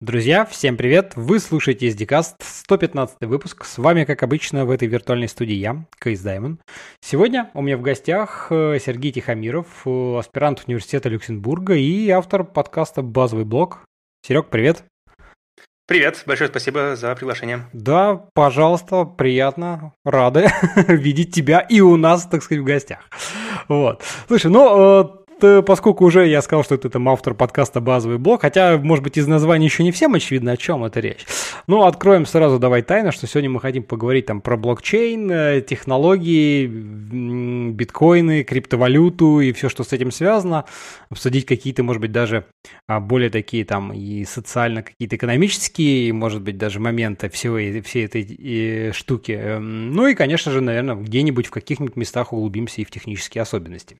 Друзья, 0.00 0.44
всем 0.44 0.76
привет! 0.76 1.12
Вы 1.14 1.38
слушаете 1.38 1.88
SDCast, 1.88 2.34
115 2.40 3.18
выпуск. 3.20 3.64
С 3.64 3.78
вами, 3.78 4.02
как 4.04 4.24
обычно, 4.24 4.66
в 4.66 4.72
этой 4.72 4.88
виртуальной 4.88 5.28
студии 5.28 5.54
я, 5.54 5.86
Кейс 6.02 6.20
Даймон. 6.20 6.58
Сегодня 7.00 7.50
у 7.54 7.62
меня 7.62 7.76
в 7.76 7.80
гостях 7.80 8.48
э, 8.50 8.78
Сергей 8.84 9.12
Тихомиров, 9.12 9.86
э, 9.86 10.18
аспирант 10.18 10.64
университета 10.66 11.08
Люксембурга 11.08 11.74
и 11.76 12.10
автор 12.10 12.42
подкаста 12.42 13.02
«Базовый 13.02 13.44
блок». 13.44 13.84
Серег, 14.26 14.50
привет! 14.50 14.84
Привет, 15.86 16.24
большое 16.26 16.50
спасибо 16.50 16.96
за 16.96 17.14
приглашение. 17.14 17.66
Да, 17.72 18.16
пожалуйста, 18.34 19.04
приятно, 19.04 19.94
рады 20.04 20.50
видеть 20.88 21.32
тебя 21.32 21.60
и 21.60 21.80
у 21.80 21.96
нас, 21.96 22.26
так 22.26 22.42
сказать, 22.42 22.62
в 22.62 22.66
гостях. 22.66 22.98
Вот. 23.68 24.02
Слушай, 24.26 24.50
ну, 24.50 25.02
э, 25.02 25.23
поскольку 25.66 26.04
уже 26.04 26.26
я 26.26 26.42
сказал, 26.42 26.64
что 26.64 26.76
ты 26.76 26.88
там 26.88 27.08
автор 27.08 27.34
подкаста 27.34 27.80
«Базовый 27.80 28.18
блок», 28.18 28.42
хотя, 28.42 28.78
может 28.78 29.04
быть, 29.04 29.16
из 29.16 29.26
названия 29.26 29.66
еще 29.66 29.82
не 29.82 29.92
всем 29.92 30.14
очевидно, 30.14 30.52
о 30.52 30.56
чем 30.56 30.84
это 30.84 31.00
речь. 31.00 31.24
Ну, 31.66 31.84
откроем 31.84 32.26
сразу, 32.26 32.58
давай 32.58 32.82
тайно, 32.82 33.12
что 33.12 33.26
сегодня 33.26 33.50
мы 33.50 33.60
хотим 33.60 33.82
поговорить 33.82 34.26
там 34.26 34.40
про 34.40 34.56
блокчейн, 34.56 35.30
э, 35.30 35.60
технологии, 35.62 36.66
биткоины, 36.66 38.42
криптовалюту 38.44 39.40
и 39.40 39.52
все, 39.52 39.68
что 39.68 39.84
с 39.84 39.92
этим 39.92 40.10
связано, 40.10 40.64
обсудить 41.10 41.46
какие-то, 41.46 41.82
может 41.82 42.00
быть, 42.00 42.12
даже 42.12 42.44
а, 42.86 43.00
более 43.00 43.30
такие 43.30 43.64
там 43.64 43.92
и 43.92 44.24
социально 44.24 44.82
какие-то 44.82 45.16
экономические, 45.16 46.12
может 46.12 46.42
быть, 46.42 46.58
даже 46.58 46.80
моменты 46.80 47.28
всего, 47.30 47.56
всей 47.82 48.04
этой 48.04 48.22
и, 48.22 48.92
штуки. 48.92 49.32
Эм, 49.32 49.92
ну 49.92 50.06
и, 50.06 50.14
конечно 50.14 50.52
же, 50.52 50.60
наверное, 50.60 50.96
где-нибудь 50.96 51.46
в 51.46 51.50
каких-нибудь 51.50 51.96
местах 51.96 52.32
углубимся 52.32 52.80
и 52.80 52.84
в 52.84 52.90
технические 52.90 53.42
особенности. 53.42 53.96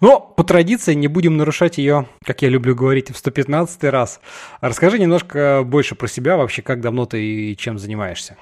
Но 0.00 0.20
по 0.20 0.44
традиции 0.44 0.94
не 0.94 1.08
будем 1.08 1.36
нарушать 1.36 1.78
ее, 1.78 2.08
как 2.24 2.42
я 2.42 2.48
люблю 2.48 2.74
говорить, 2.74 3.10
в 3.10 3.16
115 3.16 3.84
раз. 3.84 4.20
Расскажи 4.60 4.98
немножко 4.98 5.62
больше 5.64 5.94
про 5.94 6.08
себя, 6.08 6.36
вообще 6.36 6.62
как 6.62 6.80
давно 6.80 7.06
ты 7.06 7.22
и 7.22 7.56
чем 7.56 7.78
занимаешься. 7.78 8.36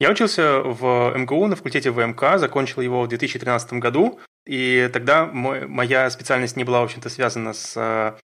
Я 0.00 0.10
учился 0.10 0.60
в 0.60 1.12
МГУ 1.16 1.48
на 1.48 1.56
факультете 1.56 1.90
ВМК, 1.90 2.38
закончил 2.38 2.82
его 2.82 3.02
в 3.02 3.08
2013 3.08 3.74
году, 3.74 4.20
и 4.46 4.88
тогда 4.92 5.26
мой, 5.26 5.66
моя 5.66 6.08
специальность 6.10 6.56
не 6.56 6.62
была, 6.62 6.80
в 6.80 6.84
общем-то, 6.84 7.08
связана 7.10 7.52
с 7.52 7.76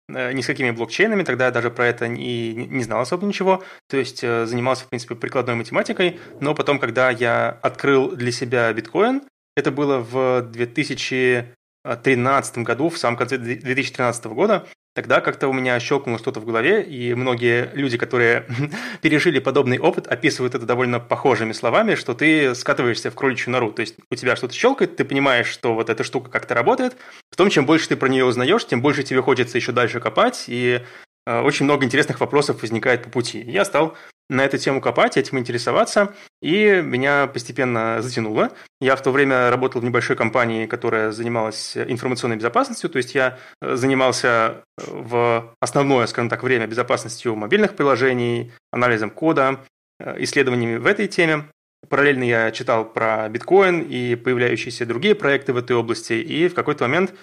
э, 0.09 0.33
ни 0.33 0.41
с 0.41 0.45
какими 0.45 0.71
блокчейнами, 0.71 1.23
тогда 1.23 1.45
я 1.45 1.51
даже 1.51 1.71
про 1.71 1.87
это 1.87 2.09
не, 2.09 2.53
не 2.53 2.83
знал 2.83 2.99
особо 2.99 3.25
ничего, 3.25 3.63
то 3.89 3.95
есть 3.95 4.23
э, 4.23 4.45
занимался, 4.45 4.83
в 4.83 4.89
принципе, 4.89 5.15
прикладной 5.15 5.55
математикой, 5.55 6.19
но 6.41 6.53
потом, 6.53 6.79
когда 6.79 7.09
я 7.09 7.57
открыл 7.61 8.11
для 8.11 8.33
себя 8.33 8.71
биткоин, 8.73 9.23
это 9.55 9.71
было 9.71 9.99
в 9.99 10.41
2013 10.41 12.57
году, 12.59 12.89
в 12.89 12.97
самом 12.97 13.17
конце 13.17 13.37
2013 13.37 14.25
года. 14.25 14.67
Тогда 14.95 15.21
как-то 15.21 15.47
у 15.47 15.53
меня 15.53 15.79
щелкнуло 15.79 16.19
что-то 16.19 16.39
в 16.39 16.45
голове, 16.45 16.83
и 16.83 17.15
многие 17.15 17.71
люди, 17.73 17.97
которые 17.97 18.45
пережили 19.01 19.39
подобный 19.39 19.79
опыт, 19.79 20.05
описывают 20.05 20.53
это 20.53 20.67
довольно 20.67 20.99
похожими 20.99 21.51
словами, 21.51 21.95
что 21.95 22.13
ты 22.13 22.53
скатываешься 22.53 23.09
в 23.09 23.15
кроличью 23.15 23.53
нору. 23.53 23.71
То 23.71 23.79
есть 23.79 23.95
у 24.11 24.15
тебя 24.15 24.35
что-то 24.35 24.53
щелкает, 24.53 24.95
ты 24.95 25.03
понимаешь, 25.03 25.47
что 25.47 25.73
вот 25.73 25.89
эта 25.89 26.03
штука 26.03 26.29
как-то 26.29 26.53
работает. 26.53 26.95
В 27.31 27.35
том, 27.35 27.49
чем 27.49 27.65
больше 27.65 27.89
ты 27.89 27.97
про 27.97 28.07
нее 28.07 28.23
узнаешь, 28.23 28.67
тем 28.67 28.83
больше 28.83 29.01
тебе 29.01 29.23
хочется 29.23 29.57
еще 29.57 29.71
дальше 29.71 29.99
копать, 29.99 30.43
и 30.45 30.83
э, 31.25 31.41
очень 31.41 31.65
много 31.65 31.85
интересных 31.85 32.19
вопросов 32.19 32.61
возникает 32.61 33.03
по 33.03 33.09
пути. 33.09 33.41
Я 33.41 33.65
стал 33.65 33.97
на 34.29 34.45
эту 34.45 34.57
тему 34.57 34.81
копать, 34.81 35.17
этим 35.17 35.37
интересоваться, 35.39 36.13
и 36.41 36.81
меня 36.83 37.27
постепенно 37.27 38.01
затянуло. 38.01 38.51
Я 38.79 38.95
в 38.95 39.03
то 39.03 39.11
время 39.11 39.49
работал 39.49 39.81
в 39.81 39.83
небольшой 39.83 40.15
компании, 40.15 40.65
которая 40.65 41.11
занималась 41.11 41.75
информационной 41.77 42.37
безопасностью, 42.37 42.89
то 42.89 42.97
есть 42.97 43.15
я 43.15 43.37
э, 43.61 43.75
занимался 43.75 44.63
э, 44.77 44.83
в 44.87 45.55
основное, 45.59 46.07
скажем 46.07 46.29
так, 46.29 46.43
время 46.43 46.67
безопасностью 46.67 47.35
мобильных 47.35 47.75
приложений, 47.75 48.53
анализом 48.71 49.09
кода, 49.09 49.59
э, 49.99 50.15
исследованиями 50.23 50.77
в 50.77 50.87
этой 50.87 51.07
теме. 51.07 51.45
Параллельно 51.89 52.23
я 52.23 52.51
читал 52.51 52.85
про 52.85 53.27
биткоин 53.27 53.81
и 53.81 54.15
появляющиеся 54.15 54.85
другие 54.85 55.15
проекты 55.15 55.51
в 55.51 55.57
этой 55.57 55.75
области, 55.75 56.13
и 56.13 56.47
в 56.47 56.53
какой-то 56.53 56.85
момент 56.85 57.13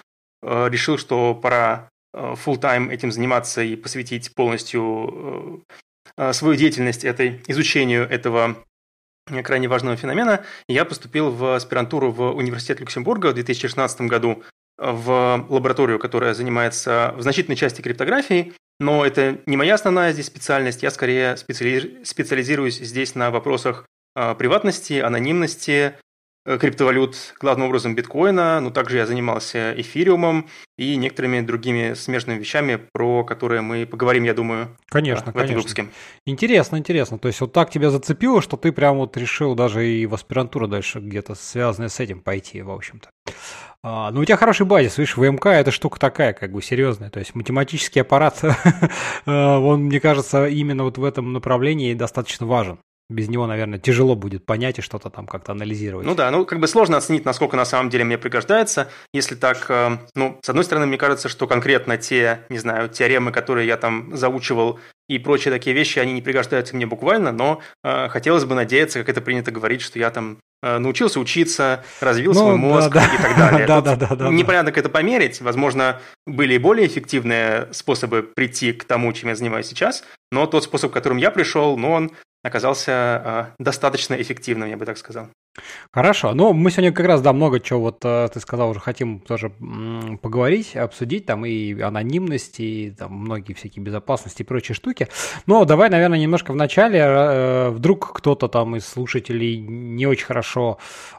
решил, 0.43 0.99
что 0.99 1.33
пора 1.33 1.89
full 2.15 2.59
time 2.59 2.91
этим 2.91 3.11
заниматься 3.11 3.63
и 3.63 3.75
посвятить 3.75 4.35
полностью 4.35 5.63
свою 6.31 6.55
деятельность 6.55 7.03
этой, 7.03 7.41
изучению 7.47 8.09
этого 8.09 8.57
крайне 9.43 9.67
важного 9.67 9.95
феномена, 9.95 10.43
я 10.67 10.85
поступил 10.85 11.29
в 11.29 11.55
аспирантуру 11.55 12.11
в 12.11 12.31
Университет 12.31 12.79
Люксембурга 12.79 13.27
в 13.27 13.33
2016 13.33 14.01
году 14.01 14.43
в 14.77 15.45
лабораторию, 15.49 15.99
которая 15.99 16.33
занимается 16.33 17.13
в 17.15 17.21
значительной 17.21 17.55
части 17.55 17.81
криптографией, 17.81 18.53
но 18.79 19.05
это 19.05 19.37
не 19.45 19.57
моя 19.57 19.75
основная 19.75 20.11
здесь 20.11 20.25
специальность, 20.25 20.81
я 20.81 20.89
скорее 20.89 21.37
специализируюсь 21.37 22.79
здесь 22.79 23.13
на 23.13 23.29
вопросах 23.29 23.85
э, 24.15 24.33
приватности, 24.35 24.93
анонимности, 24.93 25.93
Э, 25.93 26.10
криптовалют, 26.45 27.35
главным 27.39 27.67
образом 27.67 27.95
биткоина, 27.95 28.59
но 28.59 28.71
также 28.71 28.97
я 28.97 29.05
занимался 29.05 29.73
эфириумом 29.77 30.47
и 30.77 30.95
некоторыми 30.95 31.41
другими 31.41 31.93
смежными 31.93 32.39
вещами, 32.39 32.79
про 32.91 33.23
которые 33.23 33.61
мы 33.61 33.85
поговорим, 33.85 34.23
я 34.23 34.33
думаю, 34.33 34.75
конечно, 34.87 35.31
в 35.31 35.33
конечно. 35.33 35.43
этом 35.43 35.55
выпуске. 35.57 35.87
Интересно, 36.25 36.77
интересно. 36.77 37.19
То 37.19 37.27
есть 37.27 37.41
вот 37.41 37.53
так 37.53 37.69
тебя 37.69 37.91
зацепило, 37.91 38.41
что 38.41 38.57
ты 38.57 38.71
прям 38.71 38.97
вот 38.97 39.15
решил 39.17 39.53
даже 39.55 39.87
и 39.87 40.05
в 40.05 40.13
аспирантуру 40.13 40.67
дальше 40.67 40.99
где-то 40.99 41.35
связанное 41.35 41.89
с 41.89 41.99
этим 41.99 42.21
пойти, 42.21 42.61
в 42.61 42.71
общем-то. 42.71 43.09
А, 43.83 44.11
ну, 44.11 44.21
у 44.21 44.25
тебя 44.25 44.37
хороший 44.37 44.65
базис, 44.65 44.97
видишь, 44.97 45.17
ВМК 45.17 45.47
это 45.47 45.71
штука 45.71 45.99
такая, 45.99 46.33
как 46.33 46.51
бы 46.51 46.61
серьезная. 46.61 47.09
То 47.09 47.19
есть 47.19 47.33
математический 47.33 48.01
аппарат, 48.01 48.39
э, 49.25 49.31
он, 49.31 49.83
мне 49.83 49.99
кажется, 49.99 50.47
именно 50.47 50.83
вот 50.83 50.97
в 50.97 51.03
этом 51.03 51.33
направлении 51.33 51.93
достаточно 51.93 52.45
важен 52.45 52.79
без 53.11 53.29
него, 53.29 53.45
наверное, 53.47 53.79
тяжело 53.79 54.15
будет 54.15 54.45
понять 54.45 54.79
и 54.79 54.81
что-то 54.81 55.09
там 55.09 55.27
как-то 55.27 55.51
анализировать. 55.51 56.05
Ну 56.05 56.15
да, 56.15 56.31
ну 56.31 56.45
как 56.45 56.59
бы 56.59 56.67
сложно 56.67 56.97
оценить, 56.97 57.25
насколько 57.25 57.55
на 57.55 57.65
самом 57.65 57.89
деле 57.89 58.03
мне 58.03 58.17
пригождается. 58.17 58.89
Если 59.13 59.35
так, 59.35 59.65
э, 59.69 59.97
ну, 60.15 60.39
с 60.41 60.49
одной 60.49 60.63
стороны, 60.63 60.85
мне 60.85 60.97
кажется, 60.97 61.29
что 61.29 61.47
конкретно 61.47 61.97
те, 61.97 62.41
не 62.49 62.57
знаю, 62.57 62.89
теоремы, 62.89 63.31
которые 63.31 63.67
я 63.67 63.77
там 63.77 64.15
заучивал 64.15 64.79
и 65.11 65.19
прочие 65.19 65.51
такие 65.51 65.75
вещи, 65.75 65.99
они 65.99 66.13
не 66.13 66.21
пригождаются 66.21 66.75
мне 66.75 66.85
буквально, 66.85 67.33
но 67.33 67.61
э, 67.83 68.07
хотелось 68.07 68.45
бы 68.45 68.55
надеяться, 68.55 68.99
как 68.99 69.09
это 69.09 69.19
принято 69.19 69.51
говорить, 69.51 69.81
что 69.81 69.99
я 69.99 70.09
там 70.09 70.37
э, 70.63 70.77
научился 70.77 71.19
учиться, 71.19 71.83
развил 71.99 72.33
ну, 72.33 72.39
свой 72.39 72.55
мозг 72.55 72.91
да, 72.93 73.03
и 73.03 73.17
так 73.21 73.37
далее. 73.37 73.67
Да, 73.71 73.81
да, 73.81 73.95
да, 73.97 74.15
да. 74.15 74.29
Непонятно, 74.29 74.71
как 74.71 74.85
это 74.85 74.89
померить. 74.89 75.41
Возможно, 75.41 75.99
были 76.25 76.53
и 76.53 76.57
более 76.57 76.87
эффективные 76.87 77.67
способы 77.73 78.23
прийти 78.23 78.71
к 78.71 78.85
тому, 78.85 79.11
чем 79.11 79.29
я 79.29 79.35
занимаюсь 79.35 79.67
сейчас, 79.67 80.05
но 80.31 80.45
тот 80.45 80.63
способ, 80.63 80.93
которым 80.93 81.17
я 81.17 81.29
пришел, 81.29 81.77
ну, 81.77 81.91
он 81.91 82.11
оказался 82.43 83.53
э, 83.59 83.63
достаточно 83.63 84.15
эффективным, 84.15 84.69
я 84.69 84.77
бы 84.77 84.85
так 84.85 84.97
сказал. 84.97 85.29
Хорошо. 85.91 86.33
Ну, 86.33 86.53
мы 86.53 86.71
сегодня 86.71 86.93
как 86.93 87.05
раз, 87.05 87.21
да, 87.21 87.33
много 87.33 87.59
чего, 87.59 87.81
вот 87.81 87.99
э, 88.05 88.29
ты 88.33 88.39
сказал, 88.39 88.69
уже 88.69 88.79
хотим 88.79 89.19
тоже 89.19 89.51
поговорить, 90.21 90.77
обсудить, 90.77 91.25
там 91.25 91.45
и 91.45 91.79
анонимность, 91.81 92.61
и 92.61 92.91
там 92.97 93.13
многие 93.13 93.53
всякие 93.53 93.83
безопасности 93.83 94.43
и 94.43 94.45
прочие 94.45 94.73
штуки. 94.73 95.09
Но 95.47 95.65
давай, 95.65 95.89
наверное, 95.89 96.17
немножко 96.17 96.53
в 96.53 96.55
начале, 96.55 96.99
э, 96.99 97.69
вдруг 97.71 98.13
кто-то 98.13 98.47
там 98.47 98.77
из 98.77 98.87
слушателей 98.87 99.57
не 99.57 100.05
очень 100.07 100.25
хорошо 100.25 100.77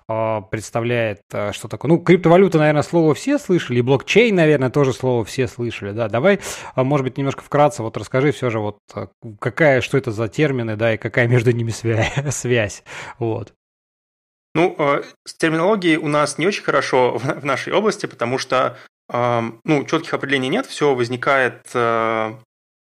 э, 0.09 0.41
представляет, 0.50 1.21
что 1.53 1.69
такое. 1.69 1.91
Ну, 1.91 1.98
криптовалюта, 1.98 2.56
наверное, 2.56 2.82
слово 2.82 3.15
все 3.15 3.38
слышали, 3.38 3.81
и 3.81 3.82
блокчейн, 3.82 4.34
наверное, 4.34 4.71
тоже 4.71 4.94
слово 4.94 5.26
все 5.26 5.47
слышали, 5.47 5.92
да. 5.92 6.09
Давай, 6.09 6.41
может 6.75 7.04
быть, 7.04 7.19
немножко 7.19 7.42
вкратце 7.42 7.82
вот 7.82 7.98
расскажи 7.98 8.32
все 8.32 8.48
же, 8.48 8.60
вот 8.60 8.78
какая, 9.38 9.82
что 9.82 9.98
это 9.98 10.10
за 10.10 10.28
термины, 10.28 10.76
да, 10.76 10.94
и 10.94 10.97
какая 10.97 11.28
между 11.28 11.53
ними 11.53 11.71
связь, 11.71 12.12
связь 12.31 12.82
вот. 13.19 13.53
Ну, 14.55 14.75
э, 14.79 15.03
с 15.27 15.35
терминологией 15.35 15.97
у 15.97 16.09
нас 16.09 16.39
не 16.39 16.47
очень 16.47 16.63
хорошо 16.63 17.19
в 17.19 17.45
нашей 17.45 17.73
области, 17.73 18.07
потому 18.07 18.39
что 18.39 18.77
ну, 19.13 19.85
четких 19.85 20.15
определений 20.15 20.49
нет, 20.49 20.65
все 20.65 20.95
возникает 20.95 21.67
э, 21.75 22.35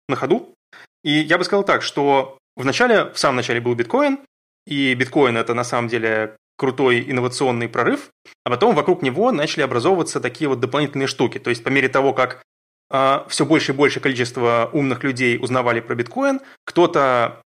на 0.09 0.17
ходу. 0.17 0.55
И 1.03 1.11
я 1.11 1.37
бы 1.37 1.43
сказал 1.43 1.65
так, 1.65 1.83
что 1.83 2.39
в 2.55 2.65
начале, 2.65 3.07
в 3.07 3.19
самом 3.19 3.37
начале 3.37 3.61
был 3.61 3.75
биткоин, 3.75 4.21
и 4.67 4.95
биткоин 4.95 5.37
это 5.37 5.55
на 5.55 5.65
самом 5.65 5.89
деле 5.89 6.37
крутой 6.57 7.11
инновационный 7.11 7.69
прорыв, 7.69 8.11
а 8.45 8.51
потом 8.51 8.77
вокруг 8.77 9.03
него 9.03 9.33
начали 9.33 9.63
образовываться 9.63 10.21
такие 10.21 10.49
вот 10.49 10.61
дополнительные 10.61 11.09
штуки. 11.09 11.39
То 11.39 11.51
есть 11.51 11.65
по 11.65 11.71
мере 11.71 11.89
того, 11.89 12.13
как 12.13 12.43
э, 12.91 13.25
все 13.29 13.45
больше 13.45 13.73
и 13.73 13.75
больше 13.75 13.99
количество 13.99 14.71
умных 14.73 15.03
людей 15.03 15.39
узнавали 15.41 15.81
про 15.81 15.95
биткоин, 15.95 16.41
кто-то 16.65 17.43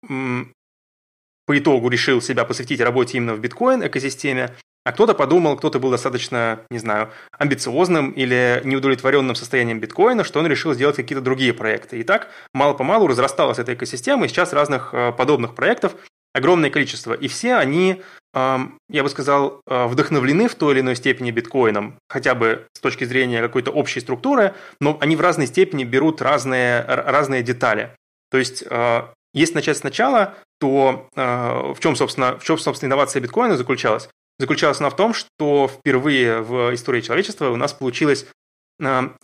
по 1.47 1.59
итогу 1.59 1.89
решил 1.89 2.21
себя 2.21 2.45
посвятить 2.45 2.81
работе 2.81 3.19
именно 3.19 3.35
в 3.35 3.41
биткоин-экосистеме, 3.41 4.51
а 4.85 4.93
кто-то 4.93 5.15
подумал, 5.15 5.57
кто-то 5.57 5.79
был 5.79 5.91
достаточно, 5.91 6.61
не 6.71 6.79
знаю, 6.79 7.11
амбициозным 7.39 8.11
или 8.11 8.61
неудовлетворенным 8.65 9.37
состоянием 9.37 9.79
биткоина, 9.79 10.25
что 10.25 10.41
он 10.41 10.47
решил 10.49 10.75
сделать 10.75 10.97
какие-то 10.97 11.23
другие 11.23 11.55
проекты. 11.55 12.01
И 12.01 12.03
так 12.03 12.29
мало-помалу 12.53 13.07
разрасталась 13.07 13.59
эта 13.59 13.75
экосистема, 13.75 14.25
и 14.25 14.29
сейчас 14.29 14.53
разных 14.53 14.93
э, 14.93 15.13
подобных 15.13 15.55
проектов 15.55 15.95
огромное 16.35 16.71
количество. 16.71 17.13
И 17.13 17.29
все 17.29 17.57
они, 17.57 18.03
я 18.35 19.03
бы 19.03 19.09
сказал, 19.11 19.61
э, 19.67 19.87
вдохновлены 19.87 20.49
в 20.49 20.55
той 20.55 20.75
или 20.75 20.81
иной 20.81 20.97
степени 20.97 21.31
биткоином, 21.31 21.99
хотя 22.09 22.35
бы 22.35 22.67
с 22.73 22.81
точки 22.81 23.05
зрения 23.05 23.43
какой-то 23.43 23.71
общей 23.71 24.01
структуры, 24.01 24.55
но 24.81 24.97
они 25.01 25.15
в 25.15 25.21
разной 25.21 25.47
степени 25.47 25.85
берут 25.85 26.23
разные, 26.23 26.83
разные 26.83 27.43
детали. 27.43 27.91
То 28.31 28.39
есть, 28.39 28.65
э, 28.69 29.03
если 29.35 29.55
начать 29.55 29.77
сначала, 29.77 30.35
то 30.63 31.09
в 31.17 31.77
чем, 31.81 31.97
собственно, 31.97 32.39
в 32.39 32.45
чем, 32.45 32.57
собственно, 32.57 32.91
инновация 32.91 33.21
биткоина 33.21 33.57
заключалась? 33.57 34.09
Заключалась 34.39 34.79
она 34.79 34.91
в 34.91 34.97
том, 34.97 35.13
что 35.13 35.69
впервые 35.69 36.41
в 36.41 36.73
истории 36.73 37.01
человечества 37.01 37.51
у 37.51 37.57
нас 37.57 37.73
получилось 37.73 38.27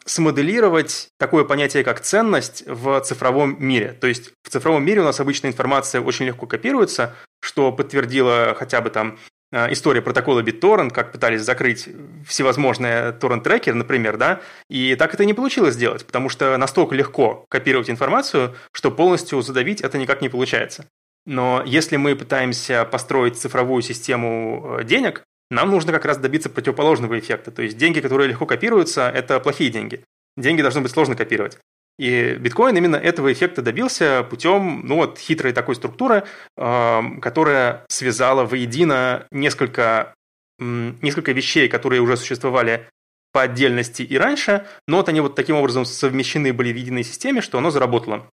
смоделировать 0.04 1.08
такое 1.16 1.44
понятие, 1.44 1.84
как 1.84 2.00
ценность 2.00 2.64
в 2.66 3.00
цифровом 3.02 3.56
мире. 3.58 3.96
То 4.00 4.08
есть 4.08 4.32
в 4.42 4.50
цифровом 4.50 4.84
мире 4.84 5.00
у 5.00 5.04
нас 5.04 5.20
обычно 5.20 5.46
информация 5.46 6.00
очень 6.00 6.26
легко 6.26 6.46
копируется, 6.46 7.14
что 7.40 7.70
подтвердила 7.70 8.54
хотя 8.58 8.80
бы 8.80 8.90
там 8.90 9.18
а, 9.50 9.72
история 9.72 10.02
протокола 10.02 10.42
BitTorrent, 10.42 10.90
как 10.90 11.12
пытались 11.12 11.40
закрыть 11.40 11.88
всевозможные 12.26 13.12
торрент-трекеры, 13.12 13.76
например, 13.76 14.18
да, 14.18 14.40
и 14.68 14.94
так 14.94 15.14
это 15.14 15.24
не 15.24 15.32
получилось 15.32 15.74
сделать, 15.74 16.04
потому 16.04 16.28
что 16.28 16.56
настолько 16.58 16.94
легко 16.94 17.46
копировать 17.48 17.88
информацию, 17.88 18.54
что 18.72 18.90
полностью 18.90 19.40
задавить 19.40 19.80
это 19.80 19.96
никак 19.96 20.20
не 20.20 20.28
получается. 20.28 20.86
Но 21.28 21.62
если 21.66 21.98
мы 21.98 22.16
пытаемся 22.16 22.86
построить 22.86 23.36
цифровую 23.36 23.82
систему 23.82 24.78
э, 24.78 24.84
денег, 24.84 25.24
нам 25.50 25.70
нужно 25.70 25.92
как 25.92 26.06
раз 26.06 26.16
добиться 26.16 26.48
противоположного 26.48 27.18
эффекта. 27.18 27.50
То 27.50 27.60
есть 27.60 27.76
деньги, 27.76 28.00
которые 28.00 28.28
легко 28.28 28.46
копируются, 28.46 29.10
это 29.10 29.38
плохие 29.38 29.68
деньги. 29.68 30.02
Деньги 30.38 30.62
должны 30.62 30.80
быть 30.80 30.90
сложно 30.90 31.16
копировать. 31.16 31.58
И 31.98 32.34
биткоин 32.40 32.74
именно 32.78 32.96
этого 32.96 33.30
эффекта 33.30 33.60
добился 33.60 34.26
путем 34.30 34.86
ну, 34.86 34.96
вот, 34.96 35.18
хитрой 35.18 35.52
такой 35.52 35.74
структуры, 35.74 36.24
э, 36.56 37.00
которая 37.20 37.84
связала 37.88 38.46
воедино 38.46 39.26
несколько, 39.30 40.14
несколько 40.58 41.32
вещей, 41.32 41.68
которые 41.68 42.00
уже 42.00 42.16
существовали 42.16 42.88
по 43.32 43.42
отдельности 43.42 44.00
и 44.00 44.16
раньше, 44.16 44.66
но 44.86 44.96
вот 44.96 45.10
они 45.10 45.20
вот 45.20 45.34
таким 45.34 45.56
образом 45.56 45.84
совмещены 45.84 46.54
были 46.54 46.72
в 46.72 46.76
единой 46.76 47.04
системе, 47.04 47.42
что 47.42 47.58
оно 47.58 47.70
заработало. 47.70 48.30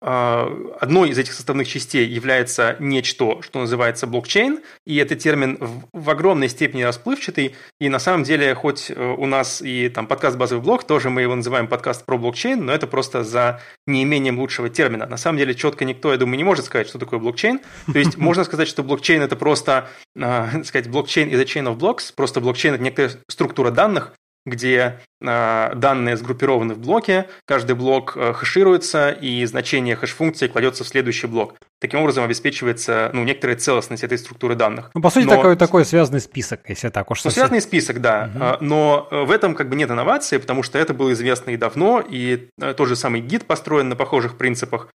А, 0.00 0.48
одной 0.80 1.10
из 1.10 1.18
этих 1.18 1.32
составных 1.32 1.66
частей 1.66 2.06
является 2.06 2.76
нечто, 2.78 3.42
что 3.42 3.58
называется 3.58 4.06
блокчейн, 4.06 4.60
и 4.86 4.96
этот 4.96 5.18
термин 5.18 5.58
в 5.92 6.10
огромной 6.10 6.48
степени 6.48 6.82
расплывчатый, 6.82 7.56
и 7.80 7.88
на 7.88 7.98
самом 7.98 8.22
деле, 8.22 8.54
хоть 8.54 8.90
э, 8.90 9.14
у 9.18 9.26
нас 9.26 9.60
и 9.60 9.88
там 9.88 10.06
подкаст 10.06 10.36
«Базовый 10.36 10.62
блок», 10.62 10.84
тоже 10.84 11.10
мы 11.10 11.22
его 11.22 11.34
называем 11.34 11.66
подкаст 11.66 12.06
про 12.06 12.16
блокчейн, 12.16 12.64
но 12.64 12.72
это 12.72 12.86
просто 12.86 13.24
за 13.24 13.60
неимением 13.88 14.38
лучшего 14.38 14.68
термина. 14.68 15.06
На 15.06 15.16
самом 15.16 15.38
деле, 15.38 15.54
четко 15.54 15.84
никто, 15.84 16.12
я 16.12 16.18
думаю, 16.18 16.36
не 16.36 16.44
может 16.44 16.64
сказать, 16.64 16.88
что 16.88 17.00
такое 17.00 17.18
блокчейн. 17.18 17.60
То 17.92 17.98
есть 17.98 18.16
можно 18.16 18.44
сказать, 18.44 18.68
что 18.68 18.84
блокчейн– 18.84 19.22
это 19.22 19.34
просто, 19.34 19.88
а, 20.16 20.48
сказать, 20.64 20.88
блокчейн 20.88 21.28
a 21.28 21.42
chain 21.42 21.64
of 21.64 21.76
blocks, 21.76 22.12
просто 22.14 22.40
блокчейн– 22.40 22.74
это 22.76 22.84
некая 22.84 23.10
структура 23.28 23.72
данных, 23.72 24.12
где 24.48 25.00
э, 25.20 25.74
данные 25.74 26.16
сгруппированы 26.16 26.74
в 26.74 26.78
блоке, 26.78 27.28
каждый 27.44 27.76
блок 27.76 28.14
э, 28.16 28.32
хэшируется, 28.32 29.10
и 29.10 29.44
значение 29.44 29.96
хэш-функции 29.96 30.48
кладется 30.48 30.84
в 30.84 30.88
следующий 30.88 31.26
блок. 31.26 31.54
Таким 31.80 32.00
образом 32.00 32.24
обеспечивается 32.24 33.10
ну, 33.12 33.24
некоторая 33.24 33.56
целостность 33.56 34.04
этой 34.04 34.18
структуры 34.18 34.54
данных. 34.54 34.90
Ну, 34.94 35.00
по 35.00 35.10
сути, 35.10 35.24
но... 35.24 35.36
такой, 35.36 35.56
такой 35.56 35.84
связанный 35.84 36.20
список, 36.20 36.68
если 36.68 36.88
так 36.88 37.10
уж 37.10 37.24
ну, 37.24 37.30
Связанный 37.30 37.60
список, 37.60 38.00
да. 38.00 38.30
Угу. 38.34 38.64
Но 38.64 39.08
в 39.10 39.30
этом 39.30 39.54
как 39.54 39.68
бы 39.68 39.76
нет 39.76 39.90
инновации, 39.90 40.38
потому 40.38 40.62
что 40.62 40.78
это 40.78 40.94
было 40.94 41.12
известно 41.12 41.50
и 41.50 41.56
давно, 41.56 42.00
и 42.06 42.48
э, 42.60 42.74
тот 42.74 42.88
же 42.88 42.96
самый 42.96 43.20
гид 43.20 43.46
построен 43.46 43.88
на 43.88 43.96
похожих 43.96 44.36
принципах. 44.36 44.88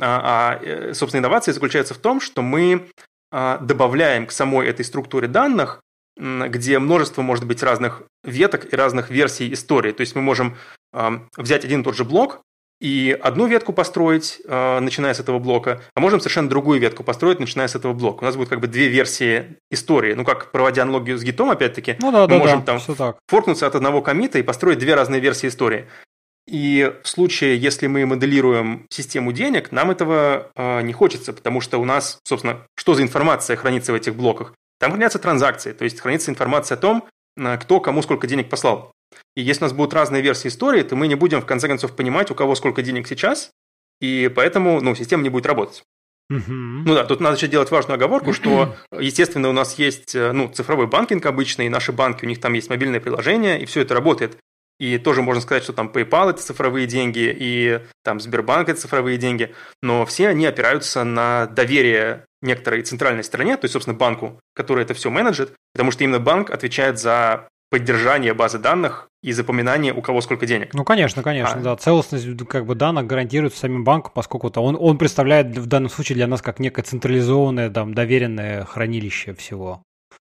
А, 0.00 0.60
а 0.60 0.94
собственно, 0.94 1.20
инновация 1.20 1.54
заключается 1.54 1.94
в 1.94 1.98
том, 1.98 2.20
что 2.20 2.42
мы 2.42 2.88
добавляем 3.32 4.26
к 4.26 4.30
самой 4.30 4.68
этой 4.68 4.84
структуре 4.84 5.26
данных 5.26 5.82
где 6.16 6.78
множество 6.78 7.22
может 7.22 7.46
быть 7.46 7.62
разных 7.62 8.02
веток 8.24 8.72
и 8.72 8.76
разных 8.76 9.10
версий 9.10 9.52
истории. 9.52 9.92
То 9.92 10.00
есть 10.00 10.14
мы 10.14 10.22
можем 10.22 10.56
взять 11.36 11.64
один 11.64 11.82
и 11.82 11.84
тот 11.84 11.94
же 11.94 12.04
блок 12.04 12.40
и 12.80 13.16
одну 13.22 13.46
ветку 13.46 13.72
построить, 13.72 14.40
а, 14.46 14.80
начиная 14.80 15.14
с 15.14 15.20
этого 15.20 15.38
блока, 15.38 15.80
а 15.94 16.00
можем 16.00 16.20
совершенно 16.20 16.48
другую 16.48 16.78
ветку 16.78 17.04
построить, 17.04 17.40
начиная 17.40 17.68
с 17.68 17.74
этого 17.74 17.94
блока. 17.94 18.22
У 18.22 18.26
нас 18.26 18.36
будет 18.36 18.48
как 18.48 18.60
бы 18.60 18.66
две 18.66 18.88
версии 18.88 19.56
истории. 19.70 20.12
Ну, 20.12 20.24
как 20.24 20.52
проводя 20.52 20.82
аналогию 20.82 21.18
с 21.18 21.22
гитом, 21.22 21.50
опять-таки, 21.50 21.96
ну, 22.00 22.12
да, 22.12 22.22
мы 22.22 22.28
да, 22.28 22.38
можем 22.38 22.64
да, 22.64 22.78
там 22.78 22.94
так. 22.94 23.18
форкнуться 23.28 23.66
от 23.66 23.74
одного 23.74 24.02
комита 24.02 24.38
и 24.38 24.42
построить 24.42 24.78
две 24.78 24.94
разные 24.94 25.20
версии 25.20 25.48
истории. 25.48 25.86
И 26.46 26.92
в 27.02 27.08
случае, 27.08 27.56
если 27.56 27.88
мы 27.88 28.06
моделируем 28.06 28.86
систему 28.88 29.32
денег, 29.32 29.72
нам 29.72 29.90
этого 29.90 30.52
э, 30.54 30.82
не 30.82 30.92
хочется, 30.92 31.32
потому 31.32 31.60
что 31.60 31.78
у 31.78 31.84
нас, 31.84 32.20
собственно, 32.22 32.60
что 32.76 32.94
за 32.94 33.02
информация 33.02 33.56
хранится 33.56 33.92
в 33.92 33.96
этих 33.96 34.14
блоках? 34.14 34.54
Там 34.78 34.92
хранятся 34.92 35.18
транзакции, 35.18 35.72
то 35.72 35.84
есть 35.84 36.00
хранится 36.00 36.30
информация 36.30 36.76
о 36.76 36.80
том, 36.80 37.08
э, 37.36 37.58
кто 37.58 37.80
кому 37.80 38.02
сколько 38.02 38.26
денег 38.26 38.48
послал. 38.48 38.92
И 39.34 39.42
если 39.42 39.62
у 39.62 39.66
нас 39.66 39.72
будут 39.72 39.94
разные 39.94 40.22
версии 40.22 40.48
истории, 40.48 40.82
то 40.82 40.96
мы 40.96 41.08
не 41.08 41.14
будем 41.14 41.40
в 41.40 41.46
конце 41.46 41.68
концов 41.68 41.94
понимать, 41.94 42.30
у 42.30 42.34
кого 42.34 42.54
сколько 42.54 42.82
денег 42.82 43.06
сейчас, 43.06 43.50
и 44.00 44.30
поэтому 44.34 44.80
ну, 44.80 44.94
система 44.94 45.22
не 45.22 45.30
будет 45.30 45.46
работать. 45.46 45.82
Угу. 46.28 46.52
Ну 46.52 46.94
да, 46.94 47.04
тут 47.04 47.20
надо 47.20 47.36
еще 47.36 47.46
делать 47.46 47.70
важную 47.70 47.94
оговорку, 47.96 48.32
что, 48.32 48.74
естественно, 48.98 49.48
у 49.48 49.52
нас 49.52 49.78
есть 49.78 50.14
э, 50.14 50.32
ну, 50.32 50.48
цифровой 50.48 50.86
банкинг 50.88 51.24
обычный, 51.24 51.66
и 51.66 51.70
наши 51.70 51.92
банки, 51.92 52.24
у 52.24 52.28
них 52.28 52.40
там 52.40 52.52
есть 52.54 52.68
мобильное 52.68 53.00
приложение, 53.00 53.60
и 53.60 53.64
все 53.66 53.82
это 53.82 53.94
работает. 53.94 54.36
И 54.78 54.98
тоже 54.98 55.22
можно 55.22 55.40
сказать, 55.40 55.62
что 55.62 55.72
там 55.72 55.88
PayPal– 55.88 56.30
это 56.30 56.42
цифровые 56.42 56.86
деньги, 56.86 57.34
и 57.38 57.80
там 58.04 58.20
Сбербанк– 58.20 58.68
это 58.68 58.80
цифровые 58.80 59.16
деньги, 59.16 59.54
но 59.82 60.04
все 60.04 60.28
они 60.28 60.44
опираются 60.44 61.02
на 61.04 61.46
доверие 61.46 62.26
некоторой 62.46 62.82
центральной 62.82 63.24
стране, 63.24 63.56
то 63.56 63.64
есть, 63.64 63.72
собственно, 63.72 63.96
банку, 63.96 64.40
который 64.54 64.84
это 64.84 64.94
все 64.94 65.10
менеджит, 65.10 65.52
потому 65.72 65.90
что 65.90 66.04
именно 66.04 66.20
банк 66.20 66.50
отвечает 66.50 66.98
за 66.98 67.48
поддержание 67.70 68.32
базы 68.32 68.58
данных 68.58 69.08
и 69.22 69.32
запоминание, 69.32 69.92
у 69.92 70.00
кого 70.00 70.20
сколько 70.20 70.46
денег. 70.46 70.72
Ну, 70.72 70.84
конечно, 70.84 71.22
конечно, 71.22 71.58
а. 71.58 71.62
да. 71.62 71.76
Целостность 71.76 72.26
как 72.48 72.64
бы 72.64 72.74
данных 72.74 73.06
гарантируется 73.06 73.58
самим 73.58 73.84
банком, 73.84 74.12
поскольку 74.14 74.48
-то 74.48 74.60
он, 74.60 74.76
он 74.78 74.98
представляет 74.98 75.58
в 75.58 75.66
данном 75.66 75.90
случае 75.90 76.16
для 76.16 76.26
нас 76.26 76.42
как 76.42 76.60
некое 76.60 76.82
централизованное, 76.82 77.70
там, 77.70 77.92
доверенное 77.94 78.64
хранилище 78.64 79.34
всего. 79.34 79.82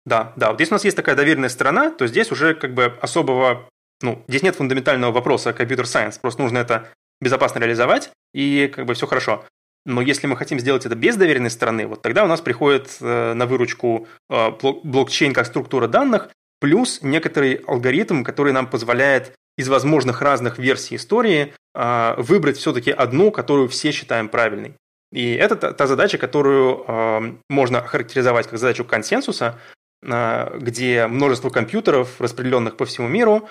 Да, 0.04 0.32
да. 0.36 0.50
Вот 0.50 0.60
если 0.60 0.74
у 0.74 0.76
нас 0.76 0.84
есть 0.84 0.96
такая 0.96 1.14
доверенная 1.14 1.48
сторона, 1.48 1.90
то 1.90 2.06
здесь 2.06 2.30
уже 2.32 2.54
как 2.54 2.74
бы 2.74 2.92
особого, 3.00 3.68
ну, 4.02 4.22
здесь 4.28 4.42
нет 4.42 4.56
фундаментального 4.56 5.12
вопроса 5.12 5.52
компьютер-сайенс, 5.52 6.18
просто 6.18 6.42
нужно 6.42 6.58
это 6.58 6.88
безопасно 7.20 7.60
реализовать, 7.60 8.10
и 8.34 8.70
как 8.74 8.84
бы 8.84 8.94
все 8.94 9.06
хорошо. 9.06 9.44
Но 9.84 10.00
если 10.00 10.26
мы 10.26 10.36
хотим 10.36 10.60
сделать 10.60 10.86
это 10.86 10.94
без 10.94 11.16
доверенной 11.16 11.50
стороны, 11.50 11.86
вот 11.86 12.02
тогда 12.02 12.24
у 12.24 12.28
нас 12.28 12.40
приходит 12.40 12.96
э, 13.00 13.32
на 13.34 13.46
выручку 13.46 14.06
э, 14.30 14.50
блокчейн 14.84 15.32
как 15.32 15.46
структура 15.46 15.88
данных, 15.88 16.28
плюс 16.60 17.00
некоторый 17.02 17.54
алгоритм, 17.54 18.22
который 18.22 18.52
нам 18.52 18.68
позволяет 18.68 19.32
из 19.58 19.68
возможных 19.68 20.22
разных 20.22 20.58
версий 20.58 20.96
истории 20.96 21.52
э, 21.74 22.14
выбрать 22.16 22.58
все-таки 22.58 22.92
одну, 22.92 23.32
которую 23.32 23.68
все 23.68 23.90
считаем 23.90 24.28
правильной. 24.28 24.74
И 25.10 25.34
это 25.34 25.56
та 25.56 25.86
задача, 25.86 26.16
которую 26.16 27.36
можно 27.50 27.82
характеризовать 27.82 28.46
как 28.46 28.58
задачу 28.58 28.82
консенсуса, 28.82 29.58
где 30.02 31.06
множество 31.06 31.50
компьютеров, 31.50 32.18
распределенных 32.18 32.78
по 32.78 32.86
всему 32.86 33.08
миру, 33.08 33.46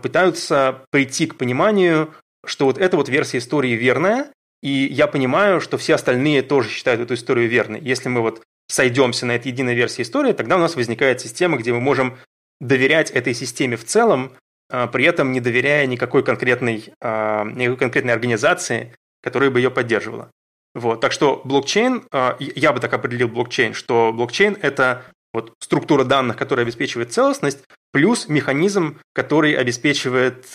пытаются 0.00 0.86
прийти 0.90 1.26
к 1.26 1.36
пониманию, 1.36 2.14
что 2.46 2.64
вот 2.64 2.78
эта 2.78 2.96
вот 2.96 3.10
версия 3.10 3.36
истории 3.36 3.72
верная, 3.72 4.30
и 4.64 4.88
я 4.90 5.06
понимаю, 5.06 5.60
что 5.60 5.76
все 5.76 5.94
остальные 5.94 6.40
тоже 6.40 6.70
считают 6.70 7.02
эту 7.02 7.14
историю 7.14 7.48
верной. 7.50 7.80
Если 7.80 8.08
мы 8.08 8.22
вот 8.22 8.42
сойдемся 8.66 9.26
на 9.26 9.32
этой 9.32 9.48
единой 9.48 9.74
версии 9.74 10.00
истории, 10.00 10.32
тогда 10.32 10.56
у 10.56 10.58
нас 10.58 10.74
возникает 10.74 11.20
система, 11.20 11.58
где 11.58 11.74
мы 11.74 11.80
можем 11.82 12.16
доверять 12.62 13.10
этой 13.10 13.34
системе 13.34 13.76
в 13.76 13.84
целом, 13.84 14.32
а, 14.70 14.86
при 14.86 15.04
этом 15.04 15.32
не 15.32 15.40
доверяя 15.40 15.86
никакой 15.86 16.24
конкретной, 16.24 16.94
а, 17.02 17.44
никакой 17.44 17.76
конкретной 17.76 18.14
организации, 18.14 18.94
которая 19.22 19.50
бы 19.50 19.60
ее 19.60 19.70
поддерживала. 19.70 20.30
Вот. 20.74 21.02
Так 21.02 21.12
что 21.12 21.42
блокчейн, 21.44 22.04
а, 22.10 22.38
я 22.38 22.72
бы 22.72 22.80
так 22.80 22.94
определил 22.94 23.28
блокчейн, 23.28 23.74
что 23.74 24.14
блокчейн– 24.14 24.56
это 24.62 25.04
вот 25.34 25.52
структура 25.60 26.04
данных, 26.04 26.38
которая 26.38 26.64
обеспечивает 26.64 27.12
целостность, 27.12 27.64
плюс 27.92 28.28
механизм, 28.28 28.98
который 29.12 29.52
обеспечивает 29.52 30.46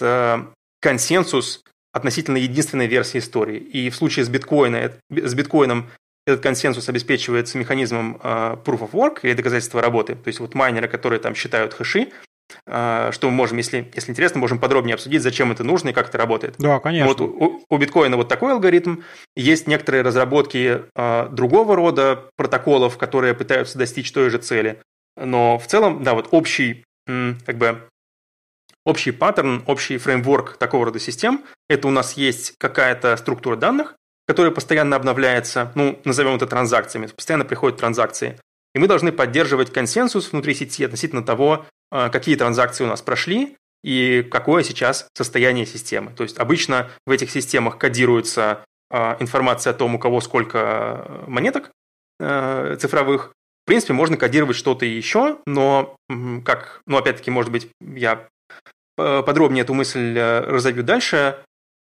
консенсус 0.82 1.64
относительно 1.92 2.38
единственной 2.38 2.88
версии 2.88 3.20
истории. 3.20 3.58
И 3.58 3.90
в 3.90 3.96
случае 3.96 4.26
с, 4.26 4.30
биткоина, 4.30 4.94
с 5.10 5.34
биткоином 5.34 5.90
этот 6.26 6.42
консенсус 6.42 6.88
обеспечивается 6.90 7.58
механизмом 7.58 8.18
uh, 8.18 8.64
proof 8.64 8.80
of 8.80 8.92
work 8.92 9.20
или 9.24 9.34
доказательства 9.34 9.82
работы. 9.82 10.16
То 10.16 10.28
есть 10.28 10.40
вот 10.40 10.54
майнеры, 10.54 10.88
которые 10.88 11.20
там 11.20 11.34
считают 11.34 11.74
хэши, 11.74 12.10
uh, 12.68 13.12
что 13.12 13.30
мы 13.30 13.36
можем, 13.36 13.58
если, 13.58 13.90
если 13.96 14.12
интересно, 14.12 14.40
можем 14.40 14.60
подробнее 14.60 14.94
обсудить, 14.94 15.24
зачем 15.24 15.52
это 15.52 15.64
нужно 15.64 15.90
и 15.90 15.94
как 15.94 16.10
это 16.10 16.18
работает. 16.18 16.56
Да, 16.60 16.80
конечно. 16.80 17.08
Вот 17.08 17.22
у, 17.22 17.66
у 17.68 17.78
биткоина 17.78 18.18
вот 18.18 18.28
такой 18.28 18.54
алгоритм. 18.54 18.98
Есть 19.36 19.68
некоторые 19.68 20.04
разработки 20.04 20.84
uh, 20.96 21.30
другого 21.30 21.76
рода 21.76 22.30
протоколов, 22.36 22.98
которые 22.98 23.34
пытаются 23.34 23.78
достичь 23.78 24.12
той 24.12 24.30
же 24.30 24.38
цели. 24.38 24.82
Но 25.18 25.58
в 25.58 25.66
целом, 25.66 26.04
да, 26.04 26.14
вот 26.14 26.28
общий 26.32 26.84
как 27.46 27.58
бы 27.58 27.82
общий 28.86 29.12
паттерн, 29.12 29.64
общий 29.68 29.98
фреймворк 29.98 30.58
такого 30.58 30.86
рода 30.86 31.00
систем– 31.00 31.44
это 31.70 31.88
у 31.88 31.92
нас 31.92 32.14
есть 32.14 32.54
какая-то 32.58 33.16
структура 33.18 33.56
данных, 33.56 33.96
который 34.28 34.52
постоянно 34.52 34.96
обновляется, 34.96 35.72
ну, 35.76 36.00
назовем 36.06 36.36
это 36.36 36.48
транзакциями, 36.48 37.08
постоянно 37.08 37.46
приходят 37.46 37.80
транзакции. 37.80 38.40
И 38.76 38.80
мы 38.80 38.88
должны 38.88 39.12
поддерживать 39.12 39.74
консенсус 39.74 40.32
внутри 40.32 40.54
сети 40.54 40.84
относительно 40.84 41.24
того, 41.24 41.66
а, 41.92 42.10
какие 42.10 42.36
транзакции 42.36 42.84
у 42.84 42.88
нас 42.88 43.02
прошли 43.02 43.58
и 43.84 44.28
какое 44.30 44.64
сейчас 44.64 45.08
состояние 45.16 45.66
системы. 45.66 46.12
То 46.12 46.24
есть 46.24 46.38
обычно 46.38 46.90
в 47.08 47.12
этих 47.12 47.32
системах 47.32 47.78
кодируется 47.78 48.64
а, 48.92 49.18
информация 49.20 49.72
о 49.72 49.74
том, 49.74 49.96
у 49.96 50.00
кого 50.00 50.22
сколько 50.22 51.24
монеток 51.28 51.72
э, 52.20 52.78
цифровых. 52.80 53.32
В 53.64 53.68
принципе, 53.68 53.94
можно 53.94 54.18
кодировать 54.18 54.56
что-то 54.56 54.86
еще, 54.86 55.38
но 55.46 55.96
как, 56.44 56.82
ну, 56.88 56.98
опять-таки, 56.98 57.30
может 57.30 57.52
быть, 57.52 57.70
я 57.80 58.28
подробнее 59.26 59.64
эту 59.64 59.74
мысль 59.74 60.18
э, 60.18 60.42
разовью 60.42 60.84
дальше. 60.84 61.38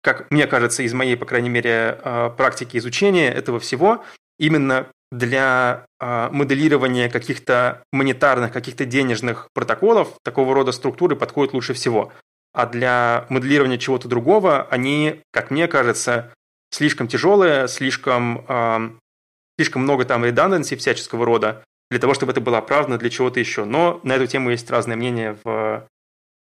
Как 0.03 0.31
мне 0.31 0.47
кажется, 0.47 0.83
из 0.83 0.95
моей, 0.95 1.17
по 1.17 1.27
крайней 1.27 1.49
мере, 1.49 1.99
практики 2.37 2.77
изучения 2.77 3.33
этого 3.33 3.59
всего, 3.59 4.05
именно 4.39 4.87
для 5.11 5.87
э, 6.01 6.29
моделирования 6.31 7.09
каких-то 7.09 7.83
монетарных, 7.93 8.53
каких-то 8.53 8.85
денежных 8.85 9.49
протоколов 9.55 10.19
такого 10.23 10.55
рода 10.55 10.73
структуры 10.73 11.17
подходят 11.17 11.55
лучше 11.55 11.73
всего. 11.73 12.13
А 12.53 12.67
для 12.67 13.27
моделирования 13.29 13.79
чего-то 13.79 14.09
другого 14.09 14.67
они, 14.71 15.21
как 15.33 15.51
мне 15.51 15.67
кажется, 15.67 16.33
слишком 16.71 17.09
тяжелые, 17.09 17.69
слишком, 17.69 18.45
э, 18.47 18.91
слишком 19.59 19.83
много 19.83 20.05
там 20.05 20.25
redundancy 20.25 20.77
всяческого 20.77 21.25
рода, 21.25 21.65
для 21.91 22.01
того, 22.01 22.13
чтобы 22.13 22.33
это 22.33 22.43
было 22.43 22.59
оправдано 22.59 22.99
для 22.99 23.09
чего-то 23.09 23.41
еще. 23.41 23.65
Но 23.65 24.01
на 24.03 24.15
эту 24.15 24.27
тему 24.27 24.51
есть 24.51 24.71
разные 24.71 24.97
мнения 24.97 25.39
в 25.43 25.87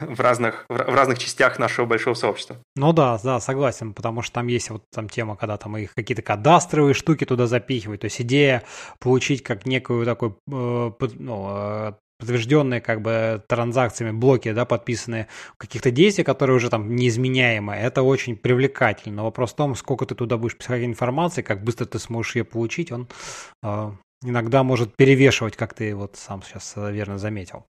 в 0.00 0.20
разных, 0.20 0.66
в 0.68 0.94
разных 0.94 1.18
частях 1.18 1.58
нашего 1.58 1.86
большого 1.86 2.14
сообщества. 2.14 2.56
Ну 2.76 2.92
да, 2.92 3.18
да, 3.22 3.40
согласен, 3.40 3.94
потому 3.94 4.22
что 4.22 4.34
там 4.34 4.46
есть 4.48 4.70
вот 4.70 4.82
там 4.92 5.08
тема, 5.08 5.36
когда 5.36 5.56
там 5.56 5.76
их 5.76 5.94
какие-то 5.94 6.22
кадастровые 6.22 6.94
штуки 6.94 7.24
туда 7.24 7.46
запихивать, 7.46 8.00
то 8.00 8.06
есть 8.06 8.20
идея 8.20 8.62
получить 8.98 9.42
как 9.42 9.66
некую 9.66 10.04
такой, 10.04 10.30
э, 10.30 10.32
ну, 10.50 11.46
э, 11.48 11.92
подтвержденные 12.18 12.80
как 12.80 13.02
бы 13.02 13.42
транзакциями 13.48 14.12
блоки, 14.12 14.52
да, 14.52 14.64
подписанные 14.64 15.28
каких-то 15.58 15.90
действий, 15.90 16.24
которые 16.24 16.56
уже 16.56 16.70
там 16.70 16.94
неизменяемые, 16.94 17.80
это 17.82 18.02
очень 18.02 18.36
привлекательно. 18.36 19.16
Но 19.16 19.24
вопрос 19.24 19.52
в 19.52 19.56
том, 19.56 19.74
сколько 19.74 20.06
ты 20.06 20.14
туда 20.14 20.36
будешь 20.36 20.56
писать 20.56 20.82
информации, 20.82 21.42
как 21.42 21.62
быстро 21.62 21.86
ты 21.86 21.98
сможешь 21.98 22.36
ее 22.36 22.44
получить, 22.44 22.92
он 22.92 23.08
э, 23.62 23.90
иногда 24.24 24.62
может 24.62 24.96
перевешивать, 24.96 25.56
как 25.56 25.74
ты 25.74 25.94
вот 25.94 26.16
сам 26.16 26.42
сейчас 26.42 26.74
э, 26.76 26.92
верно 26.92 27.18
заметил. 27.18 27.64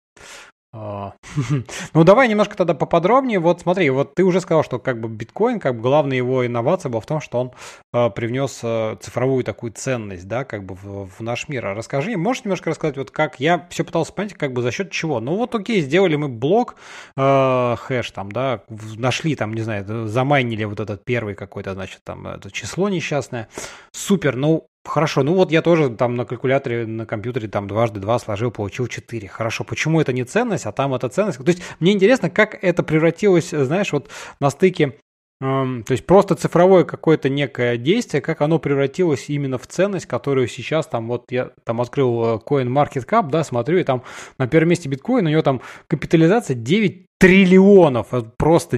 А, 0.78 1.14
ну, 1.94 2.04
давай 2.04 2.28
немножко 2.28 2.58
тогда 2.58 2.74
поподробнее. 2.74 3.40
Вот 3.40 3.62
смотри, 3.62 3.90
вот 3.90 4.14
ты 4.14 4.24
уже 4.24 4.42
сказал, 4.42 4.62
что 4.62 4.78
как 4.78 5.00
бы 5.00 5.08
биткоин, 5.08 5.60
как 5.62 5.78
бы 5.78 5.82
главная 5.82 6.18
его 6.18 6.46
инновация 6.46 6.90
была 6.90 7.00
в 7.00 7.06
том, 7.06 7.22
что 7.22 7.40
он 7.40 7.52
э, 7.94 8.10
привнес 8.10 8.60
э, 8.62 8.98
цифровую 9.00 9.46
такую 9.46 9.72
ценность, 9.72 10.28
да, 10.28 10.44
как 10.44 10.66
бы 10.66 10.76
в, 10.76 11.10
в 11.18 11.22
наш 11.22 11.48
мир. 11.48 11.68
А 11.68 11.74
расскажи, 11.76 12.18
можешь 12.18 12.44
немножко 12.44 12.72
рассказать, 12.72 12.98
вот 12.98 13.10
как 13.10 13.40
я 13.40 13.66
все 13.70 13.86
пытался 13.86 14.12
понять, 14.12 14.34
как 14.34 14.52
бы 14.52 14.62
за 14.62 14.72
счет 14.72 14.92
чего? 14.92 15.22
Ну, 15.22 15.36
вот 15.38 15.56
окей, 15.56 15.82
сделали 15.82 16.18
мы 16.18 16.28
блок, 16.28 16.76
э, 17.16 17.76
хэш 17.78 18.12
там, 18.12 18.30
да, 18.32 18.62
нашли 18.98 19.36
там, 19.38 19.54
не 19.54 19.62
знаю, 19.62 20.08
замайнили 20.08 20.66
вот 20.66 20.82
этот 20.82 21.06
первый 21.06 21.36
какой-то, 21.36 21.74
значит, 21.74 22.02
там, 22.04 22.28
это 22.28 22.52
число 22.52 22.90
несчастное. 22.90 23.48
Супер, 23.94 24.36
ну, 24.36 24.68
Хорошо, 24.86 25.24
ну 25.24 25.34
вот 25.34 25.52
я 25.52 25.62
тоже 25.62 25.90
там 25.90 26.16
на 26.16 26.26
калькуляторе, 26.26 26.86
на 26.86 27.06
компьютере 27.06 27.48
там 27.48 27.68
дважды 27.68 28.00
два 28.00 28.20
сложил, 28.20 28.52
получил 28.52 28.88
4. 28.88 29.28
Хорошо, 29.28 29.64
почему 29.64 30.00
это 30.00 30.14
не 30.14 30.24
ценность, 30.24 30.66
а 30.66 30.72
там 30.72 30.94
это 30.94 31.10
ценность? 31.10 31.40
То 31.40 31.48
есть 31.48 31.64
мне 31.80 31.92
интересно, 31.92 32.30
как 32.30 32.64
это 32.64 32.84
превратилось, 32.84 33.50
знаешь, 33.50 33.92
вот 33.92 34.10
на 34.40 34.52
стыке, 34.52 34.96
эм, 35.42 35.84
то 35.84 35.92
есть 35.92 36.06
просто 36.06 36.36
цифровое 36.36 36.84
какое-то 36.84 37.30
некое 37.30 37.78
действие, 37.78 38.22
как 38.22 38.42
оно 38.42 38.60
превратилось 38.60 39.28
именно 39.30 39.58
в 39.58 39.66
ценность, 39.66 40.06
которую 40.06 40.48
сейчас 40.48 40.86
там 40.86 41.08
вот 41.08 41.32
я 41.32 41.50
там 41.64 41.82
открыл 41.82 42.24
э, 42.24 42.40
Coin 42.48 42.68
Market 42.68 43.08
Cap, 43.08 43.30
да, 43.32 43.44
смотрю, 43.44 43.80
и 43.80 43.84
там 43.84 44.04
на 44.38 44.48
первом 44.48 44.70
месте 44.70 44.88
биткоин, 44.88 45.26
у 45.26 45.30
него 45.30 45.42
там 45.42 45.62
капитализация 45.88 46.56
9 46.56 47.08
триллионов, 47.20 48.10
просто 48.38 48.78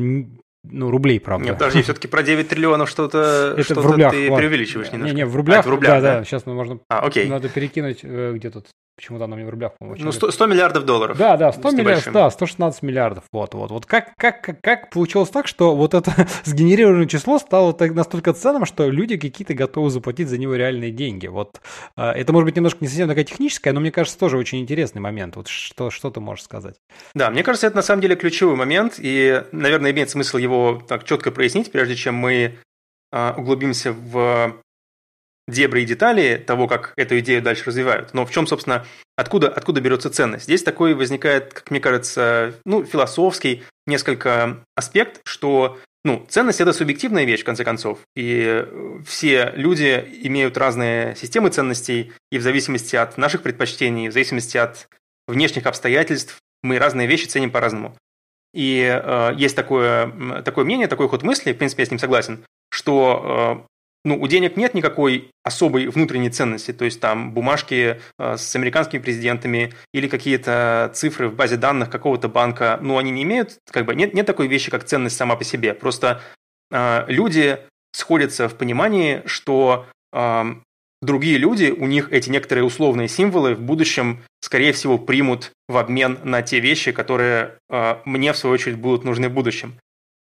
ну, 0.72 0.92
рублей, 0.92 1.20
правда. 1.20 1.46
Нет, 1.46 1.58
подожди, 1.58 1.82
все-таки 1.82 2.08
про 2.08 2.24
9 2.24 2.48
триллионов 2.48 2.90
что-то 2.90 3.54
Это 3.58 3.64
что 3.64 3.82
в 3.82 3.86
рублях, 3.86 4.12
ты 4.12 4.24
ладно. 4.24 4.38
преувеличиваешь 4.38 4.92
немножко. 4.92 5.16
Не, 5.16 5.22
не, 5.22 5.26
в 5.26 5.36
рублях, 5.36 5.66
а, 5.66 5.68
в 5.68 5.72
рублях 5.72 6.02
да, 6.02 6.02
да, 6.02 6.20
да, 6.20 6.26
сейчас 6.26 6.46
можно, 6.46 6.80
а, 6.90 7.00
окей. 7.00 7.28
надо 7.28 7.50
перекинуть, 7.50 8.00
э, 8.04 8.34
где 8.36 8.50
тут 8.50 8.68
Почему-то 8.98 9.26
она 9.26 9.36
мне 9.36 9.46
в 9.46 9.50
рублях, 9.52 9.74
по-моему. 9.78 10.06
Ну, 10.06 10.12
100, 10.12 10.32
100 10.32 10.46
миллиардов 10.48 10.84
долларов. 10.84 11.16
Да, 11.20 11.38
да, 11.38 11.52
100 11.52 11.70
миллиардов, 11.70 12.14
да, 12.14 12.32
116 12.32 12.82
миллиардов. 12.82 13.26
Вот, 13.32 13.54
вот. 13.54 13.70
Вот 13.70 13.86
как, 13.86 14.16
как, 14.18 14.42
как, 14.42 14.60
как 14.60 14.90
получилось 14.90 15.30
так, 15.30 15.48
что 15.48 15.76
вот 15.76 15.94
это 15.94 16.12
сгенерированное 16.46 17.06
число 17.06 17.38
стало 17.38 17.74
так, 17.74 17.94
настолько 17.94 18.34
ценным, 18.34 18.66
что 18.66 18.90
люди 18.90 19.16
какие-то 19.18 19.54
готовы 19.54 19.92
заплатить 19.92 20.30
за 20.30 20.40
него 20.40 20.56
реальные 20.56 20.90
деньги. 20.90 21.28
Вот 21.28 21.62
а, 21.96 22.12
это 22.12 22.34
может 22.34 22.46
быть 22.48 22.56
немножко 22.56 22.80
не 22.82 22.88
совсем 22.88 23.08
такая 23.08 23.24
техническая, 23.24 23.72
но 23.72 23.82
мне 23.82 23.92
кажется, 23.92 24.18
тоже 24.18 24.36
очень 24.36 24.60
интересный 24.62 25.00
момент. 25.00 25.36
Вот 25.36 25.48
что, 25.48 25.92
что 25.92 26.10
ты 26.10 26.20
можешь 26.20 26.46
сказать? 26.46 26.78
Да, 27.14 27.30
мне 27.30 27.44
кажется, 27.44 27.68
это 27.68 27.76
на 27.76 27.84
самом 27.84 28.02
деле 28.02 28.16
ключевой 28.16 28.56
момент, 28.56 28.96
и, 28.98 29.44
наверное, 29.52 29.92
имеет 29.92 30.10
смысл 30.10 30.38
его 30.38 30.82
так 30.88 31.04
четко 31.04 31.30
прояснить, 31.30 31.72
прежде 31.72 31.96
чем 31.96 32.16
мы 32.16 32.56
а, 33.12 33.36
углубимся 33.38 33.94
в 33.94 34.56
дебри 35.48 35.82
и 35.82 35.86
детали 35.86 36.44
того, 36.46 36.68
как 36.68 36.94
эту 36.98 37.20
идею 37.20 37.42
дальше 37.42 37.64
развивают. 37.66 38.14
Но 38.14 38.26
в 38.26 38.32
чем, 38.32 38.48
собственно, 38.48 38.86
откуда, 39.16 39.48
откуда 39.50 39.82
берется 39.82 40.10
ценность? 40.10 40.46
Здесь 40.46 40.64
такой 40.64 40.94
возникает, 40.94 41.54
как 41.54 41.72
мне 41.72 41.80
кажется, 41.80 42.54
ну, 42.66 42.84
философский 42.84 43.64
несколько 43.86 44.64
аспект, 44.76 45.22
что 45.26 45.78
ну, 46.04 46.26
ценность– 46.30 46.62
это 46.62 46.74
субъективная 46.74 47.26
вещь, 47.26 47.42
в 47.42 47.46
конце 47.46 47.64
концов. 47.64 48.00
И 48.16 48.66
все 49.06 49.52
люди 49.56 50.06
имеют 50.24 50.58
разные 50.58 51.16
системы 51.16 51.50
ценностей, 51.50 52.14
и 52.32 52.38
в 52.38 52.42
зависимости 52.42 52.96
от 52.96 53.18
наших 53.18 53.42
предпочтений, 53.42 54.08
в 54.08 54.14
зависимости 54.14 54.58
от 54.58 54.88
внешних 55.28 55.66
обстоятельств, 55.66 56.38
мы 56.64 56.80
разные 56.80 57.08
вещи 57.08 57.26
ценим 57.26 57.52
по-разному. 57.52 57.96
И 58.54 58.82
э, 58.82 59.34
есть 59.36 59.56
такое, 59.56 60.42
такое 60.44 60.66
мнение, 60.66 60.88
такой 60.88 61.10
ход 61.10 61.24
мысли, 61.24 61.54
в 61.54 61.58
принципе, 61.58 61.84
я 61.84 61.88
с 61.88 61.92
ним 61.92 62.00
согласен, 62.00 62.46
что 62.70 63.66
э, 63.66 63.77
ну, 64.06 64.20
у 64.22 64.28
денег 64.28 64.58
нет 64.58 64.74
никакой 64.74 65.32
особой 65.44 65.88
внутренней 65.88 66.30
ценности, 66.30 66.72
то 66.72 66.86
есть 66.86 67.00
там 67.00 67.34
бумажки 67.34 68.00
э, 68.20 68.38
с 68.38 68.56
американскими 68.56 69.02
президентами 69.02 69.74
или 69.94 70.08
какие-то 70.08 70.92
цифры 70.94 71.30
в 71.30 71.36
базе 71.36 71.58
данных 71.58 71.90
какого-то 71.90 72.30
банка, 72.30 72.80
ну, 72.82 72.98
они 72.98 73.12
не 73.12 73.24
имеют, 73.24 73.58
как 73.70 73.86
бы, 73.86 73.96
нет, 73.96 74.14
нет 74.14 74.26
такой 74.26 74.48
вещи, 74.48 74.72
как 74.72 74.86
ценность 74.86 75.18
сама 75.18 75.36
по 75.36 75.44
себе. 75.44 75.74
Просто 75.74 76.22
э, 76.72 77.06
люди 77.08 77.60
сходятся 77.92 78.48
в 78.48 78.56
понимании, 78.56 79.24
что 79.26 79.88
э, 80.14 80.44
другие 81.02 81.38
люди, 81.38 81.74
у 81.78 81.88
них 81.88 82.12
эти 82.12 82.30
некоторые 82.30 82.64
условные 82.64 83.08
символы 83.08 83.56
в 83.56 83.62
будущем, 83.62 84.24
скорее 84.40 84.72
всего, 84.72 84.98
примут 84.98 85.52
в 85.68 85.78
обмен 85.78 86.20
на 86.24 86.42
те 86.42 86.60
вещи, 86.60 86.92
которые 86.92 87.58
э, 87.70 87.98
мне, 88.06 88.34
в 88.34 88.38
свою 88.38 88.54
очередь, 88.54 88.78
будут 88.78 89.04
нужны 89.04 89.30
в 89.30 89.34
будущем. 89.34 89.80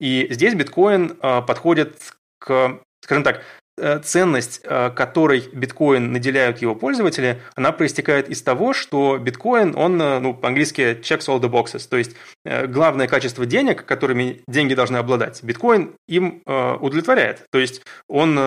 И 0.00 0.26
здесь 0.30 0.54
биткоин 0.54 1.16
э, 1.20 1.42
подходит 1.42 2.14
к, 2.38 2.80
скажем 3.06 3.22
так, 3.22 3.42
Э, 3.78 3.98
ценность, 3.98 4.62
э, 4.64 4.90
которой 4.90 5.50
биткоин 5.52 6.10
наделяют 6.10 6.62
его 6.62 6.74
пользователи, 6.74 7.42
она 7.56 7.72
проистекает 7.72 8.30
из 8.30 8.40
того, 8.40 8.72
что 8.72 9.18
биткоин, 9.18 9.76
он, 9.76 10.00
э, 10.00 10.18
ну, 10.18 10.32
по-английски 10.32 10.98
checks 11.02 11.26
all 11.28 11.38
the 11.38 11.50
boxes, 11.50 11.86
то 11.86 11.98
есть 11.98 12.16
главное 12.44 13.06
качество 13.06 13.44
денег, 13.44 13.84
которыми 13.84 14.40
деньги 14.48 14.72
должны 14.72 14.96
обладать, 14.96 15.42
биткоин 15.42 15.94
им 16.08 16.42
удовлетворяет. 16.46 17.44
То 17.50 17.58
есть 17.58 17.82
он 18.08 18.38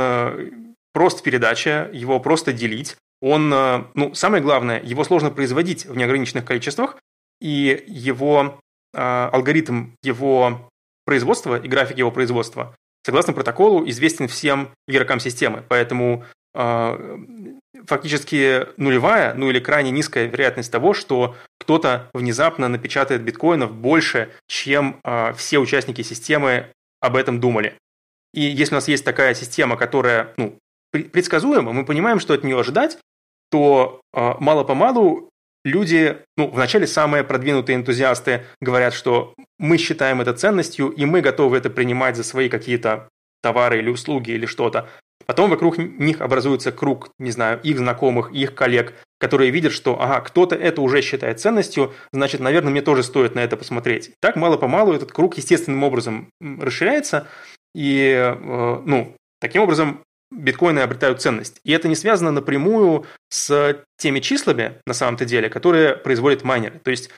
просто 0.93 1.21
передача, 1.21 1.89
его 1.91 2.19
просто 2.19 2.53
делить, 2.53 2.95
он, 3.21 3.49
ну, 3.49 4.13
самое 4.13 4.41
главное, 4.41 4.81
его 4.81 5.03
сложно 5.03 5.31
производить 5.31 5.85
в 5.85 5.97
неограниченных 5.97 6.45
количествах, 6.45 6.97
и 7.41 7.83
его 7.87 8.59
алгоритм 8.93 9.89
его 10.01 10.69
производства 11.05 11.59
и 11.59 11.67
график 11.67 11.97
его 11.97 12.11
производства 12.11 12.73
согласно 13.03 13.33
протоколу, 13.33 13.87
известен 13.89 14.27
всем 14.27 14.69
игрокам 14.87 15.19
системы. 15.19 15.63
Поэтому 15.67 16.25
э, 16.53 17.17
фактически 17.85 18.67
нулевая, 18.77 19.33
ну 19.33 19.49
или 19.49 19.59
крайне 19.59 19.91
низкая 19.91 20.25
вероятность 20.25 20.71
того, 20.71 20.93
что 20.93 21.35
кто-то 21.59 22.09
внезапно 22.13 22.67
напечатает 22.67 23.21
биткоинов 23.23 23.73
больше, 23.73 24.29
чем 24.47 24.99
э, 25.03 25.33
все 25.33 25.59
участники 25.59 26.01
системы 26.01 26.67
об 27.01 27.15
этом 27.15 27.39
думали. 27.39 27.75
И 28.33 28.41
если 28.41 28.75
у 28.75 28.77
нас 28.77 28.87
есть 28.87 29.05
такая 29.05 29.33
система, 29.33 29.75
которая 29.77 30.33
ну, 30.37 30.57
предсказуема, 30.91 31.73
мы 31.73 31.85
понимаем, 31.85 32.19
что 32.19 32.33
от 32.33 32.43
нее 32.43 32.59
ожидать, 32.59 32.97
то 33.49 34.01
э, 34.13 34.33
мало-помалу 34.39 35.28
люди, 35.63 36.17
ну, 36.37 36.49
вначале 36.49 36.87
самые 36.87 37.23
продвинутые 37.23 37.75
энтузиасты 37.75 38.45
говорят, 38.61 38.93
что 38.93 39.33
мы 39.57 39.77
считаем 39.77 40.21
это 40.21 40.33
ценностью, 40.33 40.89
и 40.89 41.05
мы 41.05 41.21
готовы 41.21 41.57
это 41.57 41.69
принимать 41.69 42.15
за 42.15 42.23
свои 42.23 42.49
какие-то 42.49 43.09
товары 43.41 43.79
или 43.79 43.89
услуги 43.89 44.31
или 44.31 44.45
что-то. 44.45 44.89
Потом 45.25 45.49
вокруг 45.49 45.77
них 45.77 46.21
образуется 46.21 46.71
круг, 46.71 47.09
не 47.19 47.31
знаю, 47.31 47.59
их 47.61 47.77
знакомых, 47.77 48.31
их 48.31 48.55
коллег, 48.55 48.93
которые 49.19 49.51
видят, 49.51 49.73
что, 49.73 50.01
ага, 50.01 50.21
кто-то 50.21 50.55
это 50.55 50.81
уже 50.81 51.01
считает 51.01 51.39
ценностью, 51.39 51.93
значит, 52.11 52.39
наверное, 52.39 52.71
мне 52.71 52.81
тоже 52.81 53.03
стоит 53.03 53.35
на 53.35 53.39
это 53.39 53.57
посмотреть. 53.57 54.11
Так 54.21 54.37
мало-помалу 54.37 54.93
этот 54.93 55.11
круг 55.11 55.37
естественным 55.37 55.83
образом 55.83 56.29
расширяется, 56.41 57.27
и, 57.75 58.11
э, 58.11 58.81
ну, 58.85 59.15
таким 59.39 59.61
образом 59.61 60.01
биткоины 60.31 60.79
обретают 60.79 61.21
ценность. 61.21 61.59
И 61.63 61.71
это 61.71 61.87
не 61.87 61.95
связано 61.95 62.31
напрямую 62.31 63.05
с 63.29 63.83
теми 63.97 64.19
числами, 64.19 64.81
на 64.85 64.93
самом-то 64.93 65.25
деле, 65.25 65.49
которые 65.49 65.95
производят 65.95 66.43
майнеры. 66.43 66.79
То 66.79 66.91
есть 66.91 67.09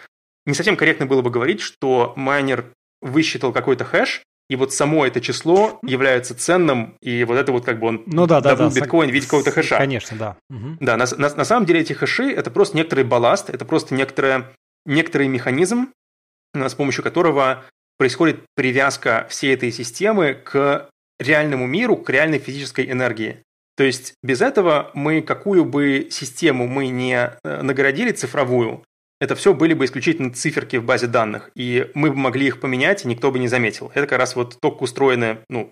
не 0.45 0.53
совсем 0.53 0.75
корректно 0.75 1.05
было 1.05 1.21
бы 1.21 1.29
говорить, 1.29 1.61
что 1.61 2.13
майнер 2.15 2.73
высчитал 3.01 3.51
какой-то 3.51 3.83
хэш, 3.83 4.23
и 4.49 4.55
вот 4.55 4.73
само 4.73 5.05
это 5.05 5.21
число 5.21 5.79
является 5.81 6.35
ценным, 6.35 6.97
и 7.01 7.23
вот 7.23 7.37
это 7.37 7.51
вот 7.51 7.63
как 7.63 7.79
бы 7.79 7.87
он 7.87 8.03
ну, 8.05 8.27
да, 8.27 8.41
добыл 8.41 8.67
да, 8.67 8.73
да, 8.73 8.81
биткоин 8.81 9.09
в 9.09 9.13
виде 9.13 9.25
какого-то 9.25 9.51
хэша. 9.51 9.77
Конечно, 9.77 10.17
да. 10.17 10.37
Угу. 10.49 10.77
Да, 10.81 10.97
на, 10.97 11.05
на, 11.17 11.35
на 11.35 11.45
самом 11.45 11.65
деле 11.65 11.79
эти 11.79 11.93
хэши– 11.93 12.31
это 12.35 12.51
просто 12.51 12.75
некоторый 12.75 13.05
балласт, 13.05 13.49
это 13.49 13.63
просто 13.63 13.95
некоторое, 13.95 14.51
некоторый 14.85 15.27
механизм, 15.29 15.93
с 16.53 16.75
помощью 16.75 17.03
которого 17.03 17.63
происходит 17.97 18.41
привязка 18.55 19.25
всей 19.29 19.53
этой 19.53 19.71
системы 19.71 20.33
к 20.33 20.89
реальному 21.21 21.67
миру, 21.67 21.97
к 21.97 22.09
реальной 22.09 22.39
физической 22.39 22.89
энергии. 22.89 23.37
То 23.77 23.83
есть 23.83 24.13
без 24.21 24.41
этого 24.41 24.91
мы 24.93 25.21
какую 25.21 25.65
бы 25.65 26.07
систему 26.11 26.67
мы 26.67 26.89
не 26.89 27.31
э, 27.43 27.61
наградили 27.61 28.11
цифровую, 28.11 28.83
это 29.21 29.35
все 29.35 29.53
были 29.53 29.75
бы 29.75 29.85
исключительно 29.85 30.33
циферки 30.33 30.77
в 30.77 30.83
базе 30.83 31.05
данных, 31.05 31.51
и 31.55 31.91
мы 31.93 32.09
бы 32.09 32.17
могли 32.17 32.47
их 32.47 32.59
поменять, 32.59 33.05
и 33.05 33.07
никто 33.07 33.31
бы 33.31 33.37
не 33.37 33.47
заметил. 33.47 33.91
Это 33.93 34.07
как 34.07 34.17
раз 34.17 34.35
вот 34.35 34.57
только 34.59 34.81
устроены 34.81 35.37
ну, 35.47 35.71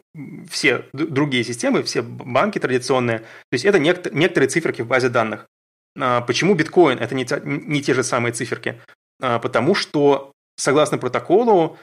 все 0.51 0.85
другие 0.93 1.43
системы, 1.43 1.81
все 1.81 2.03
банки 2.03 2.59
традиционные. 2.59 3.19
То 3.19 3.53
есть 3.53 3.65
это 3.65 3.79
некоторые 3.79 4.49
циферки 4.49 4.83
в 4.83 4.87
базе 4.87 5.09
данных. 5.09 5.47
А 5.99 6.21
почему 6.21 6.53
биткоин– 6.53 6.99
это 6.99 7.15
не, 7.15 7.25
не 7.43 7.81
те 7.81 7.95
же 7.95 8.03
самые 8.03 8.33
циферки? 8.33 8.79
А 9.19 9.39
потому 9.39 9.73
что, 9.73 10.31
согласно 10.55 10.99
протоколу, 10.99 11.79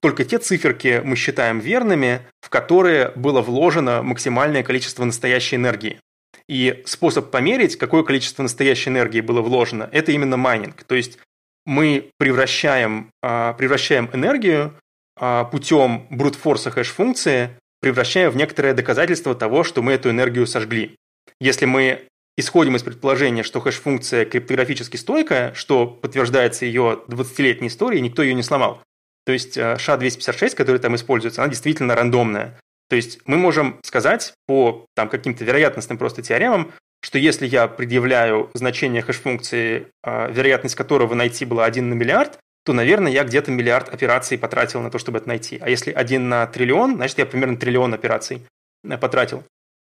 только 0.00 0.24
те 0.24 0.38
циферки 0.38 1.00
мы 1.04 1.14
считаем 1.14 1.60
верными, 1.60 2.22
в 2.40 2.50
которые 2.50 3.12
было 3.14 3.40
вложено 3.40 4.02
максимальное 4.02 4.64
количество 4.64 5.04
настоящей 5.04 5.56
энергии. 5.56 6.00
И 6.48 6.82
способ 6.86 7.30
померить, 7.30 7.76
какое 7.76 8.02
количество 8.02 8.42
настоящей 8.42 8.90
энергии 8.90 9.20
было 9.20 9.40
вложено, 9.40 9.88
это 9.92 10.12
именно 10.12 10.36
майнинг. 10.36 10.82
То 10.84 10.94
есть 10.94 11.18
мы 11.64 12.10
превращаем, 12.18 13.10
а, 13.22 13.54
превращаем 13.54 14.10
энергию 14.12 14.74
а, 15.16 15.44
путем 15.44 16.06
брутфорса 16.10 16.70
хэш-функции, 16.70 17.50
превращая 17.80 18.30
в 18.30 18.36
некоторое 18.36 18.74
доказательство 18.74 19.34
того, 19.34 19.64
что 19.64 19.82
мы 19.82 19.92
эту 19.92 20.10
энергию 20.10 20.46
сожгли. 20.46 20.96
Если 21.40 21.64
мы 21.64 22.02
исходим 22.36 22.76
из 22.76 22.82
предположения, 22.82 23.42
что 23.42 23.60
хэш-функция 23.60 24.24
криптографически 24.24 24.96
стойкая, 24.96 25.54
что 25.54 25.86
подтверждается 25.86 26.66
ее 26.66 27.00
20-летней 27.08 27.68
историей, 27.68 28.02
никто 28.02 28.22
ее 28.22 28.34
не 28.34 28.42
сломал. 28.42 28.82
То 29.24 29.32
есть 29.32 29.56
SHA-256, 29.56 30.52
а, 30.52 30.56
который 30.56 30.78
там 30.78 30.94
используется, 30.94 31.42
она 31.42 31.50
действительно 31.50 31.94
рандомная. 31.94 32.58
То 32.88 32.96
есть 32.96 33.20
мы 33.26 33.38
можем 33.38 33.78
сказать 33.82 34.34
по 34.46 34.86
там, 34.94 35.08
каким-то 35.08 35.44
вероятностным 35.44 35.98
просто 35.98 36.22
теоремам, 36.22 36.72
что 37.00 37.18
если 37.18 37.46
я 37.46 37.68
предъявляю 37.68 38.50
значение 38.54 39.02
хэш-функции, 39.02 39.88
а, 40.02 40.28
вероятность 40.30 40.74
которого 40.74 41.14
найти 41.14 41.44
была 41.44 41.64
1 41.64 41.88
на 41.88 41.94
миллиард, 41.94 42.38
то, 42.64 42.72
наверное, 42.72 43.12
я 43.12 43.24
где-то 43.24 43.50
миллиард 43.50 43.92
операций 43.92 44.38
потратил 44.38 44.80
на 44.80 44.90
то, 44.90 44.98
чтобы 44.98 45.18
это 45.18 45.28
найти. 45.28 45.58
А 45.60 45.68
если 45.68 45.92
1 45.92 46.28
на 46.28 46.46
триллион, 46.46 46.96
значит, 46.96 47.18
я 47.18 47.26
примерно 47.26 47.56
триллион 47.56 47.92
операций 47.92 48.42
э, 48.82 48.96
потратил. 48.96 49.44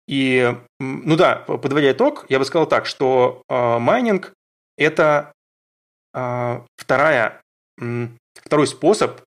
И, 0.08 0.54
ну 0.80 1.16
да, 1.16 1.36
подводя 1.36 1.92
итог, 1.92 2.26
я 2.30 2.40
бы 2.40 2.46
сказал 2.46 2.68
так, 2.68 2.86
что 2.86 3.42
э, 3.50 3.78
майнинг– 3.80 4.34
это 4.78 5.34
э, 6.14 6.62
вторая, 6.78 7.42
э, 7.82 8.08
второй 8.44 8.68
способ 8.68 9.22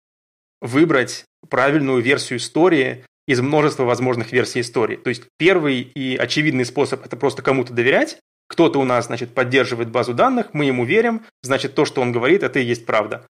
выбрать 0.61 1.25
правильную 1.49 2.01
версию 2.01 2.39
истории 2.39 3.05
из 3.27 3.41
множества 3.41 3.85
возможных 3.85 4.33
версий 4.33 4.61
истории. 4.61 4.97
То 4.97 5.09
есть 5.09 5.25
первый 5.39 5.81
и 5.81 6.17
очевидный 6.17 6.65
способ– 6.65 7.05
это 7.07 7.17
просто 7.17 7.43
кому-то 7.43 7.73
доверять. 7.73 8.19
Кто-то 8.49 8.81
у 8.81 8.85
нас, 8.85 9.07
значит, 9.07 9.35
поддерживает 9.35 9.91
базу 9.91 10.13
данных, 10.15 10.49
мы 10.53 10.65
ему 10.65 10.85
верим, 10.85 11.23
значит, 11.43 11.75
то, 11.75 11.85
что 11.85 12.01
он 12.01 12.11
говорит, 12.11 12.43
это 12.43 12.59
и 12.59 12.65
есть 12.65 12.87
правда. 12.87 13.27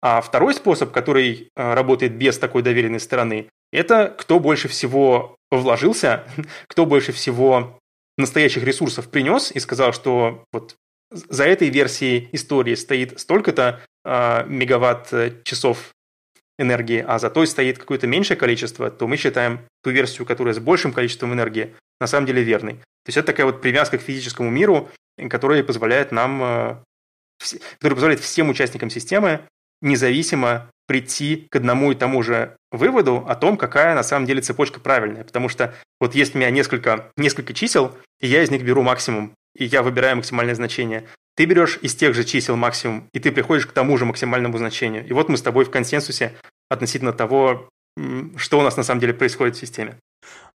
А 0.00 0.20
второй 0.20 0.54
способ, 0.54 0.90
который 0.90 1.50
э, 1.54 1.74
работает 1.74 2.16
без 2.16 2.38
такой 2.38 2.62
доверенной 2.62 2.98
стороны, 2.98 3.48
это 3.72 4.14
кто 4.16 4.40
больше 4.40 4.68
всего 4.68 5.36
вложился, 5.50 6.24
кто 6.66 6.86
больше 6.86 7.12
всего 7.12 7.78
настоящих 8.16 8.64
ресурсов 8.64 9.10
принес 9.10 9.52
и 9.52 9.60
сказал, 9.60 9.92
что 9.92 10.44
вот 10.52 10.76
за 11.10 11.44
этой 11.44 11.68
версией 11.68 12.28
истории 12.32 12.74
стоит 12.74 13.20
столько-то 13.20 13.82
мегаватт-часов 14.04 15.92
энергии, 16.58 17.04
а 17.06 17.18
за 17.18 17.30
той 17.30 17.46
стоит 17.46 17.78
какое-то 17.78 18.06
меньшее 18.06 18.36
количество, 18.36 18.90
то 18.90 19.06
мы 19.06 19.16
считаем 19.16 19.60
ту 19.82 19.90
версию, 19.90 20.26
которая 20.26 20.54
с 20.54 20.58
большим 20.58 20.92
количеством 20.92 21.32
энергии, 21.32 21.74
на 22.00 22.06
самом 22.06 22.26
деле 22.26 22.42
верной. 22.42 22.74
То 22.74 23.08
есть 23.08 23.16
это 23.16 23.28
такая 23.28 23.46
вот 23.46 23.60
привязка 23.60 23.98
к 23.98 24.02
физическому 24.02 24.50
миру, 24.50 24.90
которая 25.30 25.62
позволяет 25.62 26.12
нам, 26.12 26.42
э, 26.42 26.76
которая 27.78 27.94
позволяет 27.94 28.20
всем 28.20 28.48
участникам 28.48 28.90
системы 28.90 29.40
независимо 29.82 30.70
прийти 30.86 31.46
к 31.50 31.56
одному 31.56 31.92
и 31.92 31.96
тому 31.96 32.22
же 32.22 32.56
выводу 32.70 33.24
о 33.28 33.34
том, 33.34 33.56
какая 33.56 33.94
на 33.94 34.02
самом 34.02 34.26
деле 34.26 34.40
цепочка 34.40 34.80
правильная. 34.80 35.24
Потому 35.24 35.48
что 35.48 35.74
вот 36.00 36.14
есть 36.14 36.34
у 36.34 36.38
меня 36.38 36.50
несколько, 36.50 37.10
несколько 37.16 37.52
чисел, 37.52 37.96
и 38.20 38.28
я 38.28 38.42
из 38.42 38.50
них 38.50 38.62
беру 38.62 38.82
максимум, 38.82 39.34
и 39.56 39.64
я 39.64 39.82
выбираю 39.82 40.16
максимальное 40.16 40.54
значение. 40.54 41.08
Ты 41.34 41.46
берешь 41.46 41.78
из 41.82 41.94
тех 41.94 42.14
же 42.14 42.24
чисел 42.24 42.56
максимум, 42.56 43.08
и 43.12 43.18
ты 43.18 43.32
приходишь 43.32 43.66
к 43.66 43.72
тому 43.72 43.96
же 43.96 44.04
максимальному 44.04 44.58
значению. 44.58 45.06
И 45.06 45.12
вот 45.12 45.28
мы 45.28 45.36
с 45.36 45.42
тобой 45.42 45.64
в 45.64 45.70
консенсусе 45.70 46.34
относительно 46.68 47.12
того, 47.12 47.68
что 48.36 48.58
у 48.58 48.62
нас 48.62 48.76
на 48.76 48.82
самом 48.82 49.00
деле 49.00 49.14
происходит 49.14 49.56
в 49.56 49.60
системе. 49.60 49.98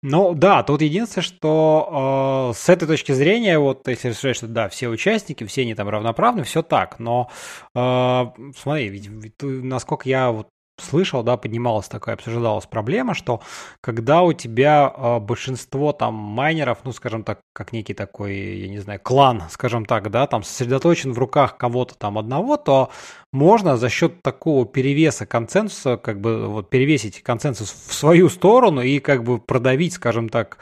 Ну 0.03 0.35
да, 0.35 0.63
тут 0.63 0.83
единственное, 0.83 1.25
что 1.25 2.53
э, 2.53 2.59
с 2.59 2.69
этой 2.69 2.87
точки 2.87 3.13
зрения, 3.13 3.59
вот 3.59 3.89
если 3.89 4.11
решать, 4.11 4.37
что 4.37 4.47
да, 4.47 4.69
все 4.69 4.89
участники, 4.89 5.45
все 5.45 5.63
они 5.63 5.75
там 5.75 5.89
равноправны, 5.89 6.45
все 6.45 6.63
так, 6.63 6.99
но 6.99 7.31
э, 7.75 8.25
смотри, 8.57 8.89
ведь, 8.89 9.07
ведь 9.07 9.35
насколько 9.43 10.09
я 10.09 10.31
вот 10.31 10.49
слышал, 10.79 11.23
да, 11.23 11.37
поднималась 11.37 11.89
такая, 11.89 12.15
обсуждалась 12.17 12.67
проблема, 12.67 13.15
что 13.15 13.41
когда 13.81 14.23
у 14.23 14.33
тебя 14.33 14.93
э, 14.95 15.19
большинство 15.21 15.93
там 15.93 16.15
майнеров, 16.15 16.79
ну, 16.85 16.93
скажем 16.93 17.25
так, 17.25 17.41
как 17.53 17.73
некий 17.73 17.95
такой, 17.95 18.37
я 18.37 18.69
не 18.69 18.79
знаю, 18.79 19.01
клан, 19.03 19.45
скажем 19.51 19.87
так, 19.87 20.11
да, 20.11 20.27
там 20.27 20.43
сосредоточен 20.43 21.13
в 21.13 21.19
руках 21.19 21.57
кого-то 21.57 21.95
там 21.97 22.19
одного, 22.19 22.57
то 22.57 22.91
можно 23.33 23.77
за 23.77 23.89
счет 23.89 24.23
такого 24.23 24.67
перевеса 24.67 25.27
консенсуса, 25.27 25.97
как 25.97 26.21
бы 26.21 26.47
вот 26.47 26.71
перевесить 26.71 27.23
консенсус 27.23 27.71
в 27.71 27.93
свою 27.93 28.29
сторону 28.29 28.83
и 28.83 28.99
как 28.99 29.25
бы 29.25 29.39
продавить, 29.39 29.95
скажем 29.95 30.29
так, 30.29 30.59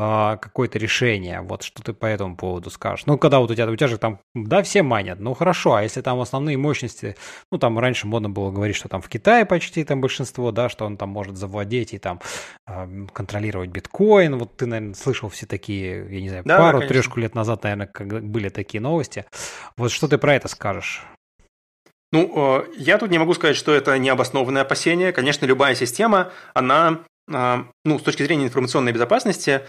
а, 0.00 0.36
какое-то 0.36 0.78
решение. 0.78 1.40
Вот 1.40 1.64
что 1.64 1.82
ты 1.82 1.92
по 1.92 2.06
этому 2.06 2.36
поводу 2.36 2.70
скажешь. 2.70 3.04
Ну, 3.06 3.18
когда 3.18 3.40
вот 3.40 3.50
у 3.50 3.54
тебя, 3.54 3.68
у 3.68 3.74
тебя 3.74 3.88
же 3.88 3.98
там, 3.98 4.20
да, 4.32 4.62
все 4.62 4.84
манят, 4.84 5.18
ну 5.18 5.34
хорошо, 5.34 5.74
а 5.74 5.82
если 5.82 6.02
там 6.02 6.20
основные 6.20 6.56
мощности, 6.56 7.16
ну 7.50 7.58
там 7.58 7.76
раньше 7.80 8.06
модно 8.06 8.30
было 8.30 8.52
говорить, 8.52 8.76
что 8.76 8.88
там 8.88 9.02
в 9.02 9.08
Китае 9.08 9.44
почти 9.44 9.82
там 9.82 10.00
большинство, 10.00 10.52
да, 10.52 10.68
что 10.68 10.86
он 10.86 10.96
там 10.96 11.08
может 11.08 11.36
завладеть 11.36 11.94
и 11.94 11.98
там 11.98 12.20
контролировать 13.12 13.70
биткоин. 13.70 14.38
Вот 14.38 14.56
ты, 14.56 14.66
наверное, 14.66 14.94
слышал 14.94 15.28
все 15.28 15.46
такие, 15.46 16.06
я 16.08 16.20
не 16.20 16.28
знаю, 16.28 16.44
да, 16.46 16.58
пару-трешку 16.58 17.18
лет 17.18 17.34
назад, 17.34 17.64
наверное, 17.64 17.88
как 17.88 18.24
были 18.24 18.50
такие 18.50 18.80
новости. 18.80 19.24
Вот 19.76 19.90
что 19.90 20.06
ты 20.06 20.16
про 20.16 20.34
это 20.34 20.46
скажешь? 20.46 21.02
Ну, 22.12 22.60
э, 22.62 22.66
я 22.76 22.98
тут 22.98 23.10
не 23.10 23.18
могу 23.18 23.34
сказать, 23.34 23.56
что 23.56 23.74
это 23.74 23.98
необоснованное 23.98 24.62
опасение. 24.62 25.12
Конечно, 25.12 25.44
любая 25.44 25.74
система, 25.74 26.30
она, 26.54 27.00
э, 27.30 27.56
ну, 27.84 27.98
с 27.98 28.02
точки 28.02 28.22
зрения 28.22 28.44
информационной 28.44 28.92
безопасности, 28.92 29.62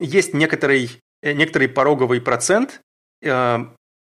есть 0.00 0.34
некоторый, 0.34 1.00
некоторый 1.22 1.68
пороговый 1.68 2.20
процент. 2.20 2.80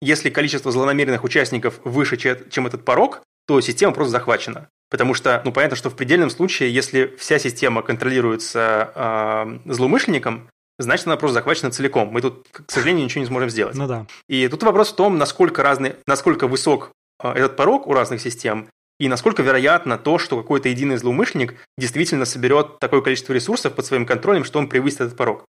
Если 0.02 0.30
количество 0.30 0.72
злонамеренных 0.72 1.24
участников 1.24 1.80
выше, 1.84 2.18
чем 2.18 2.68
этот 2.68 2.86
порог, 2.86 3.22
то 3.48 3.60
система 3.62 3.94
просто 3.94 4.12
захвачена. 4.12 4.70
Потому 4.90 5.14
что, 5.14 5.42
ну, 5.44 5.52
понятно, 5.52 5.76
что 5.76 5.90
в 5.90 5.96
предельном 5.96 6.30
случае, 6.30 6.74
если 6.74 7.16
вся 7.18 7.40
система 7.40 7.82
контролируется 7.82 9.60
злоумышленником, 9.66 10.50
значит, 10.78 11.08
она 11.08 11.18
просто 11.18 11.36
захвачена 11.36 11.72
целиком. 11.72 12.10
Мы 12.10 12.22
тут, 12.22 12.48
к 12.52 12.72
сожалению, 12.72 13.04
ничего 13.06 13.22
не 13.22 13.28
сможем 13.28 13.50
сделать. 13.50 13.76
Ну 13.76 13.88
да. 13.88 14.08
И 14.28 14.48
тут 14.48 14.64
вопрос 14.64 14.92
в 14.92 14.96
том, 14.96 15.18
насколько, 15.18 15.62
разный, 15.62 15.96
насколько 16.08 16.48
высок 16.48 16.92
а, 17.22 17.34
этот 17.34 17.58
порог 17.58 17.86
у 17.86 17.94
разных 17.94 18.22
систем, 18.22 18.70
и 19.00 19.08
насколько 19.08 19.42
вероятно 19.42 19.98
то, 19.98 20.18
что 20.18 20.38
какой-то 20.38 20.70
единый 20.70 20.98
злоумышленник 20.98 21.56
действительно 21.78 22.26
соберет 22.26 22.80
такое 22.80 23.02
количество 23.02 23.34
ресурсов 23.34 23.74
под 23.74 23.86
своим 23.86 24.06
контролем, 24.06 24.44
что 24.44 24.60
он 24.60 24.68
превысит 24.68 25.02
этот 25.02 25.18
порог. 25.18 25.46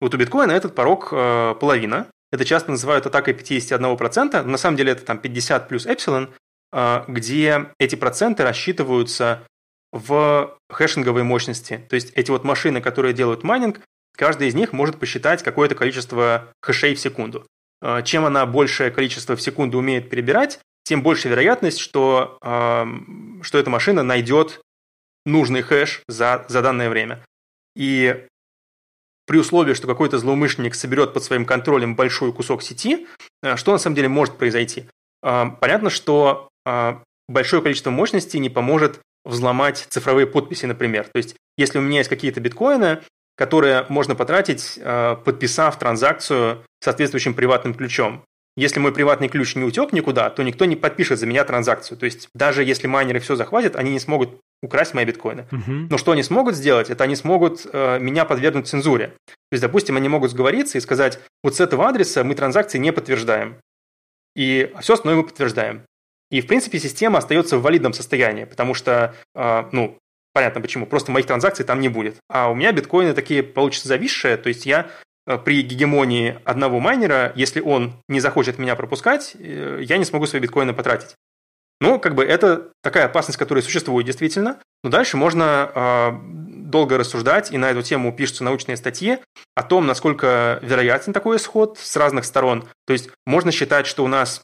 Вот 0.00 0.14
у 0.14 0.18
биткоина 0.18 0.52
этот 0.52 0.74
порог 0.74 1.08
э, 1.12 1.54
половина. 1.60 2.08
Это 2.32 2.44
часто 2.44 2.70
называют 2.70 3.06
атакой 3.06 3.34
51%, 3.34 4.42
но 4.42 4.50
на 4.50 4.58
самом 4.58 4.76
деле 4.76 4.92
это 4.92 5.04
там 5.04 5.18
50 5.18 5.68
плюс 5.68 5.86
эпсилон, 5.86 6.30
э, 6.72 7.04
где 7.06 7.66
эти 7.78 7.94
проценты 7.94 8.42
рассчитываются 8.42 9.46
в 9.92 10.58
хэшинговой 10.70 11.22
мощности. 11.22 11.86
То 11.88 11.94
есть 11.94 12.10
эти 12.14 12.30
вот 12.30 12.42
машины, 12.42 12.80
которые 12.80 13.14
делают 13.14 13.44
майнинг, 13.44 13.80
каждая 14.16 14.48
из 14.48 14.54
них 14.54 14.72
может 14.72 14.98
посчитать 14.98 15.42
какое-то 15.42 15.74
количество 15.74 16.48
хэшей 16.60 16.94
в 16.94 17.00
секунду. 17.00 17.46
Э, 17.82 18.02
чем 18.02 18.24
она 18.24 18.46
большее 18.46 18.90
количество 18.90 19.36
в 19.36 19.42
секунду 19.42 19.78
умеет 19.78 20.08
перебирать, 20.08 20.58
тем 20.84 21.02
больше 21.02 21.28
вероятность, 21.28 21.78
что, 21.78 22.38
э, 22.42 22.84
что 23.42 23.58
эта 23.58 23.70
машина 23.70 24.02
найдет 24.02 24.60
нужный 25.26 25.62
хэш 25.62 26.02
за, 26.06 26.44
за 26.48 26.62
данное 26.62 26.88
время. 26.90 27.24
И 27.74 28.26
при 29.26 29.38
условии, 29.38 29.74
что 29.74 29.86
какой-то 29.86 30.18
злоумышленник 30.18 30.74
соберет 30.74 31.14
под 31.14 31.24
своим 31.24 31.46
контролем 31.46 31.96
большой 31.96 32.32
кусок 32.32 32.62
сети, 32.62 33.06
что 33.56 33.72
на 33.72 33.78
самом 33.78 33.96
деле 33.96 34.08
может 34.08 34.36
произойти? 34.36 34.84
Понятно, 35.22 35.88
что 35.88 36.50
большое 37.26 37.62
количество 37.62 37.90
мощности 37.90 38.36
не 38.36 38.50
поможет 38.50 39.00
взломать 39.24 39.86
цифровые 39.88 40.26
подписи, 40.26 40.66
например. 40.66 41.04
То 41.04 41.16
есть, 41.16 41.36
если 41.56 41.78
у 41.78 41.80
меня 41.80 41.98
есть 41.98 42.10
какие-то 42.10 42.40
биткоины, 42.40 43.00
которые 43.34 43.86
можно 43.88 44.14
потратить, 44.14 44.78
подписав 45.24 45.78
транзакцию 45.78 46.62
соответствующим 46.80 47.32
приватным 47.32 47.72
ключом. 47.72 48.22
Если 48.56 48.78
мой 48.78 48.92
приватный 48.92 49.28
ключ 49.28 49.56
не 49.56 49.64
утек 49.64 49.92
никуда, 49.92 50.30
то 50.30 50.42
никто 50.42 50.64
не 50.64 50.76
подпишет 50.76 51.18
за 51.18 51.26
меня 51.26 51.44
транзакцию. 51.44 51.98
То 51.98 52.04
есть 52.04 52.28
даже 52.34 52.62
если 52.62 52.86
майнеры 52.86 53.18
все 53.18 53.34
захватят, 53.34 53.74
они 53.74 53.90
не 53.90 53.98
смогут 53.98 54.40
украсть 54.62 54.94
мои 54.94 55.04
биткоины. 55.04 55.46
Uh-huh. 55.50 55.86
Но 55.90 55.98
что 55.98 56.12
они 56.12 56.22
смогут 56.22 56.54
сделать, 56.54 56.88
это 56.88 57.04
они 57.04 57.16
смогут 57.16 57.66
э, 57.70 57.98
меня 57.98 58.24
подвергнуть 58.24 58.68
цензуре. 58.68 59.08
То 59.26 59.52
есть, 59.52 59.62
допустим, 59.62 59.96
они 59.96 60.08
могут 60.08 60.30
сговориться 60.30 60.78
и 60.78 60.80
сказать, 60.80 61.20
вот 61.42 61.56
с 61.56 61.60
этого 61.60 61.88
адреса 61.88 62.22
мы 62.22 62.34
транзакции 62.34 62.78
не 62.78 62.92
подтверждаем. 62.92 63.56
И 64.36 64.72
все 64.80 64.94
остальное 64.94 65.20
мы 65.20 65.26
подтверждаем. 65.26 65.82
И, 66.30 66.40
в 66.40 66.46
принципе, 66.46 66.78
система 66.78 67.18
остается 67.18 67.58
в 67.58 67.62
валидном 67.62 67.92
состоянии, 67.92 68.44
потому 68.44 68.74
что, 68.74 69.14
э, 69.34 69.64
ну, 69.72 69.98
понятно 70.32 70.60
почему, 70.60 70.86
просто 70.86 71.12
моих 71.12 71.26
транзакций 71.26 71.64
там 71.64 71.80
не 71.80 71.88
будет. 71.88 72.16
А 72.28 72.50
у 72.50 72.54
меня 72.54 72.72
биткоины 72.72 73.14
такие 73.14 73.42
получатся 73.42 73.88
зависшие, 73.88 74.36
то 74.36 74.48
есть 74.48 74.64
я 74.64 74.90
при 75.44 75.62
гегемонии 75.62 76.38
одного 76.44 76.80
майнера, 76.80 77.32
если 77.34 77.60
он 77.60 77.94
не 78.08 78.20
захочет 78.20 78.58
меня 78.58 78.76
пропускать, 78.76 79.34
э, 79.38 79.80
я 79.82 79.96
не 79.96 80.04
смогу 80.04 80.26
свои 80.26 80.40
биткоины 80.40 80.74
потратить. 80.74 81.14
Ну, 81.80 81.98
как 81.98 82.14
бы 82.14 82.24
это 82.24 82.70
такая 82.82 83.06
опасность, 83.06 83.38
которая 83.38 83.62
существует 83.62 84.06
действительно. 84.06 84.58
Но 84.82 84.90
дальше 84.90 85.16
можно 85.16 85.70
э, 85.74 86.10
долго 86.22 86.98
рассуждать, 86.98 87.52
и 87.52 87.58
на 87.58 87.70
эту 87.70 87.82
тему 87.82 88.12
пишутся 88.12 88.44
научные 88.44 88.76
статьи 88.76 89.18
о 89.54 89.62
том, 89.62 89.86
насколько 89.86 90.58
вероятен 90.62 91.12
такой 91.12 91.38
исход 91.38 91.78
с 91.78 91.96
разных 91.96 92.24
сторон. 92.24 92.68
То 92.86 92.92
есть 92.92 93.10
можно 93.26 93.50
считать, 93.50 93.86
что 93.86 94.04
у 94.04 94.08
нас 94.08 94.42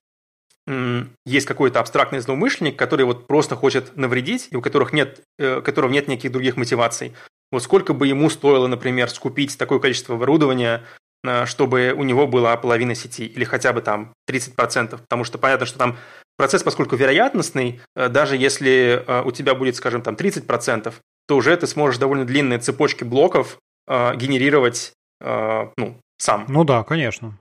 есть 1.27 1.47
какой-то 1.47 1.81
абстрактный 1.81 2.21
злоумышленник, 2.21 2.79
который 2.79 3.05
вот 3.05 3.27
просто 3.27 3.57
хочет 3.57 3.97
навредить, 3.97 4.49
и 4.51 4.57
у 4.57 4.63
которых 4.63 4.93
нет, 4.93 5.21
э, 5.39 5.61
которого 5.63 5.91
нет 5.91 6.07
никаких 6.09 6.33
других 6.33 6.57
мотиваций. 6.57 7.13
Вот 7.53 7.63
сколько 7.63 7.95
бы 7.95 8.07
ему 8.07 8.31
стоило, 8.31 8.67
например, 8.67 9.11
скупить 9.11 9.59
такое 9.59 9.81
количество 9.81 10.15
оборудования, 10.15 10.85
э, 11.25 11.47
чтобы 11.47 11.93
у 11.97 12.05
него 12.05 12.27
была 12.27 12.57
половина 12.57 12.95
сети, 12.95 13.27
или 13.27 13.45
хотя 13.45 13.73
бы 13.73 13.81
там 13.81 14.13
30%, 14.29 14.99
потому 14.99 15.25
что 15.25 15.39
понятно, 15.39 15.67
что 15.67 15.79
там 15.79 15.97
процесс, 16.37 16.63
поскольку 16.63 16.97
вероятностный, 16.97 17.81
э, 17.97 18.09
даже 18.09 18.37
если 18.37 19.03
э, 19.05 19.23
у 19.25 19.33
тебя 19.33 19.55
будет, 19.55 19.77
скажем, 19.77 20.03
там 20.03 20.15
30%, 20.15 20.95
то 21.27 21.37
уже 21.37 21.57
ты 21.57 21.67
сможешь 21.67 21.99
довольно 21.99 22.25
длинные 22.25 22.59
цепочки 22.59 23.05
блоков 23.05 23.59
генерировать 23.89 24.93
ну, 25.21 25.97
сам. 26.17 26.45
Ну 26.49 26.65
да, 26.65 26.85
конечно. 26.85 27.37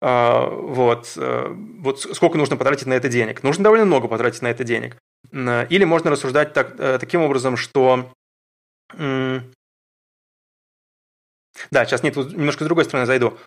Вот, 0.00 1.12
вот 1.16 2.00
сколько 2.00 2.38
нужно 2.38 2.56
потратить 2.56 2.86
на 2.86 2.94
это 2.94 3.08
денег? 3.08 3.42
Нужно 3.42 3.64
довольно 3.64 3.84
много 3.84 4.08
потратить 4.08 4.42
на 4.42 4.48
это 4.48 4.64
денег. 4.64 4.96
Или 5.32 5.84
можно 5.84 6.10
рассуждать 6.10 6.54
так, 6.54 6.76
таким 6.98 7.22
образом, 7.22 7.56
что 7.58 8.10
да, 11.70 11.84
сейчас 11.84 12.02
нет, 12.02 12.16
немножко 12.16 12.64
с 12.64 12.66
другой 12.66 12.84
стороны 12.84 13.06
зайду. 13.06 13.38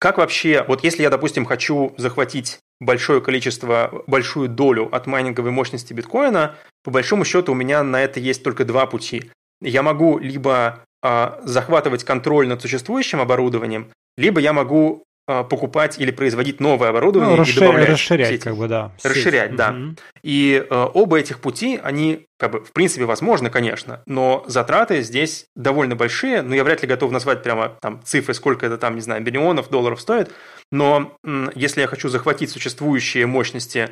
Как 0.00 0.16
вообще, 0.16 0.64
вот 0.66 0.82
если 0.82 1.02
я, 1.02 1.10
допустим, 1.10 1.44
хочу 1.44 1.94
захватить 1.98 2.58
большое 2.80 3.20
количество, 3.20 4.02
большую 4.06 4.48
долю 4.48 4.88
от 4.94 5.06
майнинговой 5.06 5.50
мощности 5.50 5.92
биткоина, 5.92 6.56
по 6.82 6.90
большому 6.90 7.26
счету 7.26 7.52
у 7.52 7.54
меня 7.54 7.82
на 7.82 8.02
это 8.02 8.18
есть 8.18 8.42
только 8.42 8.64
два 8.64 8.86
пути. 8.86 9.30
Я 9.60 9.82
могу 9.82 10.18
либо 10.18 10.82
а, 11.02 11.40
захватывать 11.42 12.04
контроль 12.04 12.48
над 12.48 12.62
существующим 12.62 13.20
оборудованием, 13.20 13.92
либо 14.16 14.40
я 14.40 14.54
могу 14.54 15.04
покупать 15.26 15.98
или 15.98 16.10
производить 16.10 16.58
новое 16.58 16.88
оборудование 16.88 17.36
ну, 17.36 17.42
расширять, 17.42 17.56
и 17.56 17.60
добавлять 17.66 17.88
расширять, 17.88 18.28
сети. 18.28 18.42
как 18.42 18.56
бы, 18.56 18.66
да. 18.66 18.92
Расширять, 19.02 19.48
сеть. 19.50 19.56
да. 19.56 19.70
Угу. 19.70 19.96
И 20.24 20.66
э, 20.68 20.86
оба 20.94 21.18
этих 21.18 21.40
пути, 21.40 21.78
они, 21.82 22.26
как 22.38 22.50
бы, 22.50 22.64
в 22.64 22.72
принципе, 22.72 23.04
возможны, 23.04 23.48
конечно, 23.48 24.02
но 24.06 24.44
затраты 24.48 25.02
здесь 25.02 25.46
довольно 25.54 25.94
большие, 25.94 26.42
но 26.42 26.54
я 26.54 26.64
вряд 26.64 26.82
ли 26.82 26.88
готов 26.88 27.12
назвать 27.12 27.42
прямо 27.42 27.76
там 27.80 28.02
цифры, 28.04 28.34
сколько 28.34 28.66
это 28.66 28.76
там, 28.76 28.96
не 28.96 29.00
знаю, 29.02 29.22
миллионов 29.22 29.70
долларов 29.70 30.00
стоит, 30.00 30.32
но 30.72 31.16
э, 31.24 31.46
если 31.54 31.80
я 31.82 31.86
хочу 31.86 32.08
захватить 32.08 32.50
существующие 32.50 33.26
мощности, 33.26 33.90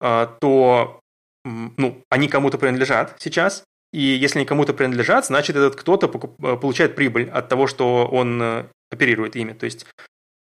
э, 0.00 0.26
то, 0.40 1.00
э, 1.44 1.48
ну, 1.76 2.02
они 2.08 2.28
кому-то 2.28 2.56
принадлежат 2.56 3.14
сейчас, 3.18 3.64
и 3.92 4.00
если 4.00 4.40
они 4.40 4.46
кому-то 4.46 4.74
принадлежат, 4.74 5.26
значит, 5.26 5.56
этот 5.56 5.76
кто-то 5.76 6.06
э, 6.06 6.56
получает 6.56 6.94
прибыль 6.94 7.30
от 7.30 7.48
того, 7.48 7.66
что 7.66 8.06
он 8.06 8.40
э, 8.42 8.64
оперирует 8.90 9.36
ими. 9.36 9.52
То 9.52 9.64
есть 9.64 9.86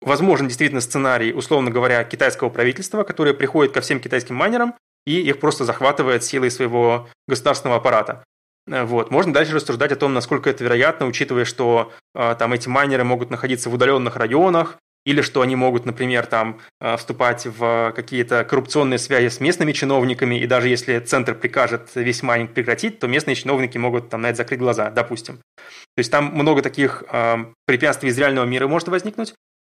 возможен 0.04 0.46
действительно 0.46 0.80
сценарий, 0.80 1.32
условно 1.32 1.70
говоря, 1.70 2.04
китайского 2.04 2.50
правительства, 2.50 3.02
которое 3.02 3.34
приходит 3.34 3.72
ко 3.72 3.80
всем 3.80 4.00
китайским 4.00 4.36
майнерам 4.36 4.74
и 5.06 5.20
их 5.20 5.40
просто 5.40 5.64
захватывает 5.64 6.24
силой 6.24 6.50
своего 6.50 7.08
государственного 7.28 7.78
аппарата. 7.78 8.24
Э, 8.66 8.84
вот. 8.84 9.10
Можно 9.10 9.32
дальше 9.32 9.54
рассуждать 9.54 9.92
о 9.92 9.96
том, 9.96 10.14
насколько 10.14 10.50
это 10.50 10.64
вероятно, 10.64 11.06
учитывая, 11.06 11.44
что 11.44 11.92
э, 12.14 12.34
там 12.38 12.52
эти 12.52 12.68
майнеры 12.68 13.04
могут 13.04 13.30
находиться 13.30 13.68
в 13.68 13.74
удаленных 13.74 14.16
районах, 14.16 14.78
или 15.04 15.20
что 15.20 15.42
они 15.42 15.54
могут, 15.54 15.84
например, 15.84 16.24
там 16.26 16.60
э, 16.80 16.96
вступать 16.96 17.46
в 17.46 17.92
какие-то 17.94 18.44
коррупционные 18.44 18.98
связи 18.98 19.28
с 19.28 19.38
местными 19.38 19.72
чиновниками, 19.72 20.36
и 20.36 20.46
даже 20.46 20.68
если 20.68 20.98
центр 20.98 21.34
прикажет 21.34 21.90
весь 21.94 22.22
майнинг 22.22 22.52
прекратить, 22.52 22.98
то 22.98 23.06
местные 23.06 23.34
чиновники 23.34 23.76
могут 23.76 24.08
там 24.08 24.22
на 24.22 24.28
это 24.28 24.38
закрыть 24.38 24.60
глаза, 24.60 24.90
допустим. 24.90 25.36
То 25.56 25.98
есть 25.98 26.10
там 26.10 26.32
много 26.34 26.62
таких 26.62 27.04
э, 27.12 27.36
препятствий 27.66 28.08
из 28.08 28.18
реального 28.18 28.46
мира 28.46 28.66
может 28.66 28.88
возникнуть, 28.88 29.34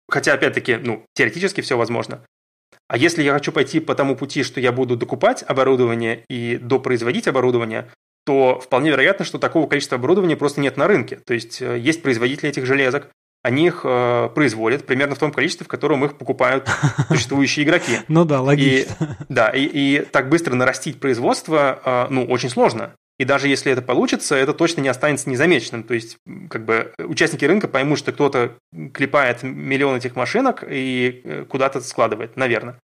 Хотя, 0.09 0.33
опять-таки, 0.33 0.77
ну, 0.77 1.05
теоретически 1.13 1.61
все 1.61 1.77
возможно. 1.77 2.21
А 2.87 2.97
если 2.97 3.23
я 3.23 3.33
хочу 3.33 3.51
пойти 3.51 3.79
по 3.79 3.95
тому 3.95 4.15
пути, 4.15 4.43
что 4.43 4.59
я 4.59 4.71
буду 4.71 4.95
докупать 4.95 5.43
оборудование 5.47 6.23
и 6.29 6.57
допроизводить 6.57 7.27
оборудование, 7.27 7.89
то 8.25 8.59
вполне 8.59 8.91
вероятно, 8.91 9.25
что 9.25 9.37
такого 9.37 9.67
количества 9.67 9.97
оборудования 9.97 10.35
просто 10.35 10.61
нет 10.61 10.77
на 10.77 10.87
рынке. 10.87 11.19
То 11.25 11.33
есть 11.33 11.61
э, 11.61 11.77
есть 11.79 12.01
производители 12.01 12.49
этих 12.49 12.65
железок, 12.65 13.09
они 13.43 13.67
их 13.67 13.81
э, 13.83 14.29
производят 14.33 14.85
примерно 14.85 15.13
в 15.13 15.19
том 15.19 15.31
количестве, 15.31 15.65
в 15.65 15.67
котором 15.67 16.03
их 16.03 16.17
покупают 16.17 16.67
существующие 17.09 17.65
игроки. 17.65 17.99
Ну 18.07 18.25
да, 18.25 18.41
логично. 18.41 18.95
И, 18.99 19.33
да, 19.33 19.49
и, 19.49 19.63
и 19.63 19.99
так 19.99 20.29
быстро 20.29 20.55
нарастить 20.55 20.99
производство, 20.99 21.79
э, 21.85 22.07
ну, 22.09 22.25
очень 22.25 22.49
сложно. 22.49 22.95
И 23.17 23.25
даже 23.25 23.47
если 23.47 23.71
это 23.71 23.81
получится, 23.81 24.35
это 24.35 24.53
точно 24.53 24.81
не 24.81 24.89
останется 24.89 25.29
незамеченным. 25.29 25.83
То 25.83 25.93
есть, 25.93 26.17
как 26.49 26.65
бы 26.65 26.93
участники 26.97 27.45
рынка 27.45 27.67
поймут, 27.67 27.99
что 27.99 28.11
кто-то 28.11 28.57
клепает 28.93 29.43
миллион 29.43 29.97
этих 29.97 30.15
машинок 30.15 30.63
и 30.67 31.21
э, 31.23 31.45
куда-то 31.47 31.79
складывает, 31.81 32.35
наверное. 32.35 32.79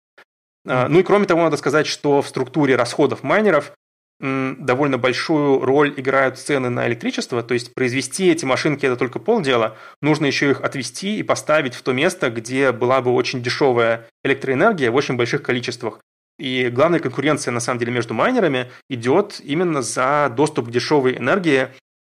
Mm-hmm. 0.65 0.87
Ну 0.89 0.99
и 0.99 1.03
кроме 1.03 1.25
того, 1.25 1.41
надо 1.41 1.57
сказать, 1.57 1.87
что 1.87 2.21
в 2.21 2.27
структуре 2.27 2.75
расходов 2.75 3.23
майнеров 3.23 3.73
довольно 4.21 4.99
большую 4.99 5.65
роль 5.65 5.95
играют 5.97 6.37
цены 6.37 6.69
на 6.69 6.87
электричество, 6.87 7.41
то 7.41 7.55
есть 7.55 7.73
произвести 7.73 8.29
эти 8.29 8.45
машинки 8.45 8.85
это 8.85 8.95
только 8.95 9.17
полдела, 9.17 9.77
нужно 9.99 10.27
еще 10.27 10.51
их 10.51 10.61
отвести 10.61 11.17
и 11.17 11.23
поставить 11.23 11.73
в 11.73 11.81
то 11.81 11.91
место, 11.91 12.29
где 12.29 12.71
была 12.71 13.01
бы 13.01 13.11
очень 13.11 13.41
дешевая 13.41 14.07
электроэнергия 14.23 14.91
в 14.91 14.95
очень 14.95 15.17
больших 15.17 15.41
количествах. 15.41 15.99
И 16.41 16.69
главная 16.69 16.99
конкуренция, 16.99 17.51
на 17.51 17.59
самом 17.59 17.77
деле, 17.77 17.91
между 17.91 18.15
майнерами 18.15 18.71
идет 18.89 19.39
именно 19.43 19.83
за 19.83 20.33
доступ 20.35 20.69
к 20.69 20.71
дешевой 20.71 21.15
энергии, 21.15 21.67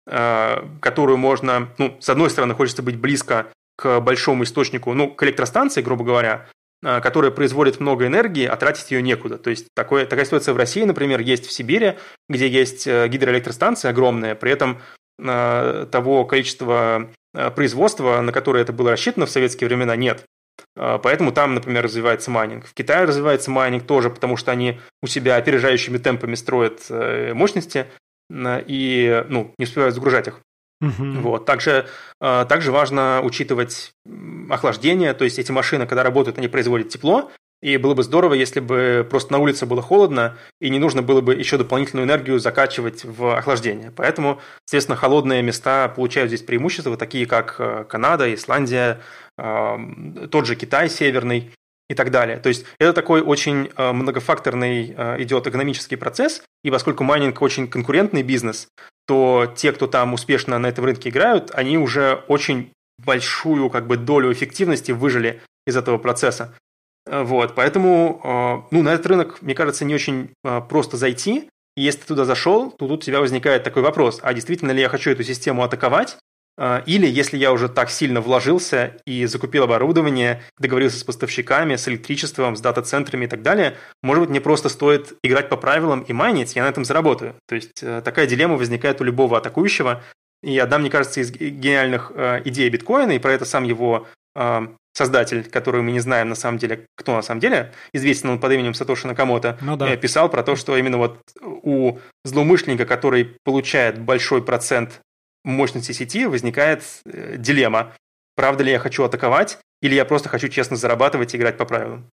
э, 0.08 0.56
которую 0.80 1.18
можно, 1.18 1.68
ну, 1.78 1.98
с 2.00 2.08
одной 2.08 2.30
стороны, 2.30 2.54
хочется 2.54 2.82
быть 2.82 2.98
близко 2.98 3.48
к 3.76 4.00
большому 4.00 4.46
источнику, 4.46 4.94
ну, 4.94 5.14
к 5.14 5.22
электростанции, 5.24 5.82
грубо 5.82 6.06
говоря, 6.06 6.48
э, 6.82 7.02
которая 7.02 7.32
производит 7.32 7.82
много 7.82 8.08
энергии, 8.08 8.46
а 8.46 8.56
тратить 8.56 8.92
ее 8.92 9.02
некуда. 9.02 9.38
То 9.38 9.50
есть 9.50 9.68
такое, 9.76 10.06
такая 10.06 10.24
ситуация 10.24 10.54
в 10.54 10.58
России, 10.58 10.84
например, 10.84 11.20
есть 11.20 11.46
в 11.46 11.52
Сибири, 11.52 11.96
где 12.30 12.48
есть 12.48 12.88
э, 12.88 13.10
гидроэлектростанция 13.10 13.92
огромная, 13.92 14.36
при 14.36 14.54
этом 14.54 14.82
того 15.20 16.26
количества 16.26 17.12
производства, 17.54 18.22
на 18.22 18.32
которое 18.32 18.64
это 18.64 18.74
было 18.74 18.90
рассчитано 18.90 19.28
в 19.28 19.30
советские 19.30 19.68
времена, 19.68 19.96
нет. 19.96 20.26
А, 20.76 20.98
поэтому 20.98 21.32
там, 21.32 21.56
например, 21.56 21.84
развивается 21.84 22.32
майнинг. 22.32 22.66
В 22.66 22.74
Китае 22.74 23.06
развивается 23.06 23.52
майнинг 23.52 23.86
тоже, 23.86 24.10
потому 24.10 24.38
что 24.38 24.52
они 24.52 24.80
у 25.02 25.08
себя 25.08 25.36
опережающими 25.36 25.98
темпами 25.98 26.36
строят 26.36 26.86
э, 26.90 27.34
мощности 27.34 27.88
и 28.34 29.26
ну, 29.28 29.54
не 29.58 29.66
успевают 29.66 29.94
загружать 29.94 30.28
их. 30.28 30.42
Uh-huh. 30.82 31.20
Вот. 31.20 31.46
Также, 31.46 31.88
а, 32.20 32.46
также 32.46 32.72
важно 32.72 33.22
учитывать 33.24 33.92
охлаждение, 34.50 35.14
то 35.14 35.26
есть 35.26 35.38
эти 35.38 35.52
машины, 35.52 35.86
когда 35.86 36.02
работают, 36.04 36.38
они 36.38 36.48
производят 36.48 36.90
тепло, 36.90 37.32
и 37.62 37.78
было 37.78 37.94
бы 37.94 38.04
здорово, 38.04 38.34
если 38.34 38.60
бы 38.60 39.08
просто 39.10 39.32
на 39.34 39.40
улице 39.40 39.66
было 39.66 39.82
холодно, 39.82 40.38
и 40.60 40.70
не 40.70 40.80
нужно 40.80 41.02
было 41.02 41.22
бы 41.22 41.36
еще 41.36 41.58
дополнительную 41.58 42.06
энергию 42.06 42.40
закачивать 42.40 43.06
в 43.06 43.38
охлаждение. 43.38 43.92
Поэтому, 43.96 44.40
соответственно, 44.66 44.96
холодные 44.96 45.42
места 45.42 45.88
получают 45.90 46.30
здесь 46.30 46.42
преимущества, 46.42 46.98
такие 46.98 47.26
как 47.26 47.56
э, 47.60 47.86
Канада, 47.88 48.34
Исландия, 48.34 49.00
тот 49.38 50.46
же 50.46 50.56
Китай 50.56 50.90
северный 50.90 51.52
и 51.90 51.94
так 51.94 52.12
далее. 52.12 52.38
То 52.38 52.50
есть 52.50 52.66
это 52.80 52.94
такой 52.94 53.22
очень 53.22 53.70
э, 53.76 53.92
многофакторный 53.92 54.94
э, 54.96 55.22
идет 55.24 55.48
экономический 55.48 55.98
процесс, 55.98 56.44
и 56.64 56.72
поскольку 56.72 57.04
майнинг 57.04 57.42
очень 57.42 57.68
конкурентный 57.68 58.24
бизнес, 58.24 58.68
что 59.06 59.52
те, 59.58 59.74
кто 59.74 59.88
там 59.88 60.14
успешно 60.14 60.58
на 60.58 60.68
этом 60.68 60.86
рынке 60.86 61.10
играют, 61.10 61.52
они 61.54 61.78
уже 61.78 62.24
очень 62.30 62.72
большую 63.06 63.70
как 63.70 63.88
бы 63.88 63.98
долю 63.98 64.32
эффективности 64.32 64.94
выжили 64.94 65.42
из 65.68 65.76
этого 65.76 65.98
процесса. 65.98 66.56
Вот, 67.06 67.56
поэтому, 67.56 68.68
ну, 68.72 68.84
на 68.84 68.94
этот 68.94 69.08
рынок, 69.08 69.42
мне 69.42 69.56
кажется, 69.56 69.86
не 69.86 69.96
очень 69.96 70.30
просто 70.70 70.98
зайти. 70.98 71.50
если 71.76 72.02
ты 72.02 72.08
туда 72.08 72.26
зашел, 72.26 72.72
то 72.72 72.88
тут 72.88 73.00
у 73.00 73.06
тебя 73.06 73.20
возникает 73.20 73.64
такой 73.64 73.82
вопрос, 73.82 74.20
а 74.22 74.34
действительно 74.34 74.72
ли 74.72 74.82
я 74.82 74.90
хочу 74.90 75.12
эту 75.12 75.24
систему 75.24 75.64
атаковать, 75.64 76.18
или 76.86 77.08
если 77.08 77.38
я 77.38 77.54
уже 77.54 77.70
так 77.70 77.90
сильно 77.90 78.22
вложился 78.22 78.98
и 79.06 79.26
закупил 79.26 79.64
оборудование, 79.64 80.44
договорился 80.60 81.00
с 81.00 81.04
поставщиками, 81.04 81.76
с 81.76 81.88
электричеством, 81.88 82.56
с 82.56 82.62
дата-центрами 82.62 83.26
и 83.26 83.28
так 83.28 83.42
далее, 83.42 83.78
может 84.04 84.22
быть, 84.22 84.30
мне 84.30 84.42
просто 84.42 84.70
стоит 84.70 85.14
играть 85.24 85.50
по 85.50 85.58
правилам 85.58 86.02
и 86.02 86.14
майнить, 86.14 86.56
я 86.56 86.64
на 86.64 86.70
этом 86.70 86.86
заработаю. 86.86 87.36
То 87.48 87.56
есть 87.56 87.82
э, 87.82 88.02
такая 88.04 88.28
дилемма 88.28 88.58
возникает 88.58 89.02
у 89.02 89.06
любого 89.06 89.38
атакующего. 89.38 90.04
И 90.44 90.58
одна, 90.60 90.78
мне 90.78 90.90
кажется, 90.90 91.22
из 91.22 91.32
гениальных 91.32 92.12
э, 92.14 92.42
идей 92.46 92.70
биткоина, 92.70 93.12
и 93.12 93.20
про 93.20 93.32
это 93.32 93.46
сам 93.46 93.64
его 93.64 94.08
э, 94.36 94.68
создатель, 94.94 95.50
который 95.50 95.82
мы 95.82 95.92
не 95.92 96.00
знаем 96.00 96.30
на 96.30 96.36
самом 96.36 96.58
деле, 96.58 96.86
кто 96.96 97.16
на 97.16 97.22
самом 97.22 97.40
деле, 97.40 97.72
известен 97.94 98.30
он 98.30 98.40
под 98.40 98.52
именем 98.52 98.74
Сатоши 98.74 99.08
Накамото, 99.08 99.58
ну, 99.62 99.78
да. 99.78 99.96
писал 99.96 100.30
про 100.30 100.44
то, 100.44 100.56
что 100.56 100.76
именно 100.78 100.98
вот 100.98 101.20
у 101.42 102.00
злоумышленника, 102.26 102.86
который 102.86 103.36
получает 103.44 104.00
большой 104.00 104.44
процент 104.44 105.02
мощности 105.44 105.92
сети 105.92 106.26
возникает 106.26 106.84
э, 107.06 107.36
дилемма. 107.38 107.94
Правда 108.36 108.64
ли 108.64 108.72
я 108.72 108.80
хочу 108.80 109.04
атаковать, 109.04 109.58
или 109.82 109.96
я 109.96 110.06
просто 110.06 110.30
хочу 110.30 110.48
честно 110.48 110.78
зарабатывать 110.78 111.34
и 111.34 111.38
играть 111.38 111.58
по 111.58 111.66
правилам? 111.66 112.10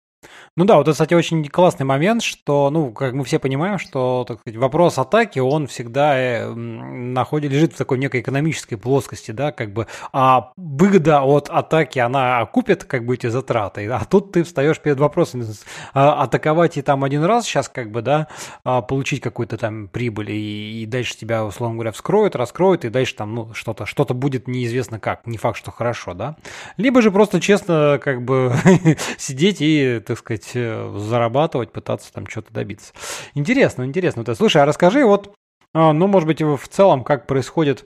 Ну 0.57 0.65
да, 0.65 0.77
вот 0.77 0.83
это, 0.89 0.93
кстати, 0.93 1.13
очень 1.13 1.45
классный 1.49 1.85
момент, 1.85 2.23
что, 2.23 2.71
ну, 2.71 2.91
как 2.91 3.13
мы 3.13 3.25
все 3.25 3.39
понимаем, 3.39 3.79
что, 3.79 4.25
так 4.27 4.41
сказать, 4.41 4.59
вопрос 4.59 4.99
атаки, 4.99 5.39
он 5.39 5.67
всегда 5.67 6.17
э, 6.17 6.55
находит, 6.55 7.53
лежит 7.53 7.75
в 7.75 7.77
такой 7.77 7.99
некой 7.99 8.23
экономической 8.23 8.77
плоскости, 8.77 9.33
да, 9.33 9.53
как 9.53 9.75
бы, 9.75 9.87
а 10.13 10.53
выгода 10.57 11.21
от 11.21 11.51
атаки, 11.51 11.99
она 11.99 12.39
окупит, 12.41 12.85
как 12.85 13.05
бы, 13.05 13.15
эти 13.15 13.27
затраты, 13.27 13.87
а 13.89 14.03
тут 14.07 14.33
ты 14.33 14.45
встаешь 14.45 14.81
перед 14.81 14.99
вопросом, 14.99 15.45
а, 15.93 16.23
атаковать 16.23 16.79
и 16.79 16.83
там 16.83 17.05
один 17.05 17.25
раз 17.25 17.45
сейчас, 17.45 17.69
как 17.69 17.91
бы, 17.91 18.01
да, 18.01 18.29
а, 18.65 18.81
получить 18.81 19.21
какую-то 19.21 19.59
там 19.59 19.89
прибыль, 19.89 20.31
и, 20.31 20.83
и 20.83 20.87
дальше 20.87 21.19
тебя, 21.19 21.45
условно 21.45 21.75
говоря, 21.75 21.93
вскроют, 21.93 22.35
раскроют, 22.35 22.87
и 22.87 22.89
дальше 22.89 23.15
там, 23.15 23.35
ну, 23.35 23.53
что-то, 23.53 23.85
что-то 23.85 24.15
будет 24.15 24.49
неизвестно 24.49 24.99
как, 24.99 25.27
не 25.27 25.37
факт, 25.37 25.59
что 25.59 25.71
хорошо, 25.71 26.15
да, 26.15 26.37
либо 26.79 27.03
же 27.03 27.11
просто 27.11 27.43
честно, 27.43 28.01
как 28.03 28.23
бы, 28.23 28.55
сидеть 29.19 29.61
и, 29.61 30.01
так 30.07 30.19
сказать, 30.19 30.51
э, 30.55 30.95
зарабатывать, 30.97 31.73
пытаться 31.73 32.12
там 32.12 32.27
что-то 32.27 32.53
добиться. 32.53 32.92
Интересно, 33.35 33.85
интересно. 33.85 34.25
Вот, 34.27 34.37
слушай, 34.37 34.62
а 34.62 34.66
расскажи 34.66 35.05
вот, 35.05 35.35
а, 35.75 35.92
ну, 35.92 36.07
может 36.07 36.27
быть, 36.27 36.40
в 36.40 36.69
целом, 36.69 37.05
как 37.05 37.27
происходит 37.27 37.85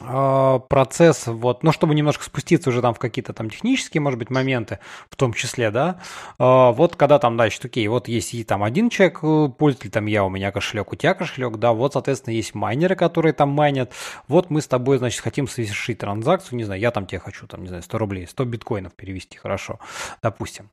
а, 0.00 0.58
процесс, 0.58 1.26
вот, 1.26 1.62
ну, 1.62 1.70
чтобы 1.70 1.94
немножко 1.94 2.24
спуститься 2.24 2.70
уже 2.70 2.82
там 2.82 2.94
в 2.94 2.98
какие-то 2.98 3.32
там 3.32 3.48
технические, 3.48 4.00
может 4.00 4.18
быть, 4.18 4.28
моменты, 4.28 4.80
в 5.08 5.14
том 5.14 5.32
числе, 5.32 5.70
да, 5.70 6.00
а, 6.38 6.72
вот 6.72 6.96
когда 6.96 7.18
там, 7.18 7.34
значит, 7.34 7.64
окей, 7.64 7.86
вот 7.86 8.08
есть 8.08 8.34
и 8.34 8.42
там 8.42 8.64
один 8.64 8.90
человек, 8.90 9.20
э, 9.22 9.48
пользователь, 9.56 9.90
там 9.90 10.06
я, 10.06 10.24
у 10.24 10.30
меня 10.30 10.50
кошелек, 10.50 10.92
у 10.92 10.96
тебя 10.96 11.14
кошелек, 11.14 11.58
да, 11.58 11.72
вот, 11.72 11.92
соответственно, 11.92 12.34
есть 12.34 12.54
майнеры, 12.54 12.96
которые 12.96 13.32
там 13.34 13.50
майнят, 13.50 13.92
вот 14.26 14.50
мы 14.50 14.62
с 14.62 14.66
тобой, 14.66 14.98
значит, 14.98 15.20
хотим 15.20 15.46
совершить 15.46 15.98
транзакцию, 15.98 16.56
не 16.56 16.64
знаю, 16.64 16.80
я 16.80 16.90
там 16.90 17.06
тебе 17.06 17.20
хочу, 17.20 17.46
там, 17.46 17.62
не 17.62 17.68
знаю, 17.68 17.82
100 17.82 17.98
рублей, 17.98 18.26
100 18.26 18.44
биткоинов 18.46 18.94
перевести, 18.94 19.38
хорошо, 19.38 19.78
допустим. 20.22 20.70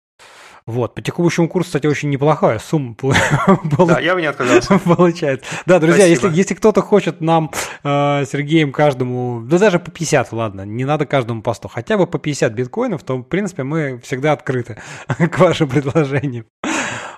Вот. 0.65 0.93
По 0.93 1.01
текущему 1.01 1.49
курсу, 1.49 1.67
кстати, 1.67 1.87
очень 1.87 2.09
неплохая 2.09 2.59
сумма 2.59 2.95
Да, 3.77 3.99
я 3.99 4.13
бы 4.13 4.21
не 4.21 4.27
отказался. 4.27 4.77
Получается. 4.79 5.45
Да, 5.65 5.79
друзья, 5.79 6.05
если, 6.05 6.29
если 6.31 6.53
кто-то 6.53 6.81
хочет 6.81 7.19
нам, 7.19 7.51
э, 7.83 8.25
Сергеем, 8.25 8.71
каждому, 8.71 9.41
да 9.41 9.57
даже 9.57 9.79
по 9.79 9.89
50, 9.91 10.31
ладно, 10.31 10.61
не 10.61 10.85
надо 10.85 11.05
каждому 11.05 11.41
по 11.41 11.53
100, 11.53 11.67
хотя 11.67 11.97
бы 11.97 12.05
по 12.05 12.19
50 12.19 12.53
биткоинов, 12.53 13.03
то, 13.03 13.17
в 13.17 13.23
принципе, 13.23 13.63
мы 13.63 13.99
всегда 14.03 14.33
открыты 14.33 14.77
к 15.07 15.39
вашим 15.39 15.67
предложениям. 15.67 16.45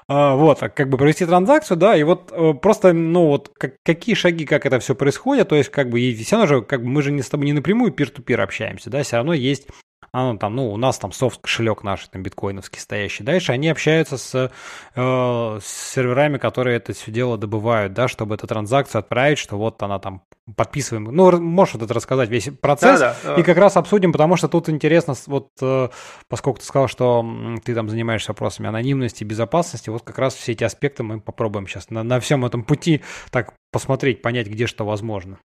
А, 0.08 0.36
вот, 0.36 0.62
а 0.62 0.70
как 0.70 0.89
бы 0.89 0.98
провести 0.98 1.26
транзакцию, 1.26 1.78
да, 1.78 1.96
и 1.96 2.04
вот 2.04 2.32
э, 2.34 2.54
просто, 2.54 2.92
ну 2.92 3.28
вот, 3.28 3.52
как, 3.58 3.76
какие 3.84 4.16
шаги, 4.16 4.46
как 4.46 4.66
это 4.66 4.80
все 4.80 4.96
происходит, 4.96 5.48
то 5.50 5.56
есть, 5.56 5.70
как 5.70 5.89
бы, 5.89 6.02
и 6.02 6.13
все 6.16 6.36
равно 6.36 6.48
же, 6.48 6.62
как 6.62 6.84
бы, 6.84 6.89
мы 6.89 7.02
же 7.02 7.12
не 7.12 7.22
с 7.22 7.30
тобой 7.30 7.46
не 7.46 7.54
напрямую 7.54 7.92
пир-ту-пир 7.92 8.42
общаемся, 8.42 8.89
да, 8.89 9.02
все 9.04 9.18
равно 9.18 9.34
есть 9.34 9.68
а, 10.15 10.32
ну, 10.32 10.38
там, 10.38 10.56
ну, 10.56 10.71
у 10.71 10.78
нас 10.78 10.99
там 10.99 11.12
софт 11.12 11.41
кошелек 11.41 11.82
наш, 11.82 12.08
там, 12.08 12.21
биткоиновский 12.21 12.80
стоящий. 12.80 13.23
Дальше 13.23 13.52
они 13.52 13.67
общаются 13.69 14.17
с, 14.17 14.52
э, 14.95 15.60
с 15.60 15.65
серверами, 15.65 16.38
которые 16.38 16.78
это 16.78 16.93
все 16.93 17.12
дело 17.12 17.36
добывают, 17.36 17.93
да, 17.93 18.08
чтобы 18.08 18.36
эту 18.36 18.45
транзакцию 18.45 18.99
отправить, 18.99 19.39
что 19.39 19.58
вот 19.58 19.82
она 19.82 19.97
там 19.97 20.21
подписываем. 20.56 21.06
Ну, 21.06 21.39
можешь 21.39 21.73
вот 21.73 21.84
это 21.84 21.95
рассказать, 21.95 22.30
весь 22.30 22.47
процесс, 22.62 22.99
да, 22.99 23.15
да. 23.23 23.36
и 23.38 23.41
как 23.41 23.58
раз 23.58 23.76
обсудим, 23.76 24.12
потому 24.12 24.36
что 24.36 24.47
тут 24.47 24.69
интересно, 24.69 25.15
вот, 25.26 25.49
э, 25.60 25.89
поскольку 26.28 26.60
ты 26.60 26.65
сказал, 26.65 26.88
что 26.88 27.26
ты 27.65 27.73
там 27.73 27.89
занимаешься 27.89 28.34
вопросами 28.34 28.69
анонимности, 28.69 29.23
безопасности, 29.23 29.89
вот 29.89 30.04
как 30.04 30.19
раз 30.19 30.36
все 30.36 30.52
эти 30.52 30.63
аспекты 30.63 31.02
мы 31.02 31.21
попробуем 31.21 31.67
сейчас 31.67 31.89
на, 31.89 32.04
на 32.04 32.19
всем 32.19 32.45
этом 32.45 32.63
пути 32.63 33.02
так 33.32 33.56
посмотреть, 33.71 34.21
понять, 34.21 34.45
где 34.45 34.67
что 34.67 34.86
возможно. 34.86 35.39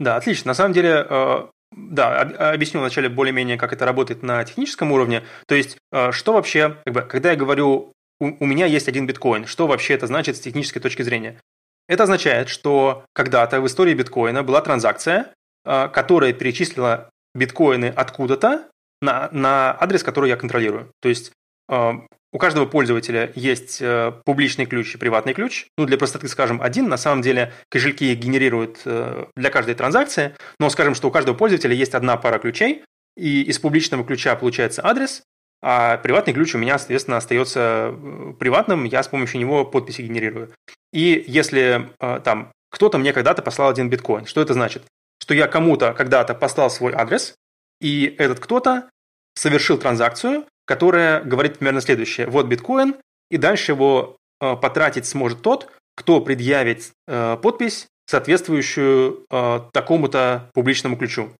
Да, 0.00 0.16
отлично. 0.16 0.48
На 0.48 0.54
самом 0.54 0.72
деле, 0.72 1.06
э, 1.06 1.48
да, 1.72 2.20
объясню 2.52 2.80
вначале 2.80 3.08
более-менее, 3.08 3.58
как 3.58 3.72
это 3.72 3.84
работает 3.84 4.22
на 4.22 4.44
техническом 4.44 4.92
уровне. 4.92 5.24
То 5.46 5.54
есть, 5.54 5.76
э, 5.92 6.12
что 6.12 6.32
вообще, 6.32 6.76
как 6.84 6.94
бы, 6.94 7.02
когда 7.02 7.30
я 7.30 7.36
говорю, 7.36 7.92
у, 8.20 8.44
у 8.44 8.46
меня 8.46 8.66
есть 8.66 8.88
один 8.88 9.06
биткоин, 9.06 9.46
что 9.46 9.66
вообще 9.66 9.94
это 9.94 10.06
значит 10.06 10.36
с 10.36 10.40
технической 10.40 10.82
точки 10.82 11.02
зрения? 11.02 11.40
Это 11.88 12.04
означает, 12.04 12.48
что 12.48 13.04
когда-то 13.14 13.60
в 13.60 13.66
истории 13.66 13.94
биткоина 13.94 14.42
была 14.42 14.60
транзакция, 14.60 15.32
э, 15.64 15.88
которая 15.88 16.32
перечислила 16.32 17.10
биткоины 17.34 17.92
откуда-то 17.94 18.68
на, 19.00 19.28
на 19.32 19.76
адрес, 19.78 20.02
который 20.02 20.28
я 20.28 20.36
контролирую. 20.36 20.90
То 21.00 21.08
есть 21.08 21.32
э, 21.70 21.92
у 22.32 22.38
каждого 22.38 22.66
пользователя 22.66 23.32
есть 23.34 23.80
э, 23.80 24.12
публичный 24.24 24.66
ключ 24.66 24.94
и 24.94 24.98
приватный 24.98 25.32
ключ. 25.32 25.66
Ну, 25.78 25.86
для 25.86 25.96
простоты 25.96 26.28
скажем 26.28 26.60
один. 26.60 26.88
На 26.88 26.98
самом 26.98 27.22
деле 27.22 27.52
кошельки 27.70 28.14
генерируют 28.14 28.82
э, 28.84 29.26
для 29.34 29.50
каждой 29.50 29.74
транзакции. 29.74 30.34
Но 30.58 30.68
скажем, 30.68 30.94
что 30.94 31.08
у 31.08 31.10
каждого 31.10 31.34
пользователя 31.34 31.74
есть 31.74 31.94
одна 31.94 32.16
пара 32.18 32.38
ключей. 32.38 32.84
И 33.16 33.42
из 33.42 33.58
публичного 33.58 34.04
ключа 34.04 34.36
получается 34.36 34.86
адрес, 34.86 35.22
а 35.60 35.96
приватный 35.96 36.34
ключ 36.34 36.54
у 36.54 36.58
меня, 36.58 36.78
соответственно, 36.78 37.16
остается 37.16 37.94
э, 37.94 38.32
приватным. 38.38 38.84
Я 38.84 39.02
с 39.02 39.08
помощью 39.08 39.40
него 39.40 39.64
подписи 39.64 40.02
генерирую. 40.02 40.52
И 40.92 41.24
если 41.26 41.90
там 41.98 42.52
кто-то 42.70 42.96
мне 42.98 43.12
когда-то 43.12 43.42
послал 43.42 43.70
один 43.70 43.90
биткоин, 43.90 44.26
что 44.26 44.40
это 44.40 44.54
значит? 44.54 44.84
Что 45.20 45.34
я 45.34 45.48
кому-то 45.48 45.92
когда-то 45.92 46.34
послал 46.34 46.70
свой 46.70 46.94
адрес, 46.94 47.34
и 47.80 48.14
этот 48.18 48.40
кто-то 48.40 48.88
совершил 49.34 49.78
транзакцию, 49.78 50.46
которая 50.68 51.22
говорит 51.24 51.58
примерно 51.58 51.80
следующее. 51.80 52.26
Вот 52.26 52.46
биткоин, 52.46 52.96
и 53.30 53.38
дальше 53.38 53.72
его 53.72 54.16
э, 54.40 54.54
потратить 54.56 55.06
сможет 55.06 55.40
тот, 55.40 55.72
кто 55.96 56.20
предъявит 56.20 56.92
э, 57.08 57.38
подпись, 57.42 57.86
соответствующую 58.04 59.24
э, 59.30 59.60
такому-то 59.72 60.50
публичному 60.52 60.98
ключу. 60.98 61.30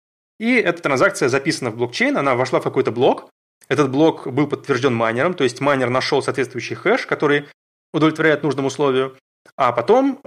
И 0.41 0.55
эта 0.55 0.83
транзакция 0.83 1.29
записана 1.29 1.71
в 1.71 1.77
блокчейн, 1.77 2.17
она 2.17 2.37
вошла 2.37 2.61
в 2.61 2.65
какой-то 2.65 2.91
блок. 2.91 3.29
Этот 3.69 3.91
блок 3.91 4.27
был 4.27 4.47
подтвержден 4.47 4.95
майнером, 4.95 5.35
то 5.35 5.45
есть 5.45 5.61
майнер 5.61 5.91
нашел 5.91 6.23
соответствующий 6.23 6.77
хэш, 6.77 7.07
который 7.07 7.49
удовлетворяет 7.93 8.43
нужному 8.43 8.69
условию. 8.69 9.19
А 9.57 9.73
потом 9.73 10.23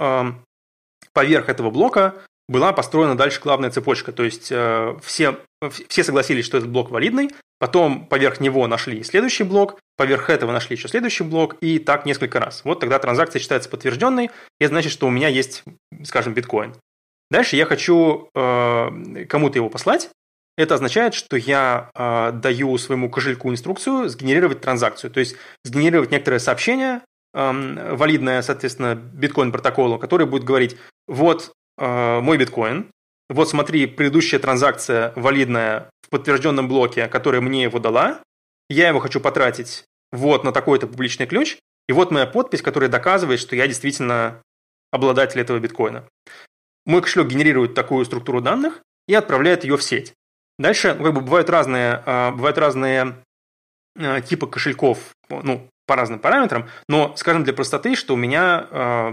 поверх 1.13 1.49
этого 1.49 1.71
блока 1.71 2.21
была 2.47 2.73
построена 2.73 3.15
дальше 3.15 3.39
главная 3.41 3.71
цепочка. 3.71 4.11
То 4.11 4.23
есть 4.23 4.45
все, 4.45 5.39
все 5.87 6.03
согласились, 6.03 6.45
что 6.45 6.57
этот 6.57 6.69
блок 6.69 6.91
валидный, 6.91 7.29
Потом 7.61 8.07
поверх 8.07 8.39
него 8.39 8.65
нашли 8.65 9.03
следующий 9.03 9.43
блок, 9.43 9.79
поверх 9.95 10.31
этого 10.31 10.51
нашли 10.51 10.75
еще 10.75 10.87
следующий 10.87 11.23
блок, 11.23 11.57
и 11.61 11.77
так 11.77 12.07
несколько 12.07 12.39
раз. 12.39 12.65
Вот 12.65 12.79
тогда 12.79 12.97
транзакция 12.97 13.39
считается 13.39 13.69
подтвержденной, 13.69 14.31
и 14.59 14.63
это 14.63 14.69
значит, 14.69 14.91
что 14.91 15.05
у 15.05 15.11
меня 15.11 15.27
есть, 15.27 15.63
скажем, 16.03 16.33
биткоин. 16.33 16.73
Дальше 17.29 17.57
я 17.57 17.67
хочу 17.67 18.29
э, 18.33 19.25
кому-то 19.29 19.59
его 19.59 19.69
послать. 19.69 20.09
Это 20.57 20.73
означает, 20.73 21.13
что 21.13 21.37
я 21.37 21.91
э, 21.93 22.31
даю 22.33 22.75
своему 22.79 23.11
кошельку 23.11 23.51
инструкцию 23.51 24.09
сгенерировать 24.09 24.61
транзакцию, 24.61 25.11
то 25.11 25.19
есть 25.19 25.35
сгенерировать 25.63 26.09
некоторое 26.09 26.39
сообщение, 26.39 27.01
э, 27.35 27.93
валидное, 27.95 28.41
соответственно, 28.41 28.95
биткоин-протоколу, 28.95 29.99
которое 29.99 30.25
будет 30.25 30.45
говорить, 30.45 30.77
вот 31.07 31.51
э, 31.81 32.19
мой 32.21 32.37
биткоин, 32.37 32.91
вот 33.29 33.49
смотри, 33.49 33.87
предыдущая 33.87 34.39
транзакция 34.39 35.13
валидная 35.15 35.89
в 36.01 36.09
подтвержденном 36.09 36.67
блоке, 36.67 37.07
которая 37.07 37.41
мне 37.41 37.63
его 37.63 37.79
дала, 37.79 38.21
я 38.69 38.87
его 38.87 38.99
хочу 38.99 39.19
потратить 39.19 39.85
вот 40.11 40.43
на 40.43 40.51
такой-то 40.51 40.87
публичный 40.87 41.27
ключ, 41.27 41.57
и 41.87 41.93
вот 41.93 42.11
моя 42.11 42.25
подпись, 42.25 42.61
которая 42.61 42.89
доказывает, 42.89 43.39
что 43.39 43.55
я 43.55 43.67
действительно 43.67 44.41
обладатель 44.91 45.39
этого 45.39 45.59
биткоина. 45.59 46.05
Мой 46.85 47.01
кошелек 47.01 47.27
генерирует 47.27 47.73
такую 47.73 48.05
структуру 48.05 48.41
данных 48.41 48.81
и 49.07 49.13
отправляет 49.13 49.63
ее 49.63 49.77
в 49.77 49.83
сеть. 49.83 50.13
Дальше 50.59 50.93
ну, 50.93 51.05
как 51.05 51.13
бы 51.13 51.21
бывают 51.21 51.49
разные, 51.49 52.03
а, 52.05 52.31
бывают 52.31 52.57
разные 52.57 53.15
а, 53.97 54.21
типы 54.21 54.47
кошельков, 54.47 55.15
ну, 55.29 55.67
по 55.91 55.97
разным 55.97 56.19
параметрам, 56.19 56.69
но 56.87 57.13
скажем 57.17 57.43
для 57.43 57.51
простоты, 57.51 57.97
что 57.97 58.13
у 58.13 58.17
меня 58.17 58.65
э, 58.71 59.11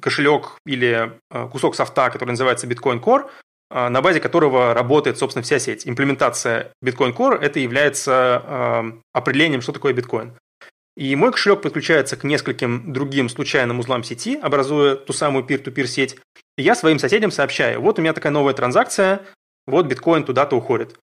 кошелек 0.00 0.58
или 0.64 1.10
э, 1.28 1.48
кусок 1.50 1.74
софта, 1.74 2.08
который 2.08 2.30
называется 2.30 2.68
Bitcoin 2.68 3.02
Core, 3.02 3.28
э, 3.72 3.88
на 3.88 4.00
базе 4.00 4.20
которого 4.20 4.72
работает, 4.72 5.18
собственно, 5.18 5.42
вся 5.42 5.58
сеть. 5.58 5.88
Имплементация 5.88 6.70
Bitcoin 6.84 7.16
Core– 7.16 7.36
это 7.40 7.58
является 7.58 8.44
э, 8.46 8.92
определением, 9.12 9.60
что 9.60 9.72
такое 9.72 9.92
биткоин. 9.92 10.34
И 10.96 11.16
мой 11.16 11.32
кошелек 11.32 11.62
подключается 11.62 12.16
к 12.16 12.22
нескольким 12.22 12.92
другим 12.92 13.28
случайным 13.28 13.80
узлам 13.80 14.04
сети, 14.04 14.38
образуя 14.40 14.94
ту 14.94 15.12
самую 15.12 15.44
peer-to-peer 15.44 15.86
сеть. 15.86 16.16
И 16.56 16.62
я 16.62 16.76
своим 16.76 17.00
соседям 17.00 17.32
сообщаю, 17.32 17.80
вот 17.80 17.98
у 17.98 18.02
меня 18.02 18.12
такая 18.12 18.32
новая 18.32 18.54
транзакция, 18.54 19.22
вот 19.66 19.86
биткоин 19.86 20.22
туда-то 20.22 20.54
уходит. 20.54 20.96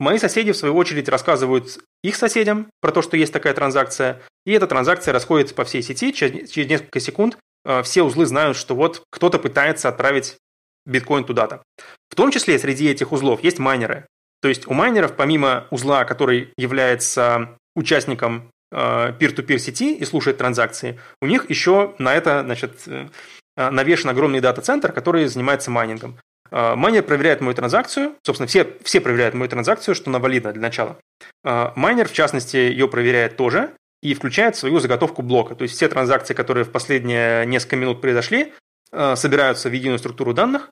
Мои 0.00 0.16
соседи, 0.16 0.50
в 0.52 0.56
свою 0.56 0.74
очередь, 0.76 1.10
рассказывают 1.10 1.78
их 2.02 2.16
соседям 2.16 2.70
про 2.80 2.90
то, 2.90 3.02
что 3.02 3.18
есть 3.18 3.34
такая 3.34 3.52
транзакция, 3.52 4.22
и 4.46 4.52
эта 4.52 4.66
транзакция 4.66 5.12
расходится 5.12 5.54
по 5.54 5.64
всей 5.64 5.82
сети. 5.82 6.10
Через, 6.14 6.56
несколько 6.56 7.00
секунд 7.00 7.36
э, 7.66 7.82
все 7.82 8.02
узлы 8.02 8.24
знают, 8.24 8.56
что 8.56 8.74
вот 8.74 9.02
кто-то 9.10 9.38
пытается 9.38 9.90
отправить 9.90 10.38
биткоин 10.86 11.24
туда-то. 11.24 11.62
В 12.08 12.14
том 12.14 12.30
числе 12.30 12.58
среди 12.58 12.88
этих 12.88 13.12
узлов 13.12 13.44
есть 13.44 13.58
майнеры. 13.58 14.06
То 14.40 14.48
есть 14.48 14.66
у 14.66 14.72
майнеров, 14.72 15.16
помимо 15.16 15.66
узла, 15.70 16.06
который 16.06 16.54
является 16.56 17.58
участником 17.76 18.50
э, 18.72 19.12
peer-to-peer 19.20 19.58
сети 19.58 19.94
и 19.94 20.06
слушает 20.06 20.38
транзакции, 20.38 20.98
у 21.20 21.26
них 21.26 21.50
еще 21.50 21.94
на 21.98 22.14
это 22.14 22.42
значит, 22.42 22.84
э, 22.86 23.08
навешен 23.54 24.08
огромный 24.08 24.40
дата-центр, 24.40 24.92
который 24.92 25.26
занимается 25.26 25.70
майнингом. 25.70 26.16
А, 26.50 26.76
майнер 26.76 27.02
проверяет 27.02 27.40
мою 27.40 27.54
транзакцию, 27.54 28.16
собственно, 28.22 28.46
все, 28.46 28.76
все 28.82 29.00
проверяют 29.00 29.34
мою 29.34 29.48
транзакцию, 29.48 29.94
что 29.94 30.10
она 30.10 30.18
валидна 30.18 30.52
для 30.52 30.62
начала. 30.62 30.98
А, 31.44 31.72
майнер, 31.76 32.08
в 32.08 32.12
частности, 32.12 32.56
ее 32.56 32.88
проверяет 32.88 33.36
тоже 33.36 33.72
и 34.02 34.14
включает 34.14 34.56
свою 34.56 34.80
заготовку 34.80 35.22
блока. 35.22 35.54
То 35.54 35.62
есть 35.62 35.74
все 35.74 35.88
транзакции, 35.88 36.34
которые 36.34 36.64
в 36.64 36.72
последние 36.72 37.46
несколько 37.46 37.76
минут 37.76 38.00
произошли, 38.00 38.52
а, 38.92 39.16
собираются 39.16 39.68
в 39.68 39.72
единую 39.72 39.98
структуру 39.98 40.34
данных, 40.34 40.70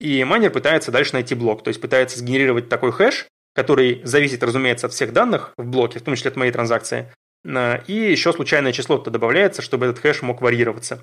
и 0.00 0.22
майнер 0.22 0.50
пытается 0.50 0.92
дальше 0.92 1.14
найти 1.14 1.34
блок, 1.34 1.64
то 1.64 1.68
есть 1.68 1.80
пытается 1.80 2.18
сгенерировать 2.18 2.68
такой 2.68 2.92
хэш, 2.92 3.26
который 3.54 4.00
зависит, 4.04 4.42
разумеется, 4.44 4.86
от 4.86 4.92
всех 4.92 5.12
данных 5.12 5.52
в 5.56 5.64
блоке, 5.64 5.98
в 5.98 6.02
том 6.02 6.14
числе 6.14 6.30
от 6.30 6.36
моей 6.36 6.52
транзакции, 6.52 7.12
и 7.44 7.92
еще 7.92 8.32
случайное 8.32 8.70
число 8.70 8.98
туда 8.98 9.10
добавляется, 9.10 9.60
чтобы 9.60 9.86
этот 9.86 9.98
хэш 9.98 10.22
мог 10.22 10.40
варьироваться. 10.40 11.02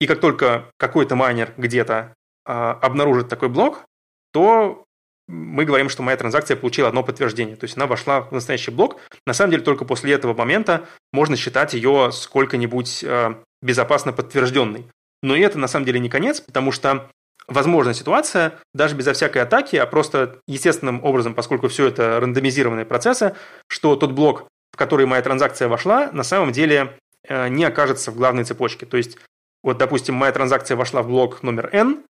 И 0.00 0.06
как 0.06 0.20
только 0.20 0.70
какой-то 0.76 1.16
майнер 1.16 1.52
где-то 1.56 2.14
обнаружит 2.46 3.28
такой 3.28 3.48
блок, 3.48 3.84
то 4.32 4.86
мы 5.28 5.64
говорим, 5.64 5.88
что 5.88 6.02
моя 6.02 6.16
транзакция 6.16 6.56
получила 6.56 6.88
одно 6.88 7.02
подтверждение. 7.02 7.56
То 7.56 7.64
есть 7.64 7.76
она 7.76 7.86
вошла 7.86 8.20
в 8.20 8.32
настоящий 8.32 8.70
блок. 8.70 8.98
На 9.26 9.32
самом 9.32 9.50
деле 9.50 9.62
только 9.62 9.84
после 9.84 10.12
этого 10.12 10.34
момента 10.34 10.86
можно 11.12 11.36
считать 11.36 11.74
ее 11.74 12.10
сколько-нибудь 12.12 13.04
а, 13.04 13.42
безопасно 13.60 14.12
подтвержденной. 14.12 14.86
Но 15.22 15.34
и 15.34 15.40
это 15.40 15.58
на 15.58 15.66
самом 15.66 15.86
деле 15.86 15.98
не 15.98 16.08
конец, 16.08 16.40
потому 16.40 16.70
что 16.70 17.10
возможна 17.48 17.94
ситуация, 17.94 18.54
даже 18.74 18.94
безо 18.94 19.12
всякой 19.12 19.42
атаки, 19.42 19.76
а 19.76 19.86
просто 19.86 20.38
естественным 20.46 21.04
образом, 21.04 21.34
поскольку 21.34 21.68
все 21.68 21.86
это 21.86 22.20
рандомизированные 22.20 22.84
процессы, 22.84 23.34
что 23.68 23.96
тот 23.96 24.12
блок, 24.12 24.46
в 24.72 24.76
который 24.76 25.06
моя 25.06 25.22
транзакция 25.22 25.68
вошла, 25.68 26.10
на 26.12 26.22
самом 26.22 26.52
деле 26.52 26.96
э, 27.26 27.48
не 27.48 27.64
окажется 27.64 28.12
в 28.12 28.16
главной 28.16 28.44
цепочке. 28.44 28.86
То 28.86 28.96
есть, 28.96 29.18
вот, 29.62 29.78
допустим, 29.78 30.14
моя 30.14 30.32
транзакция 30.32 30.76
вошла 30.76 31.02
в 31.02 31.08
блок 31.08 31.42
номер 31.42 31.70
n, 31.72 32.04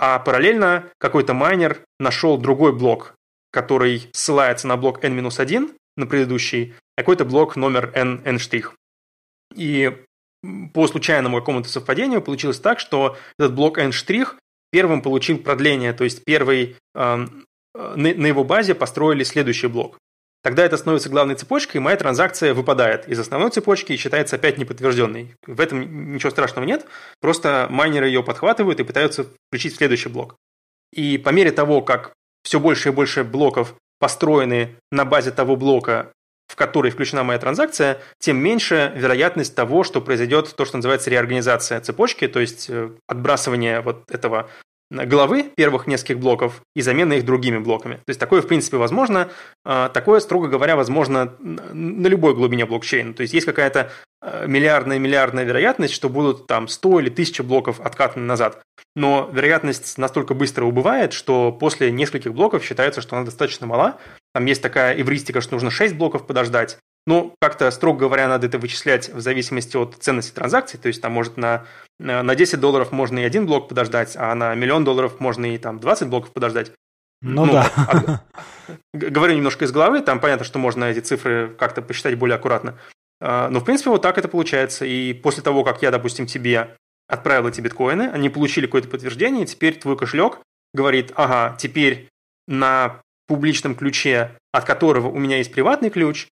а 0.00 0.18
параллельно 0.18 0.90
какой-то 0.96 1.34
майнер 1.34 1.84
нашел 1.98 2.38
другой 2.38 2.72
блок, 2.72 3.14
который 3.52 4.08
ссылается 4.12 4.66
на 4.66 4.78
блок 4.78 5.04
n-1, 5.04 5.76
на 5.98 6.06
предыдущий, 6.06 6.74
какой-то 6.96 7.26
блок 7.26 7.54
номер 7.54 7.92
n, 7.94 8.22
n'. 8.24 8.38
И 9.54 9.94
по 10.72 10.86
случайному 10.86 11.38
какому-то 11.38 11.68
совпадению 11.68 12.22
получилось 12.22 12.58
так, 12.58 12.80
что 12.80 13.18
этот 13.38 13.54
блок 13.54 13.76
n' 13.76 13.92
первым 14.72 15.02
получил 15.02 15.36
продление, 15.36 15.92
то 15.92 16.04
есть 16.04 16.24
первый 16.24 16.76
э, 16.94 17.26
на 17.74 18.26
его 18.26 18.42
базе 18.42 18.74
построили 18.74 19.22
следующий 19.22 19.66
блок. 19.66 19.98
Тогда 20.42 20.64
это 20.64 20.76
становится 20.78 21.10
главной 21.10 21.34
цепочкой, 21.34 21.80
и 21.80 21.84
моя 21.84 21.96
транзакция 21.96 22.54
выпадает 22.54 23.06
из 23.08 23.18
основной 23.18 23.50
цепочки 23.50 23.92
и 23.92 23.96
считается 23.96 24.36
опять 24.36 24.56
неподтвержденной. 24.56 25.34
В 25.46 25.60
этом 25.60 26.12
ничего 26.14 26.30
страшного 26.30 26.64
нет, 26.64 26.86
просто 27.20 27.66
майнеры 27.68 28.06
ее 28.06 28.22
подхватывают 28.22 28.80
и 28.80 28.84
пытаются 28.84 29.26
включить 29.48 29.74
в 29.74 29.76
следующий 29.76 30.08
блок. 30.08 30.36
И 30.92 31.18
по 31.18 31.28
мере 31.28 31.52
того, 31.52 31.82
как 31.82 32.12
все 32.42 32.58
больше 32.58 32.88
и 32.88 32.92
больше 32.92 33.22
блоков 33.22 33.74
построены 33.98 34.76
на 34.90 35.04
базе 35.04 35.30
того 35.30 35.56
блока, 35.56 36.12
в 36.48 36.56
который 36.56 36.90
включена 36.90 37.22
моя 37.22 37.38
транзакция, 37.38 38.00
тем 38.18 38.38
меньше 38.38 38.92
вероятность 38.96 39.54
того, 39.54 39.84
что 39.84 40.00
произойдет 40.00 40.56
то, 40.56 40.64
что 40.64 40.78
называется 40.78 41.10
реорганизация 41.10 41.80
цепочки, 41.80 42.26
то 42.26 42.40
есть 42.40 42.68
э, 42.68 42.90
отбрасывание 43.06 43.82
вот 43.82 44.10
этого 44.10 44.48
главы 44.90 45.44
первых 45.56 45.86
нескольких 45.86 46.18
блоков 46.18 46.62
и 46.74 46.82
замена 46.82 47.14
их 47.14 47.24
другими 47.24 47.58
блоками. 47.58 47.94
То 47.96 48.08
есть 48.08 48.20
такое, 48.20 48.42
в 48.42 48.46
принципе, 48.46 48.76
возможно. 48.76 49.28
А, 49.64 49.88
такое, 49.88 50.20
строго 50.20 50.48
говоря, 50.48 50.76
возможно 50.76 51.34
на 51.40 52.06
любой 52.06 52.34
глубине 52.34 52.66
блокчейна. 52.66 53.14
То 53.14 53.22
есть 53.22 53.34
есть 53.34 53.46
какая-то 53.46 53.90
миллиардная-миллиардная 54.22 55.44
вероятность, 55.44 55.94
что 55.94 56.10
будут 56.10 56.46
там 56.46 56.68
100 56.68 57.00
или 57.00 57.08
1000 57.08 57.42
блоков 57.42 57.80
откатаны 57.80 58.26
назад. 58.26 58.62
Но 58.94 59.30
вероятность 59.32 59.96
настолько 59.96 60.34
быстро 60.34 60.64
убывает, 60.64 61.12
что 61.12 61.52
после 61.52 61.90
нескольких 61.90 62.34
блоков 62.34 62.64
считается, 62.64 63.00
что 63.00 63.16
она 63.16 63.24
достаточно 63.24 63.66
мала. 63.66 63.98
Там 64.34 64.44
есть 64.44 64.62
такая 64.62 65.00
эвристика, 65.00 65.40
что 65.40 65.54
нужно 65.54 65.70
6 65.70 65.94
блоков 65.94 66.26
подождать. 66.26 66.78
Ну, 67.10 67.34
как-то, 67.40 67.68
строго 67.72 67.98
говоря, 67.98 68.28
надо 68.28 68.46
это 68.46 68.58
вычислять 68.58 69.08
в 69.08 69.20
зависимости 69.20 69.76
от 69.76 69.96
ценности 69.98 70.32
транзакции. 70.32 70.78
То 70.78 70.86
есть 70.86 71.02
там 71.02 71.10
может 71.10 71.36
на, 71.36 71.66
на 71.98 72.36
10 72.36 72.60
долларов 72.60 72.92
можно 72.92 73.18
и 73.18 73.24
один 73.24 73.46
блок 73.46 73.68
подождать, 73.68 74.14
а 74.16 74.32
на 74.36 74.54
миллион 74.54 74.84
долларов 74.84 75.18
можно 75.18 75.52
и 75.52 75.58
там 75.58 75.80
20 75.80 76.06
блоков 76.06 76.32
подождать. 76.32 76.70
Ну, 77.20 77.46
ну 77.46 77.52
да. 77.54 77.72
А, 77.76 78.20
говорю 78.92 79.34
немножко 79.34 79.64
из 79.64 79.72
головы, 79.72 80.02
там 80.02 80.20
понятно, 80.20 80.44
что 80.44 80.60
можно 80.60 80.84
эти 80.84 81.00
цифры 81.00 81.52
как-то 81.58 81.82
посчитать 81.82 82.16
более 82.16 82.36
аккуратно. 82.36 82.78
А, 83.20 83.48
но, 83.48 83.58
в 83.58 83.64
принципе, 83.64 83.90
вот 83.90 84.02
так 84.02 84.16
это 84.16 84.28
получается. 84.28 84.84
И 84.84 85.12
после 85.12 85.42
того, 85.42 85.64
как 85.64 85.82
я, 85.82 85.90
допустим, 85.90 86.26
тебе 86.26 86.76
отправил 87.08 87.48
эти 87.48 87.60
биткоины, 87.60 88.04
они 88.04 88.30
получили 88.30 88.66
какое-то 88.66 88.86
подтверждение, 88.86 89.42
и 89.42 89.46
теперь 89.46 89.76
твой 89.80 89.96
кошелек 89.96 90.38
говорит, 90.72 91.10
ага, 91.16 91.56
теперь 91.58 92.08
на 92.46 93.02
публичном 93.26 93.74
ключе, 93.74 94.30
от 94.52 94.64
которого 94.64 95.08
у 95.08 95.18
меня 95.18 95.38
есть 95.38 95.52
приватный 95.52 95.90
ключ, 95.90 96.28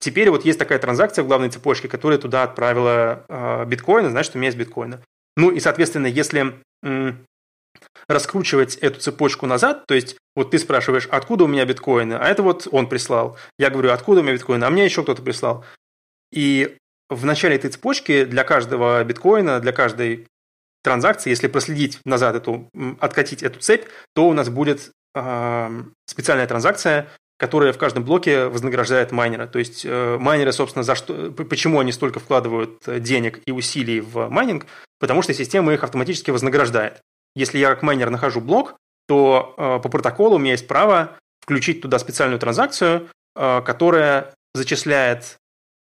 Теперь 0.00 0.30
вот 0.30 0.44
есть 0.44 0.58
такая 0.58 0.78
транзакция 0.78 1.22
в 1.22 1.28
главной 1.28 1.50
цепочке, 1.50 1.86
которая 1.86 2.18
туда 2.18 2.42
отправила 2.42 3.24
э, 3.28 3.64
биткоины, 3.66 4.08
значит, 4.08 4.34
у 4.34 4.38
меня 4.38 4.48
есть 4.48 4.58
биткоины. 4.58 5.00
Ну 5.36 5.50
и, 5.50 5.60
соответственно, 5.60 6.06
если 6.06 6.54
м, 6.82 7.24
раскручивать 8.08 8.76
эту 8.76 8.98
цепочку 8.98 9.46
назад, 9.46 9.84
то 9.86 9.94
есть 9.94 10.16
вот 10.34 10.50
ты 10.50 10.58
спрашиваешь, 10.58 11.06
откуда 11.06 11.44
у 11.44 11.46
меня 11.46 11.66
биткоины, 11.66 12.14
а 12.14 12.26
это 12.26 12.42
вот 12.42 12.66
он 12.72 12.88
прислал. 12.88 13.36
Я 13.58 13.68
говорю, 13.70 13.92
откуда 13.92 14.20
у 14.20 14.22
меня 14.22 14.32
биткоины, 14.32 14.64
а 14.64 14.70
мне 14.70 14.84
еще 14.84 15.02
кто-то 15.02 15.22
прислал. 15.22 15.64
И 16.32 16.76
в 17.10 17.24
начале 17.24 17.56
этой 17.56 17.70
цепочки 17.70 18.24
для 18.24 18.44
каждого 18.44 19.04
биткоина, 19.04 19.60
для 19.60 19.72
каждой 19.72 20.26
транзакции, 20.82 21.30
если 21.30 21.48
проследить 21.48 22.00
назад 22.06 22.36
эту, 22.36 22.70
откатить 23.00 23.42
эту 23.42 23.58
цепь, 23.60 23.86
то 24.14 24.28
у 24.28 24.32
нас 24.32 24.48
будет 24.48 24.92
э, 25.14 25.82
специальная 26.06 26.46
транзакция, 26.46 27.08
которая 27.40 27.72
в 27.72 27.78
каждом 27.78 28.04
блоке 28.04 28.48
вознаграждает 28.48 29.12
майнера. 29.12 29.46
То 29.46 29.58
есть 29.58 29.86
э, 29.86 30.18
майнеры, 30.20 30.52
собственно, 30.52 30.82
за 30.82 30.94
что, 30.94 31.32
почему 31.32 31.80
они 31.80 31.90
столько 31.90 32.20
вкладывают 32.20 32.86
э, 32.86 33.00
денег 33.00 33.40
и 33.46 33.50
усилий 33.50 34.02
в 34.02 34.28
майнинг? 34.28 34.66
Потому 34.98 35.22
что 35.22 35.32
система 35.32 35.72
их 35.72 35.82
автоматически 35.82 36.30
вознаграждает. 36.30 37.00
Если 37.34 37.56
я 37.56 37.70
как 37.70 37.82
майнер 37.82 38.10
нахожу 38.10 38.42
блок, 38.42 38.76
то 39.08 39.54
э, 39.56 39.80
по 39.82 39.88
протоколу 39.88 40.36
у 40.36 40.38
меня 40.38 40.52
есть 40.52 40.68
право 40.68 41.16
включить 41.40 41.80
туда 41.80 41.98
специальную 41.98 42.38
транзакцию, 42.38 43.08
которая 43.34 44.34
зачисляет 44.54 45.36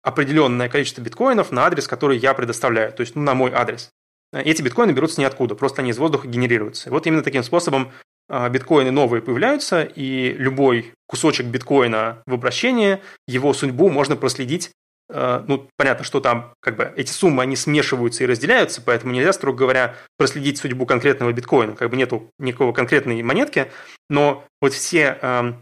определенное 0.02 0.68
количество 0.68 1.02
биткоинов 1.02 1.52
на 1.52 1.68
адрес, 1.68 1.88
который 1.88 2.18
я 2.18 2.34
предоставляю, 2.34 2.92
то 2.92 3.02
есть 3.02 3.16
ну, 3.16 3.22
на 3.22 3.36
мой 3.36 3.52
адрес. 3.54 3.92
Эти 4.34 4.64
биткоины 4.64 4.92
берутся 4.92 5.22
ниоткуда, 5.22 5.54
просто 5.54 5.84
они 5.84 5.92
из 5.92 6.00
воздуха 6.00 6.28
генерируются. 6.28 6.90
И 6.90 6.92
вот 6.92 7.06
именно 7.06 7.22
таким 7.22 7.44
способом 7.44 7.92
биткоины 8.30 8.92
новые 8.92 9.22
появляются, 9.22 9.84
и 9.84 10.34
любой 10.34 10.94
кусочек 11.08 11.48
биткоина 11.48 12.24
в 12.26 12.34
обращении, 12.34 13.00
его 13.28 13.54
судьбу 13.54 13.90
можно 13.90 14.16
проследить. 14.16 14.72
А, 15.10 15.44
ну, 15.48 15.68
понятно, 15.78 16.04
что 16.04 16.20
там 16.22 16.54
как 16.60 16.76
бы 16.76 16.92
эти 16.96 17.12
суммы, 17.12 17.44
они 17.44 17.56
смешиваются 17.56 18.24
и 18.24 18.28
разделяются, 18.28 18.82
поэтому 18.82 19.14
нельзя, 19.14 19.34
строго 19.34 19.60
говоря, 19.60 19.96
проследить 20.18 20.58
судьбу 20.58 20.86
конкретного 20.86 21.32
биткоина. 21.32 21.76
Как 21.76 21.90
бы 21.90 21.98
нету 21.98 22.32
никакого 22.40 22.74
конкретной 22.74 23.22
монетки, 23.22 23.72
но 24.10 24.46
вот 24.62 24.74
все, 24.74 25.56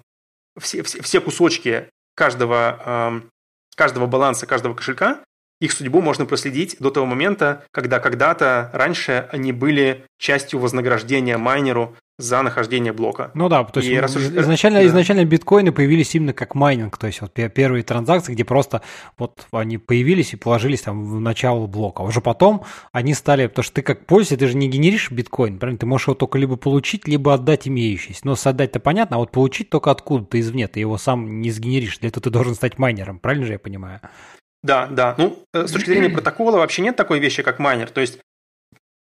все, 0.59 0.83
все, 0.83 1.01
все 1.01 1.21
кусочки 1.21 1.89
каждого, 2.15 3.23
каждого 3.75 4.05
баланса, 4.05 4.45
каждого 4.45 4.73
кошелька, 4.73 5.19
их 5.59 5.71
судьбу 5.73 6.01
можно 6.01 6.25
проследить 6.25 6.77
до 6.79 6.89
того 6.89 7.05
момента, 7.05 7.63
когда 7.71 7.99
когда-то 7.99 8.71
раньше 8.73 9.29
они 9.31 9.51
были 9.51 10.05
частью 10.17 10.59
вознаграждения 10.59 11.37
майнеру 11.37 11.95
за 12.21 12.41
нахождение 12.41 12.93
блока. 12.93 13.31
Ну 13.33 13.49
да, 13.49 13.63
то 13.63 13.79
есть 13.79 13.91
и 13.91 13.99
раз 13.99 14.15
изначально, 14.15 14.79
да. 14.79 14.85
изначально 14.85 15.25
биткоины 15.25 15.71
появились 15.71 16.15
именно 16.15 16.33
как 16.33 16.55
майнинг, 16.55 16.97
то 16.97 17.07
есть 17.07 17.21
вот 17.21 17.33
первые 17.33 17.83
транзакции, 17.83 18.33
где 18.33 18.43
просто 18.43 18.81
вот 19.17 19.47
они 19.51 19.77
появились 19.77 20.33
и 20.33 20.37
положились 20.37 20.81
там 20.81 21.05
в 21.05 21.19
начало 21.19 21.67
блока. 21.67 22.01
Уже 22.01 22.21
потом 22.21 22.63
они 22.91 23.13
стали, 23.13 23.47
потому 23.47 23.63
что 23.63 23.75
ты 23.75 23.81
как 23.81 24.05
пользователь, 24.05 24.45
ты 24.45 24.51
же 24.51 24.57
не 24.57 24.69
генеришь 24.69 25.11
биткоин, 25.11 25.59
правильно? 25.59 25.79
Ты 25.79 25.85
можешь 25.85 26.07
его 26.07 26.15
только 26.15 26.37
либо 26.37 26.55
получить, 26.55 27.07
либо 27.07 27.33
отдать 27.33 27.67
имеющийся. 27.67 28.21
Но 28.23 28.35
создать-то 28.35 28.79
понятно, 28.79 29.17
а 29.17 29.19
вот 29.19 29.31
получить 29.31 29.69
только 29.69 29.91
откуда-то 29.91 30.39
извне, 30.39 30.67
ты 30.67 30.79
его 30.79 30.97
сам 30.97 31.41
не 31.41 31.51
сгенеришь. 31.51 31.99
Для 31.99 32.09
этого 32.09 32.23
ты 32.23 32.29
должен 32.29 32.55
стать 32.55 32.77
майнером, 32.77 33.19
правильно 33.19 33.45
же 33.45 33.53
я 33.53 33.59
понимаю? 33.59 34.01
Да, 34.63 34.87
да. 34.87 35.15
Ну, 35.17 35.39
э, 35.53 35.65
с 35.65 35.71
точки 35.71 35.89
зрения 35.89 36.09
протокола 36.09 36.57
вообще 36.57 36.83
нет 36.83 36.95
такой 36.95 37.19
вещи, 37.19 37.41
как 37.41 37.59
майнер. 37.59 37.89
То 37.89 38.01
есть 38.01 38.19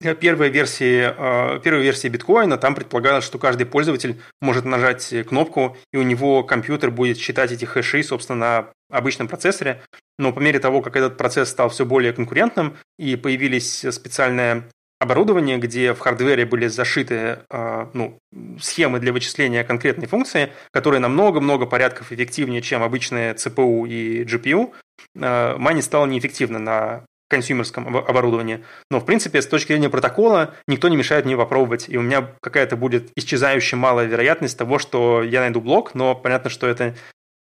первой 0.01 0.49
версии, 0.51 1.13
э, 1.17 1.61
первой 1.61 1.83
версии 1.83 2.09
биткоина 2.09 2.57
там 2.57 2.75
предполагалось, 2.75 3.25
что 3.25 3.39
каждый 3.39 3.67
пользователь 3.67 4.21
может 4.41 4.65
нажать 4.65 5.13
кнопку, 5.29 5.77
и 5.93 5.97
у 5.97 6.03
него 6.03 6.45
компьютер 6.45 6.91
будет 6.91 7.19
считать 7.19 7.53
эти 7.53 7.65
хэши, 7.65 8.03
собственно, 8.03 8.39
на 8.39 8.69
обычном 8.97 9.29
процессоре. 9.29 9.83
Но 10.19 10.33
по 10.33 10.41
мере 10.41 10.59
того, 10.61 10.83
как 10.83 10.97
этот 10.97 11.17
процесс 11.17 11.51
стал 11.51 11.69
все 11.69 11.85
более 11.85 12.13
конкурентным, 12.13 12.77
и 12.99 13.17
появились 13.17 13.85
специальное 13.91 14.65
оборудование, 15.01 15.59
где 15.59 15.95
в 15.95 16.01
hardware 16.01 16.40
е 16.40 16.45
были 16.45 16.67
зашиты 16.67 17.39
э, 17.49 17.87
ну, 17.95 18.19
схемы 18.61 18.99
для 18.99 19.13
вычисления 19.13 19.63
конкретной 19.63 20.07
функции, 20.07 20.53
которые 20.73 21.01
намного-много 21.01 21.67
порядков 21.67 22.13
эффективнее, 22.13 22.63
чем 22.63 22.83
обычные 22.83 23.35
CPU 23.35 23.89
и 23.89 24.25
GPU, 24.25 24.73
э, 25.15 25.57
майнинг 25.57 25.85
стало 25.85 26.07
неэффективно 26.07 26.59
на 26.59 27.05
консюмерском 27.29 27.97
оборудовании. 27.97 28.65
Но, 28.91 29.01
в 29.01 29.05
принципе, 29.05 29.43
с 29.43 29.47
точки 29.47 29.73
зрения 29.73 29.91
протокола, 29.91 30.55
никто 30.67 30.89
не 30.89 30.97
мешает 30.97 31.25
мне 31.25 31.37
попробовать. 31.37 31.89
И 31.89 31.97
у 31.97 32.03
меня 32.03 32.29
какая-то 32.41 32.77
будет 32.77 33.11
исчезающая 33.17 33.79
малая 33.79 34.07
вероятность 34.07 34.59
того, 34.59 34.79
что 34.79 35.23
я 35.23 35.41
найду 35.41 35.61
блок, 35.61 35.95
но 35.95 36.15
понятно, 36.15 36.51
что 36.51 36.67
это 36.67 36.95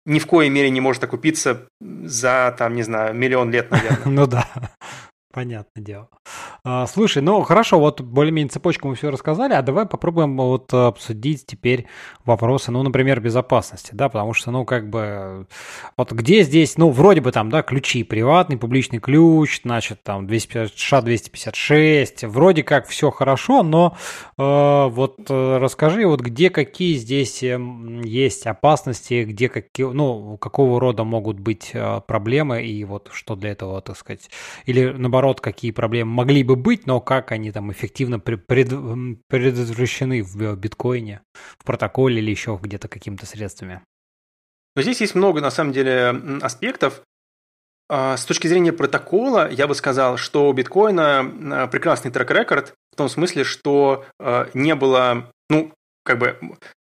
ни 0.06 0.20
в 0.20 0.28
коей 0.28 0.50
мере 0.50 0.70
не 0.70 0.82
может 0.82 1.04
окупиться 1.04 1.68
за, 1.80 2.56
там, 2.58 2.76
не 2.76 2.84
знаю, 2.84 3.14
миллион 3.14 3.52
лет, 3.52 3.72
наверное. 3.72 4.00
Ну 4.06 4.28
да. 4.28 4.48
Понятное 5.32 5.84
дело. 5.84 6.10
А, 6.64 6.88
слушай, 6.88 7.22
ну 7.22 7.42
хорошо, 7.44 7.80
вот 7.80 8.02
более-менее 8.02 8.50
цепочку 8.50 8.88
мы 8.88 8.96
все 8.96 9.12
рассказали, 9.12 9.54
а 9.54 9.62
давай 9.62 9.86
попробуем 9.86 10.36
вот 10.36 10.74
обсудить 10.74 11.46
теперь 11.46 11.86
вопросы, 12.26 12.72
ну, 12.72 12.82
например, 12.82 13.22
безопасности, 13.22 13.92
да, 13.94 14.10
потому 14.10 14.34
что, 14.34 14.50
ну, 14.50 14.66
как 14.66 14.90
бы, 14.90 15.46
вот 15.98 16.12
где 16.14 16.42
здесь, 16.42 16.80
ну, 16.80 16.90
вроде 16.90 17.22
бы 17.22 17.32
там, 17.32 17.52
да, 17.52 17.62
ключи, 17.62 18.04
приватный, 18.04 18.58
публичный 18.58 18.98
ключ, 18.98 19.62
значит, 19.64 20.02
там, 20.02 20.26
250, 20.26 20.74
SHA-256, 20.74 22.28
вроде 22.28 22.64
как 22.64 22.88
все 22.88 23.12
хорошо, 23.12 23.62
но 23.62 23.96
э, 24.36 24.88
вот 24.90 25.20
э, 25.30 25.58
расскажи, 25.60 26.08
вот 26.08 26.22
где 26.22 26.50
какие 26.50 26.96
здесь 26.96 27.44
э, 27.44 27.60
есть 28.04 28.48
опасности, 28.48 29.26
где 29.26 29.48
какие, 29.48 29.86
ну, 29.86 30.38
какого 30.38 30.80
рода 30.80 31.04
могут 31.04 31.40
быть 31.40 31.70
э, 31.74 32.02
проблемы 32.08 32.64
и 32.64 32.84
вот 32.84 33.10
что 33.14 33.36
для 33.36 33.52
этого, 33.52 33.80
так 33.82 33.96
сказать, 33.96 34.32
или 34.66 34.90
наоборот, 34.90 35.18
наоборот, 35.20 35.41
какие 35.41 35.72
проблемы 35.72 36.11
могли 36.13 36.43
бы 36.43 36.55
быть, 36.55 36.88
но 36.88 37.01
как 37.01 37.34
они 37.34 37.51
там 37.51 37.72
эффективно 37.72 38.20
пред, 38.20 38.47
предотвращены 38.47 40.24
в 40.24 40.55
биткоине, 40.55 41.22
в 41.57 41.65
протоколе 41.65 42.20
или 42.20 42.32
еще 42.32 42.57
где-то 42.61 42.88
какими-то 42.88 43.26
средствами. 43.26 43.82
Но 44.76 44.82
здесь 44.82 45.01
есть 45.01 45.15
много, 45.15 45.41
на 45.41 45.51
самом 45.51 45.74
деле, 45.74 46.15
аспектов. 46.41 47.01
А, 47.89 48.15
с 48.15 48.24
точки 48.24 48.47
зрения 48.47 48.72
протокола, 48.72 49.51
я 49.51 49.67
бы 49.67 49.76
сказал, 49.76 50.15
что 50.15 50.47
у 50.47 50.53
биткоина 50.53 51.67
прекрасный 51.70 52.11
трек-рекорд 52.11 52.76
в 52.93 52.95
том 52.95 53.09
смысле, 53.09 53.43
что 53.43 54.05
а, 54.20 54.49
не 54.53 54.76
было, 54.76 55.32
ну, 55.49 55.74
как 56.05 56.20
бы 56.20 56.38
Э, 56.39 56.79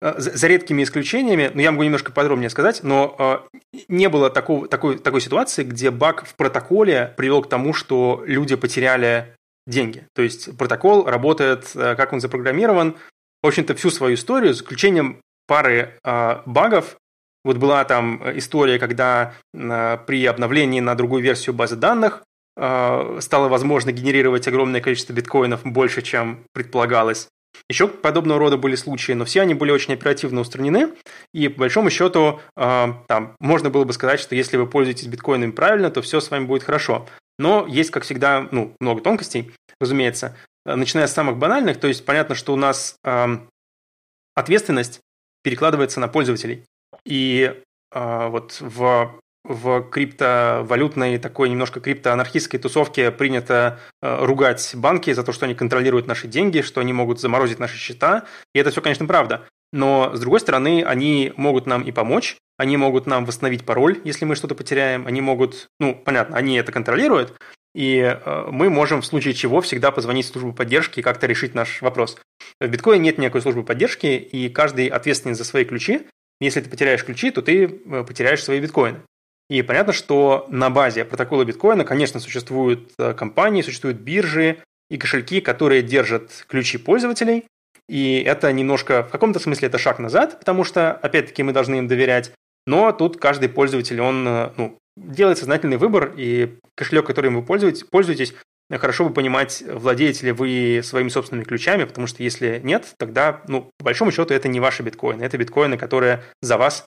за 0.00 0.46
редкими 0.46 0.84
исключениями, 0.84 1.50
ну 1.52 1.60
я 1.60 1.72
могу 1.72 1.82
немножко 1.82 2.12
подробнее 2.12 2.50
сказать, 2.50 2.84
но 2.84 3.16
э, 3.18 3.80
не 3.88 4.08
было 4.08 4.30
такого, 4.30 4.68
такой, 4.68 4.98
такой 4.98 5.20
ситуации, 5.20 5.64
где 5.64 5.90
баг 5.90 6.24
в 6.24 6.34
протоколе 6.36 7.12
привел 7.16 7.42
к 7.42 7.48
тому, 7.48 7.72
что 7.72 8.22
люди 8.24 8.54
потеряли 8.54 9.34
деньги. 9.66 10.06
То 10.14 10.22
есть 10.22 10.56
протокол 10.56 11.04
работает, 11.04 11.72
э, 11.74 11.96
как 11.96 12.12
он 12.12 12.20
запрограммирован, 12.20 12.96
в 13.42 13.46
общем-то, 13.46 13.74
всю 13.74 13.90
свою 13.90 14.14
историю, 14.14 14.54
за 14.54 14.62
исключением 14.62 15.20
пары 15.46 15.94
багов. 16.04 16.96
Вот 17.44 17.56
была 17.56 17.84
там 17.84 18.20
история, 18.36 18.78
когда 18.78 19.34
при 19.52 20.26
обновлении 20.26 20.80
на 20.80 20.94
другую 20.94 21.22
версию 21.22 21.54
базы 21.54 21.76
данных 21.76 22.22
стало 22.56 23.48
возможно 23.48 23.92
генерировать 23.92 24.46
огромное 24.48 24.80
количество 24.80 25.12
биткоинов 25.12 25.62
больше, 25.64 26.02
чем 26.02 26.44
предполагалось. 26.52 27.28
Еще 27.68 27.88
подобного 27.88 28.38
рода 28.38 28.56
были 28.56 28.76
случаи, 28.76 29.12
но 29.12 29.24
все 29.24 29.42
они 29.42 29.54
были 29.54 29.70
очень 29.70 29.94
оперативно 29.94 30.40
устранены, 30.40 30.94
и 31.34 31.48
по 31.48 31.60
большому 31.60 31.90
счету 31.90 32.40
э, 32.56 32.86
там, 33.06 33.36
можно 33.40 33.68
было 33.68 33.84
бы 33.84 33.92
сказать, 33.92 34.20
что 34.20 34.34
если 34.34 34.56
вы 34.56 34.66
пользуетесь 34.66 35.06
биткоинами 35.06 35.50
правильно, 35.50 35.90
то 35.90 36.00
все 36.00 36.20
с 36.20 36.30
вами 36.30 36.46
будет 36.46 36.62
хорошо. 36.62 37.06
Но 37.38 37.66
есть, 37.68 37.90
как 37.90 38.04
всегда, 38.04 38.48
ну, 38.50 38.74
много 38.80 39.00
тонкостей, 39.02 39.52
разумеется, 39.80 40.36
начиная 40.64 41.06
с 41.06 41.12
самых 41.12 41.36
банальных, 41.36 41.78
то 41.78 41.88
есть 41.88 42.04
понятно, 42.04 42.34
что 42.34 42.52
у 42.52 42.56
нас 42.56 42.96
э, 43.04 43.38
ответственность 44.34 45.00
перекладывается 45.42 46.00
на 46.00 46.08
пользователей. 46.08 46.64
И 47.04 47.54
э, 47.92 48.28
вот 48.28 48.58
в 48.60 49.20
в 49.48 49.82
криптовалютной 49.90 51.18
такой 51.18 51.48
немножко 51.48 51.80
криптоанархистской 51.80 52.60
тусовке 52.60 53.10
принято 53.10 53.80
э, 54.02 54.24
ругать 54.24 54.72
банки 54.74 55.12
за 55.12 55.24
то, 55.24 55.32
что 55.32 55.46
они 55.46 55.54
контролируют 55.54 56.06
наши 56.06 56.28
деньги, 56.28 56.60
что 56.60 56.80
они 56.80 56.92
могут 56.92 57.20
заморозить 57.20 57.58
наши 57.58 57.78
счета. 57.78 58.24
И 58.54 58.58
это 58.58 58.70
все, 58.70 58.82
конечно, 58.82 59.06
правда. 59.06 59.48
Но, 59.72 60.14
с 60.14 60.20
другой 60.20 60.40
стороны, 60.40 60.84
они 60.84 61.32
могут 61.36 61.66
нам 61.66 61.82
и 61.82 61.92
помочь, 61.92 62.36
они 62.56 62.76
могут 62.76 63.06
нам 63.06 63.24
восстановить 63.24 63.64
пароль, 63.64 64.00
если 64.04 64.24
мы 64.24 64.34
что-то 64.34 64.54
потеряем, 64.54 65.06
они 65.06 65.20
могут, 65.20 65.68
ну, 65.78 65.94
понятно, 65.94 66.36
они 66.36 66.56
это 66.56 66.72
контролируют, 66.72 67.34
и 67.74 67.98
э, 67.98 68.46
мы 68.50 68.70
можем 68.70 69.02
в 69.02 69.06
случае 69.06 69.34
чего 69.34 69.60
всегда 69.60 69.90
позвонить 69.90 70.26
в 70.26 70.32
службу 70.32 70.52
поддержки 70.52 71.00
и 71.00 71.02
как-то 71.02 71.26
решить 71.26 71.54
наш 71.54 71.82
вопрос. 71.82 72.18
В 72.60 72.66
биткоине 72.66 73.04
нет 73.04 73.18
никакой 73.18 73.42
службы 73.42 73.62
поддержки, 73.62 74.06
и 74.06 74.48
каждый 74.48 74.88
ответственен 74.88 75.36
за 75.36 75.44
свои 75.44 75.64
ключи. 75.64 76.06
Если 76.40 76.60
ты 76.60 76.70
потеряешь 76.70 77.04
ключи, 77.04 77.30
то 77.30 77.42
ты 77.42 77.64
э, 77.64 78.04
потеряешь 78.04 78.42
свои 78.42 78.60
биткоины. 78.60 79.00
И 79.50 79.62
понятно, 79.62 79.92
что 79.92 80.46
на 80.50 80.68
базе 80.68 81.04
протокола 81.04 81.44
биткоина, 81.44 81.84
конечно, 81.84 82.20
существуют 82.20 82.90
э, 82.98 83.14
компании, 83.14 83.62
существуют 83.62 83.98
биржи 83.98 84.58
и 84.90 84.98
кошельки, 84.98 85.40
которые 85.40 85.82
держат 85.82 86.44
ключи 86.48 86.76
пользователей. 86.76 87.44
И 87.88 88.20
это 88.20 88.52
немножко, 88.52 89.02
в 89.04 89.10
каком-то 89.10 89.38
смысле 89.38 89.68
это 89.68 89.78
шаг 89.78 89.98
назад, 89.98 90.38
потому 90.38 90.64
что, 90.64 90.92
опять-таки, 90.92 91.42
мы 91.42 91.52
должны 91.52 91.76
им 91.76 91.88
доверять. 91.88 92.32
Но 92.66 92.92
тут 92.92 93.16
каждый 93.16 93.48
пользователь, 93.48 94.00
он 94.00 94.28
э, 94.28 94.50
ну, 94.58 94.78
делает 94.96 95.38
сознательный 95.38 95.78
выбор, 95.78 96.12
и 96.14 96.58
кошелек, 96.74 97.06
которым 97.06 97.36
вы 97.36 97.42
пользуетесь, 97.42 97.84
пользуетесь, 97.84 98.34
хорошо 98.70 99.06
бы 99.06 99.14
понимать, 99.14 99.64
владеете 99.66 100.26
ли 100.26 100.32
вы 100.32 100.82
своими 100.84 101.08
собственными 101.08 101.46
ключами, 101.46 101.84
потому 101.84 102.06
что 102.06 102.22
если 102.22 102.60
нет, 102.62 102.94
тогда, 102.98 103.42
ну, 103.48 103.70
по 103.78 103.86
большому 103.86 104.12
счету, 104.12 104.34
это 104.34 104.48
не 104.48 104.60
ваши 104.60 104.82
биткоины, 104.82 105.22
это 105.22 105.38
биткоины, 105.38 105.78
которые 105.78 106.22
за 106.42 106.58
вас 106.58 106.84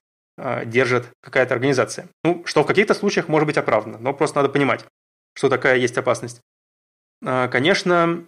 держит 0.66 1.10
какая-то 1.22 1.54
организация. 1.54 2.08
Ну, 2.24 2.44
что 2.46 2.64
в 2.64 2.68
каких-то 2.68 2.94
случаях 2.94 3.28
может 3.28 3.48
быть 3.48 3.58
оправдано, 3.58 3.98
но 4.00 4.14
просто 4.14 4.38
надо 4.38 4.50
понимать, 4.50 4.86
что 5.36 5.50
такая 5.50 5.78
есть 5.78 5.98
опасность. 5.98 6.42
А, 7.24 7.48
конечно, 7.48 8.26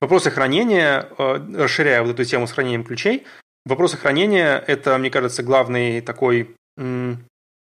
вопросы 0.00 0.30
хранения, 0.30 1.08
а, 1.18 1.44
расширяя 1.56 2.02
вот 2.02 2.12
эту 2.12 2.24
тему 2.24 2.46
с 2.46 2.52
хранением 2.52 2.84
ключей, 2.84 3.26
вопросы 3.64 3.96
хранения– 3.96 4.58
это, 4.66 4.96
мне 4.98 5.10
кажется, 5.10 5.42
главный 5.42 6.00
такой 6.00 6.54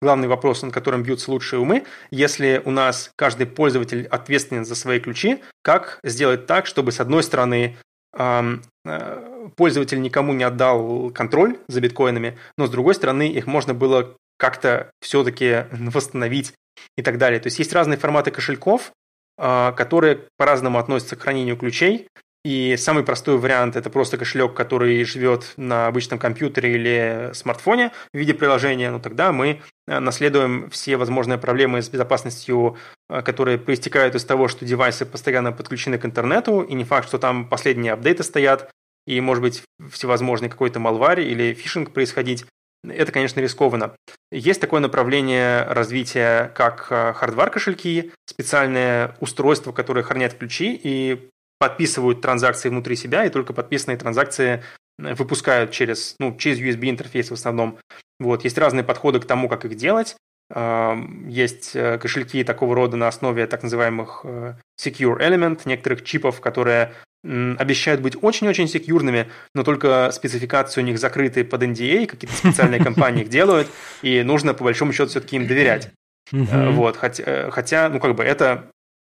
главный 0.03 0.26
вопрос, 0.26 0.62
над 0.62 0.74
которым 0.74 1.05
бьются 1.05 1.30
лучшие 1.30 1.61
умы. 1.61 1.84
Если 2.11 2.61
у 2.64 2.72
нас 2.72 3.12
каждый 3.14 3.47
пользователь 3.47 4.07
ответственен 4.09 4.64
за 4.64 4.74
свои 4.74 4.99
ключи, 4.99 5.40
как 5.62 6.01
сделать 6.03 6.47
так, 6.47 6.66
чтобы, 6.66 6.90
с 6.90 6.99
одной 6.99 7.22
стороны, 7.22 7.76
пользователь 9.57 10.01
никому 10.01 10.32
не 10.32 10.45
отдал 10.45 11.11
контроль 11.11 11.59
за 11.68 11.80
биткоинами, 11.80 12.38
но 12.57 12.66
с 12.66 12.70
другой 12.70 12.95
стороны 12.95 13.28
их 13.28 13.47
можно 13.47 13.74
было 13.74 14.16
как-то 14.38 14.90
все-таки 15.01 15.66
восстановить 15.70 16.53
и 16.97 17.03
так 17.03 17.18
далее. 17.18 17.40
То 17.40 17.47
есть 17.47 17.59
есть 17.59 17.72
разные 17.72 17.99
форматы 17.99 18.30
кошельков, 18.30 18.93
а, 19.38 19.72
которые 19.72 20.26
по-разному 20.36 20.78
относятся 20.78 21.16
к 21.16 21.22
хранению 21.22 21.57
ключей. 21.57 22.09
И 22.45 22.76
самый 22.76 23.05
простой 23.05 23.38
вариант– 23.38 23.76
это 23.76 23.88
просто 23.88 24.18
кошелек, 24.18 24.53
который 24.55 25.05
живет 25.05 25.53
на 25.57 25.86
обычном 25.86 26.18
компьютере 26.18 26.74
или 26.74 27.30
смартфоне 27.34 27.93
в 28.12 28.18
виде 28.18 28.34
приложения. 28.34 28.90
Но 28.90 28.99
тогда 28.99 29.30
мы 29.30 29.61
э, 29.86 29.99
наследуем 30.01 30.68
все 30.70 30.97
возможные 30.97 31.38
проблемы 31.38 31.82
с 31.82 31.88
безопасностью, 31.88 32.76
э, 33.09 33.22
которые 33.22 33.59
проистекают 33.59 34.16
из 34.16 34.24
того, 34.24 34.49
что 34.49 34.64
девайсы 34.64 35.07
постоянно 35.07 35.53
подключены 35.53 35.99
к 35.99 36.05
интернету, 36.05 36.62
и 36.62 36.74
не 36.74 36.82
факт, 36.82 37.07
что 37.07 37.18
там 37.18 37.49
последние 37.49 37.93
апдейты 37.93 38.24
стоят, 38.24 38.68
и 39.07 39.20
может 39.20 39.42
быть 39.42 39.62
всевозможный 39.90 40.48
какой-то 40.48 40.80
малварь 40.80 41.20
или 41.20 41.55
фишинг 41.55 41.92
происходить. 41.92 42.44
Это, 42.84 43.12
конечно, 43.12 43.40
рискованно. 43.40 43.94
Есть 44.32 44.61
такое 44.61 44.80
направление 44.80 45.64
развития, 45.64 46.53
как 46.55 46.80
хардвар-кошельки, 46.80 48.12
специальное 48.26 49.16
устройство, 49.20 49.72
которое 49.72 50.03
хранят 50.03 50.34
ключи, 50.34 50.78
и 50.82 51.28
подписывают 51.59 52.20
транзакции 52.20 52.68
внутри 52.68 52.96
себя, 52.96 53.24
и 53.24 53.30
только 53.30 53.53
подписанные 53.53 53.96
транзакции 53.96 54.64
выпускают 54.98 55.70
через, 55.70 56.16
ну, 56.18 56.36
через 56.36 56.59
USB 56.59 56.90
интерфейс 56.90 57.30
в 57.30 57.34
основном. 57.34 57.78
Вот. 58.18 58.42
Есть 58.44 58.59
разные 58.59 58.82
подходы 58.84 59.20
к 59.20 59.26
тому, 59.26 59.48
как 59.48 59.64
их 59.64 59.76
делать. 59.76 60.16
Есть 61.28 61.74
э, 61.74 61.98
кошельки 61.98 62.44
такого 62.44 62.74
рода 62.74 62.96
на 62.96 63.09
основе 63.09 63.46
так 63.46 63.62
называемых 63.62 64.20
э, 64.24 64.55
secure 64.78 65.18
element, 65.18 65.62
некоторых 65.64 66.05
чипов, 66.05 66.40
которые 66.40 66.92
обещают 67.24 68.00
быть 68.00 68.16
очень-очень 68.20 68.68
секьюрными, 68.68 69.30
но 69.54 69.62
только 69.62 70.10
спецификации 70.12 70.80
у 70.80 70.84
них 70.84 70.98
закрыты 70.98 71.44
под 71.44 71.62
NDA, 71.62 72.06
какие-то 72.06 72.36
специальные 72.36 72.80
компании 72.84 73.22
их 73.22 73.28
делают, 73.28 73.68
и 74.02 74.22
нужно 74.22 74.54
по 74.54 74.64
большому 74.64 74.92
счету 74.92 75.10
все-таки 75.10 75.36
им 75.36 75.46
доверять. 75.46 75.90
Э, 76.32 76.70
вот, 76.70 76.96
хотя, 76.96 77.50
хотя, 77.50 77.88
ну 77.88 78.00
как 78.00 78.14
бы 78.14 78.24
это 78.24 78.70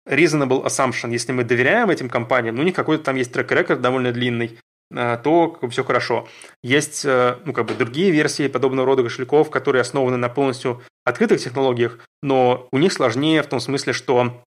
reasonable 0.07 0.65
assumption. 0.65 1.11
Если 1.11 1.31
мы 1.31 1.43
доверяем 1.43 1.89
этим 1.89 2.09
компаниям, 2.09 2.55
ну 2.55 2.61
у 2.61 2.65
них 2.65 2.75
какой-то 2.75 3.03
там 3.03 3.15
есть 3.15 3.31
трек-рекорд 3.31 3.81
довольно 3.81 4.11
длинный, 4.11 4.57
Э, 4.91 5.17
то 5.21 5.49
как 5.49 5.61
бы, 5.61 5.69
все 5.69 5.83
хорошо. 5.83 6.27
Есть 6.63 7.05
э, 7.05 7.37
ну, 7.45 7.53
как 7.53 7.65
бы 7.65 7.75
другие 7.75 8.11
версии 8.11 8.47
подобного 8.47 8.87
рода 8.87 9.03
кошельков, 9.03 9.49
которые 9.49 9.81
основаны 9.81 10.17
на 10.17 10.29
полностью 10.29 10.81
открытых 11.05 11.39
технологиях, 11.39 11.99
но 12.21 12.67
у 12.71 12.77
них 12.77 12.93
сложнее 12.93 13.43
в 13.43 13.47
том 13.47 13.59
смысле, 13.59 13.93
что 13.93 14.43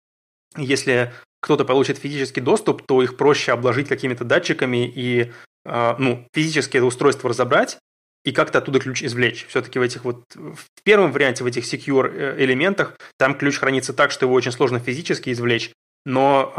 если 0.56 1.12
кто-то 1.42 1.64
получит 1.64 1.98
физический 1.98 2.40
доступ, 2.40 2.82
то 2.86 3.02
их 3.02 3.16
проще 3.16 3.52
обложить 3.52 3.88
какими-то 3.88 4.24
датчиками 4.24 4.86
и 4.86 5.32
э, 5.64 5.94
ну, 5.98 6.26
физически 6.32 6.78
это 6.78 6.86
устройство 6.86 7.28
разобрать 7.28 7.78
и 8.24 8.32
как-то 8.32 8.58
оттуда 8.58 8.78
ключ 8.78 9.02
извлечь. 9.02 9.46
Все-таки 9.48 9.78
в 9.78 9.82
этих 9.82 10.04
вот 10.04 10.22
в 10.34 10.82
первом 10.84 11.12
варианте, 11.12 11.44
в 11.44 11.46
этих 11.46 11.64
secure 11.64 12.40
элементах, 12.40 12.96
там 13.18 13.34
ключ 13.34 13.58
хранится 13.58 13.92
так, 13.92 14.12
что 14.12 14.26
его 14.26 14.34
очень 14.34 14.52
сложно 14.52 14.78
физически 14.78 15.30
извлечь, 15.30 15.72
но, 16.06 16.52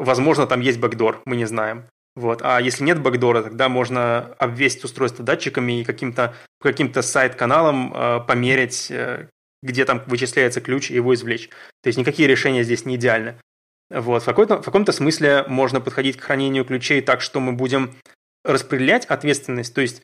возможно, 0.00 0.48
там 0.48 0.60
есть 0.60 0.80
бэкдор, 0.80 1.22
мы 1.24 1.36
не 1.36 1.44
знаем. 1.44 1.84
Вот. 2.16 2.42
А 2.42 2.60
если 2.60 2.84
нет 2.84 3.00
бэкдора, 3.00 3.42
тогда 3.42 3.68
можно 3.68 4.34
обвесить 4.38 4.84
устройство 4.84 5.24
датчиками 5.24 5.80
и 5.80 5.84
каким-то 5.84 6.34
каким 6.60 6.92
сайт-каналом 6.92 7.94
э, 7.94 8.20
померить, 8.26 8.90
э, 8.90 9.28
где 9.62 9.84
там 9.84 10.02
вычисляется 10.06 10.60
ключ 10.60 10.90
и 10.90 10.94
его 10.94 11.14
извлечь. 11.14 11.48
То 11.82 11.86
есть 11.86 11.98
никакие 11.98 12.28
решения 12.28 12.64
здесь 12.64 12.84
не 12.84 12.96
идеальны. 12.96 13.36
Вот. 13.90 14.22
В, 14.22 14.24
каком-то, 14.24 14.62
в 14.62 14.64
каком-то 14.64 14.92
смысле 14.92 15.44
можно 15.48 15.80
подходить 15.80 16.16
к 16.16 16.22
хранению 16.22 16.64
ключей 16.64 17.00
так, 17.00 17.20
что 17.20 17.40
мы 17.40 17.52
будем 17.52 17.94
распределять 18.44 19.04
ответственность. 19.06 19.74
То 19.74 19.80
есть 19.80 20.02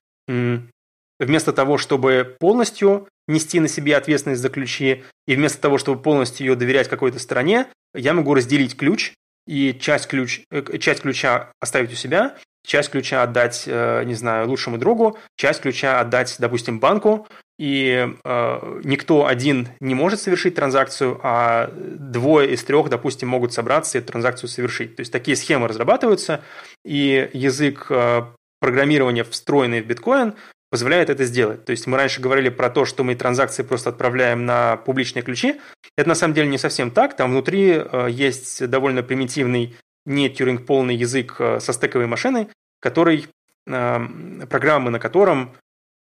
вместо 1.18 1.53
того, 1.53 1.78
чтобы 1.78 2.37
полностью 2.39 3.09
нести 3.28 3.61
на 3.61 3.68
себе 3.68 3.97
ответственность 3.97 4.43
за 4.43 4.49
ключи, 4.49 5.05
и 5.26 5.37
вместо 5.37 5.61
того, 5.61 5.78
чтобы 5.78 6.01
полностью 6.01 6.47
ее 6.47 6.55
доверять 6.57 6.89
какой-то 6.89 7.18
стороне, 7.18 7.66
я 7.95 8.12
могу 8.12 8.34
разделить 8.34 8.76
ключ 8.76 9.12
и 9.47 9.74
часть, 9.78 10.09
ключ, 10.09 10.43
э, 10.51 10.78
часть 10.78 11.03
ключа 11.03 11.53
оставить 11.61 11.93
у 11.93 11.97
себя, 11.97 12.37
часть 12.66 12.91
ключа 12.91 13.22
отдать, 13.22 13.64
э, 13.66 14.05
не 14.05 14.14
знаю, 14.14 14.49
лучшему 14.49 14.78
другу, 14.78 15.18
часть 15.37 15.62
ключа 15.62 16.01
отдать, 16.01 16.37
допустим, 16.39 16.80
банку, 16.80 17.26
и 17.59 18.14
э, 18.22 18.80
никто 18.84 19.26
один 19.26 19.68
не 19.80 19.94
может 19.94 20.20
совершить 20.20 20.54
транзакцию, 20.54 21.18
а 21.22 21.70
двое 21.72 22.52
из 22.52 22.62
трех, 22.64 22.90
допустим, 22.90 23.28
могут 23.28 23.52
собраться 23.52 23.96
и 23.96 24.00
эту 24.00 24.12
транзакцию 24.12 24.50
совершить. 24.50 24.96
То 24.96 25.00
есть 25.00 25.12
такие 25.12 25.36
схемы 25.36 25.68
разрабатываются, 25.68 26.42
и 26.84 27.30
язык 27.32 27.86
э, 27.88 28.24
программирования, 28.61 29.24
встроенный 29.24 29.80
в 29.80 29.86
биткоин, 29.86 30.34
позволяет 30.70 31.09
это 31.09 31.24
сделать. 31.24 31.64
То 31.64 31.70
есть 31.70 31.86
мы 31.86 31.96
раньше 31.96 32.20
говорили 32.20 32.50
про 32.50 32.68
то, 32.68 32.84
что 32.84 33.04
мы 33.04 33.14
транзакции 33.14 33.62
просто 33.62 33.90
отправляем 33.90 34.44
на 34.44 34.76
публичные 34.76 35.22
ключи. 35.22 35.61
Это 35.96 36.09
на 36.09 36.14
самом 36.14 36.34
деле 36.34 36.48
не 36.48 36.59
совсем 36.59 36.90
так. 36.90 37.16
Там 37.16 37.30
внутри 37.30 37.70
э, 37.70 38.09
есть 38.11 38.68
довольно 38.68 39.02
примитивный, 39.02 39.76
не 40.04 40.28
тюринг 40.28 40.66
полный 40.66 40.94
язык 40.94 41.36
э, 41.38 41.61
со 41.61 41.72
стековой 41.72 42.07
машиной, 42.07 42.48
который, 42.80 43.26
э, 43.66 44.07
программы 44.50 44.90
на 44.90 44.98
котором 44.98 45.54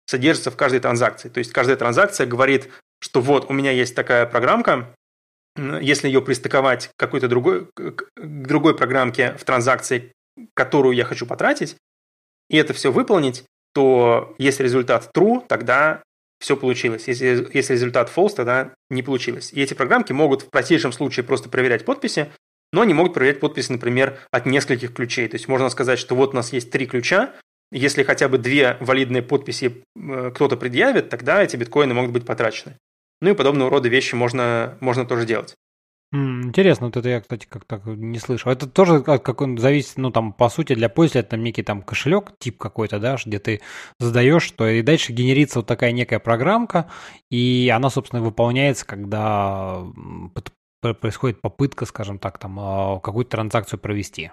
содержатся 0.09 0.49
в 0.49 0.55
каждой 0.55 0.79
транзакции. 0.79 1.29
То 1.29 1.37
есть 1.37 1.53
каждая 1.53 1.77
транзакция 1.77 2.25
говорит, 2.25 2.69
что 2.99 3.21
вот 3.21 3.51
у 3.51 3.53
меня 3.53 3.69
есть 3.69 3.93
такая 3.93 4.25
программка, 4.25 4.95
если 5.55 6.07
ее 6.07 6.23
пристыковать 6.23 6.87
к 6.87 6.91
какой-то 6.97 7.27
другой, 7.27 7.67
к 7.75 8.05
другой 8.15 8.75
программке 8.75 9.35
в 9.37 9.43
транзакции, 9.43 10.11
которую 10.55 10.95
я 10.95 11.05
хочу 11.05 11.27
потратить, 11.27 11.75
и 12.49 12.57
это 12.57 12.73
все 12.73 12.91
выполнить, 12.91 13.43
то 13.75 14.33
если 14.39 14.63
результат 14.63 15.11
true, 15.15 15.45
тогда 15.47 16.01
все 16.39 16.57
получилось. 16.57 17.07
Если, 17.07 17.47
если 17.53 17.73
результат 17.73 18.11
false, 18.13 18.33
тогда 18.35 18.73
не 18.89 19.03
получилось. 19.03 19.53
И 19.53 19.61
эти 19.61 19.75
программки 19.75 20.11
могут 20.11 20.41
в 20.41 20.49
простейшем 20.49 20.91
случае 20.91 21.23
просто 21.23 21.49
проверять 21.49 21.85
подписи, 21.85 22.31
но 22.73 22.81
они 22.81 22.95
могут 22.95 23.13
проверять 23.13 23.39
подписи, 23.39 23.71
например, 23.71 24.17
от 24.31 24.47
нескольких 24.47 24.91
ключей. 24.91 25.27
То 25.27 25.35
есть 25.35 25.47
можно 25.47 25.69
сказать, 25.69 25.99
что 25.99 26.15
вот 26.15 26.33
у 26.33 26.35
нас 26.35 26.51
есть 26.51 26.71
три 26.71 26.87
ключа, 26.87 27.35
если 27.71 28.03
хотя 28.03 28.27
бы 28.27 28.37
две 28.37 28.77
валидные 28.79 29.21
подписи 29.21 29.83
э, 29.95 30.31
кто-то 30.33 30.57
предъявит, 30.57 31.09
тогда 31.09 31.43
эти 31.43 31.55
биткоины 31.55 31.93
могут 31.93 32.11
быть 32.11 32.25
потрачены. 32.25 32.77
Ну 33.21 33.31
и 33.31 33.35
подобного 33.35 33.69
рода 33.69 33.89
вещи 33.89 34.15
можно, 34.15 34.77
можно 34.79 35.05
тоже 35.05 35.25
делать. 35.25 35.55
Интересно, 36.11 36.87
вот 36.87 36.97
это 36.97 37.07
я, 37.07 37.21
кстати, 37.21 37.45
как 37.47 37.65
так 37.65 37.85
не 37.85 38.17
слышал. 38.17 38.51
Это 38.51 38.67
тоже 38.67 39.03
как 39.03 39.41
он 39.41 39.59
зависит, 39.59 39.97
ну 39.97 40.09
там 40.09 40.33
по 40.33 40.49
сути 40.49 40.73
для 40.73 40.89
пользователя 40.89 41.21
это 41.21 41.37
некий 41.37 41.61
там 41.61 41.83
кошелек, 41.83 42.31
тип 42.39 42.57
какой-то, 42.57 42.99
да, 42.99 43.15
где 43.23 43.37
ты 43.37 43.61
задаешь, 43.99 44.41
что 44.41 44.67
и 44.67 44.81
дальше 44.81 45.13
генерится 45.13 45.59
вот 45.59 45.67
такая 45.67 45.91
некая 45.91 46.17
программка, 46.17 46.89
и 47.29 47.71
она, 47.71 47.91
собственно, 47.91 48.23
выполняется, 48.23 48.87
когда 48.87 49.83
происходит 50.81 51.41
попытка, 51.41 51.85
скажем 51.85 52.17
так, 52.17 52.39
там 52.39 52.57
а, 52.59 52.99
какую-то 52.99 53.31
транзакцию 53.31 53.79
провести. 53.79 54.31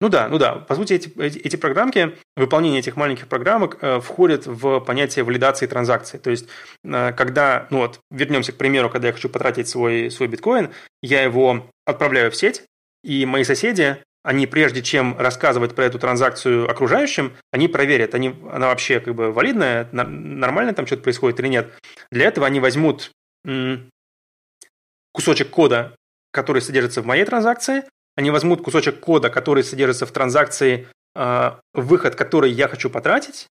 Ну 0.00 0.10
да, 0.10 0.28
ну 0.28 0.38
да. 0.38 0.56
По 0.56 0.74
сути, 0.74 0.92
эти, 0.92 1.18
эти, 1.18 1.38
эти 1.38 1.56
программки, 1.56 2.16
выполнение 2.36 2.80
этих 2.80 2.96
маленьких 2.96 3.28
программок 3.28 3.78
э, 3.80 3.98
входит 4.00 4.46
в 4.46 4.80
понятие 4.80 5.24
валидации 5.24 5.66
транзакций. 5.66 6.18
То 6.18 6.30
есть, 6.30 6.48
э, 6.84 7.12
когда, 7.12 7.66
ну 7.70 7.78
вот, 7.78 8.00
вернемся 8.10 8.52
к 8.52 8.56
примеру, 8.56 8.90
когда 8.90 9.08
я 9.08 9.14
хочу 9.14 9.30
потратить 9.30 9.68
свой, 9.68 10.10
свой 10.10 10.28
биткоин, 10.28 10.70
я 11.02 11.22
его 11.22 11.70
отправляю 11.86 12.30
в 12.30 12.36
сеть, 12.36 12.64
и 13.02 13.24
мои 13.24 13.42
соседи, 13.44 13.96
они 14.22 14.46
прежде 14.46 14.82
чем 14.82 15.16
рассказывать 15.18 15.74
про 15.74 15.84
эту 15.86 15.98
транзакцию 15.98 16.70
окружающим, 16.70 17.32
они 17.50 17.68
проверят, 17.68 18.14
они, 18.14 18.34
она 18.50 18.66
вообще 18.66 19.00
как 19.00 19.14
бы 19.14 19.32
валидная, 19.32 19.88
нормально 19.92 20.74
там 20.74 20.86
что-то 20.86 21.04
происходит 21.04 21.40
или 21.40 21.48
нет. 21.48 21.72
Для 22.10 22.26
этого 22.26 22.46
они 22.46 22.60
возьмут 22.60 23.12
кусочек 25.12 25.48
кода, 25.50 25.94
который 26.32 26.60
содержится 26.60 27.02
в 27.02 27.06
моей 27.06 27.24
транзакции, 27.24 27.84
они 28.16 28.30
возьмут 28.30 28.62
кусочек 28.62 29.00
кода, 29.00 29.30
который 29.30 29.62
содержится 29.62 30.06
в 30.06 30.10
транзакции, 30.10 30.88
а, 31.14 31.60
выход, 31.72 32.14
который 32.14 32.50
я 32.50 32.68
хочу 32.68 32.90
потратить, 32.90 33.46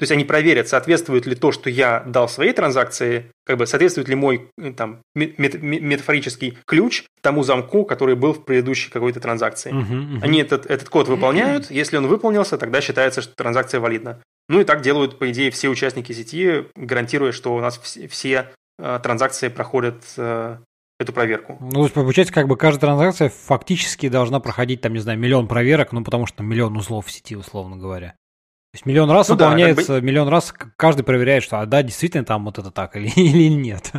то 0.00 0.04
есть 0.04 0.12
они 0.12 0.24
проверят, 0.24 0.66
соответствует 0.66 1.26
ли 1.26 1.34
то, 1.34 1.52
что 1.52 1.68
я 1.68 2.00
дал 2.06 2.26
своей 2.26 2.54
транзакции, 2.54 3.30
как 3.44 3.58
бы 3.58 3.66
соответствует 3.66 4.08
ли 4.08 4.14
мой 4.14 4.48
э, 4.56 4.72
там, 4.72 5.02
метафорический 5.14 6.56
ключ 6.64 7.04
тому 7.20 7.42
замку, 7.42 7.84
который 7.84 8.14
был 8.14 8.32
в 8.32 8.42
предыдущей 8.46 8.90
какой-то 8.90 9.20
транзакции. 9.20 9.70
Uh-huh, 9.70 9.84
uh-huh. 9.84 10.18
Они 10.22 10.40
этот, 10.40 10.64
этот 10.64 10.88
код 10.88 11.08
выполняют, 11.08 11.70
если 11.70 11.98
он 11.98 12.06
выполнился, 12.06 12.56
тогда 12.56 12.80
считается, 12.80 13.20
что 13.20 13.34
транзакция 13.34 13.78
валидна. 13.78 14.22
Ну 14.48 14.62
и 14.62 14.64
так 14.64 14.80
делают, 14.80 15.18
по 15.18 15.30
идее, 15.30 15.50
все 15.50 15.68
участники 15.68 16.12
сети, 16.12 16.64
гарантируя, 16.76 17.32
что 17.32 17.54
у 17.54 17.60
нас 17.60 17.78
все, 17.78 18.08
все 18.08 18.48
э, 18.78 19.00
транзакции 19.02 19.48
проходят 19.48 20.02
э, 20.16 20.56
эту 21.00 21.14
проверку. 21.14 21.56
Ну, 21.60 21.70
то 21.70 21.82
есть, 21.82 21.94
получается, 21.94 22.32
как 22.34 22.46
бы 22.46 22.56
каждая 22.56 22.90
транзакция 22.90 23.30
фактически 23.30 24.08
должна 24.10 24.38
проходить, 24.38 24.82
там, 24.82 24.92
не 24.92 24.98
знаю, 24.98 25.18
миллион 25.18 25.48
проверок, 25.48 25.92
ну, 25.92 26.04
потому 26.04 26.26
что 26.26 26.38
там 26.38 26.46
миллион 26.46 26.76
узлов 26.76 27.06
в 27.06 27.10
сети, 27.10 27.34
условно 27.34 27.76
говоря. 27.76 28.08
То 28.10 28.76
есть 28.76 28.86
миллион 28.86 29.10
раз 29.10 29.28
ну, 29.28 29.34
выполняется, 29.34 29.86
да, 29.86 29.94
как 29.94 30.02
бы... 30.02 30.06
миллион 30.06 30.28
раз 30.28 30.54
каждый 30.76 31.02
проверяет, 31.02 31.42
что 31.42 31.58
а 31.58 31.66
да, 31.66 31.82
действительно 31.82 32.24
там 32.24 32.44
вот 32.44 32.58
это 32.58 32.70
так 32.70 32.96
или, 32.96 33.08
или 33.16 33.48
нет. 33.48 33.92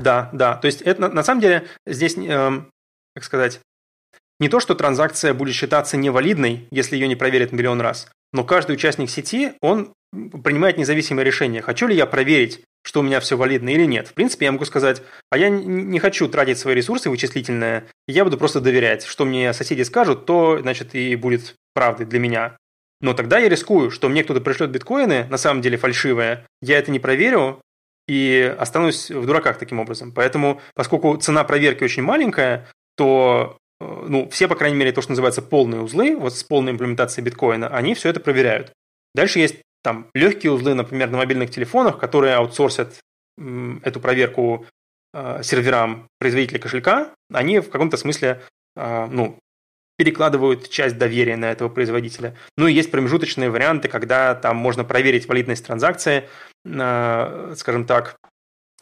Да, 0.00 0.30
да. 0.32 0.56
То 0.56 0.66
есть 0.66 0.80
это 0.80 1.08
на 1.08 1.22
самом 1.22 1.42
деле 1.42 1.66
здесь, 1.86 2.16
э, 2.16 2.50
как 3.14 3.24
сказать, 3.24 3.60
не 4.40 4.48
то, 4.48 4.60
что 4.60 4.74
транзакция 4.74 5.34
будет 5.34 5.54
считаться 5.54 5.98
невалидной, 5.98 6.66
если 6.70 6.96
ее 6.96 7.06
не 7.06 7.16
проверят 7.16 7.52
миллион 7.52 7.82
раз, 7.82 8.10
но 8.32 8.44
каждый 8.44 8.72
участник 8.72 9.10
сети, 9.10 9.52
он 9.60 9.92
принимает 10.12 10.78
независимое 10.78 11.24
решение. 11.24 11.62
Хочу 11.62 11.86
ли 11.86 11.96
я 11.96 12.06
проверить, 12.06 12.60
что 12.84 13.00
у 13.00 13.02
меня 13.02 13.20
все 13.20 13.36
валидно 13.36 13.70
или 13.70 13.84
нет. 13.84 14.08
В 14.08 14.14
принципе, 14.14 14.46
я 14.46 14.52
могу 14.52 14.64
сказать, 14.64 15.02
а 15.30 15.38
я 15.38 15.48
не 15.48 15.98
хочу 15.98 16.28
тратить 16.28 16.58
свои 16.58 16.74
ресурсы 16.74 17.08
вычислительные, 17.08 17.84
я 18.06 18.24
буду 18.24 18.36
просто 18.36 18.60
доверять, 18.60 19.04
что 19.04 19.24
мне 19.24 19.52
соседи 19.52 19.82
скажут, 19.82 20.26
то, 20.26 20.58
значит, 20.60 20.94
и 20.94 21.14
будет 21.16 21.54
правдой 21.74 22.06
для 22.06 22.18
меня. 22.18 22.56
Но 23.00 23.14
тогда 23.14 23.38
я 23.38 23.48
рискую, 23.48 23.90
что 23.90 24.08
мне 24.08 24.24
кто-то 24.24 24.40
пришлет 24.40 24.70
биткоины, 24.70 25.26
на 25.28 25.36
самом 25.36 25.62
деле 25.62 25.76
фальшивые, 25.76 26.46
я 26.60 26.78
это 26.78 26.90
не 26.90 27.00
проверю 27.00 27.60
и 28.08 28.54
останусь 28.58 29.10
в 29.10 29.26
дураках 29.26 29.58
таким 29.58 29.80
образом. 29.80 30.12
Поэтому, 30.12 30.60
поскольку 30.74 31.16
цена 31.16 31.44
проверки 31.44 31.84
очень 31.84 32.02
маленькая, 32.02 32.68
то 32.96 33.56
ну, 34.08 34.28
все, 34.30 34.48
по 34.48 34.54
крайней 34.54 34.76
мере, 34.76 34.92
то, 34.92 35.02
что 35.02 35.12
называется 35.12 35.42
полные 35.42 35.80
узлы, 35.80 36.16
вот 36.16 36.34
с 36.34 36.44
полной 36.44 36.72
имплементацией 36.72 37.24
биткоина, 37.24 37.68
они 37.68 37.94
все 37.94 38.08
это 38.08 38.20
проверяют. 38.20 38.72
Дальше 39.14 39.38
есть 39.38 39.56
там 39.82 40.08
легкие 40.14 40.52
узлы, 40.52 40.74
например, 40.74 41.10
на 41.10 41.18
мобильных 41.18 41.50
телефонах, 41.50 41.98
которые 41.98 42.34
аутсорсят 42.34 43.00
эту 43.82 44.00
проверку 44.00 44.66
э, 45.14 45.42
серверам 45.42 46.06
производителя 46.18 46.58
кошелька, 46.58 47.14
они 47.32 47.60
в 47.60 47.70
каком-то 47.70 47.96
смысле 47.96 48.42
э, 48.76 49.06
ну, 49.10 49.38
перекладывают 49.96 50.68
часть 50.70 50.98
доверия 50.98 51.36
на 51.36 51.50
этого 51.50 51.68
производителя. 51.68 52.36
Ну 52.56 52.66
и 52.66 52.72
есть 52.72 52.90
промежуточные 52.90 53.50
варианты, 53.50 53.88
когда 53.88 54.34
там 54.34 54.56
можно 54.56 54.84
проверить 54.84 55.26
валидность 55.26 55.66
транзакции, 55.66 56.28
э, 56.64 57.54
скажем 57.56 57.86
так, 57.86 58.16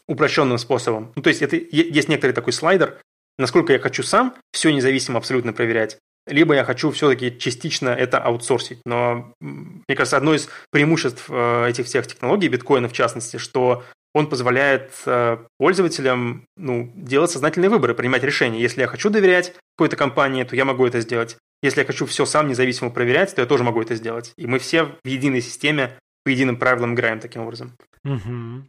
упрощенным 0.07 0.59
способом. 0.59 1.12
Ну, 1.14 1.23
то 1.23 1.29
есть 1.29 1.43
это 1.43 1.57
есть 1.57 2.09
некоторый 2.09 2.33
такой 2.33 2.53
слайдер, 2.53 3.01
насколько 3.41 3.72
я 3.72 3.78
хочу 3.78 4.03
сам 4.03 4.34
все 4.53 4.72
независимо 4.72 5.18
абсолютно 5.18 5.53
проверять, 5.53 5.99
либо 6.26 6.55
я 6.55 6.64
хочу 6.64 6.91
все-таки 6.91 7.36
частично 7.38 7.88
это 7.88 8.18
аутсорсить. 8.18 8.80
Но, 8.84 9.32
мне 9.41 9.97
кажется, 9.97 10.16
одно 10.16 10.34
из 10.34 10.49
преимуществ 10.70 11.26
э, 11.28 11.68
этих 11.68 11.86
всех 11.86 12.07
технологий, 12.07 12.49
биткоина 12.49 12.88
в 12.88 12.93
частности, 12.93 13.38
что 13.38 13.84
он 14.14 14.28
позволяет 14.28 14.93
э, 15.07 15.38
пользователям 15.59 16.45
ну, 16.57 16.93
делать 16.95 17.30
сознательные 17.30 17.70
выборы, 17.70 17.95
принимать 17.95 18.22
решения. 18.22 18.61
Если 18.61 18.80
я 18.80 18.86
хочу 18.86 19.09
доверять 19.11 19.55
какой-то 19.76 19.97
компании, 19.97 20.45
то 20.45 20.57
я 20.57 20.64
могу 20.64 20.86
это 20.86 21.01
сделать. 21.01 21.36
Если 21.62 21.80
я 21.80 21.86
хочу 21.86 22.07
все 22.07 22.26
сам 22.26 22.49
независимо 22.49 22.91
проверять, 22.91 23.34
то 23.34 23.41
я 23.41 23.47
тоже 23.47 23.64
могу 23.64 23.80
это 23.82 23.95
сделать. 23.95 24.32
И 24.36 24.47
мы 24.47 24.59
все 24.59 24.84
в 25.05 25.07
единой 25.07 25.41
системе 25.41 25.99
по 26.24 26.28
единым 26.28 26.57
правилам 26.57 26.95
играем 26.95 27.20
таким 27.20 27.43
образом. 27.43 27.76
Угу. 28.05 28.64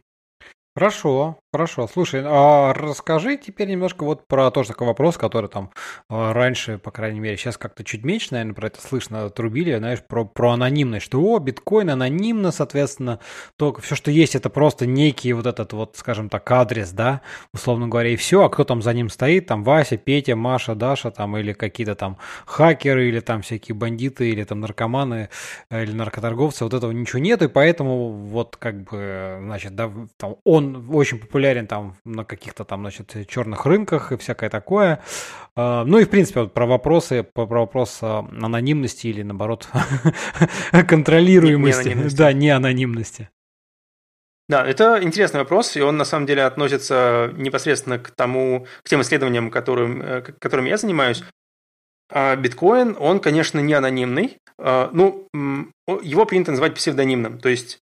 Хорошо, 0.74 1.36
хорошо. 1.52 1.86
Слушай, 1.86 2.22
а 2.24 2.72
расскажи 2.72 3.36
теперь 3.36 3.68
немножко 3.68 4.04
вот 4.04 4.26
про 4.26 4.50
тоже 4.50 4.68
такой 4.68 4.86
вопрос, 4.86 5.18
который 5.18 5.50
там 5.50 5.70
а, 6.08 6.32
раньше, 6.32 6.78
по 6.78 6.90
крайней 6.90 7.20
мере, 7.20 7.36
сейчас 7.36 7.58
как-то 7.58 7.84
чуть 7.84 8.04
меньше, 8.06 8.28
наверное, 8.30 8.54
про 8.54 8.68
это 8.68 8.80
слышно, 8.80 9.28
трубили, 9.28 9.76
знаешь, 9.76 10.02
про, 10.02 10.24
про 10.24 10.52
анонимность, 10.52 11.04
что, 11.04 11.20
о, 11.20 11.38
биткоин 11.40 11.90
анонимно, 11.90 12.52
соответственно, 12.52 13.18
только 13.56 13.82
все, 13.82 13.94
что 13.94 14.10
есть, 14.10 14.34
это 14.34 14.48
просто 14.48 14.86
некий 14.86 15.34
вот 15.34 15.46
этот 15.46 15.74
вот, 15.74 15.96
скажем 15.98 16.30
так, 16.30 16.50
адрес, 16.50 16.90
да, 16.92 17.20
условно 17.52 17.88
говоря, 17.88 18.08
и 18.08 18.16
все, 18.16 18.42
а 18.42 18.48
кто 18.48 18.64
там 18.64 18.80
за 18.80 18.94
ним 18.94 19.10
стоит, 19.10 19.44
там 19.44 19.64
Вася, 19.64 19.98
Петя, 19.98 20.36
Маша, 20.36 20.74
Даша, 20.74 21.10
там, 21.10 21.36
или 21.36 21.52
какие-то 21.52 21.96
там 21.96 22.16
хакеры, 22.46 23.08
или 23.08 23.20
там 23.20 23.42
всякие 23.42 23.74
бандиты, 23.74 24.30
или 24.30 24.42
там 24.44 24.60
наркоманы, 24.60 25.28
э, 25.68 25.82
или 25.82 25.92
наркоторговцы, 25.92 26.64
вот 26.64 26.72
этого 26.72 26.92
ничего 26.92 27.18
нет, 27.18 27.42
и 27.42 27.48
поэтому 27.48 28.10
вот 28.10 28.56
как 28.56 28.84
бы, 28.84 29.38
значит, 29.42 29.74
да, 29.74 29.92
там 30.16 30.36
он 30.44 30.61
он 30.62 30.94
очень 30.94 31.18
популярен 31.18 31.66
там 31.66 31.96
на 32.04 32.24
каких-то 32.24 32.64
там, 32.64 32.82
значит, 32.82 33.14
черных 33.28 33.66
рынках 33.66 34.12
и 34.12 34.16
всякое 34.16 34.50
такое. 34.50 35.02
А, 35.56 35.84
ну 35.84 35.98
и, 35.98 36.04
в 36.04 36.10
принципе, 36.10 36.40
вот 36.40 36.54
про 36.54 36.66
вопросы, 36.66 37.22
про 37.22 37.46
вопрос 37.46 37.98
а, 38.02 38.20
анонимности 38.20 39.08
или, 39.08 39.22
наоборот, 39.22 39.68
контролируемости. 40.88 41.88
Не, 41.88 41.94
не 41.94 42.08
да, 42.10 42.32
не 42.32 42.50
анонимности. 42.50 43.28
Да, 44.48 44.66
это 44.66 45.02
интересный 45.02 45.40
вопрос, 45.40 45.76
и 45.76 45.80
он 45.80 45.96
на 45.96 46.04
самом 46.04 46.26
деле 46.26 46.44
относится 46.44 47.32
непосредственно 47.36 47.98
к 47.98 48.10
тому, 48.10 48.66
к 48.82 48.88
тем 48.88 49.00
исследованиям, 49.00 49.50
которым, 49.50 50.02
э, 50.02 50.20
которыми 50.20 50.68
я 50.68 50.76
занимаюсь. 50.76 51.24
А 52.10 52.36
биткоин, 52.36 52.96
он, 52.98 53.20
конечно, 53.20 53.58
не 53.60 53.72
анонимный. 53.72 54.36
Ну, 54.58 55.26
его 55.32 56.26
принято 56.26 56.50
называть 56.50 56.74
псевдонимным. 56.74 57.38
То 57.38 57.48
есть 57.48 57.81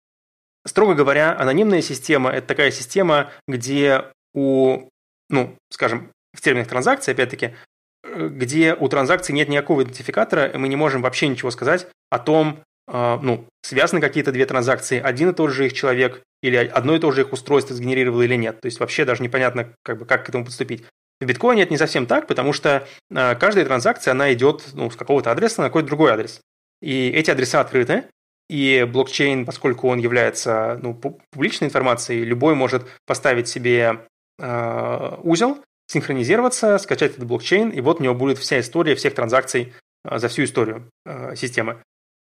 Строго 0.66 0.94
говоря, 0.94 1.36
анонимная 1.38 1.82
система– 1.82 2.30
это 2.32 2.46
такая 2.46 2.70
система, 2.70 3.30
где 3.46 4.04
у, 4.34 4.88
ну, 5.30 5.56
скажем, 5.70 6.10
в 6.34 6.40
терминах 6.40 6.68
транзакции, 6.68 7.12
опять-таки, 7.12 7.54
э, 8.02 8.28
где 8.28 8.74
у 8.74 8.88
транзакции 8.88 9.32
нет 9.32 9.48
никакого 9.48 9.82
идентификатора, 9.82 10.46
и 10.46 10.56
мы 10.58 10.68
не 10.68 10.76
можем 10.76 11.02
вообще 11.02 11.28
ничего 11.28 11.50
сказать 11.50 11.86
о 12.10 12.18
том, 12.18 12.60
э, 12.86 13.18
ну, 13.22 13.46
связаны 13.62 14.00
какие-то 14.00 14.32
две 14.32 14.46
транзакции, 14.46 15.00
один 15.00 15.30
и 15.30 15.34
тот 15.34 15.50
же 15.50 15.66
их 15.66 15.72
человек 15.72 16.22
или 16.42 16.56
одно 16.56 16.94
и 16.94 17.00
то 17.00 17.10
же 17.10 17.22
их 17.22 17.32
устройство 17.32 17.74
сгенерировало 17.74 18.22
или 18.22 18.36
нет. 18.36 18.60
То 18.60 18.66
есть 18.66 18.80
вообще 18.80 19.04
даже 19.04 19.22
непонятно, 19.22 19.72
как 19.82 19.98
бы, 19.98 20.04
как 20.04 20.26
к 20.26 20.28
этому 20.28 20.44
подступить. 20.44 20.84
В 21.20 21.24
биткоине 21.24 21.62
это 21.62 21.72
не 21.72 21.78
совсем 21.78 22.06
так, 22.06 22.26
потому 22.28 22.52
что 22.52 22.86
э, 23.10 23.34
каждая 23.34 23.64
транзакция, 23.64 24.12
она 24.12 24.32
идет 24.32 24.64
ну, 24.74 24.90
с 24.90 24.96
какого-то 24.96 25.32
адреса 25.32 25.62
на 25.62 25.68
какой-то 25.68 25.88
другой 25.88 26.12
адрес. 26.12 26.40
И 26.80 27.08
эти 27.08 27.30
адреса 27.30 27.60
открыты, 27.60 28.04
и 28.48 28.86
блокчейн, 28.90 29.44
поскольку 29.44 29.88
он 29.88 29.98
является 29.98 30.78
ну, 30.82 30.94
публичной 30.94 31.68
информацией, 31.68 32.24
любой 32.24 32.54
может 32.54 32.86
поставить 33.06 33.48
себе 33.48 34.00
э, 34.38 35.16
узел, 35.22 35.58
синхронизироваться, 35.86 36.78
скачать 36.78 37.12
этот 37.12 37.26
блокчейн, 37.26 37.70
и 37.70 37.80
вот 37.80 38.00
у 38.00 38.04
него 38.04 38.14
будет 38.14 38.38
вся 38.38 38.60
история 38.60 38.94
всех 38.94 39.14
транзакций 39.14 39.74
э, 40.04 40.18
за 40.18 40.28
всю 40.28 40.44
историю 40.44 40.90
э, 41.04 41.34
системы. 41.36 41.82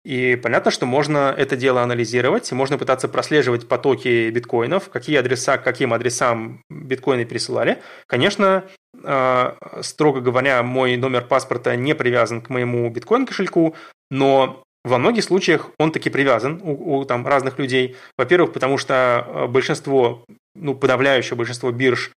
И 0.05 0.35
понятно, 0.35 0.69
что 0.69 0.85
можно 0.85 1.33
это 1.35 1.57
дело 1.57 1.81
анализировать, 1.81 2.51
можно 2.51 2.77
пытаться 2.77 3.07
прослеживать 3.07 3.67
потоки 3.67 4.29
биткоинов, 4.29 4.89
какие 4.89 5.17
адреса 5.17 5.57
к 5.57 5.63
каким 5.63 5.93
адресам 5.93 6.61
биткоины 6.69 7.25
присылали. 7.25 7.81
Конечно, 8.05 8.65
э, 9.03 9.53
строго 9.81 10.21
говоря, 10.21 10.61
мой 10.61 10.95
номер 10.95 11.25
паспорта 11.25 11.75
не 11.75 11.95
привязан 11.95 12.41
к 12.41 12.49
моему 12.49 12.87
биткоин-кошельку, 12.91 13.75
но 14.11 14.64
во 14.85 14.99
многих 14.99 15.23
случаях 15.23 15.71
он 15.79 15.91
таки 15.91 16.09
привязан 16.09 16.61
у, 16.63 16.97
у 16.99 17.05
там, 17.05 17.25
разных 17.25 17.57
людей. 17.57 17.97
Во-первых, 18.17 18.53
потому 18.53 18.77
что 18.77 19.25
э, 19.27 19.47
большинство, 19.47 20.23
ну, 20.53 20.75
подавляющее 20.75 21.35
большинство 21.35 21.71
бирж 21.71 22.11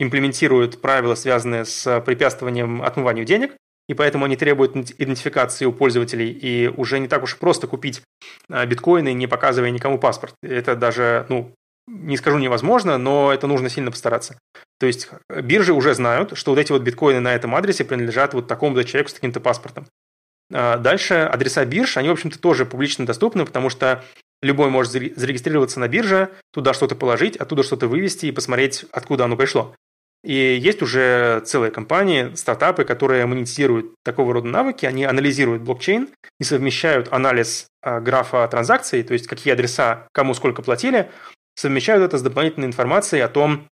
имплементируют 0.00 0.80
правила, 0.80 1.14
связанные 1.14 1.66
с 1.66 2.00
препятствованием 2.00 2.82
отмыванию 2.82 3.26
денег, 3.26 3.52
и 3.88 3.94
поэтому 3.94 4.24
они 4.24 4.36
требуют 4.36 4.74
идентификации 4.74 5.66
у 5.66 5.72
пользователей, 5.72 6.30
и 6.30 6.68
уже 6.68 6.98
не 6.98 7.08
так 7.08 7.22
уж 7.22 7.36
просто 7.36 7.66
купить 7.66 8.00
э, 8.48 8.66
биткоины, 8.66 9.12
не 9.12 9.26
показывая 9.26 9.70
никому 9.70 9.98
паспорт. 9.98 10.34
Это 10.42 10.76
даже, 10.76 11.26
ну, 11.28 11.52
не 11.86 12.16
скажу 12.16 12.38
невозможно, 12.38 12.96
но 12.96 13.34
это 13.34 13.46
нужно 13.46 13.68
сильно 13.68 13.90
постараться. 13.90 14.38
То 14.80 14.86
есть 14.86 15.10
биржи 15.28 15.74
уже 15.74 15.92
знают, 15.92 16.38
что 16.38 16.52
вот 16.52 16.58
эти 16.58 16.72
вот 16.72 16.80
биткоины 16.80 17.20
на 17.20 17.34
этом 17.34 17.54
адресе 17.54 17.84
принадлежат 17.84 18.32
вот 18.32 18.48
такому-то 18.48 18.84
человеку 18.84 19.10
с 19.10 19.14
таким-то 19.14 19.40
паспортом. 19.40 19.86
А, 20.52 20.78
дальше 20.78 21.14
адреса 21.14 21.64
бирж, 21.64 21.96
они, 21.96 22.08
в 22.08 22.12
общем-то, 22.12 22.38
тоже 22.38 22.66
публично 22.66 23.06
доступны, 23.06 23.44
потому 23.44 23.70
что 23.70 24.04
любой 24.42 24.70
может 24.70 24.92
зарегистрироваться 24.92 25.80
на 25.80 25.88
бирже, 25.88 26.30
туда 26.52 26.74
что-то 26.74 26.94
положить, 26.94 27.36
оттуда 27.36 27.62
что-то 27.62 27.88
вывести 27.88 28.26
и 28.26 28.32
посмотреть, 28.32 28.84
откуда 28.92 29.24
оно 29.24 29.36
пришло. 29.36 29.74
И 30.24 30.32
есть 30.32 30.80
уже 30.80 31.42
целые 31.44 31.70
компании, 31.70 32.34
стартапы, 32.34 32.84
которые 32.84 33.26
монетизируют 33.26 33.94
такого 34.02 34.32
рода 34.32 34.48
навыки, 34.48 34.86
они 34.86 35.04
анализируют 35.04 35.62
блокчейн 35.62 36.08
и 36.40 36.44
совмещают 36.44 37.12
анализ 37.12 37.66
а, 37.82 38.00
графа 38.00 38.48
транзакций, 38.48 39.02
то 39.02 39.12
есть 39.12 39.26
какие 39.26 39.52
адреса 39.52 40.08
кому 40.12 40.32
сколько 40.32 40.62
платили, 40.62 41.10
совмещают 41.56 42.02
это 42.02 42.16
с 42.16 42.22
дополнительной 42.22 42.66
информацией 42.66 43.20
о 43.20 43.28
том, 43.28 43.68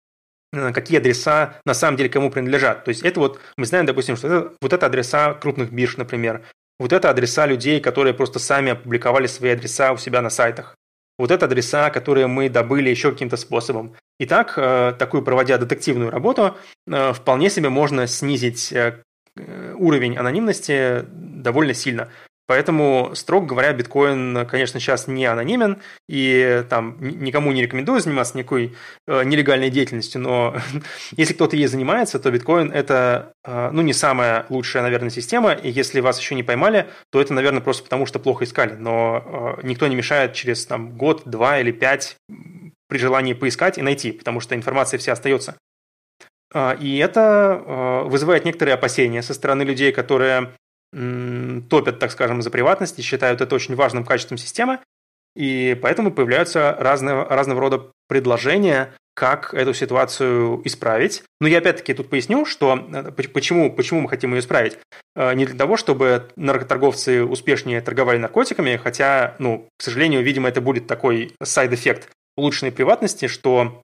э, 0.54 0.72
какие 0.72 1.00
адреса 1.00 1.60
на 1.66 1.74
самом 1.74 1.98
деле 1.98 2.10
кому 2.10 2.32
принадлежат. 2.32 2.86
То 2.86 2.90
есть 2.90 3.04
это 3.04 3.20
вот, 3.20 3.42
мы 3.58 3.66
знаем, 3.66 3.86
допустим, 3.86 4.16
что 4.16 4.28
это, 4.28 4.54
вот 4.62 4.72
это 4.72 4.86
адреса 4.86 5.34
крупных 5.34 5.74
бирж, 5.74 5.98
например, 5.98 6.46
вот 6.80 6.94
это 6.94 7.10
адреса 7.10 7.46
людей, 7.46 7.80
которые 7.80 8.14
просто 8.14 8.40
сами 8.40 8.72
опубликовали 8.72 9.28
свои 9.28 9.52
адреса 9.52 9.94
у 9.94 9.98
себя 9.98 10.22
на 10.22 10.30
сайтах. 10.30 10.76
Вот 11.18 11.32
это 11.32 11.46
адреса, 11.46 11.90
которые 11.90 12.28
мы 12.28 12.50
добыли 12.50 12.90
еще 12.90 13.12
каким-то 13.12 13.38
способом. 13.38 13.96
Итак, 14.20 14.54
э, 14.58 14.94
такую 14.98 15.24
проводя 15.24 15.58
детективную 15.58 16.12
работу, 16.12 16.56
э, 16.86 17.14
вполне 17.14 17.50
себе 17.50 17.70
можно 17.70 18.06
снизить 18.06 18.72
э, 18.72 19.02
уровень 19.76 20.18
анонимности 20.18 21.06
довольно 21.12 21.74
сильно. 21.74 22.10
Поэтому, 22.48 23.12
строго 23.14 23.46
говоря, 23.46 23.74
биткоин, 23.74 24.46
конечно, 24.46 24.80
сейчас 24.80 25.08
не 25.08 25.26
анонимен, 25.26 25.82
и 26.08 26.64
там 26.70 26.96
никому 27.02 27.52
не 27.52 27.62
рекомендую 27.62 28.00
заниматься 28.00 28.38
никакой 28.38 28.74
э, 29.06 29.24
нелегальной 29.26 29.70
деятельностью, 29.70 30.22
но 30.22 30.56
если 31.18 31.34
кто-то 31.34 31.58
ей 31.58 31.68
занимается, 31.68 32.20
то 32.20 32.32
биткоин 32.32 32.72
это, 32.72 33.34
э, 33.44 33.70
ну, 33.74 33.82
не 33.82 33.92
самая 33.92 34.46
лучшая, 34.48 34.82
наверное, 34.82 35.10
система, 35.10 35.52
и 35.52 35.70
если 35.70 36.00
вас 36.00 36.20
еще 36.20 36.36
не 36.36 36.44
поймали, 36.44 36.88
то 37.12 37.20
это, 37.20 37.34
наверное, 37.34 37.60
просто 37.60 37.84
потому, 37.84 38.06
что 38.06 38.18
плохо 38.18 38.46
искали, 38.46 38.76
но 38.76 39.58
э, 39.60 39.68
никто 39.68 39.88
не 39.88 39.98
мешает 39.98 40.34
через 40.34 40.66
там 40.66 40.96
год, 40.98 41.24
два 41.26 41.60
или 41.60 41.72
пять 41.72 42.16
при 42.88 42.98
желании 42.98 43.34
поискать 43.34 43.78
и 43.78 43.82
найти, 43.82 44.14
потому 44.14 44.40
что 44.40 44.56
информация 44.56 44.98
вся 44.98 45.12
остается. 45.12 45.58
И 46.80 46.98
это 47.04 48.04
вызывает 48.06 48.46
некоторые 48.46 48.76
опасения 48.76 49.22
со 49.22 49.34
стороны 49.34 49.64
людей, 49.64 49.92
которые 49.92 50.54
топят, 51.70 52.00
так 52.00 52.12
скажем, 52.12 52.42
за 52.42 52.50
приватность 52.50 52.98
и 53.00 53.02
считают 53.02 53.42
это 53.42 53.54
очень 53.56 53.76
важным 53.76 54.04
качеством 54.04 54.38
системы, 54.38 54.80
и 55.36 55.78
поэтому 55.82 56.12
появляются 56.12 56.76
разные, 56.80 57.24
разного 57.24 57.62
рода 57.62 57.92
предложения, 58.08 58.94
как 59.14 59.54
эту 59.54 59.74
ситуацию 59.74 60.62
исправить. 60.66 61.24
Но 61.42 61.48
я 61.48 61.58
опять-таки 61.58 61.94
тут 61.94 62.10
поясню, 62.10 62.46
что 62.46 62.88
э, 62.92 63.12
почему, 63.12 63.72
почему 63.72 64.02
мы 64.02 64.10
хотим 64.10 64.34
ее 64.34 64.40
исправить. 64.40 64.78
Э, 65.16 65.34
не 65.34 65.46
для 65.46 65.58
того, 65.58 65.78
чтобы 65.78 66.30
наркоторговцы 66.36 67.24
успешнее 67.24 67.82
торговали 67.82 68.18
наркотиками, 68.18 68.78
хотя, 68.78 69.36
ну, 69.40 69.68
к 69.78 69.84
сожалению, 69.84 70.24
видимо, 70.24 70.50
это 70.50 70.62
будет 70.62 70.88
такой 70.88 71.34
side-эффект 71.42 72.10
улучшенной 72.36 72.72
приватности, 72.72 73.28
что 73.28 73.82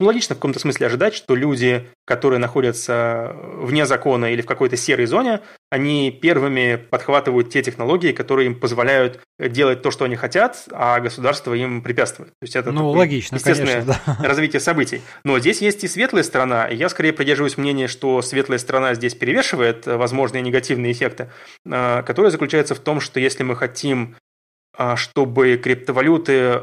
ну, 0.00 0.06
логично 0.06 0.34
в 0.34 0.38
каком-то 0.38 0.60
смысле 0.60 0.86
ожидать, 0.86 1.14
что 1.14 1.34
люди, 1.34 1.88
которые 2.04 2.38
находятся 2.38 3.34
вне 3.56 3.84
закона 3.84 4.32
или 4.32 4.42
в 4.42 4.46
какой-то 4.46 4.76
серой 4.76 5.06
зоне, 5.06 5.40
они 5.70 6.12
первыми 6.12 6.76
подхватывают 6.76 7.50
те 7.50 7.62
технологии, 7.62 8.12
которые 8.12 8.46
им 8.46 8.58
позволяют 8.58 9.20
делать 9.40 9.82
то, 9.82 9.90
что 9.90 10.04
они 10.04 10.14
хотят, 10.14 10.64
а 10.70 11.00
государство 11.00 11.52
им 11.52 11.82
препятствует. 11.82 12.30
То 12.30 12.44
есть 12.44 12.54
это 12.54 12.70
ну, 12.70 12.90
логично, 12.90 13.36
естественное 13.36 13.82
конечно, 13.82 14.04
да. 14.06 14.22
развитие 14.28 14.60
событий. 14.60 15.02
Но 15.24 15.38
здесь 15.40 15.60
есть 15.60 15.82
и 15.82 15.88
светлая 15.88 16.22
сторона. 16.22 16.68
И 16.68 16.76
я 16.76 16.88
скорее 16.88 17.12
придерживаюсь 17.12 17.56
мнения, 17.56 17.88
что 17.88 18.22
светлая 18.22 18.58
сторона 18.58 18.94
здесь 18.94 19.14
перевешивает 19.14 19.86
возможные 19.86 20.42
негативные 20.42 20.92
эффекты, 20.92 21.30
а, 21.66 22.02
которые 22.02 22.30
заключаются 22.30 22.76
в 22.76 22.78
том, 22.78 23.00
что 23.00 23.18
если 23.18 23.42
мы 23.42 23.56
хотим, 23.56 24.14
а, 24.76 24.94
чтобы 24.94 25.56
криптовалюты 25.56 26.62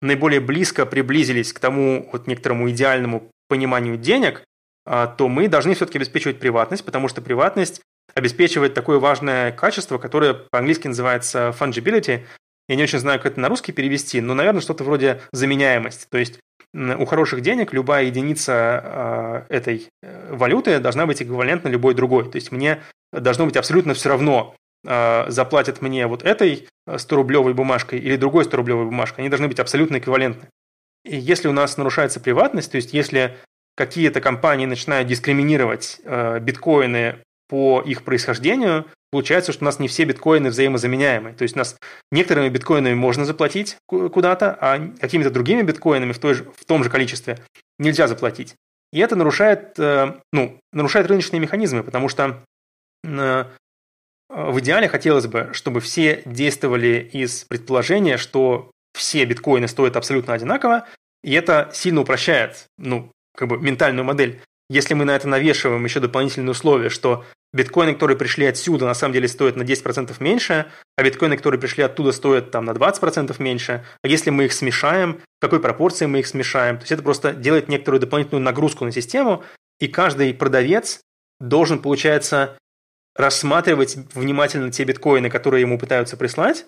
наиболее 0.00 0.40
близко 0.40 0.86
приблизились 0.86 1.52
к 1.52 1.58
тому 1.58 2.08
вот 2.12 2.26
некоторому 2.26 2.70
идеальному 2.70 3.30
пониманию 3.48 3.96
денег, 3.96 4.44
а, 4.86 5.06
то 5.06 5.28
мы 5.28 5.48
должны 5.48 5.74
все-таки 5.74 5.98
обеспечивать 5.98 6.38
приватность, 6.38 6.84
потому 6.84 7.08
что 7.08 7.20
приватность 7.20 7.82
обеспечивает 8.14 8.74
такое 8.74 8.98
важное 8.98 9.52
качество, 9.52 9.98
которое 9.98 10.34
по-английски 10.34 10.88
называется 10.88 11.54
fungibility. 11.58 12.24
Я 12.68 12.76
не 12.76 12.82
очень 12.82 12.98
знаю, 12.98 13.18
как 13.18 13.32
это 13.32 13.40
на 13.40 13.48
русский 13.48 13.72
перевести, 13.72 14.20
но, 14.20 14.34
наверное, 14.34 14.60
что-то 14.60 14.84
вроде 14.84 15.20
заменяемость. 15.32 16.08
То 16.08 16.18
есть 16.18 16.40
у 16.72 17.04
хороших 17.04 17.40
денег 17.40 17.72
любая 17.72 18.04
единица 18.04 19.46
э, 19.48 19.56
этой 19.56 19.88
э, 20.02 20.34
валюты 20.34 20.78
должна 20.78 21.06
быть 21.06 21.20
эквивалентна 21.20 21.68
любой 21.68 21.94
другой. 21.94 22.30
То 22.30 22.36
есть 22.36 22.52
мне 22.52 22.80
должно 23.12 23.46
быть 23.46 23.56
абсолютно 23.56 23.94
все 23.94 24.08
равно, 24.08 24.54
заплатят 24.82 25.82
мне 25.82 26.06
вот 26.06 26.22
этой 26.22 26.68
100-рублевой 26.88 27.52
бумажкой 27.52 27.98
или 27.98 28.16
другой 28.16 28.44
100-рублевой 28.44 28.86
бумажкой. 28.86 29.22
Они 29.22 29.28
должны 29.28 29.48
быть 29.48 29.60
абсолютно 29.60 29.98
эквивалентны. 29.98 30.48
И 31.04 31.16
если 31.16 31.48
у 31.48 31.52
нас 31.52 31.76
нарушается 31.76 32.20
приватность, 32.20 32.70
то 32.70 32.76
есть 32.76 32.94
если 32.94 33.36
какие-то 33.76 34.20
компании 34.20 34.66
начинают 34.66 35.08
дискриминировать 35.08 36.00
биткоины 36.04 37.16
по 37.48 37.82
их 37.82 38.04
происхождению, 38.04 38.86
получается, 39.10 39.52
что 39.52 39.64
у 39.64 39.66
нас 39.66 39.78
не 39.78 39.88
все 39.88 40.04
биткоины 40.04 40.50
взаимозаменяемые. 40.50 41.34
То 41.34 41.42
есть 41.42 41.56
у 41.56 41.58
нас 41.58 41.76
некоторыми 42.12 42.48
биткоинами 42.48 42.94
можно 42.94 43.24
заплатить 43.24 43.76
куда-то, 43.86 44.56
а 44.60 44.78
какими-то 45.00 45.30
другими 45.30 45.62
биткоинами 45.62 46.12
в, 46.12 46.18
той 46.18 46.34
же, 46.34 46.44
в 46.56 46.64
том 46.64 46.84
же 46.84 46.90
количестве 46.90 47.38
нельзя 47.78 48.06
заплатить. 48.06 48.54
И 48.92 48.98
это 49.00 49.16
нарушает, 49.16 49.78
э, 49.78 50.14
ну, 50.32 50.58
нарушает 50.72 51.06
рыночные 51.06 51.40
механизмы, 51.40 51.82
потому 51.82 52.08
что 52.08 52.42
э, 53.04 53.44
в 54.30 54.60
идеале 54.60 54.88
хотелось 54.88 55.26
бы, 55.26 55.50
чтобы 55.52 55.80
все 55.80 56.22
действовали 56.24 57.08
из 57.12 57.44
предположения, 57.44 58.16
что 58.16 58.70
все 58.96 59.24
биткоины 59.24 59.68
стоят 59.68 59.96
абсолютно 59.96 60.34
одинаково, 60.34 60.86
и 61.22 61.32
это 61.32 61.70
сильно 61.72 62.00
упрощает, 62.00 62.66
ну, 62.78 63.10
как 63.36 63.48
бы 63.48 63.58
ментальную 63.58 64.04
модель. 64.04 64.40
Если 64.68 64.94
мы 64.94 65.04
на 65.04 65.16
это 65.16 65.28
навешиваем 65.28 65.84
еще 65.84 65.98
дополнительные 65.98 66.52
условия, 66.52 66.90
что 66.90 67.24
биткоины, 67.52 67.94
которые 67.94 68.16
пришли 68.16 68.46
отсюда, 68.46 68.86
на 68.86 68.94
самом 68.94 69.14
деле 69.14 69.26
стоят 69.26 69.56
на 69.56 69.62
10% 69.62 70.14
меньше, 70.20 70.66
а 70.96 71.02
биткоины, 71.02 71.36
которые 71.36 71.60
пришли 71.60 71.82
оттуда, 71.82 72.12
стоят 72.12 72.52
там 72.52 72.64
на 72.64 72.70
20% 72.70 73.34
меньше. 73.42 73.84
А 74.02 74.08
если 74.08 74.30
мы 74.30 74.44
их 74.44 74.52
смешаем, 74.52 75.20
в 75.38 75.40
какой 75.40 75.58
пропорции 75.58 76.06
мы 76.06 76.20
их 76.20 76.28
смешаем, 76.28 76.76
то 76.76 76.82
есть 76.82 76.92
это 76.92 77.02
просто 77.02 77.32
делает 77.32 77.68
некоторую 77.68 78.00
дополнительную 78.00 78.44
нагрузку 78.44 78.84
на 78.84 78.92
систему, 78.92 79.42
и 79.80 79.88
каждый 79.88 80.32
продавец 80.34 81.00
должен, 81.40 81.80
получается, 81.80 82.56
рассматривать 83.16 83.96
внимательно 84.14 84.70
те 84.70 84.84
биткоины, 84.84 85.30
которые 85.30 85.62
ему 85.62 85.78
пытаются 85.78 86.16
прислать, 86.16 86.66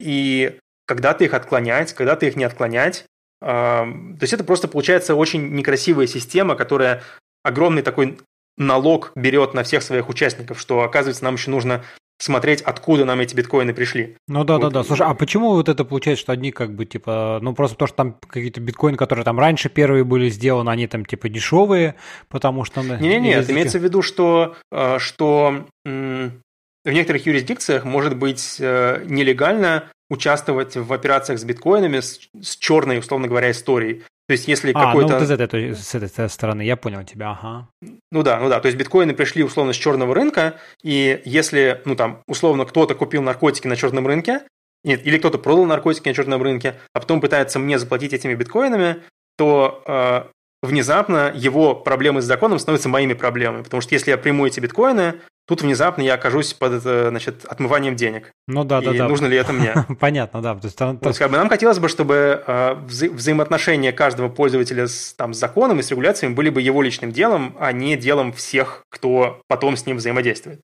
и 0.00 0.58
когда-то 0.86 1.24
их 1.24 1.34
отклонять, 1.34 1.92
когда-то 1.92 2.26
их 2.26 2.36
не 2.36 2.44
отклонять. 2.44 3.04
То 3.40 4.18
есть 4.20 4.32
это 4.32 4.44
просто 4.44 4.68
получается 4.68 5.14
очень 5.14 5.54
некрасивая 5.54 6.06
система, 6.06 6.56
которая 6.56 7.02
огромный 7.42 7.82
такой 7.82 8.18
налог 8.56 9.12
берет 9.14 9.52
на 9.52 9.62
всех 9.62 9.82
своих 9.82 10.08
участников, 10.08 10.58
что, 10.58 10.82
оказывается, 10.82 11.24
нам 11.24 11.34
еще 11.34 11.50
нужно 11.50 11.84
смотреть, 12.18 12.62
откуда 12.62 13.04
нам 13.04 13.20
эти 13.20 13.34
биткоины 13.34 13.74
пришли. 13.74 14.16
Ну 14.28 14.44
да, 14.44 14.54
вот. 14.54 14.62
да, 14.62 14.70
да. 14.70 14.84
Слушай, 14.84 15.06
а 15.06 15.14
почему 15.14 15.50
вот 15.52 15.68
это 15.68 15.84
получается, 15.84 16.22
что 16.22 16.32
одни 16.32 16.50
как 16.50 16.74
бы 16.74 16.86
типа, 16.86 17.38
ну 17.42 17.54
просто 17.54 17.76
то, 17.76 17.86
что 17.86 17.96
там 17.96 18.16
какие-то 18.26 18.60
биткоины, 18.60 18.96
которые 18.96 19.24
там 19.24 19.38
раньше 19.38 19.68
первые 19.68 20.04
были 20.04 20.28
сделаны, 20.28 20.70
они 20.70 20.86
там 20.86 21.04
типа 21.04 21.28
дешевые, 21.28 21.96
потому 22.28 22.64
что... 22.64 22.82
Не-не-не, 22.82 23.32
языки... 23.32 23.52
имеется 23.52 23.78
в 23.78 23.82
виду, 23.82 24.02
что, 24.02 24.56
э, 24.72 24.98
что 24.98 25.66
в 25.84 26.92
некоторых 26.92 27.26
юрисдикциях 27.26 27.84
может 27.84 28.16
быть 28.16 28.56
э, 28.60 29.02
нелегально 29.06 29.90
участвовать 30.08 30.76
в 30.76 30.92
операциях 30.92 31.40
с 31.40 31.44
биткоинами 31.44 32.00
с, 32.00 32.20
с 32.40 32.56
черной, 32.56 32.98
условно 32.98 33.28
говоря, 33.28 33.50
историей. 33.50 34.04
То 34.28 34.32
есть, 34.32 34.48
если 34.48 34.72
а, 34.72 34.86
какой-то... 34.86 35.08
ну 35.08 35.14
вот 35.14 35.22
из 35.22 35.30
этой, 35.30 35.74
с 35.74 35.94
этой 35.94 36.28
стороны, 36.28 36.62
я 36.62 36.76
понял 36.76 37.04
тебя, 37.04 37.30
ага. 37.30 37.68
Ну 38.10 38.22
да, 38.22 38.40
ну 38.40 38.48
да, 38.48 38.58
то 38.58 38.66
есть 38.66 38.76
биткоины 38.76 39.14
пришли 39.14 39.44
условно 39.44 39.72
с 39.72 39.76
черного 39.76 40.14
рынка, 40.14 40.58
и 40.82 41.22
если, 41.24 41.80
ну 41.84 41.94
там, 41.94 42.22
условно, 42.26 42.64
кто-то 42.64 42.96
купил 42.96 43.22
наркотики 43.22 43.68
на 43.68 43.76
черном 43.76 44.06
рынке, 44.06 44.40
нет, 44.82 45.06
или 45.06 45.18
кто-то 45.18 45.38
продал 45.38 45.64
наркотики 45.64 46.08
на 46.08 46.14
черном 46.14 46.42
рынке, 46.42 46.76
а 46.92 47.00
потом 47.00 47.20
пытается 47.20 47.58
мне 47.58 47.78
заплатить 47.78 48.12
этими 48.12 48.34
биткоинами, 48.34 49.02
то 49.36 49.82
э, 49.86 50.24
внезапно 50.62 51.32
его 51.34 51.74
проблемы 51.74 52.20
с 52.20 52.24
законом 52.24 52.58
становятся 52.58 52.88
моими 52.88 53.14
проблемами. 53.14 53.62
Потому 53.62 53.80
что 53.80 53.94
если 53.94 54.10
я 54.10 54.18
приму 54.18 54.46
эти 54.46 54.60
биткоины, 54.60 55.20
тут 55.46 55.62
внезапно 55.62 56.02
я 56.02 56.14
окажусь 56.14 56.52
под 56.52 56.82
значит, 56.82 57.44
отмыванием 57.44 57.96
денег. 57.96 58.32
Ну 58.46 58.64
да, 58.64 58.80
да, 58.80 58.94
и 58.94 58.98
да. 58.98 59.08
нужно 59.08 59.26
ли 59.26 59.36
это 59.36 59.52
мне? 59.52 59.74
Понятно, 60.00 60.42
да. 60.42 60.54
То 60.54 60.66
есть, 60.66 60.76
то 60.76 60.98
есть 61.04 61.18
как 61.18 61.30
бы 61.30 61.36
нам 61.36 61.48
хотелось 61.48 61.78
бы, 61.78 61.88
чтобы 61.88 62.42
э, 62.46 62.74
вза- 62.86 63.10
взаимоотношения 63.10 63.92
каждого 63.92 64.28
пользователя 64.28 64.86
с, 64.86 65.14
там, 65.14 65.34
с 65.34 65.38
законом 65.38 65.80
и 65.80 65.82
с 65.82 65.90
регуляциями 65.90 66.34
были 66.34 66.50
бы 66.50 66.60
его 66.60 66.82
личным 66.82 67.12
делом, 67.12 67.56
а 67.58 67.72
не 67.72 67.96
делом 67.96 68.32
всех, 68.32 68.84
кто 68.90 69.40
потом 69.48 69.76
с 69.76 69.86
ним 69.86 69.96
взаимодействует. 69.98 70.60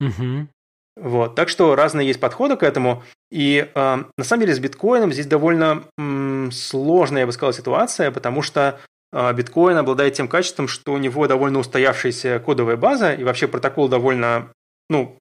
Угу. 0.00 0.48
Вот, 0.96 1.34
так 1.34 1.48
что 1.48 1.74
разные 1.74 2.06
есть 2.06 2.20
подходы 2.20 2.56
к 2.56 2.62
этому. 2.62 3.02
И 3.30 3.68
э, 3.74 4.04
на 4.16 4.24
самом 4.24 4.42
деле 4.42 4.54
с 4.54 4.60
биткоином 4.60 5.12
здесь 5.12 5.26
довольно 5.26 5.84
м, 5.98 6.50
сложная, 6.52 7.22
я 7.22 7.26
бы 7.26 7.32
сказал, 7.32 7.52
ситуация, 7.52 8.10
потому 8.12 8.42
что 8.42 8.78
биткоин 9.14 9.76
обладает 9.76 10.14
тем 10.14 10.28
качеством, 10.28 10.66
что 10.66 10.92
у 10.92 10.98
него 10.98 11.26
довольно 11.28 11.60
устоявшаяся 11.60 12.40
кодовая 12.40 12.76
база 12.76 13.12
и 13.12 13.22
вообще 13.22 13.46
протокол 13.46 13.88
довольно 13.88 14.50
ну, 14.90 15.18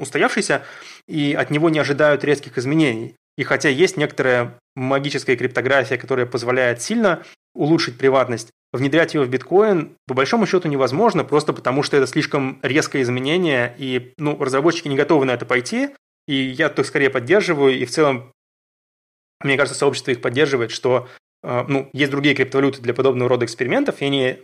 устоявшийся, 0.00 0.62
и 1.08 1.32
от 1.38 1.50
него 1.50 1.70
не 1.70 1.78
ожидают 1.78 2.24
резких 2.24 2.58
изменений. 2.58 3.14
И 3.38 3.44
хотя 3.44 3.68
есть 3.68 3.96
некоторая 3.96 4.58
магическая 4.74 5.36
криптография, 5.36 5.98
которая 5.98 6.26
позволяет 6.26 6.82
сильно 6.82 7.22
улучшить 7.54 7.98
приватность, 7.98 8.50
внедрять 8.72 9.14
ее 9.14 9.22
в 9.22 9.30
биткоин 9.30 9.96
по 10.06 10.14
большому 10.14 10.46
счету 10.46 10.68
невозможно, 10.68 11.24
просто 11.24 11.52
потому 11.52 11.82
что 11.82 11.96
это 11.96 12.06
слишком 12.06 12.58
резкое 12.62 13.02
изменение, 13.02 13.74
и 13.78 14.12
ну, 14.18 14.36
разработчики 14.42 14.88
не 14.88 14.96
готовы 14.96 15.24
на 15.24 15.32
это 15.32 15.46
пойти, 15.46 15.90
и 16.26 16.34
я 16.34 16.68
только 16.68 16.88
скорее 16.88 17.10
поддерживаю, 17.10 17.78
и 17.78 17.84
в 17.84 17.90
целом, 17.90 18.32
мне 19.42 19.56
кажется, 19.56 19.78
сообщество 19.78 20.10
их 20.10 20.20
поддерживает, 20.20 20.70
что 20.70 21.08
а, 21.08 21.08
ну, 21.46 21.88
есть 21.92 22.10
другие 22.10 22.34
криптовалюты 22.34 22.80
для 22.80 22.94
подобного 22.94 23.28
рода 23.30 23.44
экспериментов, 23.44 24.00
и 24.00 24.06
они 24.06 24.42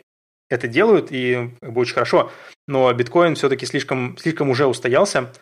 это 0.49 0.69
делают, 0.69 1.09
и 1.11 1.51
как 1.61 1.73
бы 1.73 1.81
очень 1.81 1.95
хорошо. 1.95 2.31
Но 2.69 2.93
биткоин 2.93 3.35
все-таки 3.35 3.67
слишком, 3.67 4.17
слишком 4.19 4.51
уже 4.51 4.67
устоялся, 4.67 5.33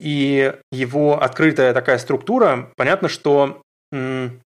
и 0.00 0.54
его 0.70 1.20
открытая 1.20 1.74
такая 1.74 1.98
структура, 1.98 2.70
понятно, 2.76 3.08
что 3.08 3.62
м- 3.92 4.40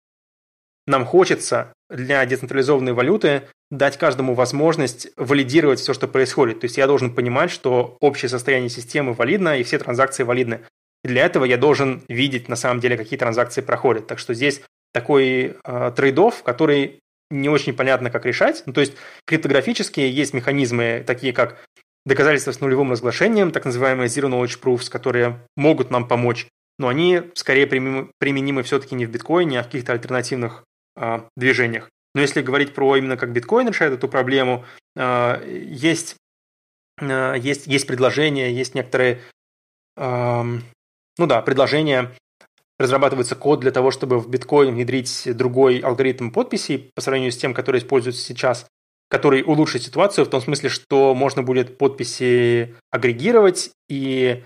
нам 0.86 1.04
хочется 1.04 1.72
для 1.88 2.24
децентрализованной 2.26 2.92
валюты 2.92 3.48
дать 3.70 3.98
каждому 3.98 4.34
возможность 4.34 5.08
валидировать 5.16 5.80
все, 5.80 5.94
что 5.94 6.08
происходит. 6.08 6.60
То 6.60 6.64
есть 6.64 6.76
я 6.76 6.86
должен 6.86 7.14
понимать, 7.14 7.50
что 7.50 7.96
общее 8.00 8.28
состояние 8.28 8.70
системы 8.70 9.12
валидно, 9.12 9.58
и 9.58 9.62
все 9.62 9.78
транзакции 9.78 10.22
валидны. 10.22 10.60
И 11.04 11.08
для 11.08 11.24
этого 11.24 11.44
я 11.44 11.56
должен 11.56 12.02
видеть 12.08 12.48
на 12.48 12.56
самом 12.56 12.80
деле, 12.80 12.96
какие 12.96 13.18
транзакции 13.18 13.60
проходят. 13.60 14.06
Так 14.06 14.18
что 14.18 14.34
здесь 14.34 14.62
такой 14.92 15.56
э, 15.62 15.92
трейдов, 15.94 16.42
который 16.42 17.00
не 17.30 17.48
очень 17.48 17.74
понятно, 17.74 18.10
как 18.10 18.24
решать. 18.26 18.62
Ну, 18.66 18.72
то 18.72 18.80
есть 18.80 18.94
криптографически 19.26 20.00
есть 20.00 20.32
механизмы, 20.32 21.04
такие 21.06 21.32
как 21.32 21.58
доказательства 22.06 22.52
с 22.52 22.60
нулевым 22.60 22.92
разглашением, 22.92 23.50
так 23.50 23.64
называемые 23.64 24.08
Zero 24.08 24.28
Knowledge 24.28 24.60
Proofs, 24.60 24.90
которые 24.90 25.38
могут 25.56 25.90
нам 25.90 26.08
помочь, 26.08 26.46
но 26.78 26.88
они 26.88 27.22
скорее 27.34 27.66
применимы, 27.66 28.62
все-таки 28.62 28.94
не 28.94 29.04
в 29.04 29.10
биткоине, 29.10 29.60
а 29.60 29.62
в 29.62 29.66
каких-то 29.66 29.92
альтернативных 29.92 30.64
э, 30.96 31.20
движениях. 31.36 31.90
Но 32.14 32.22
если 32.22 32.40
говорить 32.40 32.74
про 32.74 32.96
именно 32.96 33.16
как 33.16 33.32
биткоин 33.32 33.68
решает 33.68 33.92
эту 33.92 34.08
проблему, 34.08 34.64
э, 34.96 35.64
есть, 35.68 36.16
э, 37.00 37.34
есть, 37.38 37.66
есть 37.66 37.86
предложения, 37.86 38.52
есть 38.52 38.74
некоторые, 38.74 39.20
э, 39.96 40.42
ну 40.42 41.26
да, 41.26 41.42
предложения 41.42 42.10
разрабатывается 42.78 43.34
код 43.34 43.60
для 43.60 43.70
того, 43.70 43.90
чтобы 43.90 44.18
в 44.18 44.28
биткоин 44.28 44.74
внедрить 44.74 45.28
другой 45.36 45.78
алгоритм 45.78 46.30
подписи 46.30 46.90
по 46.94 47.00
сравнению 47.00 47.32
с 47.32 47.36
тем, 47.36 47.54
который 47.54 47.80
используется 47.80 48.22
сейчас, 48.22 48.66
который 49.10 49.42
улучшит 49.42 49.82
ситуацию 49.82 50.24
в 50.24 50.30
том 50.30 50.40
смысле, 50.40 50.68
что 50.68 51.14
можно 51.14 51.42
будет 51.42 51.78
подписи 51.78 52.74
агрегировать 52.90 53.70
и 53.88 54.44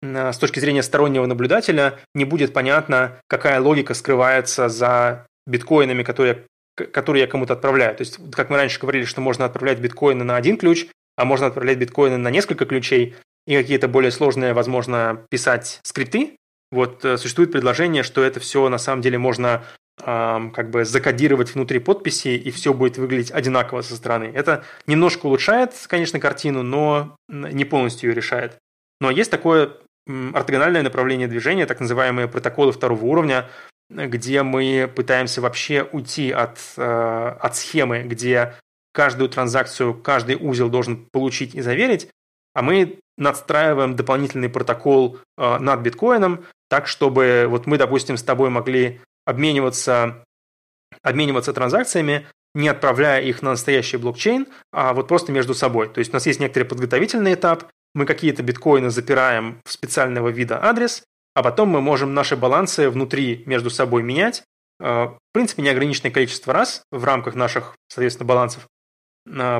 с 0.00 0.38
точки 0.38 0.60
зрения 0.60 0.82
стороннего 0.82 1.26
наблюдателя 1.26 1.98
не 2.14 2.24
будет 2.24 2.52
понятно, 2.52 3.20
какая 3.26 3.60
логика 3.60 3.94
скрывается 3.94 4.68
за 4.68 5.26
биткоинами, 5.46 6.02
которые 6.02 6.44
который 6.76 7.20
я 7.20 7.26
кому-то 7.26 7.54
отправляю. 7.54 7.96
То 7.96 8.02
есть, 8.02 8.20
как 8.32 8.50
мы 8.50 8.56
раньше 8.56 8.78
говорили, 8.78 9.04
что 9.04 9.20
можно 9.20 9.44
отправлять 9.44 9.80
биткоины 9.80 10.22
на 10.22 10.36
один 10.36 10.56
ключ, 10.56 10.86
а 11.16 11.24
можно 11.24 11.48
отправлять 11.48 11.78
биткоины 11.78 12.18
на 12.18 12.30
несколько 12.30 12.66
ключей, 12.66 13.16
и 13.48 13.56
какие-то 13.56 13.88
более 13.88 14.12
сложные, 14.12 14.52
возможно, 14.52 15.26
писать 15.30 15.80
скрипты. 15.82 16.36
Вот 16.70 17.04
э, 17.04 17.16
существует 17.16 17.52
предложение, 17.52 18.02
что 18.02 18.22
это 18.22 18.40
все 18.40 18.68
на 18.68 18.78
самом 18.78 19.02
деле 19.02 19.18
можно 19.18 19.64
как 20.00 20.70
бы 20.70 20.84
закодировать 20.84 21.56
внутри 21.56 21.80
подписи, 21.80 22.28
и 22.28 22.52
все 22.52 22.72
будет 22.72 22.98
выглядеть 22.98 23.32
одинаково 23.32 23.82
со 23.82 23.96
стороны. 23.96 24.30
Это 24.32 24.62
немножко 24.86 25.26
улучшает, 25.26 25.72
конечно, 25.88 26.20
картину, 26.20 26.62
но 26.62 27.16
не 27.28 27.64
полностью 27.64 28.08
ее 28.08 28.14
решает. 28.14 28.58
Но 29.00 29.10
есть 29.10 29.32
такое 29.32 29.72
ортогональное 30.06 30.82
направление 30.82 31.26
движения, 31.26 31.66
так 31.66 31.80
называемые 31.80 32.28
протоколы 32.28 32.70
второго 32.70 33.04
уровня, 33.04 33.48
где 33.90 34.42
мы 34.42 34.90
пытаемся 34.94 35.40
вообще 35.40 35.82
уйти 35.82 36.30
от, 36.30 36.58
э, 36.76 37.36
от 37.40 37.56
схемы, 37.56 38.02
где 38.02 38.54
каждую 38.92 39.28
транзакцию, 39.28 39.94
каждый 39.94 40.36
узел 40.36 40.68
должен 40.68 41.06
получить 41.10 41.54
и 41.54 41.60
заверить, 41.60 42.08
а 42.54 42.62
мы 42.62 42.98
надстраиваем 43.16 43.96
дополнительный 43.96 44.48
протокол 44.48 45.18
э, 45.36 45.58
над 45.58 45.80
биткоином, 45.80 46.44
так, 46.68 46.86
чтобы 46.86 47.46
вот 47.48 47.66
мы, 47.66 47.78
допустим, 47.78 48.16
с 48.16 48.22
тобой 48.22 48.50
могли 48.50 49.00
обмениваться, 49.24 50.24
обмениваться 51.02 51.52
транзакциями, 51.52 52.26
не 52.54 52.68
отправляя 52.68 53.20
их 53.22 53.42
на 53.42 53.50
настоящий 53.50 53.96
блокчейн, 53.96 54.46
а 54.72 54.94
вот 54.94 55.08
просто 55.08 55.32
между 55.32 55.54
собой. 55.54 55.88
То 55.88 55.98
есть 55.98 56.10
у 56.10 56.14
нас 56.14 56.26
есть 56.26 56.40
некоторый 56.40 56.64
подготовительный 56.64 57.34
этап, 57.34 57.64
мы 57.94 58.06
какие-то 58.06 58.42
биткоины 58.42 58.90
запираем 58.90 59.60
в 59.64 59.72
специального 59.72 60.28
вида 60.28 60.62
адрес, 60.62 61.02
а 61.34 61.42
потом 61.42 61.68
мы 61.68 61.80
можем 61.80 62.14
наши 62.14 62.36
балансы 62.36 62.90
внутри 62.90 63.42
между 63.46 63.70
собой 63.70 64.02
менять, 64.02 64.42
э, 64.80 64.84
в 64.84 65.18
принципе, 65.32 65.62
неограниченное 65.62 66.10
количество 66.10 66.52
раз 66.52 66.82
в 66.90 67.04
рамках 67.04 67.34
наших, 67.34 67.76
соответственно, 67.88 68.26
балансов, 68.26 68.66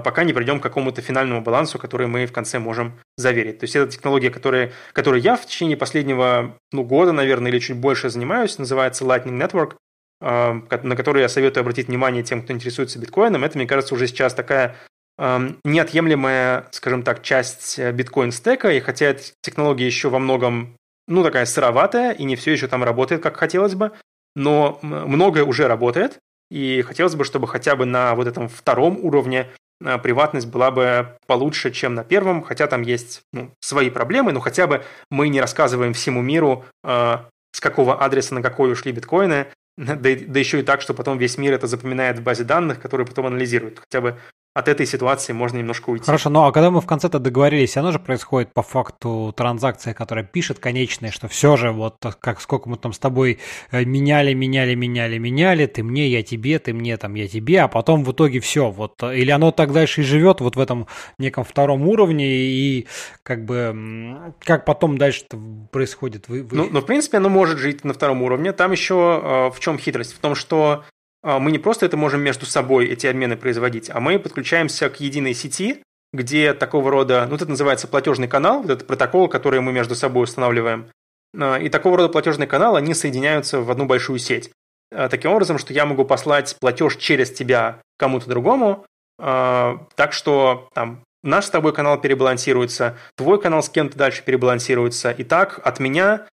пока 0.05 0.25
не 0.25 0.33
придем 0.33 0.61
к 0.61 0.63
какому-то 0.63 1.03
финальному 1.03 1.43
балансу, 1.43 1.79
который 1.79 2.07
мы 2.07 2.27
в 2.27 2.33
конце 2.33 2.59
можем 2.59 2.99
заверить. 3.17 3.59
То 3.59 3.65
есть 3.65 3.77
это 3.77 3.91
технология, 3.91 4.31
которая, 4.31 4.73
которой 4.93 5.21
я 5.21 5.37
в 5.37 5.47
течение 5.47 5.77
последнего 5.77 6.57
ну, 6.73 6.85
года, 6.85 7.13
наверное, 7.13 7.51
или 7.51 7.59
чуть 7.59 7.77
больше 7.77 8.11
занимаюсь, 8.11 8.59
называется 8.59 9.05
Lightning 9.05 9.39
Network, 9.39 9.75
э, 10.21 10.79
на 10.83 10.97
который 10.97 11.23
я 11.23 11.29
советую 11.29 11.63
обратить 11.63 11.89
внимание 11.89 12.23
тем, 12.23 12.43
кто 12.43 12.53
интересуется 12.53 12.99
биткоином. 12.99 13.45
Это, 13.45 13.59
мне 13.59 13.67
кажется, 13.67 13.95
уже 13.95 14.07
сейчас 14.07 14.35
такая 14.35 14.77
неотъемлемая, 15.19 16.69
скажем 16.71 17.03
так, 17.03 17.23
часть 17.23 17.79
э, 17.79 17.91
биткоин-стека, 17.91 18.71
и 18.71 18.79
хотя 18.79 19.07
эта 19.07 19.25
технология 19.41 19.85
еще 19.85 20.11
во 20.11 20.21
многом, 20.21 20.77
ну, 21.09 21.25
такая 21.25 21.45
сыроватая, 21.45 22.13
и 22.13 22.23
не 22.23 22.37
все 22.37 22.53
еще 22.53 22.69
там 22.69 22.85
работает, 22.85 23.21
как 23.21 23.37
хотелось 23.37 23.75
бы, 23.75 23.91
но 24.37 24.79
многое 24.83 25.43
уже 25.43 25.67
работает, 25.67 26.21
и 26.51 26.83
хотелось 26.83 27.15
бы, 27.15 27.25
чтобы 27.25 27.47
хотя 27.47 27.77
бы 27.77 27.85
на 27.85 28.15
вот 28.15 28.27
этом 28.27 28.49
втором 28.49 28.99
уровне 29.05 29.49
э, 29.81 29.99
приватность 29.99 30.47
была 30.47 30.71
бы 30.71 31.17
получше, 31.27 31.71
чем 31.71 31.95
на 31.95 32.05
первом, 32.05 32.43
хотя 32.43 32.67
там 32.67 32.83
есть 32.83 33.23
ну, 33.33 33.53
свои 33.61 33.91
проблемы, 33.91 34.33
но 34.33 34.41
хотя 34.41 34.67
бы 34.67 34.85
мы 35.11 35.29
не 35.29 35.41
рассказываем 35.41 35.93
всему 35.93 36.23
миру, 36.23 36.65
э, 36.85 37.19
с 37.53 37.61
какого 37.61 38.03
адреса 38.03 38.35
на 38.35 38.43
какой 38.43 38.73
ушли 38.73 38.93
биткоины, 38.93 39.47
да, 39.77 39.97
да 39.97 40.39
еще 40.39 40.61
и 40.61 40.63
так, 40.63 40.81
что 40.81 40.95
потом 40.95 41.19
весь 41.19 41.39
мир 41.39 41.53
это 41.53 41.67
запоминает 41.67 42.19
в 42.19 42.23
базе 42.23 42.45
данных, 42.45 42.81
которые 42.81 43.07
потом 43.07 43.27
анализируют. 43.27 43.79
Хотя 43.79 44.01
бы 44.01 44.19
от 44.59 44.67
этой 44.67 44.87
ситуации 44.87 45.33
можно 45.33 45.59
немножко 45.59 45.91
уйти. 45.91 46.05
Хорошо, 46.05 46.31
ну 46.31 46.43
а 46.43 46.51
когда 46.51 46.73
мы 46.73 46.81
в 46.81 46.87
конце-то 46.87 47.21
договорились, 47.21 47.77
оно 47.77 47.93
же 47.93 48.01
происходит 48.01 48.53
по 48.53 48.63
факту 48.63 49.33
транзакция, 49.37 49.95
которая 49.95 50.25
пишет 50.25 50.59
конечная, 50.59 51.13
что 51.13 51.29
все 51.29 51.57
же 51.57 51.71
вот 51.71 51.95
как 52.19 52.41
сколько 52.41 52.69
мы 52.69 52.77
там 52.77 52.93
с 52.93 52.99
тобой 52.99 53.39
э, 53.71 53.85
меняли, 53.85 54.35
меняли, 54.35 54.75
меняли, 54.75 55.19
меняли, 55.19 55.67
ты 55.67 55.85
мне, 55.85 56.09
я 56.09 56.25
тебе, 56.25 56.59
ты 56.59 56.73
мне, 56.73 56.97
там, 56.97 57.15
я 57.15 57.29
тебе, 57.29 57.61
а 57.61 57.69
потом 57.69 58.03
в 58.03 58.11
итоге 58.11 58.41
все, 58.41 58.73
вот, 58.73 59.01
или 59.05 59.31
оно 59.31 59.53
так 59.53 59.73
дальше 59.73 60.01
и 60.01 60.05
живет 60.05 60.41
вот 60.41 60.57
в 60.57 60.61
этом 60.61 60.89
неком 61.19 61.45
втором 61.45 61.87
уровне, 61.87 62.27
и 62.27 62.89
как 63.23 63.45
бы, 63.45 64.35
как 64.41 64.65
потом 64.65 64.99
дальше 64.99 65.25
происходит? 65.71 66.29
Вы, 66.29 66.43
вы... 66.43 66.57
Ну, 66.57 66.69
ну, 66.69 66.81
в 66.81 66.87
принципе, 66.87 67.19
оно 67.19 67.29
может 67.29 67.59
жить 67.59 67.85
на 67.85 67.95
втором 67.95 68.23
уровне, 68.23 68.53
там 68.53 68.73
еще 68.73 69.23
э, 69.23 69.55
в 69.55 69.61
чем 69.61 69.79
хитрость? 69.79 70.15
В 70.15 70.19
том, 70.19 70.35
что 70.35 70.83
мы 71.23 71.51
не 71.51 71.59
просто 71.59 71.87
это 71.87 71.97
можем 71.97 72.21
между 72.21 72.47
собой, 72.47 72.87
эти 72.87 73.07
обмены 73.07 73.37
производить, 73.37 73.91
а 73.91 74.01
мы 74.01 74.19
подключаемся 74.19 74.89
к 74.89 75.01
единой 75.01 75.35
сети, 75.35 75.83
где 76.13 76.55
такого 76.55 76.91
рода, 76.91 77.27
ну, 77.29 77.37
это 77.37 77.47
называется 77.47 77.87
платежный 77.87 78.29
канал, 78.29 78.63
вот 78.63 78.71
этот 78.71 78.87
протокол, 78.87 79.29
который 79.29 79.61
мы 79.61 79.73
между 79.73 79.95
собой 79.95 80.25
устанавливаем. 80.25 80.91
А, 81.39 81.57
и 81.57 81.69
такого 81.69 81.99
рода 81.99 82.09
платежный 82.09 82.47
канал, 82.47 82.77
они 82.77 82.95
соединяются 82.95 83.61
в 83.61 83.71
одну 83.71 83.85
большую 83.85 84.19
сеть. 84.19 84.51
А, 84.91 85.09
таким 85.09 85.33
образом, 85.33 85.59
что 85.59 85.73
я 85.73 85.85
могу 85.85 86.05
послать 86.05 86.57
платеж 86.61 86.97
через 86.97 87.33
тебя 87.33 87.81
кому-то 87.99 88.29
другому, 88.29 88.87
так 89.21 90.13
что 90.13 90.69
там 90.73 91.03
наш 91.25 91.47
с 91.47 91.51
тобой 91.51 91.73
канал 91.73 92.01
перебалансируется, 92.01 92.97
твой 93.17 93.41
канал 93.41 93.61
с 93.65 93.69
кем-то 93.69 93.99
дальше 93.99 94.23
перебалансируется. 94.25 95.11
И 95.11 95.25
так 95.25 95.59
от 95.65 95.81
меня 95.81 96.29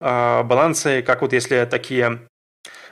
балансы, 0.00 1.02
как 1.02 1.20
вот 1.20 1.34
если 1.34 1.66
такие 1.70 2.26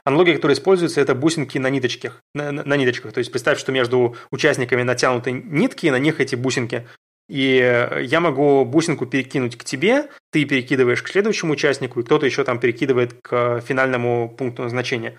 Аналогия, 0.09 0.35
которая 0.35 0.57
используется, 0.57 1.03
это 1.03 1.15
бусинки 1.15 1.59
на 1.59 1.69
ниточках. 1.69 2.23
На, 2.35 2.51
на, 2.51 2.65
на 2.65 2.77
ниточках. 2.79 3.13
То 3.13 3.19
есть 3.19 3.31
представь, 3.31 3.59
что 3.59 3.73
между 3.73 4.17
участниками 4.31 4.83
натянуты 4.83 5.33
нитки, 5.33 5.85
и 5.85 5.91
на 5.91 5.99
них 5.99 6.19
эти 6.19 6.35
бусинки. 6.35 6.89
И 7.29 7.57
я 8.01 8.21
могу 8.21 8.65
бусинку 8.65 9.05
перекинуть 9.05 9.59
к 9.59 9.65
тебе, 9.65 10.09
ты 10.33 10.47
перекидываешь 10.47 11.03
к 11.03 11.09
следующему 11.09 11.53
участнику, 11.53 12.01
и 12.01 12.05
кто-то 12.05 12.25
еще 12.25 12.43
там 12.43 12.59
перекидывает 12.59 13.21
к 13.21 13.61
финальному 13.61 14.35
пункту 14.35 14.63
назначения. 14.63 15.19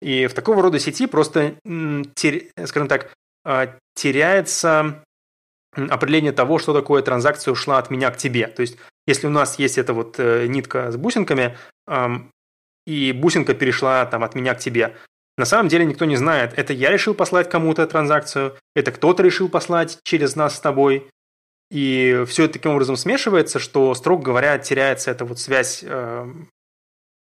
И 0.00 0.28
в 0.28 0.34
такого 0.34 0.62
рода 0.62 0.78
сети 0.78 1.08
просто, 1.08 1.56
скажем 2.64 2.86
так, 2.86 3.12
а, 3.44 3.74
теряется 3.96 5.02
определение 5.72 6.30
того, 6.30 6.60
что 6.60 6.72
такое 6.72 7.02
транзакция 7.02 7.50
ушла 7.50 7.78
от 7.78 7.90
меня 7.90 8.12
к 8.12 8.16
тебе. 8.16 8.46
То 8.46 8.62
есть, 8.62 8.78
если 9.08 9.26
у 9.26 9.30
нас 9.30 9.58
есть 9.58 9.78
эта 9.78 9.92
вот 9.94 10.14
э, 10.18 10.46
нитка 10.46 10.92
с 10.92 10.96
бусинками, 10.96 11.56
и 12.88 13.12
бусинка 13.12 13.52
перешла 13.52 14.06
там 14.06 14.24
от 14.24 14.34
меня 14.34 14.54
к 14.54 14.60
тебе. 14.60 14.94
На 15.36 15.44
самом 15.44 15.68
деле 15.68 15.84
никто 15.84 16.06
не 16.06 16.16
знает, 16.16 16.54
это 16.56 16.72
я 16.72 16.90
решил 16.90 17.14
послать 17.14 17.48
кому-то 17.50 17.86
транзакцию, 17.86 18.56
это 18.74 18.90
кто-то 18.90 19.22
решил 19.22 19.50
послать 19.50 19.98
через 20.04 20.36
нас 20.36 20.56
с 20.56 20.60
тобой. 20.60 21.10
И 21.70 22.24
все 22.26 22.44
это 22.44 22.54
таким 22.54 22.72
образом 22.72 22.96
смешивается, 22.96 23.58
что, 23.58 23.94
строго 23.94 24.22
говоря, 24.22 24.56
теряется 24.58 25.10
эта 25.10 25.26
вот 25.26 25.38
связь, 25.38 25.84
э, 25.86 26.26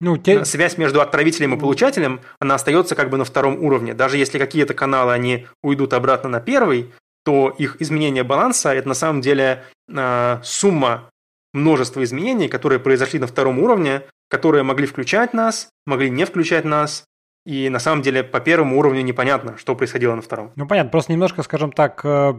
ну, 0.02 0.18
те... 0.18 0.44
связь 0.44 0.78
между 0.78 1.00
отправителем 1.00 1.56
и 1.56 1.60
получателем, 1.60 2.20
она 2.40 2.56
остается 2.56 2.96
как 2.96 3.10
бы 3.10 3.16
на 3.16 3.24
втором 3.24 3.64
уровне. 3.64 3.94
Даже 3.94 4.18
если 4.18 4.38
какие-то 4.38 4.74
каналы, 4.74 5.14
они 5.14 5.48
уйдут 5.64 5.94
обратно 5.94 6.28
на 6.28 6.42
первый, 6.42 6.92
то 7.24 7.56
их 7.58 7.82
изменение 7.82 8.24
баланса– 8.24 8.74
это 8.76 8.90
на 8.90 8.96
самом 8.96 9.22
деле 9.22 9.64
э, 9.88 10.40
сумма 10.44 11.10
множества 11.54 12.04
изменений, 12.04 12.50
которые 12.50 12.80
произошли 12.80 13.18
на 13.18 13.28
втором 13.28 13.60
уровне, 13.60 14.04
которые 14.34 14.64
могли 14.64 14.88
включать 14.88 15.32
нас, 15.36 15.70
могли 15.86 16.10
не 16.10 16.26
включать 16.26 16.66
нас, 16.66 17.06
и 17.46 17.70
на 17.70 17.78
самом 17.78 18.02
деле 18.02 18.24
по 18.24 18.40
первому 18.40 18.80
уровню 18.80 19.04
непонятно, 19.04 19.58
что 19.60 19.76
происходило 19.76 20.16
на 20.16 20.24
втором. 20.24 20.52
Ну 20.56 20.68
понятно, 20.68 20.90
просто 20.90 21.12
немножко, 21.12 21.44
скажем 21.44 21.72
так, 21.72 22.04
э, 22.04 22.34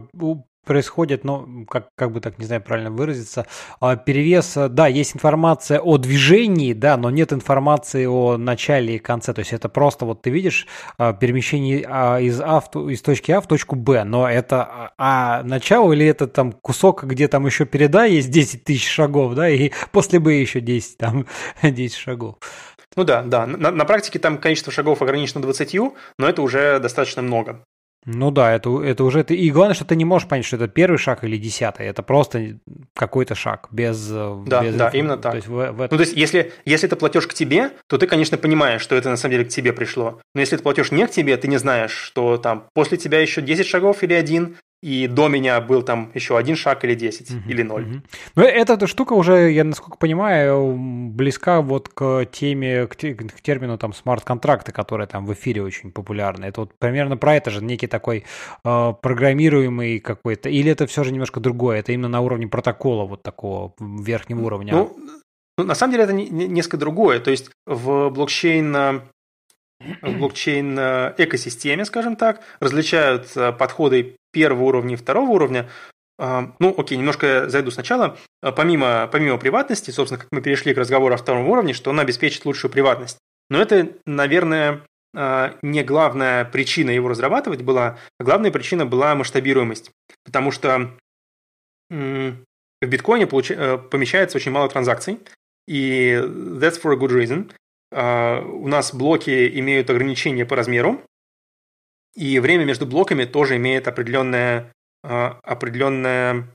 происходит, 0.65 1.23
ну, 1.23 1.65
как, 1.65 1.87
как 1.95 2.11
бы 2.11 2.19
так, 2.19 2.39
не 2.39 2.45
знаю, 2.45 2.61
правильно 2.61 2.91
выразиться, 2.91 3.45
а, 3.79 3.95
перевес, 3.95 4.55
да, 4.69 4.87
есть 4.87 5.15
информация 5.15 5.79
о 5.79 5.97
движении, 5.97 6.73
да, 6.73 6.97
но 6.97 7.09
нет 7.09 7.31
информации 7.31 8.05
о 8.05 8.37
начале 8.37 8.95
и 8.95 8.99
конце, 8.99 9.33
то 9.33 9.39
есть 9.39 9.53
это 9.53 9.69
просто 9.69 10.05
вот 10.05 10.21
ты 10.21 10.29
видишь 10.29 10.67
а, 10.97 11.13
перемещение 11.13 11.85
а, 11.87 12.19
из, 12.19 12.41
а 12.41 12.61
из 12.89 13.01
точки 13.01 13.31
А 13.31 13.41
в 13.41 13.47
точку 13.47 13.75
Б, 13.75 14.03
но 14.03 14.29
это 14.29 14.91
А 14.97 15.43
начало 15.43 15.93
или 15.93 16.05
это 16.05 16.27
там 16.27 16.51
кусок, 16.51 17.03
где 17.03 17.27
там 17.27 17.45
еще 17.45 17.65
перед 17.65 17.95
А 17.95 18.05
есть 18.05 18.29
10 18.29 18.63
тысяч 18.63 18.89
шагов, 18.89 19.35
да, 19.35 19.49
и 19.49 19.71
после 19.91 20.19
Б 20.19 20.33
еще 20.33 20.59
10, 20.59 20.97
там, 20.97 21.25
10 21.61 21.95
шагов. 21.95 22.35
Ну 22.95 23.03
да, 23.03 23.21
да. 23.23 23.45
На, 23.45 23.71
на 23.71 23.85
практике 23.85 24.19
там 24.19 24.37
количество 24.37 24.71
шагов 24.71 25.01
ограничено 25.01 25.41
20, 25.41 25.75
но 26.17 26.29
это 26.29 26.41
уже 26.41 26.79
достаточно 26.79 27.21
много. 27.21 27.65
Ну 28.05 28.29
да, 28.29 28.53
это, 28.53 28.83
это 28.83 29.03
уже... 29.03 29.23
Ты, 29.23 29.35
и 29.35 29.49
главное, 29.49 29.73
что 29.73 29.85
ты 29.85 29.95
не 29.95 30.05
можешь 30.05 30.27
понять, 30.27 30.45
что 30.45 30.57
это 30.57 30.67
первый 30.67 30.97
шаг 30.97 31.23
или 31.23 31.37
десятый. 31.37 31.87
Это 31.87 32.03
просто 32.03 32.59
какой-то 32.93 33.33
шаг, 33.33 33.67
без... 33.71 34.09
Э, 34.11 34.43
да, 34.45 34.63
без 34.63 34.75
да, 34.75 34.89
именно 34.89 35.17
так. 35.17 35.31
То 35.31 35.35
есть, 35.37 35.47
в, 35.47 35.53
в 35.53 35.81
это... 35.81 35.93
Ну, 35.93 35.97
то 35.97 36.03
есть, 36.03 36.15
если, 36.15 36.53
если 36.65 36.87
это 36.87 36.95
платеж 36.95 37.25
к 37.25 37.33
тебе, 37.33 37.71
то 37.87 37.97
ты, 37.97 38.05
конечно, 38.05 38.37
понимаешь, 38.37 38.81
что 38.81 38.95
это 38.95 39.09
на 39.09 39.17
самом 39.17 39.33
деле 39.33 39.45
к 39.45 39.49
тебе 39.49 39.73
пришло. 39.73 40.21
Но 40.35 40.41
если 40.41 40.55
это 40.55 40.63
платеж 40.63 40.91
не 40.91 41.07
к 41.07 41.11
тебе, 41.11 41.35
ты 41.37 41.47
не 41.47 41.57
знаешь, 41.57 41.91
что 41.91 42.37
там 42.37 42.67
после 42.73 42.97
тебя 42.97 43.19
еще 43.19 43.41
10 43.41 43.65
шагов 43.65 44.03
или 44.03 44.13
один, 44.13 44.57
и 44.85 45.07
до 45.07 45.29
меня 45.29 45.59
был 45.61 45.81
там 45.81 46.11
еще 46.13 46.37
один 46.37 46.55
шаг 46.55 46.83
или 46.83 46.93
10, 46.93 47.31
угу, 47.31 47.39
или 47.49 47.63
0. 47.63 47.81
Угу. 47.81 48.01
Ну, 48.35 48.43
эта, 48.43 48.85
штука 48.85 49.13
уже, 49.13 49.51
я 49.51 49.63
насколько 49.63 49.97
понимаю, 49.97 50.75
близка 50.77 51.61
вот 51.61 51.89
к 51.89 52.25
теме, 52.31 52.85
к, 52.85 52.95
к 52.95 53.41
термину 53.41 53.79
там 53.79 53.93
смарт-контракты, 53.93 54.71
которые 54.71 55.07
там 55.07 55.25
в 55.25 55.33
эфире 55.33 55.63
очень 55.63 55.91
популярны. 55.91 56.45
Это 56.45 56.61
вот 56.61 56.77
примерно 56.77 57.17
про 57.17 57.33
это 57.33 57.49
же, 57.49 57.63
некий 57.63 57.87
такой 57.87 58.25
э, 58.63 58.93
программируемый 59.01 59.99
какой-то, 59.99 60.49
или 60.49 60.69
это 60.71 60.85
все 60.85 61.03
же 61.03 61.11
немножко 61.11 61.39
другое, 61.39 61.79
это 61.79 61.91
именно 61.91 62.09
на 62.09 62.21
уровне 62.21 62.47
протокола 62.47 63.05
вот 63.05 63.23
такого 63.23 63.73
верхнего 63.79 64.45
уровня? 64.45 64.73
Ну, 64.73 64.95
ну 65.57 65.63
на 65.63 65.73
самом 65.73 65.93
деле 65.93 66.03
это 66.03 66.13
не, 66.13 66.29
не, 66.29 66.47
несколько 66.47 66.77
другое. 66.77 67.19
То 67.19 67.31
есть 67.31 67.49
в 67.65 68.11
блокчейн 68.11 69.01
в 69.79 70.17
блокчейн-экосистеме, 70.17 71.85
скажем 71.85 72.15
так, 72.15 72.41
различают 72.59 73.33
подходы 73.57 74.15
первого 74.31 74.63
уровня 74.63 74.93
и 74.93 74.97
второго 74.97 75.29
уровня. 75.31 75.69
Ну, 76.17 76.73
окей, 76.77 76.97
немножко 76.97 77.49
зайду 77.49 77.71
сначала. 77.71 78.17
Помимо, 78.41 79.09
помимо 79.11 79.37
приватности, 79.37 79.91
собственно, 79.91 80.19
как 80.19 80.29
мы 80.31 80.41
перешли 80.41 80.73
к 80.73 80.77
разговору 80.77 81.13
о 81.13 81.17
втором 81.17 81.49
уровне, 81.49 81.73
что 81.73 81.89
он 81.89 81.99
обеспечит 81.99 82.45
лучшую 82.45 82.71
приватность. 82.71 83.17
Но 83.49 83.61
это, 83.61 83.91
наверное, 84.05 84.81
не 85.61 85.83
главная 85.83 86.45
причина 86.45 86.89
его 86.91 87.09
разрабатывать 87.09 87.61
была, 87.61 87.97
главная 88.19 88.51
причина 88.51 88.85
была 88.85 89.13
масштабируемость. 89.13 89.91
Потому 90.23 90.51
что 90.51 90.91
в 92.85 92.87
биткоине. 92.87 93.27
Э, 93.49 93.77
помещается 93.77 94.37
очень 94.37 94.51
мало 94.51 94.69
транзакций, 94.69 95.19
и 95.67 96.13
that's 96.13 96.81
for 96.81 96.93
a 96.93 96.97
good 96.97 97.11
reason. 97.11 97.51
У 97.95 98.67
нас 98.67 98.93
блоки 98.93 99.59
имеют 99.59 99.89
ограничения 99.89 100.45
по 100.45 100.57
размеру, 100.57 101.01
и 102.13 102.39
время 102.39 102.65
между 102.65 102.85
блоками 102.85 103.23
тоже 103.23 103.55
имеет 103.55 103.87
определенное, 103.87 104.73
определенное 105.01 106.47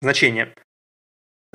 значение. 0.00 0.52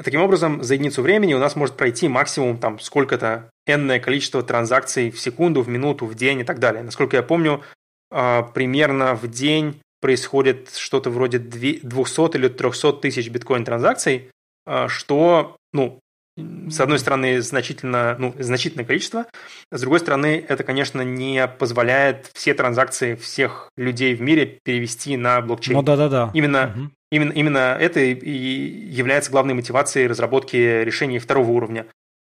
Таким 0.01 0.21
образом, 0.21 0.63
за 0.63 0.75
единицу 0.75 1.01
времени 1.01 1.33
у 1.33 1.39
нас 1.39 1.57
может 1.57 1.75
пройти 1.75 2.07
максимум 2.07 2.57
там 2.57 2.79
сколько-то 2.79 3.51
энное 3.67 3.99
количество 3.99 4.41
транзакций 4.41 5.11
в 5.11 5.19
секунду, 5.19 5.61
в 5.61 5.67
минуту, 5.67 6.05
в 6.05 6.15
день 6.15 6.39
и 6.39 6.43
так 6.45 6.59
далее. 6.59 6.83
Насколько 6.83 7.17
я 7.17 7.23
помню, 7.23 7.63
примерно 8.09 9.15
в 9.15 9.27
день 9.27 9.81
происходит 9.99 10.73
что-то 10.75 11.09
вроде 11.09 11.39
200 11.39 12.37
или 12.37 12.47
300 12.47 12.93
тысяч 12.93 13.29
биткоин-транзакций, 13.29 14.29
а, 14.65 14.89
что, 14.89 15.55
ну, 15.71 15.99
с 16.35 16.79
одной 16.79 16.97
стороны, 16.97 17.41
значительно, 17.41 18.15
ну, 18.17 18.33
значительное 18.39 18.85
количество, 18.85 19.25
с 19.71 19.81
другой 19.81 19.99
стороны, 19.99 20.43
это, 20.47 20.63
конечно, 20.63 21.01
не 21.01 21.47
позволяет 21.47 22.31
все 22.33 22.53
транзакции 22.53 23.15
всех 23.15 23.69
людей 23.77 24.15
в 24.15 24.21
мире 24.21 24.59
перевести 24.63 25.15
на 25.15 25.41
блокчейн. 25.41 25.77
Ну 25.77 25.83
да-да-да. 25.83 26.31
Именно, 26.33 26.73
угу. 26.75 26.89
именно, 27.11 27.31
именно 27.33 27.77
это 27.79 27.99
и 27.99 28.31
является 28.31 29.31
главной 29.31 29.53
мотивацией 29.53 30.07
разработки 30.07 30.55
решений 30.83 31.19
второго 31.19 31.51
уровня. 31.51 31.85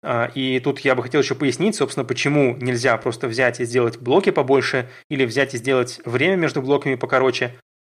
А, 0.03 0.31
и 0.35 0.59
тут 0.61 0.81
я 0.81 0.95
бы 0.95 1.03
хотел 1.03 1.23
еще 1.23 1.35
пояснить, 1.35 1.77
собственно, 1.77 2.05
почему 2.05 2.57
нельзя 2.57 2.97
просто 2.97 3.29
взять 3.29 3.61
и 3.61 3.65
сделать 3.65 3.99
блоки 3.99 4.31
побольше 4.31 4.89
или 5.09 5.25
взять 5.25 5.55
и 5.55 5.59
сделать 5.59 6.01
время 6.05 6.37
между 6.37 6.61
блоками 6.61 6.97
покороче. 6.97 7.55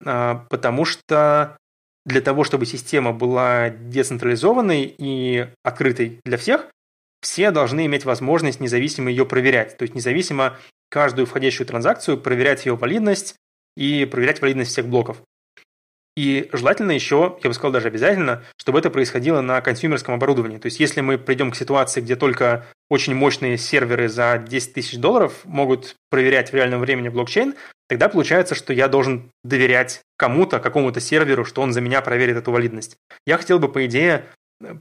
А, 0.06 0.46
потому 0.50 0.84
что 0.84 1.58
для 2.06 2.22
того, 2.22 2.44
чтобы 2.44 2.66
система 2.66 3.14
была 3.14 3.70
децентрализованной 3.70 4.96
и 4.98 5.48
открытой 5.64 6.20
для 6.24 6.38
всех, 6.38 6.68
все 7.22 7.50
должны 7.52 7.86
иметь 7.88 8.06
возможность 8.06 8.60
независимо 8.60 9.10
ее 9.10 9.26
проверять. 9.26 9.78
То 9.78 9.84
есть 9.84 9.96
независимо 9.96 10.58
каждую 10.90 11.26
входящую 11.26 11.66
транзакцию 11.66 12.20
проверять 12.20 12.66
ее 12.66 12.76
валидность 12.76 13.36
и 13.76 14.06
проверять 14.06 14.42
валидность 14.42 14.72
всех 14.72 14.88
блоков. 14.88 15.18
И 16.16 16.50
желательно 16.54 16.92
еще, 16.92 17.38
я 17.44 17.50
бы 17.50 17.54
сказал 17.54 17.72
даже 17.72 17.88
обязательно, 17.88 18.44
чтобы 18.58 18.80
это 18.80 18.90
происходило 18.90 19.42
на 19.42 19.60
консюмерском 19.62 20.14
оборудовании. 20.14 20.58
То 20.58 20.68
есть 20.68 20.80
если 20.80 21.02
мы 21.02 21.18
придем 21.18 21.52
к 21.52 21.56
ситуации, 21.56 22.00
где 22.00 22.16
только 22.16 22.66
очень 22.90 23.16
мощные 23.16 23.58
серверы 23.58 24.10
за 24.10 24.38
10 24.38 24.74
тысяч 24.74 24.98
долларов 24.98 25.42
могут 25.46 25.96
проверять 26.10 26.52
в 26.52 26.56
реальном 26.56 26.82
времени 26.82 27.10
блокчейн, 27.10 27.56
тогда 27.88 28.10
получается, 28.10 28.56
что 28.56 28.74
я 28.74 28.88
должен 28.88 29.32
доверять 29.44 30.02
кому-то, 30.18 30.60
какому-то 30.60 31.00
серверу, 31.00 31.46
что 31.46 31.62
он 31.62 31.74
за 31.74 31.82
меня 31.82 32.02
проверит 32.02 32.38
эту 32.38 32.52
валидность. 32.52 32.98
Я 33.26 33.38
хотел 33.38 33.60
бы, 33.60 33.70
по 33.70 33.86
идее, 33.86 34.26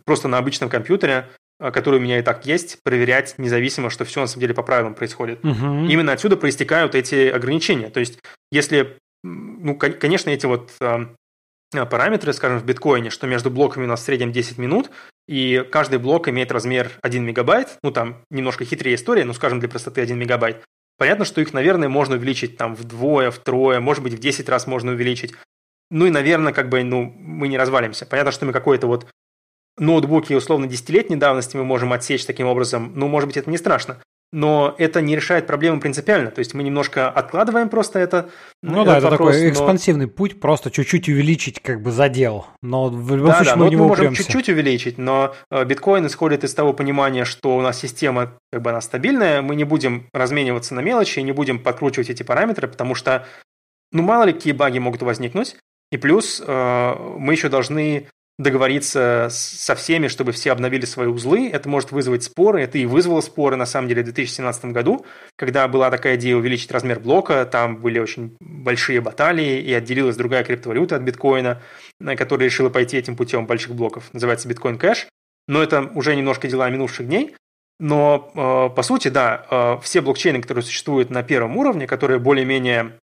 просто 0.04 0.28
на 0.28 0.38
обычном 0.38 0.68
компьютере 0.68 1.26
который 1.60 2.00
у 2.00 2.02
меня 2.02 2.18
и 2.18 2.22
так 2.22 2.46
есть, 2.46 2.82
проверять 2.82 3.36
независимо, 3.38 3.88
что 3.88 4.04
все 4.04 4.20
на 4.20 4.26
самом 4.26 4.40
деле 4.40 4.54
по 4.54 4.64
правилам 4.64 4.94
происходит. 4.94 5.38
Угу. 5.44 5.86
Именно 5.86 6.12
отсюда 6.12 6.36
проистекают 6.36 6.96
эти 6.96 7.28
ограничения. 7.28 7.90
То 7.90 8.00
есть, 8.00 8.18
если, 8.50 8.98
ну, 9.22 9.76
конечно, 9.76 10.30
эти 10.30 10.46
вот 10.46 10.72
Э, 10.80 11.06
параметры, 11.72 12.32
скажем, 12.32 12.58
в 12.58 12.64
биткоине, 12.64 13.10
что 13.10 13.26
между 13.26 13.50
блоками 13.50 13.84
у 13.84 13.88
нас 13.88 14.00
в 14.00 14.04
среднем 14.04 14.32
10 14.32 14.58
минут, 14.58 14.90
и 15.26 15.66
каждый 15.70 15.98
блок 15.98 16.28
имеет 16.28 16.52
размер 16.52 16.92
1 17.02 17.24
мегабайт, 17.24 17.78
ну 17.82 17.90
там 17.90 18.22
немножко 18.30 18.64
хитрее 18.64 18.94
история, 18.94 19.24
но 19.24 19.32
скажем 19.32 19.60
для 19.60 19.68
простоты 19.68 20.00
1 20.00 20.18
мегабайт. 20.18 20.64
Понятно, 20.96 21.24
что 21.24 21.40
их, 21.40 21.52
наверное, 21.52 21.88
можно 21.88 22.14
увеличить 22.14 22.56
там 22.56 22.74
вдвое, 22.74 23.30
втрое, 23.30 23.80
может 23.80 24.02
быть 24.02 24.14
в 24.14 24.18
10 24.18 24.48
раз 24.48 24.66
можно 24.66 24.92
увеличить. 24.92 25.34
Ну 25.90 26.06
и, 26.06 26.10
наверное, 26.10 26.52
как 26.52 26.68
бы, 26.68 26.82
ну, 26.84 27.02
мы 27.04 27.48
не 27.48 27.58
развалимся. 27.58 28.06
Понятно, 28.06 28.32
что 28.32 28.46
мы 28.46 28.52
какой-то 28.52 28.86
вот 28.86 29.08
ноутбуки 29.76 30.32
условно 30.34 30.66
десятилетней 30.66 31.16
давности 31.16 31.56
мы 31.56 31.64
можем 31.64 31.92
отсечь 31.92 32.24
таким 32.24 32.46
образом, 32.46 32.92
ну, 32.94 33.08
может 33.08 33.26
быть, 33.26 33.36
это 33.36 33.50
не 33.50 33.58
страшно 33.58 33.98
но 34.34 34.74
это 34.78 35.00
не 35.00 35.14
решает 35.14 35.46
проблему 35.46 35.80
принципиально. 35.80 36.32
То 36.32 36.40
есть 36.40 36.54
мы 36.54 36.64
немножко 36.64 37.08
откладываем 37.08 37.68
просто 37.68 38.00
это. 38.00 38.30
Ну 38.62 38.84
да, 38.84 38.98
это 38.98 39.08
вопрос, 39.08 39.36
такой 39.36 39.48
экспансивный 39.48 40.06
но... 40.06 40.10
путь, 40.10 40.40
просто 40.40 40.72
чуть-чуть 40.72 41.08
увеличить 41.08 41.60
как 41.62 41.80
бы 41.80 41.92
задел. 41.92 42.46
Но 42.60 42.88
в 42.88 43.14
любом 43.14 43.28
да, 43.28 43.36
случае 43.36 43.54
да, 43.54 43.60
мы, 43.60 43.70
мы 43.70 43.86
можем 43.86 44.12
чуть-чуть 44.12 44.48
увеличить, 44.48 44.98
но 44.98 45.36
э, 45.52 45.64
биткоин 45.64 46.08
исходит 46.08 46.42
из 46.42 46.52
того 46.52 46.72
понимания, 46.72 47.24
что 47.24 47.56
у 47.56 47.60
нас 47.60 47.78
система 47.78 48.32
как 48.50 48.62
бы 48.62 48.70
она 48.70 48.80
стабильная, 48.80 49.40
мы 49.40 49.54
не 49.54 49.62
будем 49.62 50.08
размениваться 50.12 50.74
на 50.74 50.80
мелочи, 50.80 51.20
не 51.20 51.32
будем 51.32 51.60
подкручивать 51.60 52.10
эти 52.10 52.24
параметры, 52.24 52.66
потому 52.66 52.96
что 52.96 53.28
ну 53.92 54.02
мало 54.02 54.24
ли 54.24 54.32
какие 54.32 54.52
баги 54.52 54.80
могут 54.80 55.02
возникнуть. 55.02 55.54
И 55.92 55.96
плюс 55.96 56.42
э, 56.44 56.94
мы 57.18 57.34
еще 57.34 57.48
должны 57.48 58.08
договориться 58.38 59.28
со 59.30 59.74
всеми, 59.74 60.08
чтобы 60.08 60.32
все 60.32 60.50
обновили 60.52 60.84
свои 60.84 61.06
узлы. 61.06 61.48
Это 61.50 61.68
может 61.68 61.92
вызвать 61.92 62.24
споры. 62.24 62.62
Это 62.62 62.78
и 62.78 62.86
вызвало 62.86 63.20
споры, 63.20 63.56
на 63.56 63.66
самом 63.66 63.88
деле, 63.88 64.02
в 64.02 64.06
2017 64.06 64.66
году, 64.66 65.06
когда 65.36 65.68
была 65.68 65.90
такая 65.90 66.16
идея 66.16 66.36
увеличить 66.36 66.72
размер 66.72 66.98
блока. 66.98 67.46
Там 67.46 67.76
были 67.76 67.98
очень 67.98 68.36
большие 68.40 69.00
баталии, 69.00 69.60
и 69.60 69.72
отделилась 69.72 70.16
другая 70.16 70.42
криптовалюта 70.42 70.96
от 70.96 71.02
биткоина, 71.02 71.62
которая 72.16 72.46
решила 72.46 72.70
пойти 72.70 72.96
этим 72.96 73.16
путем 73.16 73.46
больших 73.46 73.74
блоков. 73.74 74.12
Называется 74.12 74.48
биткоин 74.48 74.78
кэш. 74.78 75.06
Но 75.46 75.62
это 75.62 75.82
уже 75.94 76.16
немножко 76.16 76.48
дела 76.48 76.68
минувших 76.70 77.06
дней. 77.06 77.36
Но, 77.78 78.32
э, 78.34 78.74
по 78.74 78.82
сути, 78.82 79.08
да, 79.08 79.46
э, 79.50 79.78
все 79.82 80.00
блокчейны, 80.00 80.40
которые 80.40 80.64
существуют 80.64 81.10
на 81.10 81.22
первом 81.22 81.56
уровне, 81.56 81.86
которые 81.86 82.18
более-менее 82.18 82.98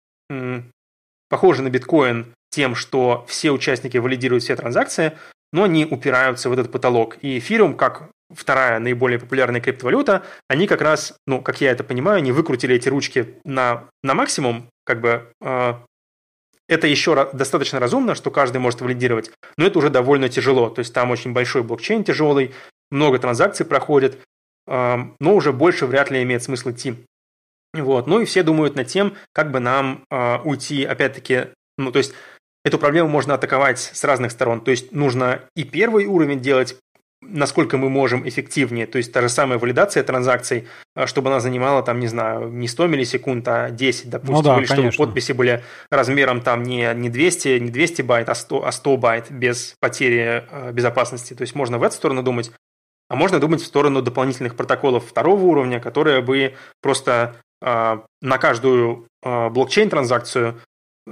похожи 1.30 1.62
на 1.62 1.70
биткоин 1.70 2.34
тем, 2.50 2.74
что 2.74 3.24
все 3.28 3.50
участники 3.50 3.96
валидируют 3.98 4.44
все 4.44 4.56
транзакции, 4.56 5.12
но 5.52 5.64
они 5.64 5.84
упираются 5.84 6.48
в 6.48 6.52
этот 6.52 6.70
потолок. 6.70 7.18
И 7.22 7.38
эфириум, 7.38 7.76
как 7.76 8.10
вторая 8.34 8.78
наиболее 8.78 9.18
популярная 9.18 9.60
криптовалюта, 9.60 10.22
они 10.48 10.66
как 10.66 10.82
раз, 10.82 11.16
ну, 11.26 11.40
как 11.40 11.60
я 11.60 11.70
это 11.70 11.84
понимаю, 11.84 12.18
они 12.18 12.32
выкрутили 12.32 12.74
эти 12.74 12.88
ручки 12.88 13.36
на, 13.44 13.88
на 14.02 14.14
максимум, 14.14 14.68
как 14.84 15.00
бы 15.00 15.32
э, 15.40 15.74
это 16.68 16.86
еще 16.86 17.30
достаточно 17.32 17.80
разумно, 17.80 18.14
что 18.14 18.30
каждый 18.30 18.58
может 18.58 18.80
валидировать, 18.80 19.30
но 19.56 19.66
это 19.66 19.78
уже 19.78 19.88
довольно 19.88 20.28
тяжело. 20.28 20.68
То 20.68 20.80
есть 20.80 20.92
там 20.92 21.10
очень 21.10 21.32
большой 21.32 21.62
блокчейн 21.62 22.04
тяжелый, 22.04 22.54
много 22.90 23.18
транзакций 23.18 23.64
проходит, 23.64 24.18
э, 24.66 24.96
но 25.18 25.34
уже 25.34 25.52
больше 25.52 25.86
вряд 25.86 26.10
ли 26.10 26.22
имеет 26.22 26.42
смысл 26.42 26.70
идти. 26.70 26.94
Вот. 27.74 28.06
Ну 28.06 28.20
и 28.20 28.24
все 28.24 28.42
думают 28.42 28.76
над 28.76 28.88
тем, 28.88 29.14
как 29.32 29.50
бы 29.50 29.60
нам 29.60 30.04
э, 30.10 30.38
уйти, 30.44 30.84
опять-таки, 30.84 31.48
ну, 31.78 31.92
то 31.92 31.98
есть 31.98 32.14
Эту 32.64 32.78
проблему 32.78 33.08
можно 33.08 33.34
атаковать 33.34 33.78
с 33.78 34.04
разных 34.04 34.32
сторон. 34.32 34.60
То 34.60 34.70
есть 34.70 34.92
нужно 34.92 35.42
и 35.54 35.64
первый 35.64 36.06
уровень 36.06 36.40
делать 36.40 36.76
насколько 37.20 37.76
мы 37.76 37.90
можем 37.90 38.28
эффективнее, 38.28 38.86
то 38.86 38.98
есть 38.98 39.12
та 39.12 39.20
же 39.20 39.28
самая 39.28 39.58
валидация 39.58 40.02
транзакций, 40.02 40.68
а, 40.94 41.06
чтобы 41.06 41.30
она 41.30 41.40
занимала 41.40 41.82
там, 41.82 41.98
не 41.98 42.06
знаю, 42.06 42.48
не 42.48 42.68
100 42.68 42.86
миллисекунд, 42.86 43.46
а 43.48 43.70
10, 43.70 44.10
допустим, 44.10 44.34
ну 44.36 44.42
да, 44.42 44.58
или 44.58 44.66
конечно. 44.66 44.92
чтобы 44.92 45.08
подписи 45.08 45.32
были 45.32 45.64
размером 45.90 46.40
там 46.40 46.62
не, 46.62 46.92
не 46.94 47.10
200, 47.10 47.58
не 47.58 47.70
200 47.70 48.02
байт, 48.02 48.28
а 48.28 48.34
100, 48.34 48.66
а 48.66 48.72
100 48.72 48.96
байт 48.96 49.30
без 49.30 49.74
потери 49.80 50.44
э, 50.48 50.72
безопасности. 50.72 51.34
То 51.34 51.42
есть 51.42 51.54
можно 51.54 51.78
в 51.78 51.82
эту 51.82 51.96
сторону 51.96 52.22
думать, 52.22 52.52
а 53.08 53.16
можно 53.16 53.40
думать 53.40 53.62
в 53.62 53.66
сторону 53.66 54.00
дополнительных 54.00 54.54
протоколов 54.54 55.06
второго 55.06 55.42
уровня, 55.42 55.80
которые 55.80 56.22
бы 56.22 56.54
просто 56.80 57.36
э, 57.60 57.98
на 58.22 58.38
каждую 58.38 59.08
э, 59.22 59.48
блокчейн-транзакцию 59.48 60.60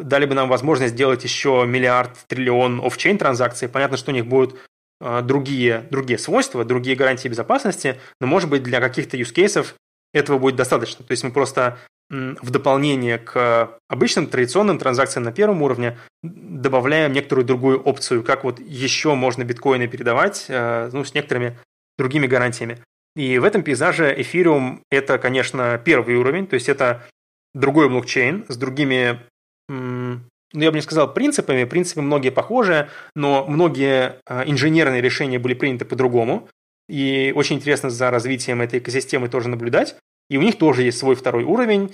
дали 0.03 0.27
бы 0.27 0.35
нам 0.35 0.49
возможность 0.49 0.95
сделать 0.95 1.25
еще 1.25 1.65
миллиард, 1.67 2.17
триллион 2.27 2.81
офчейн 2.85 3.19
транзакций. 3.19 3.69
Понятно, 3.69 3.97
что 3.97 4.11
у 4.11 4.15
них 4.15 4.27
будут 4.27 4.59
а, 5.01 5.23
другие, 5.23 5.87
другие 5.91 6.19
свойства, 6.19 6.65
другие 6.65 6.97
гарантии 6.97 7.29
безопасности, 7.29 8.01
но, 8.21 8.27
может 8.27 8.49
быть, 8.49 8.63
для 8.63 8.81
каких-то 8.81 9.17
use 9.17 9.35
cases 9.35 9.75
этого 10.15 10.39
будет 10.39 10.57
достаточно. 10.57 11.05
То 11.05 11.13
есть 11.13 11.25
мы 11.25 11.31
просто 11.31 11.79
в 12.09 12.51
дополнение 12.51 13.19
к 13.19 13.81
обычным 13.89 14.29
традиционным 14.29 14.79
транзакциям 14.79 15.25
на 15.25 15.33
первом 15.33 15.63
уровне 15.63 15.99
добавляем 16.23 17.13
некоторую 17.13 17.45
другую 17.45 17.83
опцию, 17.83 18.23
как 18.23 18.45
вот 18.45 18.61
еще 18.61 19.15
можно 19.15 19.43
биткоины 19.43 19.89
передавать 19.89 20.47
а, 20.49 20.89
ну, 20.93 21.05
с 21.05 21.15
некоторыми 21.15 21.59
другими 21.99 22.27
гарантиями. 22.27 22.79
И 23.17 23.39
в 23.39 23.45
этом 23.45 23.63
пейзаже 23.63 24.15
Ethereum 24.15 24.81
это, 24.91 25.19
конечно, 25.19 25.81
первый 25.85 26.17
уровень, 26.17 26.47
то 26.47 26.55
есть 26.55 26.69
это 26.69 27.07
другой 27.55 27.89
блокчейн 27.89 28.45
с 28.49 28.57
другими 28.57 29.21
ну, 29.69 30.63
я 30.63 30.71
бы 30.71 30.77
не 30.77 30.83
сказал 30.83 31.13
принципами, 31.13 31.65
принципы 31.65 32.03
многие 32.03 32.31
похожи, 32.31 32.89
но 33.15 33.45
многие 33.47 34.21
а, 34.27 34.45
инженерные 34.47 35.03
решения 35.03 35.39
были 35.39 35.55
приняты 35.55 35.85
по-другому. 35.85 36.49
И 36.89 37.33
очень 37.35 37.57
интересно 37.57 37.91
за 37.91 38.11
развитием 38.11 38.63
этой 38.63 38.79
экосистемы 38.79 39.29
тоже 39.29 39.49
наблюдать. 39.49 39.97
и 40.31 40.37
у 40.37 40.43
них 40.43 40.57
тоже 40.57 40.83
есть 40.83 40.99
свой 40.99 41.15
второй 41.15 41.45
уровень, 41.45 41.93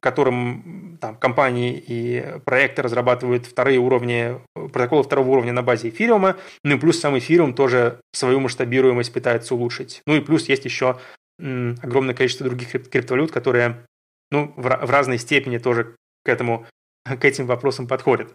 которым 0.00 0.98
там, 1.00 1.16
компании 1.16 1.82
и 1.86 2.40
проекты 2.44 2.82
разрабатывают 2.82 3.46
вторые 3.46 3.78
уровни, 3.78 4.40
протоколы 4.54 5.02
второго 5.02 5.30
уровня 5.30 5.52
на 5.52 5.62
базе 5.62 5.88
эфириума, 5.88 6.36
ну 6.64 6.76
и 6.76 6.78
плюс 6.78 7.00
сам 7.00 7.18
эфириум 7.18 7.54
тоже 7.54 8.00
свою 8.12 8.40
масштабируемость 8.40 9.12
пытается 9.12 9.54
улучшить. 9.54 10.02
Ну 10.06 10.16
и 10.16 10.20
плюс 10.20 10.48
есть 10.48 10.64
еще 10.64 10.98
огромное 11.38 12.14
количество 12.14 12.46
других 12.46 12.70
криптовалют, 12.70 13.30
которые 13.30 13.86
ну, 14.30 14.52
в 14.56 14.90
разной 14.90 15.18
степени 15.18 15.58
тоже 15.58 15.94
к 16.26 16.28
этому 16.28 16.66
к 17.04 17.24
этим 17.24 17.46
вопросам 17.46 17.86
подходят. 17.86 18.34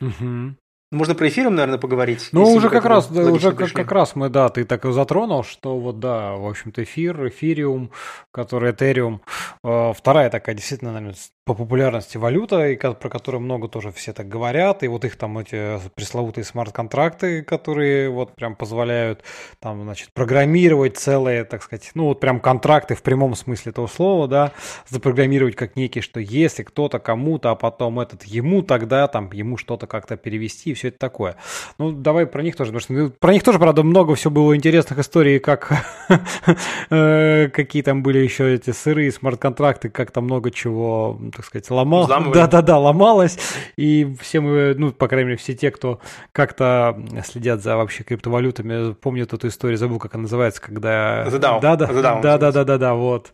Угу. 0.00 0.56
Можно 0.92 1.14
про 1.14 1.28
эфиром, 1.28 1.54
наверное, 1.54 1.78
поговорить. 1.78 2.28
Ну, 2.32 2.44
уже 2.52 2.68
как 2.68 2.84
раз, 2.84 3.08
да, 3.08 3.22
уже 3.22 3.52
как, 3.52 3.72
как 3.72 3.90
раз 3.90 4.14
мы, 4.14 4.28
да, 4.28 4.50
ты 4.50 4.64
так 4.64 4.84
и 4.84 4.92
затронул, 4.92 5.42
что 5.42 5.78
вот, 5.78 6.00
да, 6.00 6.34
в 6.34 6.46
общем-то, 6.46 6.82
эфир, 6.82 7.28
эфириум, 7.28 7.90
который 8.30 8.72
этериум, 8.72 9.22
э, 9.64 9.92
вторая 9.96 10.28
такая 10.28 10.54
действительно, 10.54 10.92
наверное, 10.92 11.16
по 11.44 11.54
популярности 11.54 12.18
валюта, 12.18 12.68
и 12.68 12.76
про 12.76 13.08
которую 13.08 13.40
много 13.40 13.66
тоже 13.66 13.90
все 13.90 14.12
так 14.12 14.28
говорят, 14.28 14.84
и 14.84 14.88
вот 14.88 15.04
их 15.04 15.16
там 15.16 15.38
эти 15.38 15.80
пресловутые 15.96 16.44
смарт-контракты, 16.44 17.42
которые 17.42 18.10
вот 18.10 18.36
прям 18.36 18.54
позволяют 18.54 19.24
там, 19.58 19.82
значит, 19.82 20.12
программировать 20.12 20.98
целые, 20.98 21.44
так 21.44 21.64
сказать, 21.64 21.90
ну 21.94 22.04
вот 22.04 22.20
прям 22.20 22.38
контракты 22.38 22.94
в 22.94 23.02
прямом 23.02 23.34
смысле 23.34 23.70
этого 23.70 23.88
слова, 23.88 24.28
да, 24.28 24.52
запрограммировать 24.88 25.56
как 25.56 25.74
некий, 25.74 26.00
что 26.00 26.20
если 26.20 26.62
кто-то 26.62 27.00
кому-то, 27.00 27.50
а 27.50 27.56
потом 27.56 27.98
этот 27.98 28.22
ему, 28.22 28.62
тогда 28.62 29.08
там 29.08 29.28
ему 29.32 29.56
что-то 29.56 29.88
как-то 29.88 30.16
перевести, 30.16 30.70
и 30.70 30.74
все 30.82 30.88
это 30.88 30.98
такое. 30.98 31.36
Ну, 31.78 31.92
давай 31.92 32.26
про 32.26 32.42
них 32.42 32.56
тоже, 32.56 32.72
потому 32.72 32.80
что 32.80 32.92
ну, 32.92 33.10
про 33.10 33.32
них 33.32 33.44
тоже, 33.44 33.60
правда, 33.60 33.84
много 33.84 34.16
все 34.16 34.30
было 34.30 34.56
интересных 34.56 34.98
историй, 34.98 35.38
как 35.38 35.72
э, 36.90 37.48
какие 37.52 37.82
там 37.82 38.02
были 38.02 38.18
еще 38.18 38.52
эти 38.52 38.70
сырые 38.70 39.12
смарт-контракты, 39.12 39.90
как 39.90 40.10
там 40.10 40.24
много 40.24 40.50
чего 40.50 41.20
так 41.34 41.44
сказать, 41.44 41.70
ломал. 41.70 42.08
Да-да-да, 42.08 42.78
ломалось. 42.78 43.38
И 43.76 44.12
все 44.20 44.40
мы, 44.40 44.74
ну, 44.76 44.90
по 44.90 45.06
крайней 45.06 45.26
мере, 45.26 45.36
все 45.38 45.54
те, 45.54 45.70
кто 45.70 46.00
как-то 46.32 47.00
следят 47.24 47.62
за 47.62 47.76
вообще 47.76 48.02
криптовалютами, 48.02 48.94
помнят 48.94 49.32
эту 49.32 49.46
историю, 49.46 49.78
забыл, 49.78 50.00
как 50.00 50.14
она 50.14 50.22
называется, 50.22 50.60
когда... 50.60 51.28
The 51.28 51.38
DAO. 51.38 51.60
Да-да-да-да-да, 51.60 52.94
вот. 52.94 53.30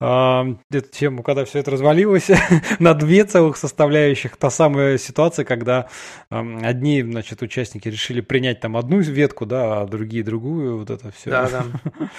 А, 0.00 0.46
эту 0.70 0.90
тему, 0.90 1.22
когда 1.22 1.46
все 1.46 1.60
это 1.60 1.70
развалилось 1.70 2.28
на 2.78 2.92
две 2.92 3.24
целых 3.24 3.56
составляющих, 3.56 4.36
та 4.36 4.50
самая 4.50 4.98
ситуация, 4.98 5.46
когда 5.46 5.88
одни, 6.28 6.89
значит, 7.02 7.42
участники 7.42 7.88
решили 7.88 8.20
принять 8.20 8.60
там 8.60 8.76
одну 8.76 9.00
ветку, 9.00 9.46
да, 9.46 9.82
а 9.82 9.86
другие 9.86 10.24
другую, 10.24 10.78
вот 10.78 10.90
это 10.90 11.10
все. 11.12 11.30
Да-да. 11.30 11.64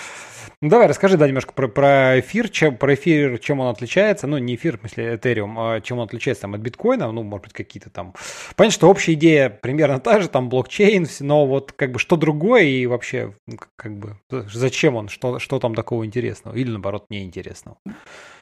Ну 0.64 0.70
давай, 0.70 0.86
расскажи, 0.88 1.18
да, 1.18 1.28
немножко 1.28 1.54
про, 1.54 1.68
про 1.68 2.20
эфир, 2.20 2.48
чем, 2.48 2.78
про 2.78 2.94
эфир, 2.94 3.40
чем 3.40 3.60
он 3.62 3.70
отличается, 3.70 4.28
ну 4.28 4.38
не 4.38 4.54
эфир, 4.54 4.78
в 4.78 4.82
смысле 4.82 5.16
Ethereum, 5.16 5.56
а 5.58 5.82
чем 5.82 5.98
он 5.98 6.06
отличается 6.06 6.44
там 6.44 6.54
от 6.54 6.62
биткоина, 6.62 7.12
ну 7.12 7.24
может 7.24 7.46
быть 7.46 7.54
какие-то 7.54 7.90
там, 7.90 8.14
понятно, 8.56 8.76
что 8.76 8.88
общая 8.88 9.14
идея 9.14 9.50
примерно 9.50 10.00
та 10.00 10.20
же, 10.20 10.30
там 10.30 10.50
блокчейн, 10.50 11.08
но 11.22 11.48
вот 11.48 11.72
как 11.72 11.92
бы 11.94 12.00
что 12.00 12.16
другое 12.16 12.64
и 12.64 12.86
вообще 12.86 13.34
как 13.76 13.98
бы 13.98 14.18
зачем 14.30 14.96
он, 14.96 15.10
что, 15.10 15.40
что 15.40 15.58
там 15.58 15.74
такого 15.74 16.06
интересного 16.06 16.56
или 16.56 16.70
наоборот 16.70 17.06
неинтересного? 17.10 17.78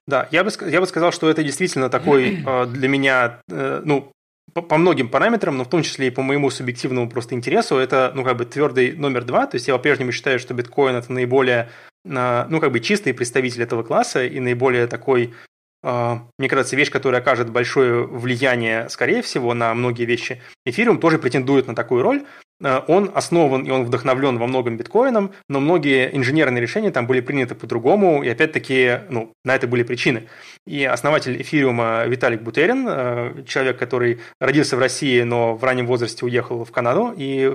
Да, 0.06 0.28
я 0.32 0.44
бы, 0.44 0.52
я 0.68 0.82
бы 0.82 0.88
сказал, 0.88 1.14
что 1.14 1.30
это 1.30 1.44
действительно 1.44 1.90
такой 1.90 2.44
э, 2.46 2.66
для 2.74 2.88
меня, 2.90 3.42
э, 3.50 3.82
ну, 3.86 4.12
по, 4.54 4.78
многим 4.78 5.10
параметрам, 5.10 5.58
но 5.58 5.64
в 5.64 5.70
том 5.70 5.84
числе 5.84 6.08
и 6.08 6.12
по 6.12 6.22
моему 6.22 6.50
субъективному 6.50 7.10
просто 7.10 7.36
интересу, 7.36 7.78
это, 7.78 8.12
ну, 8.16 8.24
как 8.24 8.38
бы 8.38 8.46
твердый 8.46 8.94
номер 8.94 9.24
два. 9.24 9.48
То 9.48 9.56
есть 9.56 9.68
я 9.68 9.76
по-прежнему 9.76 10.12
считаю, 10.12 10.40
что 10.40 10.54
биткоин 10.54 10.96
это 10.96 11.12
наиболее 11.12 11.70
ну, 12.06 12.60
как 12.60 12.72
бы 12.72 12.80
чистый 12.80 13.14
представитель 13.14 13.64
этого 13.64 13.84
класса 13.84 14.26
и 14.26 14.40
наиболее 14.40 14.88
такой, 14.88 15.34
а, 15.34 15.59
мне 15.82 16.50
кажется, 16.50 16.76
вещь, 16.76 16.92
которая 16.92 17.22
окажет 17.22 17.50
большое 17.50 18.06
влияние, 18.06 18.90
скорее 18.90 19.22
всего, 19.22 19.54
на 19.54 19.74
многие 19.74 20.06
вещи. 20.06 20.42
Эфириум 20.66 21.00
тоже 21.00 21.20
претендует 21.20 21.68
на 21.68 21.76
такую 21.76 22.04
роль. 22.04 22.26
А, 22.62 22.84
он 22.88 23.12
основан 23.14 23.64
и 23.64 23.72
он 23.72 23.86
вдохновлен 23.86 24.38
во 24.38 24.48
многом 24.48 24.78
биткоином, 24.78 25.32
но 25.48 25.60
многие 25.60 26.16
инженерные 26.16 26.62
решения 26.62 26.92
там 26.92 27.08
были 27.08 27.22
приняты 27.22 27.56
по-другому, 27.56 28.22
и 28.22 28.28
опять-таки, 28.28 29.00
ну, 29.10 29.32
на 29.46 29.56
это 29.56 29.68
были 29.68 29.84
причины. 29.84 30.28
И 30.68 30.84
основатель 30.84 31.42
эфириума 31.42 32.04
Виталик 32.06 32.42
Бутерин, 32.42 32.86
а, 32.88 33.44
человек, 33.44 33.78
который 33.78 34.20
родился 34.40 34.76
в 34.76 34.80
России, 34.80 35.22
но 35.22 35.56
в 35.56 35.64
раннем 35.64 35.88
возрасте 35.88 36.26
уехал 36.26 36.66
в 36.66 36.72
Канаду, 36.72 37.14
и 37.16 37.52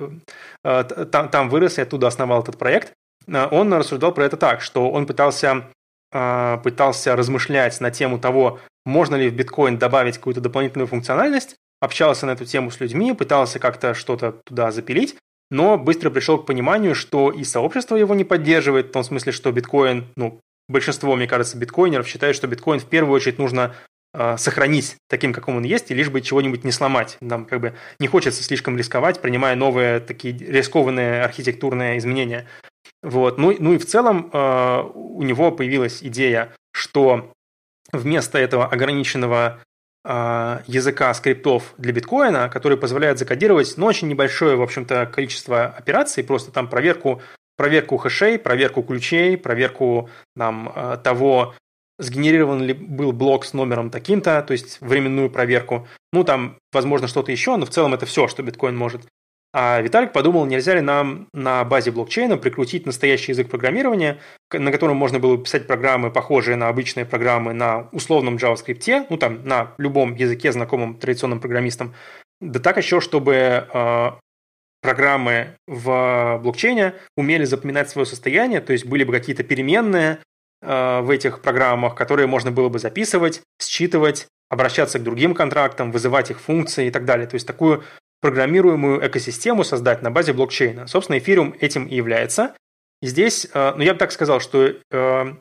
там, 0.62 1.48
вырос 1.50 1.78
и 1.78 1.82
оттуда 1.82 2.06
основал 2.06 2.42
этот 2.42 2.56
проект. 2.56 2.92
Он 3.26 3.72
рассуждал 3.74 4.12
про 4.12 4.24
это 4.24 4.36
так, 4.36 4.62
что 4.62 4.90
он 4.90 5.06
пытался, 5.06 5.68
пытался 6.14 7.16
размышлять 7.16 7.80
на 7.80 7.90
тему 7.90 8.20
того, 8.20 8.60
можно 8.84 9.16
ли 9.16 9.28
в 9.28 9.34
биткоин 9.34 9.78
добавить 9.78 10.18
какую-то 10.18 10.40
дополнительную 10.40 10.86
функциональность, 10.86 11.56
общался 11.80 12.26
на 12.26 12.32
эту 12.32 12.44
тему 12.44 12.70
с 12.70 12.80
людьми, 12.80 13.12
пытался 13.12 13.58
как-то 13.58 13.94
что-то 13.94 14.32
туда 14.44 14.70
запилить, 14.70 15.16
но 15.50 15.76
быстро 15.76 16.10
пришел 16.10 16.38
к 16.38 16.46
пониманию, 16.46 16.94
что 16.94 17.30
и 17.30 17.44
сообщество 17.44 17.96
его 17.96 18.14
не 18.14 18.24
поддерживает, 18.24 18.88
в 18.88 18.92
том 18.92 19.04
смысле, 19.04 19.32
что 19.32 19.52
биткоин, 19.52 20.06
ну, 20.16 20.40
большинство, 20.68 21.14
мне 21.16 21.26
кажется, 21.26 21.58
биткоинеров 21.58 22.08
считают, 22.08 22.36
что 22.36 22.46
биткоин 22.46 22.80
в 22.80 22.86
первую 22.86 23.14
очередь 23.14 23.38
нужно 23.38 23.74
э, 24.14 24.36
сохранить 24.38 24.96
таким, 25.08 25.32
каком 25.32 25.56
он 25.56 25.64
есть, 25.64 25.90
и 25.90 25.94
лишь 25.94 26.10
бы 26.10 26.20
чего-нибудь 26.20 26.64
не 26.64 26.72
сломать. 26.72 27.16
Нам 27.20 27.44
как 27.44 27.60
бы 27.60 27.74
не 27.98 28.08
хочется 28.08 28.42
слишком 28.42 28.76
рисковать, 28.76 29.20
принимая 29.20 29.54
новые 29.56 30.00
такие 30.00 30.36
рискованные 30.36 31.22
архитектурные 31.22 31.98
изменения. 31.98 32.46
Вот. 33.04 33.36
Ну, 33.36 33.54
ну 33.58 33.74
и 33.74 33.78
в 33.78 33.86
целом 33.86 34.30
э, 34.32 34.82
у 34.94 35.22
него 35.22 35.52
появилась 35.52 36.02
идея, 36.02 36.54
что 36.72 37.30
вместо 37.92 38.38
этого 38.38 38.66
ограниченного 38.66 39.60
э, 40.04 40.60
языка 40.66 41.12
скриптов 41.12 41.74
для 41.76 41.92
биткоина, 41.92 42.48
который 42.48 42.78
позволяет 42.78 43.18
закодировать 43.18 43.74
ну, 43.76 43.86
очень 43.86 44.08
небольшое, 44.08 44.56
в 44.56 44.62
общем-то, 44.62 45.06
количество 45.14 45.66
операций, 45.66 46.24
просто 46.24 46.50
там 46.50 46.66
проверку, 46.66 47.20
проверку 47.58 47.98
хэшей, 47.98 48.38
проверку 48.38 48.82
ключей, 48.82 49.36
проверку 49.36 50.08
там, 50.34 50.72
э, 50.74 50.96
того, 51.04 51.54
сгенерирован 51.98 52.62
ли 52.62 52.72
был 52.72 53.12
блок 53.12 53.44
с 53.44 53.52
номером 53.52 53.90
таким-то, 53.90 54.42
то 54.42 54.52
есть 54.52 54.80
временную 54.80 55.28
проверку. 55.28 55.86
Ну, 56.10 56.24
там, 56.24 56.56
возможно, 56.72 57.06
что-то 57.06 57.30
еще, 57.32 57.56
но 57.56 57.66
в 57.66 57.70
целом 57.70 57.92
это 57.92 58.06
все, 58.06 58.28
что 58.28 58.42
биткоин 58.42 58.74
может. 58.74 59.02
А 59.56 59.80
Виталик 59.80 60.12
подумал, 60.12 60.46
нельзя 60.46 60.74
ли 60.74 60.80
нам 60.80 61.28
на 61.32 61.62
базе 61.62 61.92
блокчейна 61.92 62.36
прикрутить 62.36 62.86
настоящий 62.86 63.30
язык 63.30 63.48
программирования, 63.48 64.18
на 64.52 64.72
котором 64.72 64.96
можно 64.96 65.20
было 65.20 65.38
писать 65.38 65.68
программы, 65.68 66.10
похожие 66.10 66.56
на 66.56 66.66
обычные 66.66 67.06
программы 67.06 67.52
на 67.52 67.88
условном 67.92 68.34
JavaScript, 68.34 69.06
ну 69.10 69.16
там 69.16 69.44
на 69.44 69.72
любом 69.78 70.16
языке, 70.16 70.50
знакомым 70.50 70.98
традиционным 70.98 71.38
программистам. 71.38 71.94
Да 72.40 72.58
так 72.58 72.78
еще, 72.78 73.00
чтобы 73.00 73.68
э, 73.72 74.10
программы 74.82 75.56
в 75.68 76.40
блокчейне 76.42 76.94
умели 77.16 77.44
запоминать 77.44 77.88
свое 77.88 78.06
состояние, 78.06 78.60
то 78.60 78.72
есть 78.72 78.84
были 78.84 79.04
бы 79.04 79.12
какие-то 79.12 79.44
переменные 79.44 80.18
э, 80.62 81.00
в 81.00 81.10
этих 81.10 81.42
программах, 81.42 81.94
которые 81.94 82.26
можно 82.26 82.50
было 82.50 82.70
бы 82.70 82.80
записывать, 82.80 83.40
считывать, 83.62 84.26
обращаться 84.50 84.98
к 84.98 85.04
другим 85.04 85.32
контрактам, 85.32 85.92
вызывать 85.92 86.32
их 86.32 86.40
функции 86.40 86.88
и 86.88 86.90
так 86.90 87.04
далее. 87.04 87.28
То 87.28 87.34
есть 87.34 87.46
такую 87.46 87.84
программируемую 88.24 89.06
экосистему 89.06 89.64
создать 89.64 90.00
на 90.00 90.10
базе 90.10 90.32
блокчейна. 90.32 90.86
Собственно, 90.86 91.18
эфириум 91.18 91.54
этим 91.60 91.84
и 91.84 91.94
является. 91.94 92.54
Здесь, 93.02 93.46
э, 93.52 93.74
ну 93.76 93.82
я 93.82 93.92
бы 93.92 93.98
так 93.98 94.12
сказал, 94.12 94.40
что 94.40 94.64
э, 94.64 95.34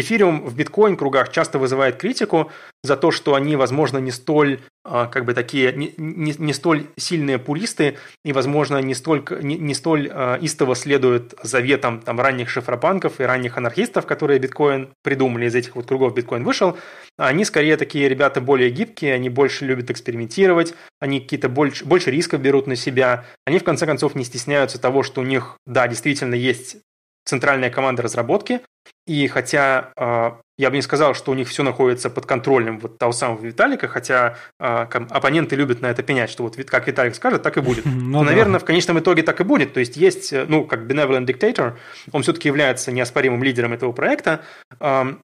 Эфириум 0.00 0.42
в 0.42 0.56
биткоин-кругах 0.56 1.30
часто 1.30 1.58
вызывает 1.58 1.96
критику 1.96 2.50
за 2.82 2.96
то, 2.96 3.10
что 3.10 3.34
они, 3.34 3.56
возможно, 3.56 3.98
не 3.98 4.10
столь, 4.10 4.60
а, 4.84 5.06
как 5.06 5.24
бы 5.24 5.34
такие, 5.34 5.72
не, 5.72 5.92
не, 5.96 6.34
не 6.38 6.52
столь 6.52 6.86
сильные 6.96 7.38
пуристы 7.38 7.98
и, 8.24 8.32
возможно, 8.32 8.78
не 8.78 8.94
столь, 8.94 9.24
не, 9.42 9.58
не 9.58 9.74
столь 9.74 10.08
а, 10.10 10.36
истово 10.40 10.74
следуют 10.74 11.34
заветам 11.42 12.00
там, 12.00 12.20
ранних 12.20 12.48
шифропанков 12.48 13.20
и 13.20 13.24
ранних 13.24 13.58
анархистов, 13.58 14.06
которые 14.06 14.38
биткоин 14.38 14.88
придумали, 15.02 15.46
из 15.46 15.54
этих 15.54 15.76
вот 15.76 15.86
кругов 15.86 16.14
биткоин 16.14 16.44
вышел. 16.44 16.78
Они 17.16 17.44
скорее 17.44 17.76
такие 17.76 18.08
ребята 18.08 18.40
более 18.40 18.70
гибкие, 18.70 19.14
они 19.14 19.28
больше 19.28 19.66
любят 19.66 19.90
экспериментировать, 19.90 20.74
они 20.98 21.20
какие-то 21.20 21.48
больше, 21.48 21.84
больше 21.84 22.10
рисков 22.10 22.40
берут 22.40 22.66
на 22.66 22.76
себя, 22.76 23.26
они, 23.44 23.58
в 23.58 23.64
конце 23.64 23.86
концов, 23.86 24.14
не 24.14 24.24
стесняются 24.24 24.80
того, 24.80 25.02
что 25.02 25.20
у 25.20 25.24
них, 25.24 25.56
да, 25.66 25.86
действительно 25.86 26.34
есть 26.34 26.78
центральная 27.24 27.70
команда 27.70 28.02
разработки, 28.02 28.60
и 29.06 29.26
хотя 29.28 29.92
э, 29.96 30.30
я 30.58 30.70
бы 30.70 30.76
не 30.76 30.82
сказал, 30.82 31.14
что 31.14 31.32
у 31.32 31.34
них 31.34 31.48
все 31.48 31.62
находится 31.62 32.10
под 32.10 32.26
контролем 32.26 32.78
вот 32.78 32.98
того 32.98 33.12
самого 33.12 33.44
Виталика, 33.44 33.88
хотя 33.88 34.36
э, 34.58 34.64
оппоненты 34.64 35.56
любят 35.56 35.80
на 35.80 35.86
это 35.86 36.02
пенять, 36.02 36.30
что 36.30 36.42
вот 36.42 36.56
как 36.66 36.86
Виталик 36.86 37.14
скажет, 37.14 37.42
так 37.42 37.56
и 37.56 37.60
будет. 37.60 37.84
Ну, 38.10 38.22
Наверное, 38.22 38.54
да. 38.54 38.58
в 38.58 38.64
конечном 38.64 38.98
итоге 38.98 39.22
так 39.22 39.40
и 39.40 39.44
будет. 39.44 39.72
То 39.72 39.80
есть 39.80 39.96
есть, 39.96 40.32
э, 40.32 40.44
ну, 40.46 40.64
как 40.64 40.80
benevolent 40.80 41.26
dictator, 41.26 41.76
он 42.12 42.22
все-таки 42.22 42.48
является 42.48 42.92
неоспоримым 42.92 43.42
лидером 43.42 43.72
этого 43.72 43.92
проекта. 43.92 44.42
Э, 44.78 45.14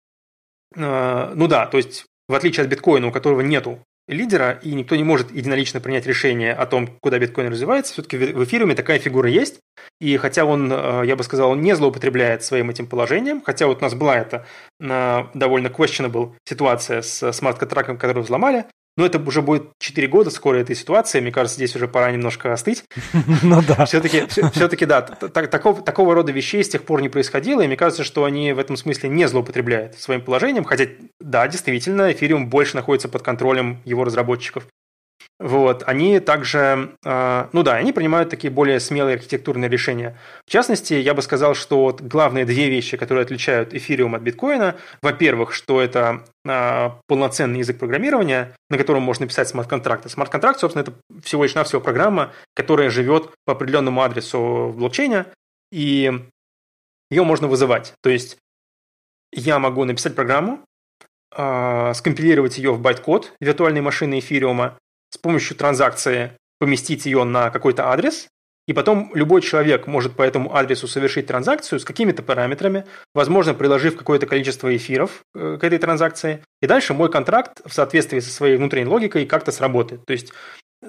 э, 0.74 1.32
ну 1.34 1.46
да, 1.46 1.66
то 1.66 1.76
есть 1.76 2.06
в 2.28 2.34
отличие 2.34 2.64
от 2.64 2.70
биткоина, 2.70 3.06
у 3.08 3.12
которого 3.12 3.42
нету 3.42 3.78
лидера, 4.08 4.58
и 4.62 4.74
никто 4.74 4.96
не 4.96 5.04
может 5.04 5.30
единолично 5.32 5.80
принять 5.80 6.06
решение 6.06 6.52
о 6.52 6.66
том, 6.66 6.86
куда 7.00 7.18
биткоин 7.18 7.50
развивается. 7.50 7.92
Все-таки 7.92 8.16
в 8.16 8.44
эфириуме 8.44 8.74
такая 8.74 8.98
фигура 8.98 9.28
есть. 9.28 9.60
И 10.00 10.16
хотя 10.16 10.44
он, 10.44 10.72
э, 10.72 11.02
я 11.06 11.16
бы 11.16 11.24
сказал, 11.24 11.50
он 11.50 11.60
не 11.60 11.74
злоупотребляет 11.74 12.42
своим 12.42 12.70
этим 12.70 12.86
положением, 12.86 13.42
хотя 13.44 13.66
вот 13.66 13.78
у 13.78 13.82
нас 13.82 13.94
была 13.94 14.16
эта 14.16 14.46
э, 14.80 15.24
довольно 15.34 15.68
questionable 15.68 16.34
ситуация 16.44 17.02
с 17.02 17.32
смарт-контрактом, 17.32 17.98
который 17.98 18.22
взломали, 18.22 18.66
но 18.96 19.04
это 19.04 19.18
уже 19.18 19.42
будет 19.42 19.70
4 19.78 20.06
года 20.08 20.30
скоро 20.30 20.56
этой 20.56 20.74
ситуации. 20.74 21.20
Мне 21.20 21.32
кажется, 21.32 21.56
здесь 21.56 21.76
уже 21.76 21.88
пора 21.88 22.10
немножко 22.10 22.52
остыть. 22.52 22.84
Ну 23.42 23.62
да. 23.62 23.86
Все-таки, 23.86 24.26
все-таки 24.26 24.86
да, 24.86 25.02
такого, 25.02 25.82
такого 25.82 26.14
рода 26.14 26.32
вещей 26.32 26.62
с 26.64 26.68
тех 26.68 26.82
пор 26.82 27.02
не 27.02 27.08
происходило, 27.08 27.60
и 27.60 27.66
мне 27.66 27.76
кажется, 27.76 28.04
что 28.04 28.24
они 28.24 28.52
в 28.52 28.58
этом 28.58 28.76
смысле 28.76 29.08
не 29.08 29.28
злоупотребляют 29.28 29.98
своим 29.98 30.20
положением, 30.20 30.64
хотя, 30.64 30.86
да, 31.20 31.46
действительно, 31.48 32.12
эфириум 32.12 32.48
больше 32.48 32.76
находится 32.76 33.08
под 33.08 33.22
контролем 33.22 33.80
его 33.84 34.04
разработчиков. 34.04 34.66
Вот, 35.38 35.82
они 35.86 36.18
также, 36.20 36.96
э, 37.04 37.48
ну 37.52 37.62
да, 37.62 37.74
они 37.74 37.92
принимают 37.92 38.30
такие 38.30 38.50
более 38.50 38.80
смелые 38.80 39.16
архитектурные 39.16 39.68
решения. 39.68 40.18
В 40.46 40.50
частности, 40.50 40.94
я 40.94 41.12
бы 41.12 41.20
сказал, 41.20 41.54
что 41.54 41.82
вот 41.82 42.00
главные 42.00 42.46
две 42.46 42.70
вещи, 42.70 42.96
которые 42.96 43.24
отличают 43.24 43.74
эфириум 43.74 44.14
от 44.14 44.22
биткоина, 44.22 44.76
во-первых, 45.02 45.52
что 45.52 45.82
это 45.82 46.24
э, 46.46 46.90
полноценный 47.06 47.58
язык 47.58 47.78
программирования, 47.78 48.54
на 48.70 48.78
котором 48.78 49.02
можно 49.02 49.26
писать 49.26 49.48
смарт-контракты. 49.48 50.08
Смарт-контракт, 50.08 50.58
собственно, 50.58 50.84
это 50.84 50.94
всего 51.22 51.42
лишь 51.42 51.54
навсего 51.54 51.82
программа, 51.82 52.32
которая 52.54 52.88
живет 52.88 53.30
по 53.44 53.52
определенному 53.52 54.00
адресу 54.00 54.38
в 54.72 54.78
блокчейне, 54.78 55.26
и 55.70 56.18
ее 57.10 57.24
можно 57.24 57.46
вызывать. 57.46 57.92
То 58.02 58.08
есть 58.08 58.38
я 59.32 59.58
могу 59.58 59.84
написать 59.84 60.14
программу, 60.14 60.60
э, 61.36 61.92
скомпилировать 61.94 62.56
ее 62.56 62.72
в 62.72 62.80
байт-код 62.80 63.34
виртуальной 63.38 63.82
машины 63.82 64.18
эфириума, 64.18 64.78
с 65.10 65.18
помощью 65.18 65.56
транзакции 65.56 66.32
поместить 66.58 67.06
ее 67.06 67.24
на 67.24 67.50
какой-то 67.50 67.90
адрес, 67.90 68.28
и 68.66 68.72
потом 68.72 69.12
любой 69.14 69.42
человек 69.42 69.86
может 69.86 70.16
по 70.16 70.22
этому 70.22 70.54
адресу 70.54 70.88
совершить 70.88 71.28
транзакцию 71.28 71.78
с 71.78 71.84
какими-то 71.84 72.22
параметрами, 72.22 72.84
возможно, 73.14 73.54
приложив 73.54 73.96
какое-то 73.96 74.26
количество 74.26 74.74
эфиров 74.74 75.22
э, 75.34 75.56
к 75.60 75.64
этой 75.64 75.78
транзакции. 75.78 76.42
И 76.60 76.66
дальше 76.66 76.92
мой 76.92 77.10
контракт 77.10 77.60
в 77.64 77.72
соответствии 77.72 78.18
со 78.18 78.30
своей 78.30 78.56
внутренней 78.56 78.88
логикой 78.88 79.26
как-то 79.26 79.52
сработает. 79.52 80.04
То 80.04 80.12
есть 80.12 80.32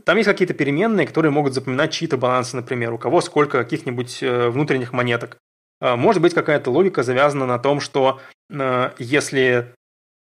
там 0.05 0.17
есть 0.17 0.27
какие-то 0.27 0.55
переменные, 0.55 1.05
которые 1.05 1.31
могут 1.31 1.53
запоминать 1.53 1.91
чьи-то 1.91 2.17
балансы, 2.17 2.55
например, 2.55 2.93
у 2.93 2.97
кого 2.97 3.21
сколько 3.21 3.59
каких-нибудь 3.59 4.23
э, 4.23 4.49
внутренних 4.49 4.91
монеток. 4.91 5.37
Э, 5.79 5.95
может 5.95 6.23
быть, 6.23 6.33
какая-то 6.33 6.71
логика 6.71 7.03
завязана 7.03 7.45
на 7.45 7.59
том, 7.59 7.79
что 7.79 8.19
если 8.97 9.75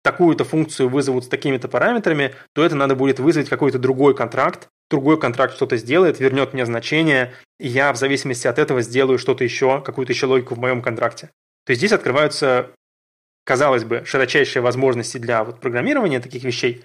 такую-то 0.03 0.43
функцию 0.43 0.89
вызовут 0.89 1.25
с 1.25 1.27
такими-то 1.27 1.67
параметрами, 1.67 2.33
то 2.53 2.63
это 2.63 2.75
надо 2.75 2.95
будет 2.95 3.19
вызвать 3.19 3.49
какой-то 3.49 3.79
другой 3.79 4.15
контракт, 4.15 4.67
другой 4.89 5.19
контракт 5.19 5.55
что-то 5.55 5.77
сделает, 5.77 6.19
вернет 6.19 6.53
мне 6.53 6.65
значение, 6.65 7.33
и 7.59 7.67
я 7.67 7.93
в 7.93 7.97
зависимости 7.97 8.47
от 8.47 8.59
этого 8.59 8.81
сделаю 8.81 9.19
что-то 9.19 9.43
еще, 9.43 9.81
какую-то 9.81 10.13
еще 10.13 10.25
логику 10.25 10.55
в 10.55 10.59
моем 10.59 10.81
контракте. 10.81 11.29
То 11.65 11.71
есть 11.71 11.79
здесь 11.79 11.91
открываются, 11.91 12.71
казалось 13.45 13.83
бы, 13.83 14.03
широчайшие 14.05 14.61
возможности 14.63 15.17
для 15.17 15.43
вот 15.43 15.59
программирования 15.59 16.19
таких 16.19 16.43
вещей, 16.43 16.83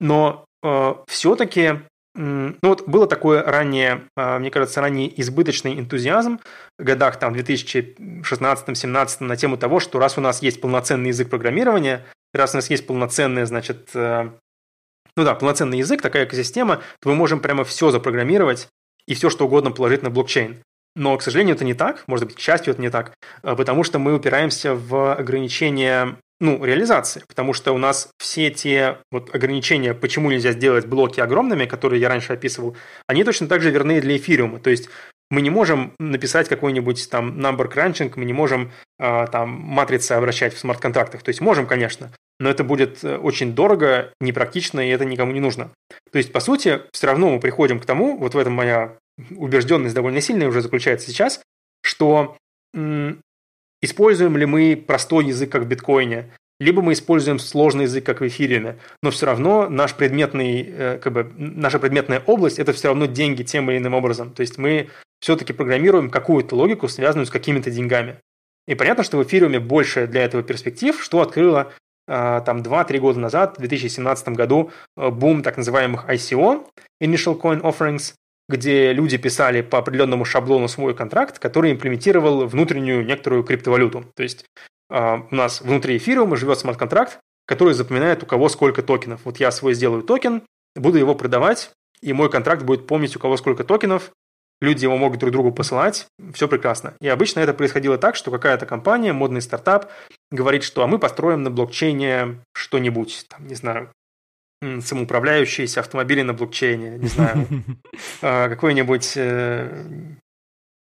но 0.00 0.44
э, 0.62 0.94
все-таки 1.06 1.80
ну 2.14 2.56
вот 2.62 2.88
было 2.88 3.06
такое 3.06 3.44
ранее, 3.44 4.02
э, 4.16 4.38
мне 4.38 4.50
кажется, 4.50 4.80
ранее 4.80 5.20
избыточный 5.20 5.78
энтузиазм 5.78 6.40
в 6.78 6.82
годах 6.82 7.18
там 7.18 7.32
2016-17 7.32 9.16
на 9.20 9.36
тему 9.36 9.56
того, 9.56 9.78
что 9.78 10.00
раз 10.00 10.18
у 10.18 10.20
нас 10.20 10.42
есть 10.42 10.60
полноценный 10.60 11.08
язык 11.08 11.30
программирования, 11.30 12.04
раз 12.34 12.54
у 12.54 12.58
нас 12.58 12.70
есть 12.70 12.86
полноценный, 12.86 13.46
значит, 13.46 13.90
э, 13.94 14.30
ну 15.16 15.24
да, 15.24 15.34
полноценный 15.34 15.78
язык, 15.78 16.02
такая 16.02 16.24
экосистема, 16.24 16.82
то 17.00 17.08
мы 17.08 17.14
можем 17.14 17.40
прямо 17.40 17.64
все 17.64 17.90
запрограммировать 17.90 18.68
и 19.06 19.14
все 19.14 19.30
что 19.30 19.46
угодно 19.46 19.70
положить 19.70 20.02
на 20.02 20.10
блокчейн. 20.10 20.62
Но, 20.96 21.16
к 21.16 21.22
сожалению, 21.22 21.54
это 21.54 21.64
не 21.64 21.74
так, 21.74 22.04
может 22.06 22.26
быть, 22.26 22.36
к 22.36 22.40
счастью, 22.40 22.72
это 22.72 22.82
не 22.82 22.90
так, 22.90 23.14
э, 23.42 23.54
потому 23.56 23.84
что 23.84 23.98
мы 23.98 24.14
упираемся 24.14 24.74
в 24.74 25.14
ограничения 25.14 26.16
ну, 26.40 26.64
реализации, 26.64 27.22
потому 27.26 27.52
что 27.52 27.72
у 27.72 27.78
нас 27.78 28.10
все 28.18 28.50
те 28.50 28.98
вот 29.10 29.34
ограничения, 29.34 29.94
почему 29.94 30.30
нельзя 30.30 30.52
сделать 30.52 30.86
блоки 30.86 31.20
огромными, 31.20 31.66
которые 31.66 32.00
я 32.00 32.08
раньше 32.08 32.32
описывал, 32.32 32.76
они 33.06 33.24
точно 33.24 33.48
так 33.48 33.60
же 33.60 33.70
верны 33.70 34.00
для 34.00 34.16
эфириума. 34.16 34.60
То 34.60 34.70
есть 34.70 34.88
мы 35.30 35.42
не 35.42 35.50
можем 35.50 35.92
написать 35.98 36.48
какой-нибудь 36.48 37.10
там 37.10 37.38
number 37.38 37.70
crunching, 37.72 38.12
мы 38.16 38.24
не 38.24 38.32
можем 38.32 38.72
э, 38.98 39.26
там 39.30 39.50
матрицы 39.50 40.12
обращать 40.12 40.54
в 40.54 40.58
смарт-контрактах. 40.58 41.22
То 41.22 41.28
есть 41.28 41.40
можем, 41.40 41.66
конечно, 41.66 42.10
но 42.40 42.48
это 42.48 42.64
будет 42.64 43.04
э, 43.04 43.16
очень 43.16 43.54
дорого, 43.54 44.12
непрактично, 44.20 44.80
и 44.80 44.90
это 44.90 45.04
никому 45.04 45.32
не 45.32 45.40
нужно. 45.40 45.70
То 46.10 46.18
есть, 46.18 46.32
по 46.32 46.40
сути, 46.40 46.80
все 46.92 47.06
равно 47.06 47.30
мы 47.30 47.40
приходим 47.40 47.80
к 47.80 47.86
тому, 47.86 48.16
вот 48.16 48.34
в 48.34 48.38
этом 48.38 48.54
моя 48.54 48.96
убежденность 49.36 49.94
довольно 49.94 50.20
сильная 50.20 50.48
уже 50.48 50.62
заключается 50.62 51.08
сейчас, 51.08 51.42
что 51.82 52.36
м- 52.74 53.20
используем 53.82 54.36
ли 54.36 54.46
мы 54.46 54.76
простой 54.76 55.26
язык, 55.26 55.50
как 55.50 55.62
в 55.62 55.66
биткоине, 55.66 56.30
либо 56.60 56.82
мы 56.82 56.92
используем 56.92 57.38
сложный 57.38 57.84
язык, 57.84 58.04
как 58.04 58.20
в 58.20 58.26
эфириуме, 58.26 58.78
но 59.02 59.10
все 59.10 59.26
равно 59.26 59.68
наш 59.68 59.94
предметный, 59.94 60.62
э, 60.62 60.98
как 61.02 61.12
бы, 61.12 61.32
наша 61.36 61.78
предметная 61.78 62.22
область– 62.26 62.58
это 62.60 62.72
все 62.72 62.88
равно 62.88 63.06
деньги 63.06 63.42
тем 63.42 63.70
или 63.70 63.78
иным 63.78 63.94
образом. 63.94 64.32
То 64.32 64.40
есть 64.40 64.58
мы 64.58 64.88
все-таки 65.20 65.52
программируем 65.52 66.10
какую-то 66.10 66.54
логику, 66.54 66.88
связанную 66.88 67.26
с 67.26 67.30
какими-то 67.30 67.70
деньгами. 67.70 68.20
И 68.66 68.74
понятно, 68.74 69.02
что 69.02 69.18
в 69.18 69.22
эфириуме 69.22 69.60
больше 69.60 70.06
для 70.06 70.24
этого 70.24 70.42
перспектив, 70.42 71.02
что 71.02 71.20
открыло 71.20 71.72
э, 72.06 72.42
там 72.44 72.58
2-3 72.58 72.98
года 72.98 73.18
назад, 73.18 73.56
в 73.56 73.60
2017 73.60 74.28
году, 74.28 74.70
э, 74.96 75.10
бум 75.10 75.42
так 75.42 75.56
называемых 75.56 76.08
ICO, 76.08 76.66
Initial 77.02 77.40
Coin 77.40 77.62
Offerings, 77.62 78.14
где 78.48 78.92
люди 78.92 79.18
писали 79.18 79.60
по 79.60 79.78
определенному 79.78 80.24
шаблону 80.24 80.68
свой 80.68 80.94
контракт, 80.94 81.38
который 81.38 81.72
имплементировал 81.72 82.46
внутреннюю 82.46 83.04
некоторую 83.04 83.44
криптовалюту. 83.44 84.06
То 84.14 84.22
есть 84.22 84.46
а, 84.90 85.26
у 85.30 85.34
нас 85.34 85.60
внутри 85.60 85.98
эфириума 85.98 86.36
живет 86.36 86.58
смарт-контракт, 86.58 87.20
который 87.46 87.74
запоминает, 87.74 88.22
у 88.22 88.26
кого 88.26 88.48
сколько 88.48 88.82
токенов. 88.82 89.20
Вот 89.24 89.38
я 89.38 89.50
свой 89.50 89.74
сделаю 89.74 90.02
токен, 90.02 90.42
буду 90.74 90.98
его 90.98 91.14
продавать, 91.14 91.70
и 92.00 92.12
мой 92.12 92.30
контракт 92.30 92.62
будет 92.62 92.86
помнить, 92.86 93.16
у 93.16 93.18
кого 93.18 93.36
сколько 93.36 93.64
токенов, 93.64 94.12
люди 94.60 94.84
его 94.84 94.96
могут 94.96 95.20
друг 95.20 95.32
другу 95.32 95.52
посылать, 95.52 96.06
все 96.32 96.48
прекрасно. 96.48 96.94
И 97.00 97.08
обычно 97.08 97.40
это 97.40 97.54
происходило 97.54 97.98
так, 97.98 98.16
что 98.16 98.30
какая-то 98.30 98.66
компания, 98.66 99.12
модный 99.12 99.42
стартап, 99.42 99.90
говорит, 100.30 100.62
что 100.62 100.82
а 100.82 100.86
мы 100.86 100.98
построим 100.98 101.42
на 101.42 101.50
блокчейне 101.50 102.40
что-нибудь, 102.54 103.26
там, 103.28 103.46
не 103.46 103.54
знаю, 103.54 103.90
самоуправляющиеся 104.60 105.80
автомобили 105.80 106.22
на 106.22 106.34
блокчейне, 106.34 106.98
не 106.98 107.08
знаю, 107.08 107.46
а, 108.22 108.48
какой-нибудь 108.48 109.12
э, 109.16 109.84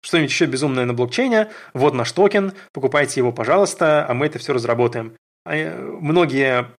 что-нибудь 0.01 0.31
еще 0.31 0.45
безумное 0.45 0.85
на 0.85 0.93
блокчейне, 0.93 1.49
вот 1.73 1.93
наш 1.93 2.11
токен, 2.11 2.53
покупайте 2.73 3.19
его, 3.19 3.31
пожалуйста, 3.31 4.05
а 4.07 4.13
мы 4.13 4.25
это 4.25 4.39
все 4.39 4.53
разработаем. 4.53 5.15
А, 5.45 5.55
э, 5.55 5.79
многие, 5.79 6.71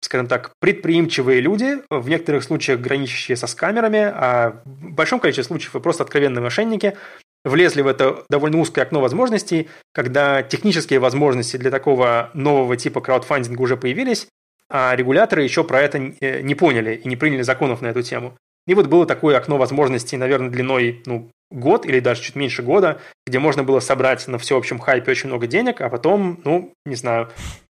скажем 0.00 0.26
так, 0.26 0.52
предприимчивые 0.60 1.40
люди, 1.40 1.78
в 1.90 2.08
некоторых 2.08 2.44
случаях 2.44 2.80
граничащие 2.80 3.36
со 3.36 3.46
скамерами, 3.46 4.00
а 4.00 4.62
в 4.64 4.92
большом 4.92 5.20
количестве 5.20 5.44
случаев 5.44 5.76
и 5.76 5.80
просто 5.80 6.02
откровенные 6.02 6.42
мошенники, 6.42 6.96
влезли 7.44 7.82
в 7.82 7.86
это 7.86 8.24
довольно 8.28 8.58
узкое 8.58 8.82
окно 8.82 9.00
возможностей, 9.00 9.68
когда 9.92 10.42
технические 10.42 10.98
возможности 10.98 11.56
для 11.56 11.70
такого 11.70 12.30
нового 12.34 12.76
типа 12.76 13.00
краудфандинга 13.00 13.60
уже 13.60 13.76
появились, 13.76 14.28
а 14.70 14.94
регуляторы 14.94 15.42
еще 15.42 15.64
про 15.64 15.80
это 15.80 15.98
э, 15.98 16.42
не 16.42 16.54
поняли 16.54 16.94
и 16.94 17.08
не 17.08 17.16
приняли 17.16 17.42
законов 17.42 17.80
на 17.82 17.88
эту 17.88 18.02
тему. 18.02 18.36
И 18.66 18.74
вот 18.74 18.86
было 18.86 19.06
такое 19.06 19.36
окно 19.36 19.56
возможностей, 19.56 20.16
наверное, 20.16 20.50
длиной 20.50 21.02
ну, 21.06 21.30
год 21.50 21.86
или 21.86 21.98
даже 22.00 22.22
чуть 22.22 22.36
меньше 22.36 22.62
года, 22.62 23.00
где 23.26 23.38
можно 23.38 23.64
было 23.64 23.80
собрать 23.80 24.26
на 24.28 24.38
всеобщем 24.38 24.78
хайпе 24.78 25.10
очень 25.10 25.28
много 25.28 25.46
денег, 25.46 25.80
а 25.80 25.88
потом, 25.88 26.40
ну, 26.44 26.72
не 26.84 26.94
знаю, 26.94 27.30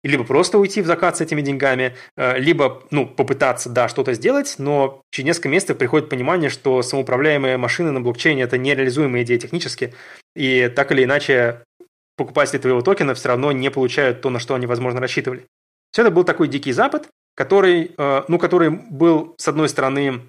либо 0.07 0.23
просто 0.23 0.57
уйти 0.57 0.81
в 0.81 0.85
закат 0.85 1.17
с 1.17 1.21
этими 1.21 1.41
деньгами, 1.41 1.95
э, 2.17 2.39
либо, 2.39 2.83
ну, 2.91 3.07
попытаться, 3.07 3.69
да, 3.69 3.87
что-то 3.87 4.13
сделать, 4.13 4.55
но 4.57 5.01
через 5.11 5.27
несколько 5.27 5.49
месяцев 5.49 5.77
приходит 5.77 6.09
понимание, 6.09 6.49
что 6.49 6.81
самоуправляемые 6.81 7.57
машины 7.57 7.91
на 7.91 8.01
блокчейне– 8.01 8.41
это 8.43 8.57
нереализуемая 8.57 9.23
идея 9.23 9.39
технически, 9.39 9.93
и 10.35 10.71
так 10.75 10.91
или 10.91 11.03
иначе 11.03 11.63
покупатели 12.17 12.59
твоего 12.59 12.81
токена 12.81 13.13
все 13.13 13.29
равно 13.29 13.51
не 13.51 13.69
получают 13.69 14.21
то, 14.21 14.29
на 14.29 14.39
что 14.39 14.55
они, 14.55 14.67
возможно, 14.67 14.99
рассчитывали. 15.01 15.45
Все 15.91 16.01
это 16.01 16.11
был 16.11 16.23
такой 16.23 16.47
дикий 16.47 16.71
запад, 16.71 17.07
который, 17.35 17.91
э, 17.97 18.23
ну, 18.27 18.39
который 18.39 18.69
был, 18.69 19.35
с 19.37 19.47
одной 19.47 19.69
стороны, 19.69 20.21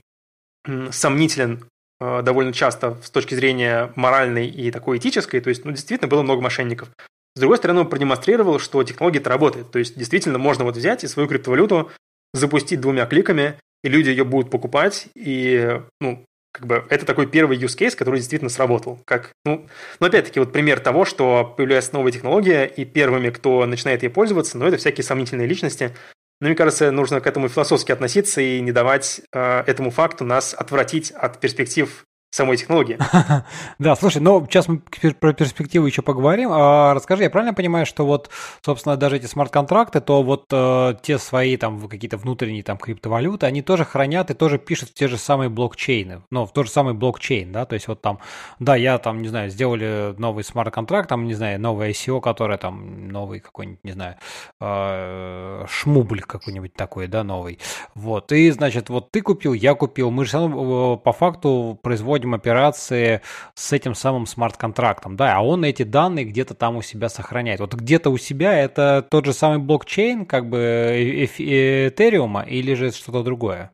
сомнителен 0.90 1.64
Э, 1.98 2.20
довольно 2.22 2.52
часто 2.52 2.98
с 3.02 3.10
точки 3.10 3.34
зрения 3.34 3.92
моральной 3.96 4.46
и 4.46 4.70
такой 4.70 4.98
этической, 4.98 5.40
то 5.40 5.48
есть, 5.48 5.64
ну, 5.64 5.72
действительно 5.72 6.08
было 6.08 6.22
много 6.22 6.42
мошенников. 6.42 6.90
С 7.36 7.38
другой 7.38 7.58
стороны, 7.58 7.80
он 7.80 7.88
продемонстрировал, 7.90 8.58
что 8.58 8.82
технология 8.82 9.18
это 9.18 9.28
работает. 9.28 9.70
То 9.70 9.78
есть, 9.78 9.96
действительно, 9.96 10.38
можно 10.38 10.64
вот 10.64 10.76
взять 10.76 11.04
и 11.04 11.06
свою 11.06 11.28
криптовалюту 11.28 11.90
запустить 12.32 12.80
двумя 12.80 13.04
кликами, 13.04 13.56
и 13.84 13.88
люди 13.90 14.08
ее 14.08 14.24
будут 14.24 14.50
покупать, 14.50 15.08
и, 15.14 15.80
ну, 16.00 16.24
как 16.50 16.66
бы 16.66 16.86
это 16.88 17.04
такой 17.04 17.26
первый 17.26 17.58
use 17.58 17.76
case, 17.76 17.94
который 17.94 18.16
действительно 18.16 18.48
сработал. 18.48 19.00
Как, 19.04 19.32
ну, 19.44 19.66
но 20.00 20.06
опять-таки 20.06 20.40
вот 20.40 20.50
пример 20.50 20.80
того, 20.80 21.04
что 21.04 21.54
появляется 21.54 21.92
новая 21.92 22.10
технология, 22.10 22.64
и 22.64 22.86
первыми, 22.86 23.28
кто 23.28 23.66
начинает 23.66 24.02
ей 24.02 24.08
пользоваться, 24.08 24.56
ну, 24.56 24.66
это 24.66 24.78
всякие 24.78 25.04
сомнительные 25.04 25.46
личности, 25.46 25.94
Но 26.40 26.48
мне 26.48 26.56
кажется, 26.56 26.90
нужно 26.90 27.20
к 27.20 27.26
этому 27.26 27.50
философски 27.50 27.92
относиться 27.92 28.40
и 28.40 28.60
не 28.60 28.72
давать 28.72 29.20
э, 29.32 29.64
этому 29.66 29.90
факту 29.90 30.24
нас 30.24 30.54
отвратить 30.54 31.10
от 31.10 31.38
перспектив 31.38 32.05
самой 32.30 32.56
технологии. 32.56 32.98
Да, 33.78 33.94
слушай, 33.96 34.18
ну 34.18 34.44
сейчас 34.46 34.68
мы 34.68 34.80
про 35.20 35.32
перспективу 35.32 35.86
еще 35.86 36.02
поговорим. 36.02 36.50
А, 36.52 36.94
расскажи, 36.94 37.24
я 37.24 37.30
правильно 37.30 37.54
понимаю, 37.54 37.86
что 37.86 38.06
вот, 38.06 38.30
собственно, 38.64 38.96
даже 38.96 39.16
эти 39.16 39.26
смарт-контракты, 39.26 40.00
то 40.00 40.22
вот 40.22 40.46
э, 40.50 40.94
те 41.02 41.18
свои 41.18 41.56
там 41.56 41.88
какие-то 41.88 42.16
внутренние 42.16 42.62
там 42.62 42.78
криптовалюты, 42.78 43.46
они 43.46 43.62
тоже 43.62 43.84
хранят 43.84 44.30
и 44.30 44.34
тоже 44.34 44.58
пишут 44.58 44.90
в 44.90 44.94
те 44.94 45.08
же 45.08 45.18
самые 45.18 45.48
блокчейны, 45.50 46.22
ну, 46.30 46.46
в 46.46 46.52
тот 46.52 46.66
же 46.66 46.72
самый 46.72 46.94
блокчейн, 46.94 47.52
да, 47.52 47.64
то 47.64 47.74
есть 47.74 47.88
вот 47.88 48.00
там, 48.00 48.18
да, 48.58 48.76
я 48.76 48.98
там, 48.98 49.22
не 49.22 49.28
знаю, 49.28 49.50
сделали 49.50 50.14
новый 50.18 50.44
смарт-контракт, 50.44 51.08
там, 51.08 51.26
не 51.26 51.34
знаю, 51.34 51.60
новое 51.60 51.90
ICO, 51.90 52.20
которое 52.20 52.58
там, 52.58 53.08
новый 53.08 53.40
какой-нибудь, 53.40 53.84
не 53.84 53.92
знаю, 53.92 54.16
э, 54.60 55.64
шмубль 55.68 56.20
какой-нибудь 56.20 56.74
такой, 56.74 57.06
да, 57.06 57.24
новый. 57.24 57.58
Вот, 57.94 58.32
и, 58.32 58.50
значит, 58.50 58.88
вот 58.88 59.10
ты 59.10 59.20
купил, 59.20 59.52
я 59.52 59.74
купил, 59.74 60.10
мы 60.10 60.24
же 60.24 60.30
все 60.30 60.38
равно 60.38 60.94
э, 60.94 61.04
по 61.04 61.12
факту 61.12 61.78
производим 61.82 62.15
проводим 62.16 62.34
операции 62.34 63.20
с 63.54 63.72
этим 63.72 63.94
самым 63.94 64.26
смарт-контрактом, 64.26 65.16
да, 65.16 65.36
а 65.36 65.40
он 65.42 65.64
эти 65.64 65.82
данные 65.82 66.24
где-то 66.24 66.54
там 66.54 66.76
у 66.76 66.82
себя 66.82 67.08
сохраняет. 67.08 67.60
Вот 67.60 67.74
где-то 67.74 68.10
у 68.10 68.16
себя 68.16 68.58
это 68.58 69.06
тот 69.10 69.26
же 69.26 69.32
самый 69.32 69.58
блокчейн, 69.58 70.24
как 70.24 70.48
бы 70.48 70.58
Этериума, 70.58 72.42
или 72.42 72.74
же 72.74 72.90
что-то 72.90 73.22
другое? 73.22 73.70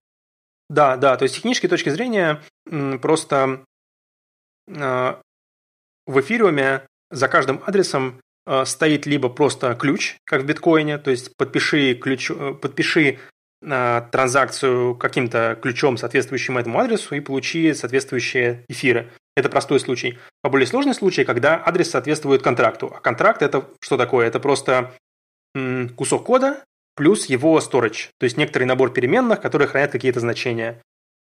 Да, 0.69 0.97
да, 0.97 1.16
то 1.16 1.24
есть 1.24 1.35
с 1.35 1.36
технической 1.36 1.70
точки 1.70 1.90
зрения 1.90 2.40
просто 3.01 3.64
а, 4.69 5.20
в 6.06 6.20
эфириуме 6.20 6.82
за 7.10 7.28
каждым 7.28 7.62
адресом 7.66 8.20
а, 8.47 8.64
стоит 8.64 9.06
либо 9.06 9.28
просто 9.28 9.74
ключ, 9.74 10.16
как 10.24 10.43
в 10.43 10.47
биткоине, 10.47 10.98
то 10.98 11.10
есть 11.10 11.36
подпиши, 11.36 11.94
ключ, 11.94 12.31
э, 12.31 12.55
подпиши 12.55 13.19
транзакцию 13.62 14.97
каким-то 14.97 15.59
ключом, 15.62 15.97
соответствующим 15.97 16.59
этому 16.59 16.80
адресу, 16.80 17.14
и 17.14 17.20
получи 17.20 17.72
соответствующие 17.74 18.64
эфиры. 18.68 19.10
Это 19.36 19.48
простой 19.48 19.80
случай. 19.80 20.18
А 20.43 20.48
более 20.51 20.66
сложный 20.66 20.94
случай, 20.94 21.24
когда 21.24 21.62
адрес 21.64 21.90
соответствует 21.90 22.43
контракту. 22.43 22.93
А 22.94 23.01
контракт 23.01 23.40
это 23.43 23.64
что 23.80 23.97
такое? 23.97 24.26
Это 24.26 24.40
просто 24.40 24.93
кусок 25.97 26.24
кода 26.24 26.64
плюс 26.94 27.26
его 27.26 27.59
storage, 27.59 28.09
то 28.18 28.24
есть 28.24 28.36
некоторый 28.36 28.64
набор 28.64 28.93
переменных, 28.93 29.40
которые 29.40 29.68
хранят 29.68 29.93
какие-то 29.93 30.20
значения. 30.20 30.82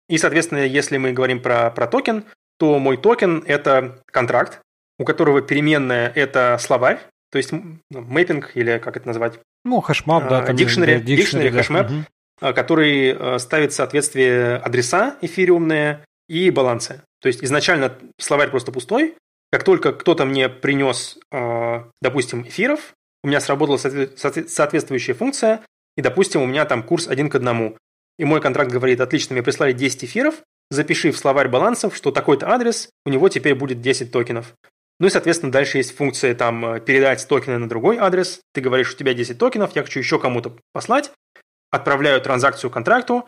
И, 0.10 0.18
соответственно, 0.18 0.60
если 0.60 0.98
мы 0.98 1.12
говорим 1.12 1.42
про, 1.42 1.70
про 1.72 1.88
токен, 1.88 2.24
то 2.58 2.80
мой 2.80 2.98
токен– 2.98 3.44
это 3.48 4.02
контракт, 4.12 4.62
у 4.98 5.04
которого 5.06 5.42
переменная– 5.42 6.12
это 6.16 6.58
словарь, 6.60 7.00
то 7.32 7.38
есть 7.38 7.52
mapping 7.90 8.52
или 8.56 8.78
как 8.78 8.96
это 8.96 9.08
назвать? 9.08 9.40
Ну, 9.66 9.82
hashmap, 9.82 10.30
да. 10.30 10.54
Dictionary, 10.54 11.00
dictionary, 11.02 11.50
hashmap. 11.50 11.92
Угу. 11.92 12.06
Э, 12.40 12.54
который 12.54 13.14
э, 13.14 13.40
ставит 13.40 13.74
соответствие 13.74 14.58
адреса 14.58 15.18
эфириумные 15.22 16.06
и 16.30 16.52
балансы. 16.52 17.02
То 17.20 17.28
есть 17.28 17.44
изначально 17.44 17.98
словарь 18.20 18.52
просто 18.52 18.72
пустой. 18.72 19.16
Как 19.52 19.64
только 19.64 19.92
кто-то 19.92 20.26
мне 20.26 20.48
принес, 20.48 21.18
э, 21.32 21.84
допустим, 22.02 22.44
эфиров, 22.44 22.94
у 23.24 23.28
меня 23.28 23.40
сработала 23.40 23.78
соответствующая 23.78 25.14
функция, 25.14 25.62
и, 25.96 26.02
допустим, 26.02 26.42
у 26.44 26.46
меня 26.46 26.66
там 26.66 26.84
курс 26.84 27.08
один 27.08 27.30
к 27.30 27.36
одному. 27.36 27.76
И 28.20 28.26
мой 28.26 28.40
контракт 28.40 28.72
говорит, 28.72 29.02
отлично, 29.02 29.34
мне 29.34 29.42
прислали 29.42 29.74
10 29.74 30.06
эфиров, 30.06 30.36
запиши 30.70 31.12
в 31.12 31.18
словарь 31.18 31.50
балансов, 31.50 31.96
что 31.96 32.12
такой-то 32.12 32.50
адрес, 32.50 32.90
у 33.06 33.10
него 33.10 33.30
теперь 33.30 33.56
будет 33.56 33.82
10 33.82 34.12
токенов. 34.12 34.54
Ну 35.00 35.08
и, 35.08 35.10
соответственно, 35.10 35.52
дальше 35.52 35.78
есть 35.78 35.96
функция 35.96 36.36
там 36.36 36.80
передать 36.82 37.28
токены 37.28 37.58
на 37.58 37.70
другой 37.70 37.98
адрес. 37.98 38.42
Ты 38.54 38.62
говоришь, 38.62 38.94
у 38.94 38.98
тебя 38.98 39.14
10 39.14 39.38
токенов, 39.38 39.76
я 39.76 39.84
хочу 39.84 40.00
еще 40.00 40.20
кому-то 40.20 40.56
послать 40.74 41.12
отправляю 41.72 42.22
транзакцию 42.22 42.72
контракту, 42.72 43.28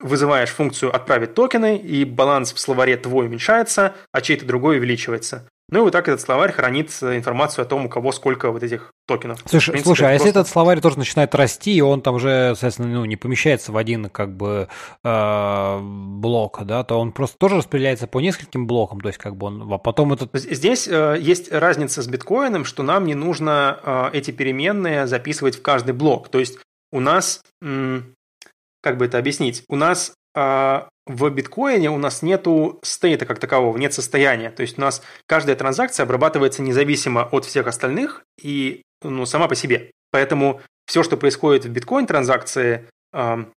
вызываешь 0.00 0.50
функцию 0.50 0.94
«отправить 0.94 1.34
токены», 1.34 1.76
и 1.76 2.04
баланс 2.04 2.52
в 2.52 2.58
словаре 2.58 2.96
твой 2.96 3.26
уменьшается, 3.26 3.94
а 4.12 4.20
чей-то 4.20 4.44
другой 4.44 4.78
увеличивается. 4.78 5.48
Ну 5.70 5.78
и 5.78 5.82
вот 5.82 5.92
так 5.92 6.08
этот 6.08 6.20
словарь 6.20 6.52
хранит 6.52 6.90
информацию 7.00 7.62
о 7.62 7.64
том, 7.64 7.86
у 7.86 7.88
кого 7.88 8.12
сколько 8.12 8.50
вот 8.50 8.62
этих 8.62 8.92
токенов. 9.06 9.40
Слушай, 9.46 9.70
принципе, 9.70 9.88
слушай 9.88 10.02
а 10.02 10.10
просто... 10.10 10.26
если 10.26 10.30
этот 10.30 10.48
словарь 10.48 10.80
тоже 10.80 10.98
начинает 10.98 11.34
расти, 11.34 11.74
и 11.74 11.80
он 11.80 12.02
там 12.02 12.16
уже, 12.16 12.52
соответственно, 12.54 12.88
ну, 12.88 13.04
не 13.06 13.16
помещается 13.16 13.72
в 13.72 13.78
один 13.78 14.10
как 14.10 14.36
бы 14.36 14.68
э, 15.02 15.80
блок, 15.80 16.60
да, 16.64 16.84
то 16.84 17.00
он 17.00 17.12
просто 17.12 17.38
тоже 17.38 17.56
распределяется 17.56 18.06
по 18.06 18.20
нескольким 18.20 18.66
блокам, 18.66 19.00
то 19.00 19.08
есть 19.08 19.18
как 19.18 19.36
бы 19.36 19.46
он, 19.46 19.72
а 19.72 19.78
потом 19.78 20.12
этот... 20.12 20.30
Здесь 20.34 20.86
э, 20.86 21.16
есть 21.18 21.50
разница 21.50 22.02
с 22.02 22.08
биткоином, 22.08 22.66
что 22.66 22.82
нам 22.82 23.06
не 23.06 23.14
нужно 23.14 23.80
э, 23.82 24.10
эти 24.12 24.32
переменные 24.32 25.06
записывать 25.06 25.56
в 25.56 25.62
каждый 25.62 25.94
блок. 25.94 26.28
То 26.28 26.40
есть 26.40 26.58
у 26.94 27.00
нас, 27.00 27.42
как 27.60 28.96
бы 28.96 29.04
это 29.04 29.18
объяснить, 29.18 29.64
у 29.68 29.74
нас 29.76 30.14
а, 30.34 30.88
в 31.06 31.28
биткоине 31.28 31.90
у 31.90 31.98
нас 31.98 32.22
нету 32.22 32.78
стейта 32.82 33.26
как 33.26 33.40
такового, 33.40 33.76
нет 33.76 33.92
состояния. 33.92 34.50
То 34.50 34.62
есть 34.62 34.78
у 34.78 34.80
нас 34.80 35.02
каждая 35.26 35.56
транзакция 35.56 36.04
обрабатывается 36.04 36.62
независимо 36.62 37.28
от 37.30 37.44
всех 37.44 37.66
остальных 37.66 38.22
и 38.40 38.82
ну, 39.02 39.26
сама 39.26 39.48
по 39.48 39.56
себе. 39.56 39.90
Поэтому 40.10 40.62
все, 40.86 41.02
что 41.02 41.16
происходит 41.16 41.64
в 41.64 41.70
биткоин-транзакции, 41.70 42.88
оно 43.12 43.52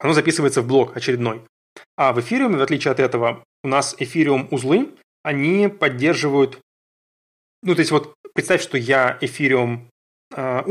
записывается 0.00 0.62
в 0.62 0.66
блок 0.66 0.96
очередной. 0.96 1.42
А 1.96 2.12
в 2.12 2.20
эфириуме, 2.20 2.56
в 2.56 2.62
отличие 2.62 2.92
от 2.92 3.00
этого, 3.00 3.44
у 3.62 3.68
нас 3.68 3.94
эфириум 3.98 4.48
узлы, 4.50 4.94
они 5.22 5.68
поддерживают... 5.68 6.58
Ну, 7.62 7.74
то 7.74 7.80
есть 7.80 7.90
вот 7.90 8.14
представь, 8.34 8.62
что 8.62 8.78
я 8.78 9.18
эфириум 9.20 9.88
а, 10.34 10.62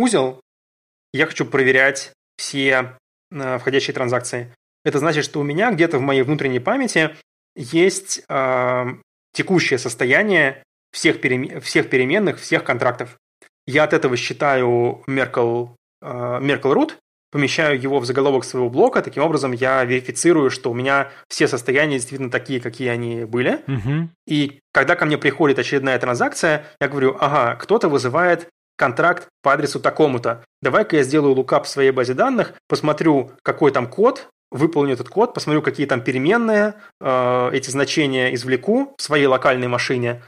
я 1.14 1.26
хочу 1.27 1.45
проверять 1.45 2.11
все 2.38 2.98
э, 3.31 3.57
входящие 3.60 3.94
транзакции. 3.94 4.53
Это 4.84 4.99
значит, 4.99 5.23
что 5.23 5.40
у 5.40 5.44
меня 5.44 5.72
где-то 5.72 5.98
в 5.98 6.02
моей 6.02 6.23
внутренней 6.23 6.60
памяти 6.60 7.15
есть 7.56 8.23
э, 8.27 8.85
текущее 9.34 9.80
состояние 9.80 10.64
всех, 10.91 11.22
перемен, 11.22 11.61
всех 11.61 11.90
переменных, 11.90 12.40
всех 12.40 12.64
контрактов. 12.64 13.18
Я 13.65 13.84
от 13.84 13.94
этого 13.94 14.18
считаю 14.18 15.03
Merkle, 15.07 15.69
э, 16.02 16.06
Merkle 16.06 16.73
root, 16.73 16.94
помещаю 17.31 17.81
его 17.81 17.99
в 17.99 18.06
заголовок 18.06 18.44
своего 18.44 18.69
блока, 18.69 19.02
таким 19.02 19.23
образом 19.23 19.53
я 19.53 19.84
верифицирую, 19.84 20.52
что 20.52 20.69
у 20.69 20.76
меня 20.76 21.10
все 21.30 21.48
состояния 21.48 21.95
действительно 21.95 22.30
такие, 22.30 22.61
какие 22.61 22.90
они 22.90 23.26
были. 23.26 23.60
Угу. 23.68 24.10
И 24.27 24.60
когда 24.72 24.95
ко 24.95 25.06
мне 25.06 25.18
приходит 25.18 25.57
очередная 25.57 25.98
транзакция, 25.98 26.65
я 26.80 26.88
говорю, 26.88 27.18
ага, 27.19 27.56
кто-то 27.56 27.90
вызывает 27.90 28.49
контракт 28.76 29.28
по 29.41 29.54
адресу 29.54 29.80
такому-то. 29.80 30.44
Давай-ка 30.62 30.98
я 30.98 31.04
сделаю 31.04 31.34
лукап 31.34 31.66
в 31.66 31.70
своей 31.70 31.91
базе 31.91 32.14
данных, 32.14 32.54
посмотрю, 32.68 33.32
какой 33.44 33.72
там 33.72 33.88
код, 33.88 34.30
выполню 34.52 34.94
этот 34.94 35.10
код, 35.10 35.34
посмотрю, 35.34 35.62
какие 35.62 35.86
там 35.86 36.02
переменные, 36.02 36.76
э, 37.02 37.50
эти 37.54 37.70
значения 37.70 38.34
извлеку 38.36 38.94
в 38.98 39.02
своей 39.02 39.26
локальной 39.26 39.68
машине. 39.68 40.24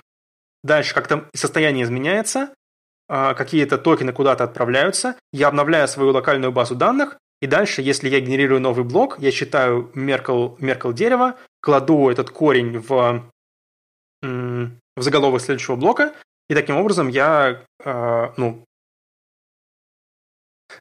Дальше 0.64 0.94
как 0.94 1.08
там 1.08 1.28
состояние 1.34 1.84
изменяется, 1.84 2.50
э, 3.08 3.34
какие-то 3.36 3.78
токены 3.78 4.14
куда-то 4.14 4.44
отправляются, 4.44 5.16
я 5.32 5.48
обновляю 5.48 5.88
свою 5.88 6.12
локальную 6.12 6.52
базу 6.52 6.76
данных, 6.76 7.18
и 7.42 7.48
дальше, 7.48 7.82
если 7.82 8.10
я 8.10 8.20
генерирую 8.20 8.62
новый 8.62 8.84
блок, 8.84 9.18
я 9.20 9.32
считаю 9.32 9.92
Меркл, 9.94 10.56
Меркл 10.60 10.92
дерево, 10.92 11.36
кладу 11.62 12.10
этот 12.10 12.32
корень 12.32 12.80
в, 12.80 13.30
в 14.22 15.02
заголовок 15.02 15.42
следующего 15.42 15.76
блока, 15.76 16.14
и 16.50 16.54
таким 16.54 16.78
образом 16.78 17.08
я 17.08 17.64
э, 17.84 18.28
ну, 18.38 18.64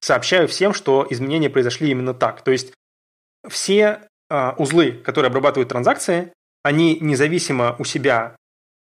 сообщаю 0.00 0.48
всем, 0.48 0.74
что 0.74 1.06
изменения 1.08 1.50
произошли 1.50 1.90
именно 1.90 2.14
так. 2.14 2.42
То 2.42 2.50
есть 2.50 2.72
все 3.48 4.00
э, 4.30 4.52
узлы, 4.58 4.92
которые 4.92 5.28
обрабатывают 5.28 5.68
транзакции, 5.68 6.32
они 6.62 6.98
независимо 7.00 7.76
у 7.78 7.84
себя 7.84 8.36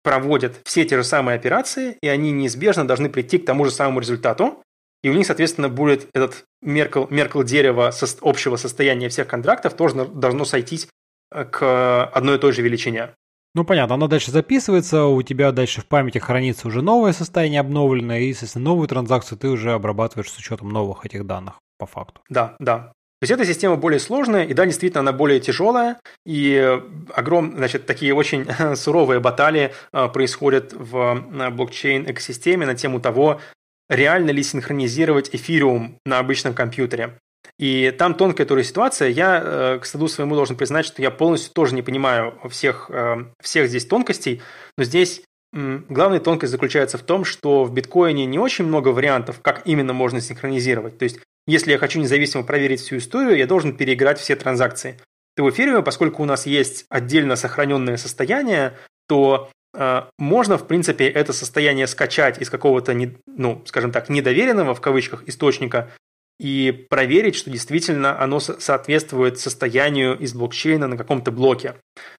проводят 0.04 0.60
все 0.64 0.86
те 0.86 0.98
же 0.98 1.04
самые 1.04 1.36
операции, 1.36 1.98
и 2.02 2.08
они 2.08 2.32
неизбежно 2.32 2.88
должны 2.88 3.10
прийти 3.10 3.38
к 3.38 3.46
тому 3.46 3.66
же 3.66 3.72
самому 3.72 4.00
результату. 4.00 4.64
И 5.04 5.10
у 5.10 5.14
них, 5.14 5.26
соответственно, 5.26 5.70
будет 5.70 6.08
этот 6.14 6.46
меркл, 6.62 7.06
меркл 7.10 7.42
дерева 7.44 7.92
со, 7.92 8.08
общего 8.22 8.56
состояния 8.56 9.10
всех 9.10 9.28
контрактов 9.28 9.76
тоже 9.76 10.06
должно 10.06 10.46
сойтись 10.46 10.88
э, 11.32 11.46
к 11.46 12.06
одной 12.06 12.38
и 12.38 12.40
той 12.40 12.54
же 12.54 12.64
величине. 12.64 13.14
Ну, 13.54 13.66
понятно, 13.66 13.96
оно 13.96 14.08
дальше 14.08 14.32
записывается, 14.32 15.06
у 15.06 15.22
тебя 15.24 15.52
дальше 15.52 15.82
в 15.82 15.86
памяти 15.86 16.20
хранится 16.20 16.68
уже 16.68 16.82
новое 16.82 17.12
состояние 17.12 17.60
обновленное, 17.60 18.20
и, 18.20 18.28
естественно, 18.28 18.66
новую 18.66 18.88
транзакцию 18.88 19.38
ты 19.38 19.50
уже 19.50 19.74
обрабатываешь 19.74 20.32
с 20.32 20.38
учетом 20.38 20.70
новых 20.70 21.06
этих 21.06 21.26
данных, 21.26 21.60
по 21.78 21.86
факту. 21.86 22.22
Да, 22.30 22.56
да. 22.60 22.94
То 23.20 23.26
есть 23.26 23.32
эта 23.34 23.46
система 23.46 23.76
более 23.76 24.00
сложная, 24.00 24.46
и 24.46 24.54
да, 24.54 24.66
действительно, 24.66 25.02
она 25.02 25.12
более 25.12 25.40
тяжелая, 25.40 26.00
и 26.26 26.80
огром, 27.14 27.54
значит, 27.56 27.86
такие 27.86 28.16
очень 28.16 28.48
суровые 28.76 29.20
баталии 29.20 29.74
а, 29.92 30.08
происходят 30.08 30.74
в 30.74 31.24
блокчейн-экосистеме 31.52 32.66
на 32.66 32.74
тему 32.74 33.00
того, 33.02 33.42
реально 33.90 34.32
ли 34.32 34.42
синхронизировать 34.42 35.30
эфириум 35.36 36.00
на 36.06 36.20
обычном 36.20 36.54
компьютере. 36.54 37.20
И 37.62 37.94
там 37.96 38.16
тонкая 38.16 38.48
тоже 38.48 38.64
ситуация. 38.64 39.10
Я, 39.10 39.42
э, 39.44 39.80
к 39.80 39.86
стыду 39.86 40.08
своему, 40.08 40.34
должен 40.34 40.58
признать, 40.58 40.84
что 40.84 41.00
я 41.02 41.12
полностью 41.12 41.54
тоже 41.54 41.76
не 41.76 41.84
понимаю 41.84 42.34
всех, 42.50 42.90
э, 42.90 43.18
всех 43.40 43.70
здесь 43.70 43.86
тонкостей, 43.86 44.42
но 44.78 44.84
здесь 44.84 45.22
главная 45.54 46.22
тонкость 46.22 46.52
заключается 46.52 46.98
в 46.98 47.02
том, 47.04 47.26
что 47.26 47.66
в 47.66 47.74
биткоине 47.74 48.26
не 48.26 48.40
очень 48.40 48.66
много 48.66 48.90
вариантов, 48.90 49.42
как 49.42 49.62
именно 49.66 49.92
можно 49.92 50.22
синхронизировать. 50.22 50.98
То 50.98 51.04
есть 51.04 51.20
если 51.46 51.72
я 51.72 51.78
хочу 51.78 52.00
независимо 52.00 52.44
проверить 52.44 52.80
всю 52.80 52.98
историю, 52.98 53.38
я 53.38 53.48
должен 53.48 53.76
переиграть 53.76 54.18
все 54.18 54.36
транзакции. 54.36 54.98
То 55.36 55.44
в 55.44 55.50
эфириуме, 55.50 55.84
поскольку 55.84 56.24
у 56.24 56.26
нас 56.26 56.46
есть 56.46 56.86
отдельно 56.90 57.36
сохраненное 57.36 57.98
состояние, 57.98 58.78
то 59.08 59.50
э, 59.74 60.04
можно, 60.18 60.58
в 60.58 60.68
принципе, 60.68 61.08
это 61.08 61.34
состояние 61.34 61.88
скачать 61.88 62.42
из 62.42 62.50
какого-то, 62.50 62.94
ну, 63.28 63.62
скажем 63.66 63.92
так, 63.92 64.10
недоверенного, 64.10 64.74
в 64.74 64.82
кавычках, 64.82 65.28
источника 65.28 65.92
и 66.42 66.72
проверить, 66.72 67.36
что 67.36 67.52
действительно 67.52 68.20
оно 68.20 68.40
соответствует 68.40 69.38
состоянию 69.38 70.18
из 70.18 70.34
блокчейна 70.34 70.88
на 70.88 70.98
каком-то 70.98 71.30
блоке. 71.32 71.76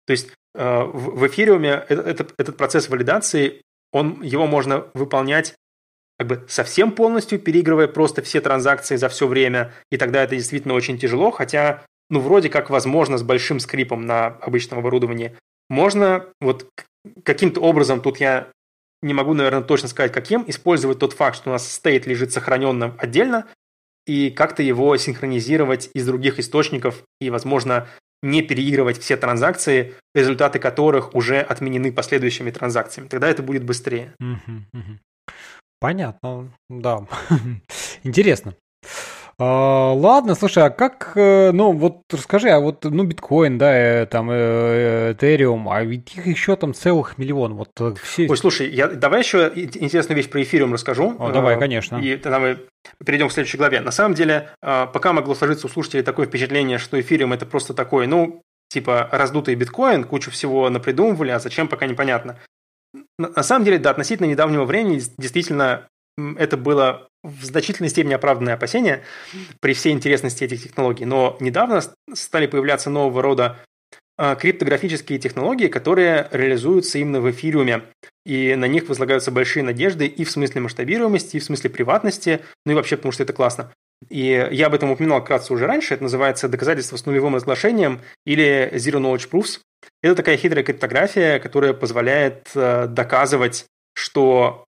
То 0.06 0.12
есть 0.12 0.28
э, 0.54 0.82
в 0.84 1.26
эфириуме 1.26 1.84
этот, 1.88 2.32
этот 2.38 2.56
процесс 2.56 2.88
валидации, 2.88 3.62
он, 3.90 4.22
его 4.22 4.46
можно 4.46 4.86
выполнять 4.94 5.54
как 6.20 6.28
бы 6.28 6.44
совсем 6.46 6.92
полностью, 6.92 7.40
переигрывая 7.40 7.88
просто 7.88 8.22
все 8.22 8.40
транзакции 8.40 8.94
за 8.94 9.08
все 9.08 9.26
время, 9.26 9.72
и 9.90 9.96
тогда 9.96 10.22
это 10.22 10.36
действительно 10.36 10.74
очень 10.74 10.98
тяжело, 10.98 11.32
хотя, 11.32 11.84
ну, 12.08 12.20
вроде 12.20 12.48
как 12.48 12.70
возможно 12.70 13.18
с 13.18 13.24
большим 13.24 13.58
скрипом 13.58 14.06
на 14.06 14.26
обычном 14.26 14.78
оборудовании. 14.78 15.36
Можно 15.68 16.26
вот 16.40 16.68
каким-то 17.24 17.60
образом, 17.60 18.00
тут 18.00 18.18
я 18.18 18.50
не 19.02 19.14
могу, 19.14 19.34
наверное, 19.34 19.62
точно 19.62 19.88
сказать, 19.88 20.12
каким, 20.12 20.44
использовать 20.46 21.00
тот 21.00 21.12
факт, 21.12 21.36
что 21.36 21.50
у 21.50 21.52
нас 21.52 21.68
стейт 21.68 22.06
лежит 22.06 22.32
сохраненным 22.32 22.94
отдельно, 22.98 23.48
и 24.06 24.30
как-то 24.30 24.62
его 24.62 24.96
синхронизировать 24.96 25.90
из 25.94 26.06
других 26.06 26.38
источников 26.38 27.02
и, 27.20 27.30
возможно, 27.30 27.86
не 28.22 28.42
переигрывать 28.42 28.98
все 28.98 29.16
транзакции, 29.16 29.94
результаты 30.14 30.58
которых 30.58 31.14
уже 31.14 31.40
отменены 31.40 31.92
последующими 31.92 32.50
транзакциями. 32.50 33.08
Тогда 33.08 33.28
это 33.28 33.42
будет 33.42 33.64
быстрее. 33.64 34.14
Понятно, 35.80 36.52
да. 36.68 37.06
Интересно. 38.04 38.54
А, 39.44 39.92
ладно, 39.92 40.36
слушай, 40.36 40.62
а 40.62 40.70
как, 40.70 41.16
э, 41.16 41.50
ну 41.50 41.72
вот 41.72 42.02
расскажи, 42.12 42.48
а 42.50 42.60
вот, 42.60 42.84
ну 42.84 43.02
биткоин, 43.02 43.58
да, 43.58 43.74
э, 43.74 44.06
там, 44.06 44.30
э, 44.30 45.14
Этериум, 45.14 45.68
а 45.68 45.82
ведь 45.82 46.14
их 46.14 46.28
еще 46.28 46.54
там 46.54 46.74
целых 46.74 47.18
миллион, 47.18 47.54
вот 47.54 47.70
все... 48.00 48.28
Ой, 48.28 48.36
слушай, 48.36 48.70
я, 48.70 48.86
давай 48.86 49.22
еще 49.22 49.50
интересную 49.54 50.16
вещь 50.16 50.30
про 50.30 50.42
эфириум 50.42 50.72
расскажу. 50.72 51.16
О, 51.18 51.32
давай, 51.32 51.58
конечно. 51.58 51.96
И 51.96 52.16
тогда 52.18 52.38
мы 52.38 52.58
перейдем 53.04 53.30
к 53.30 53.32
следующей 53.32 53.58
главе. 53.58 53.80
На 53.80 53.90
самом 53.90 54.14
деле, 54.14 54.50
пока 54.60 55.12
могло 55.12 55.34
сложиться 55.34 55.66
у 55.66 55.70
слушателей 55.70 56.04
такое 56.04 56.26
впечатление, 56.26 56.78
что 56.78 57.00
эфириум 57.00 57.32
это 57.32 57.44
просто 57.44 57.74
такой, 57.74 58.06
ну, 58.06 58.42
типа 58.68 59.08
раздутый 59.10 59.56
биткоин, 59.56 60.04
кучу 60.04 60.30
всего 60.30 60.70
напридумывали, 60.70 61.30
а 61.30 61.40
зачем, 61.40 61.66
пока 61.66 61.86
непонятно. 61.86 62.38
На 63.18 63.42
самом 63.42 63.64
деле, 63.64 63.78
до 63.78 63.90
относительно 63.90 64.26
недавнего 64.26 64.64
времени 64.64 65.02
действительно 65.18 65.88
это 66.38 66.56
было 66.56 67.08
в 67.22 67.44
значительной 67.44 67.88
степени 67.88 68.14
оправданное 68.14 68.54
опасение 68.54 69.02
при 69.60 69.74
всей 69.74 69.92
интересности 69.92 70.44
этих 70.44 70.62
технологий. 70.62 71.04
Но 71.04 71.36
недавно 71.40 71.80
стали 72.14 72.46
появляться 72.46 72.90
нового 72.90 73.22
рода 73.22 73.58
а, 74.18 74.34
криптографические 74.34 75.18
технологии, 75.18 75.68
которые 75.68 76.28
реализуются 76.32 76.98
именно 76.98 77.20
в 77.20 77.30
эфириуме. 77.30 77.82
И 78.24 78.54
на 78.54 78.66
них 78.66 78.88
возлагаются 78.88 79.30
большие 79.30 79.62
надежды 79.62 80.06
и 80.06 80.24
в 80.24 80.30
смысле 80.30 80.60
масштабируемости, 80.60 81.36
и 81.36 81.40
в 81.40 81.44
смысле 81.44 81.70
приватности, 81.70 82.40
ну 82.66 82.72
и 82.72 82.74
вообще 82.74 82.96
потому 82.96 83.12
что 83.12 83.22
это 83.22 83.32
классно. 83.32 83.72
И 84.08 84.48
я 84.50 84.66
об 84.66 84.74
этом 84.74 84.90
упоминал 84.90 85.20
вкратце 85.20 85.52
уже 85.52 85.66
раньше. 85.66 85.94
Это 85.94 86.02
называется 86.02 86.48
доказательство 86.48 86.96
с 86.96 87.06
нулевым 87.06 87.36
разглашением 87.36 88.00
или 88.26 88.70
Zero 88.74 89.00
Knowledge 89.00 89.30
Proofs. 89.30 89.60
Это 90.02 90.16
такая 90.16 90.36
хитрая 90.36 90.64
криптография, 90.64 91.38
которая 91.38 91.72
позволяет 91.72 92.50
э, 92.54 92.86
доказывать, 92.88 93.66
что 93.94 94.64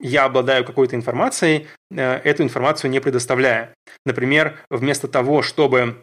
я 0.00 0.24
обладаю 0.24 0.64
какой-то 0.64 0.96
информацией, 0.96 1.68
э, 1.90 2.14
эту 2.24 2.42
информацию 2.42 2.90
не 2.90 3.00
предоставляя. 3.00 3.74
Например, 4.04 4.58
вместо 4.70 5.08
того, 5.08 5.42
чтобы, 5.42 6.02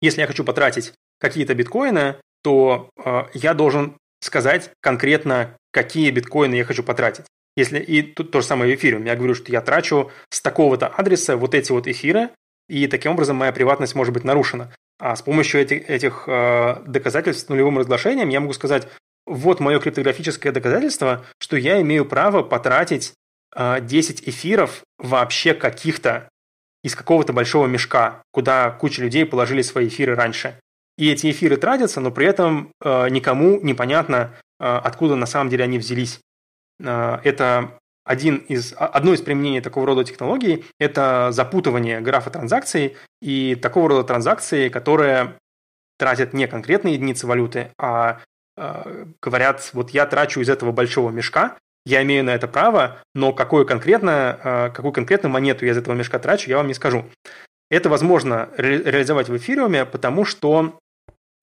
если 0.00 0.20
я 0.22 0.26
хочу 0.26 0.44
потратить 0.44 0.92
какие-то 1.18 1.54
биткоины, 1.54 2.16
то 2.42 2.90
э, 3.04 3.24
я 3.34 3.54
должен 3.54 3.96
сказать 4.20 4.70
конкретно, 4.80 5.56
какие 5.72 6.10
биткоины 6.10 6.54
я 6.54 6.64
хочу 6.64 6.82
потратить. 6.82 7.26
Если 7.56 7.78
и 7.78 8.02
тут 8.02 8.30
то 8.30 8.40
же 8.40 8.46
самое 8.46 8.74
в 8.74 8.78
эфире. 8.78 9.00
Я 9.04 9.14
говорю, 9.14 9.34
что 9.34 9.52
я 9.52 9.60
трачу 9.60 10.10
с 10.30 10.40
такого-то 10.40 10.86
адреса 10.86 11.36
вот 11.36 11.54
эти 11.54 11.70
вот 11.70 11.86
эфиры, 11.86 12.30
и 12.68 12.86
таким 12.86 13.12
образом 13.12 13.36
моя 13.36 13.52
приватность 13.52 13.94
может 13.94 14.14
быть 14.14 14.24
нарушена. 14.24 14.72
А 14.98 15.16
с 15.16 15.22
помощью 15.22 15.60
этих, 15.60 15.90
этих 15.90 16.24
э, 16.26 16.76
доказательств 16.86 17.46
с 17.46 17.48
нулевым 17.48 17.78
разглашением 17.78 18.28
я 18.30 18.40
могу 18.40 18.52
сказать, 18.52 18.88
вот 19.26 19.60
мое 19.60 19.78
криптографическое 19.78 20.52
доказательство, 20.52 21.24
что 21.38 21.56
я 21.56 21.80
имею 21.80 22.04
право 22.04 22.42
потратить 22.42 23.14
10 23.54 23.56
а, 23.56 24.30
эфиров 24.30 24.82
вообще 24.98 25.54
каких-то 25.54 26.28
из 26.82 26.96
какого-то 26.96 27.32
большого 27.32 27.66
мешка, 27.66 28.22
куда 28.32 28.70
куча 28.70 29.02
людей 29.02 29.24
положили 29.24 29.62
свои 29.62 29.88
эфиры 29.88 30.14
раньше. 30.14 30.58
И 30.98 31.10
эти 31.10 31.30
эфиры 31.30 31.56
тратятся, 31.56 32.00
но 32.00 32.10
при 32.10 32.26
этом 32.26 32.72
э, 32.82 33.08
никому 33.08 33.60
непонятно, 33.60 34.34
э, 34.58 34.64
откуда 34.64 35.14
на 35.14 35.26
самом 35.26 35.48
деле 35.48 35.64
они 35.64 35.78
взялись. 35.78 36.20
Это 36.80 37.78
один 38.04 38.38
из, 38.38 38.74
одно 38.76 39.14
из 39.14 39.22
применений 39.22 39.60
такого 39.60 39.86
рода 39.86 40.02
технологий– 40.02 40.64
это 40.80 41.28
запутывание 41.30 42.00
графа 42.00 42.30
транзакций 42.30 42.96
и 43.20 43.54
такого 43.54 43.90
рода 43.90 44.04
транзакции, 44.04 44.68
которые 44.68 45.34
тратят 45.98 46.32
не 46.32 46.48
конкретные 46.48 46.94
единицы 46.94 47.28
валюты, 47.28 47.70
а 47.78 48.20
говорят, 49.20 49.70
вот 49.72 49.90
я 49.90 50.06
трачу 50.06 50.40
из 50.40 50.48
этого 50.48 50.72
большого 50.72 51.10
мешка, 51.10 51.56
я 51.84 52.02
имею 52.02 52.24
на 52.24 52.34
это 52.34 52.46
право, 52.46 52.98
но 53.14 53.32
какую 53.32 53.66
конкретно, 53.66 54.38
э, 54.42 54.70
какую 54.72 54.92
конкретно 54.92 55.28
монету 55.28 55.64
я 55.66 55.72
из 55.72 55.78
этого 55.78 55.94
мешка 55.94 56.18
трачу, 56.18 56.48
я 56.48 56.56
вам 56.56 56.68
не 56.68 56.74
скажу. 56.74 57.04
Это 57.70 57.88
возможно 57.88 58.50
ре- 58.56 58.82
реализовать 58.82 59.28
в 59.28 59.36
эфириуме, 59.36 59.84
потому 59.84 60.24
что 60.24 60.78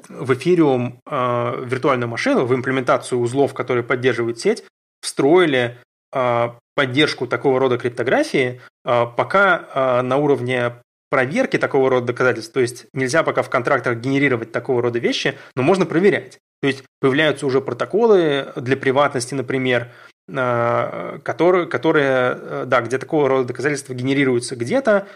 в 0.08 0.34
эфириум 0.34 1.02
э, 1.06 1.64
виртуальную 1.66 2.08
машину, 2.08 2.46
в 2.46 2.56
имплементацию 2.56 3.20
узлов, 3.20 3.54
которые 3.54 3.84
поддерживают 3.84 4.40
сеть, 4.40 4.64
встроили 5.02 5.78
э, 6.14 6.50
поддержку 6.76 7.28
такого 7.28 7.60
рода 7.60 7.78
криптографии, 7.78 8.62
э, 8.86 9.06
пока 9.18 9.68
э, 9.74 10.02
на 10.04 10.18
уровне 10.18 10.76
проверки 11.10 11.58
такого 11.58 11.90
рода 11.90 12.08
доказательств, 12.08 12.54
то 12.54 12.62
есть 12.62 12.86
нельзя 12.94 13.24
пока 13.24 13.42
в 13.42 13.50
контрактах 13.50 13.98
генерировать 13.98 14.54
такого 14.54 14.82
рода 14.82 15.00
вещи, 15.00 15.36
но 15.56 15.64
можно 15.64 15.86
проверять. 15.86 16.40
То 16.62 16.68
есть 16.68 16.84
появляются 17.00 17.46
уже 17.46 17.62
протоколы 17.62 18.52
для 18.56 18.76
приватности, 18.76 19.34
например, 19.34 19.92
э, 20.28 21.20
которые, 21.24 21.68
которые 21.68 22.38
э, 22.38 22.64
да, 22.68 22.82
где 22.82 22.98
такого 22.98 23.30
рода 23.30 23.48
доказательства 23.48 23.94
генерируются 23.94 24.56
где-то, 24.56 25.08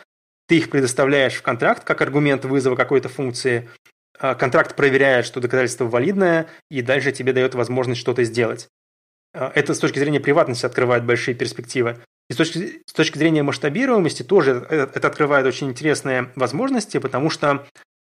ты 0.47 0.57
их 0.57 0.69
предоставляешь 0.69 1.35
в 1.35 1.41
контракт 1.41 1.83
как 1.83 2.01
аргумент 2.01 2.45
вызова 2.45 2.75
какой-то 2.75 3.09
функции, 3.09 3.69
э, 4.19 4.35
контракт 4.35 4.75
проверяет, 4.75 5.25
что 5.25 5.41
доказательство 5.41 5.85
валидное, 5.85 6.47
и 6.71 6.81
дальше 6.81 7.11
тебе 7.11 7.33
дает 7.33 7.55
возможность 7.55 7.99
что-то 7.99 8.23
сделать. 8.23 8.69
Это 9.33 9.73
с 9.73 9.79
точки 9.79 9.97
зрения 9.97 10.19
приватности 10.19 10.65
открывает 10.65 11.05
большие 11.05 11.33
перспективы. 11.33 11.97
И 12.29 12.33
с 12.33 12.35
точки, 12.37 12.83
с 12.85 12.93
точки 12.93 13.17
зрения 13.17 13.41
масштабируемости 13.41 14.21
тоже 14.21 14.65
это, 14.69 14.91
это 14.93 15.07
открывает 15.07 15.45
очень 15.47 15.69
интересные 15.69 16.31
возможности, 16.35 16.99
потому 16.99 17.31
что 17.31 17.65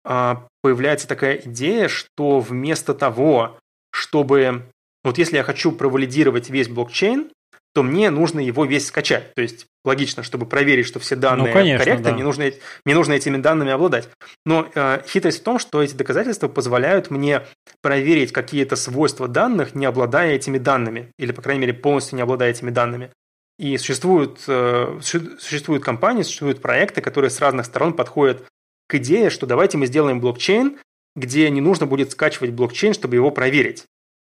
появляется 0.03 1.09
такая 1.09 1.37
идея, 1.37 1.89
что 1.89 2.41
вместо 2.41 2.95
того, 2.95 3.59
чтобы... 3.93 4.65
Вот 5.03 5.19
если 5.19 5.37
я 5.37 5.43
хочу 5.43 5.73
провалидировать 5.73 6.51
весь 6.51 6.69
блокчейн, 6.69 7.31
то 7.73 7.83
мне 7.83 8.11
нужно 8.11 8.41
его 8.41 8.65
весь 8.65 8.87
скачать. 8.87 9.33
То 9.35 9.43
есть 9.43 9.67
логично, 9.85 10.23
чтобы 10.23 10.47
проверить, 10.47 10.87
что 10.87 10.99
все 10.99 11.15
данные 11.15 11.49
ну, 11.49 11.53
конечно, 11.53 11.85
корректны, 11.85 12.05
да. 12.05 12.13
мне, 12.13 12.25
нужно, 12.25 12.51
мне 12.85 12.95
нужно 12.95 13.13
этими 13.13 13.37
данными 13.37 13.71
обладать. 13.71 14.09
Но 14.45 14.69
э, 14.75 15.03
хитрость 15.07 15.41
в 15.41 15.45
том, 15.45 15.59
что 15.59 15.83
эти 15.83 15.95
доказательства 15.95 16.49
позволяют 16.49 17.11
мне 17.11 17.43
проверить 17.81 18.33
какие-то 18.33 18.77
свойства 18.77 19.29
данных, 19.29 19.75
не 19.75 19.87
обладая 19.87 20.35
этими 20.35 20.59
данными, 20.59 21.13
или, 21.19 21.33
по 21.33 21.43
крайней 21.43 21.61
мере, 21.61 21.75
полностью 21.75 22.17
не 22.17 22.23
обладая 22.23 22.51
этими 22.51 22.71
данными. 22.71 23.11
И 23.59 23.77
существуют, 23.79 24.41
э, 24.49 24.99
существуют 25.01 25.85
компании, 25.85 26.23
существуют 26.23 26.61
проекты, 26.61 27.01
которые 27.01 27.31
с 27.31 27.41
разных 27.41 27.67
сторон 27.67 27.93
подходят 27.93 28.45
к 28.91 28.97
идее, 28.97 29.31
что 29.31 29.47
давайте 29.47 29.79
мы 29.79 29.87
сделаем 29.87 30.21
блокчейн, 30.21 30.79
где 31.17 31.49
не 31.51 31.61
нужно 31.61 31.87
будет 31.87 32.11
скачивать 32.11 32.51
блокчейн, 32.51 32.93
чтобы 32.93 33.15
его 33.15 33.31
проверить. 33.31 33.85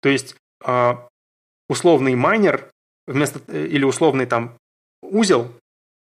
То 0.03 0.09
есть 0.09 0.37
а, 0.63 1.09
условный 1.69 2.15
майнер 2.15 2.71
вместо 3.07 3.41
э, 3.49 3.67
или 3.67 3.85
условный 3.85 4.27
там 4.27 4.59
узел 5.03 5.53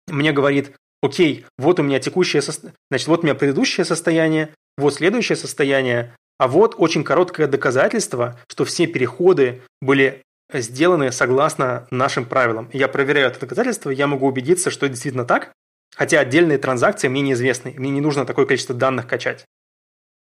мне 0.07 0.31
говорит, 0.31 0.73
окей, 1.01 1.45
вот 1.57 1.79
у 1.79 1.83
меня 1.83 1.99
текущее, 1.99 2.41
значит, 2.41 3.07
вот 3.07 3.21
у 3.21 3.23
меня 3.23 3.35
предыдущее 3.35 3.85
состояние, 3.85 4.53
вот 4.77 4.95
следующее 4.95 5.35
состояние, 5.35 6.15
а 6.37 6.47
вот 6.47 6.75
очень 6.77 7.03
короткое 7.03 7.47
доказательство, 7.47 8.39
что 8.47 8.65
все 8.65 8.87
переходы 8.87 9.61
были 9.81 10.21
сделаны 10.51 11.11
согласно 11.11 11.87
нашим 11.89 12.25
правилам. 12.25 12.69
Я 12.73 12.87
проверяю 12.87 13.27
это 13.27 13.39
доказательство, 13.39 13.89
я 13.89 14.07
могу 14.07 14.27
убедиться, 14.27 14.69
что 14.69 14.89
действительно 14.89 15.25
так, 15.25 15.53
Хотя 15.95 16.19
отдельные 16.19 16.57
транзакции 16.57 17.07
мне 17.07 17.21
неизвестны, 17.21 17.73
мне 17.77 17.91
не 17.91 18.01
нужно 18.01 18.25
такое 18.25 18.45
количество 18.45 18.75
данных 18.75 19.07
качать. 19.07 19.45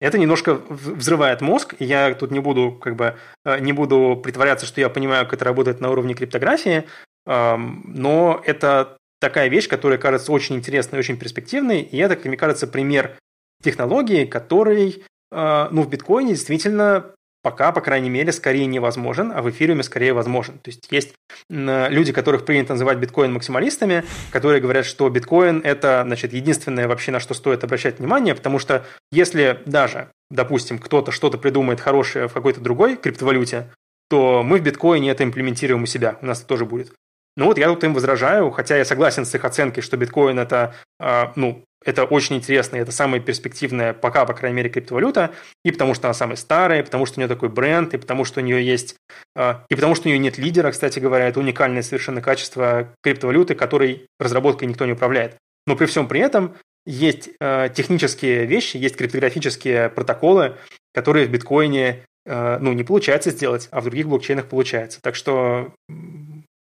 Это 0.00 0.16
немножко 0.16 0.54
взрывает 0.54 1.40
мозг, 1.40 1.74
и 1.78 1.84
я 1.84 2.14
тут 2.14 2.30
не 2.30 2.38
буду, 2.38 2.72
как 2.72 2.96
бы, 2.96 3.16
э, 3.44 3.58
не 3.58 3.72
буду 3.72 4.20
притворяться, 4.22 4.66
что 4.66 4.80
я 4.80 4.88
понимаю, 4.88 5.24
как 5.24 5.34
это 5.34 5.44
работает 5.44 5.80
на 5.80 5.90
уровне 5.90 6.14
криптографии, 6.14 6.84
но 7.26 8.40
это 8.46 8.96
такая 9.20 9.48
вещь, 9.48 9.68
которая 9.68 9.98
кажется 9.98 10.32
очень 10.32 10.56
интересной, 10.56 10.98
очень 10.98 11.18
перспективной, 11.18 11.82
и 11.82 11.98
это, 11.98 12.16
как 12.16 12.24
мне 12.24 12.36
кажется, 12.36 12.66
пример 12.66 13.18
технологии, 13.62 14.24
который 14.24 15.04
э, 15.30 15.68
ну, 15.70 15.82
в 15.82 15.88
биткоине 15.88 16.30
действительно 16.30 17.12
пока, 17.48 17.72
по 17.72 17.80
крайней 17.80 18.10
мере, 18.10 18.30
скорее 18.30 18.66
невозможен, 18.66 19.32
а 19.34 19.40
в 19.40 19.48
эфириуме 19.48 19.82
скорее 19.82 20.12
возможен. 20.12 20.58
То 20.58 20.68
есть 20.68 20.86
есть 20.90 21.14
люди, 21.48 22.12
которых 22.12 22.44
принято 22.44 22.74
называть 22.74 22.98
биткоин-максималистами, 22.98 24.04
которые 24.30 24.60
говорят, 24.60 24.84
что 24.84 25.08
биткоин– 25.08 25.62
это 25.64 26.02
значит, 26.04 26.34
единственное 26.34 26.86
вообще, 26.88 27.10
на 27.10 27.20
что 27.20 27.32
стоит 27.32 27.64
обращать 27.64 28.00
внимание, 28.00 28.34
потому 28.34 28.58
что 28.58 28.84
если 29.10 29.60
даже, 29.64 30.10
допустим, 30.30 30.78
кто-то 30.78 31.10
что-то 31.10 31.38
придумает 31.38 31.80
хорошее 31.80 32.28
в 32.28 32.34
какой-то 32.34 32.60
другой 32.60 32.96
криптовалюте, 32.96 33.72
то 34.10 34.42
мы 34.42 34.58
в 34.58 34.62
биткоине 34.62 35.10
это 35.10 35.24
имплементируем 35.24 35.84
у 35.84 35.86
себя, 35.86 36.18
у 36.20 36.26
нас 36.26 36.40
это 36.40 36.48
тоже 36.48 36.66
будет. 36.66 36.92
Ну 37.38 37.44
вот 37.44 37.56
я 37.56 37.68
тут 37.68 37.84
им 37.84 37.94
возражаю, 37.94 38.50
хотя 38.50 38.76
я 38.76 38.84
согласен 38.84 39.24
с 39.24 39.32
их 39.32 39.44
оценкой, 39.44 39.80
что 39.80 39.96
биткоин 39.96 40.40
это, 40.40 40.74
э, 40.98 41.26
ну, 41.36 41.62
это 41.84 42.02
очень 42.02 42.34
интересно, 42.34 42.74
это 42.78 42.90
самая 42.90 43.20
перспективная 43.20 43.92
пока, 43.92 44.26
по 44.26 44.34
крайней 44.34 44.56
мере, 44.56 44.70
криптовалюта, 44.70 45.30
и 45.64 45.70
потому 45.70 45.94
что 45.94 46.08
она 46.08 46.14
самая 46.14 46.34
старая, 46.34 46.80
и 46.80 46.84
потому 46.84 47.06
что 47.06 47.18
у 47.18 47.20
нее 47.20 47.28
такой 47.28 47.48
бренд, 47.48 47.94
и 47.94 47.96
потому 47.96 48.24
что 48.24 48.40
у 48.40 48.42
нее 48.42 48.66
есть, 48.66 48.96
э, 49.36 49.54
и 49.68 49.74
потому 49.76 49.94
что 49.94 50.08
у 50.08 50.10
нее 50.10 50.18
нет 50.18 50.36
лидера, 50.36 50.72
кстати 50.72 50.98
говоря, 50.98 51.28
это 51.28 51.38
уникальное 51.38 51.82
совершенно 51.82 52.20
качество 52.20 52.92
криптовалюты, 53.04 53.54
которой 53.54 54.08
разработкой 54.18 54.66
никто 54.66 54.84
не 54.84 54.94
управляет. 54.94 55.36
Но 55.64 55.76
при 55.76 55.86
всем 55.86 56.08
при 56.08 56.18
этом 56.18 56.56
есть 56.86 57.30
э, 57.40 57.68
технические 57.72 58.46
вещи, 58.46 58.78
есть 58.78 58.96
криптографические 58.96 59.90
протоколы, 59.90 60.56
которые 60.92 61.28
в 61.28 61.30
биткоине 61.30 62.04
ну, 62.26 62.74
не 62.74 62.84
получается 62.84 63.30
сделать, 63.30 63.68
а 63.70 63.80
в 63.80 63.84
других 63.84 64.06
блокчейнах 64.06 64.48
получается. 64.48 65.00
Так 65.00 65.14
что 65.14 65.72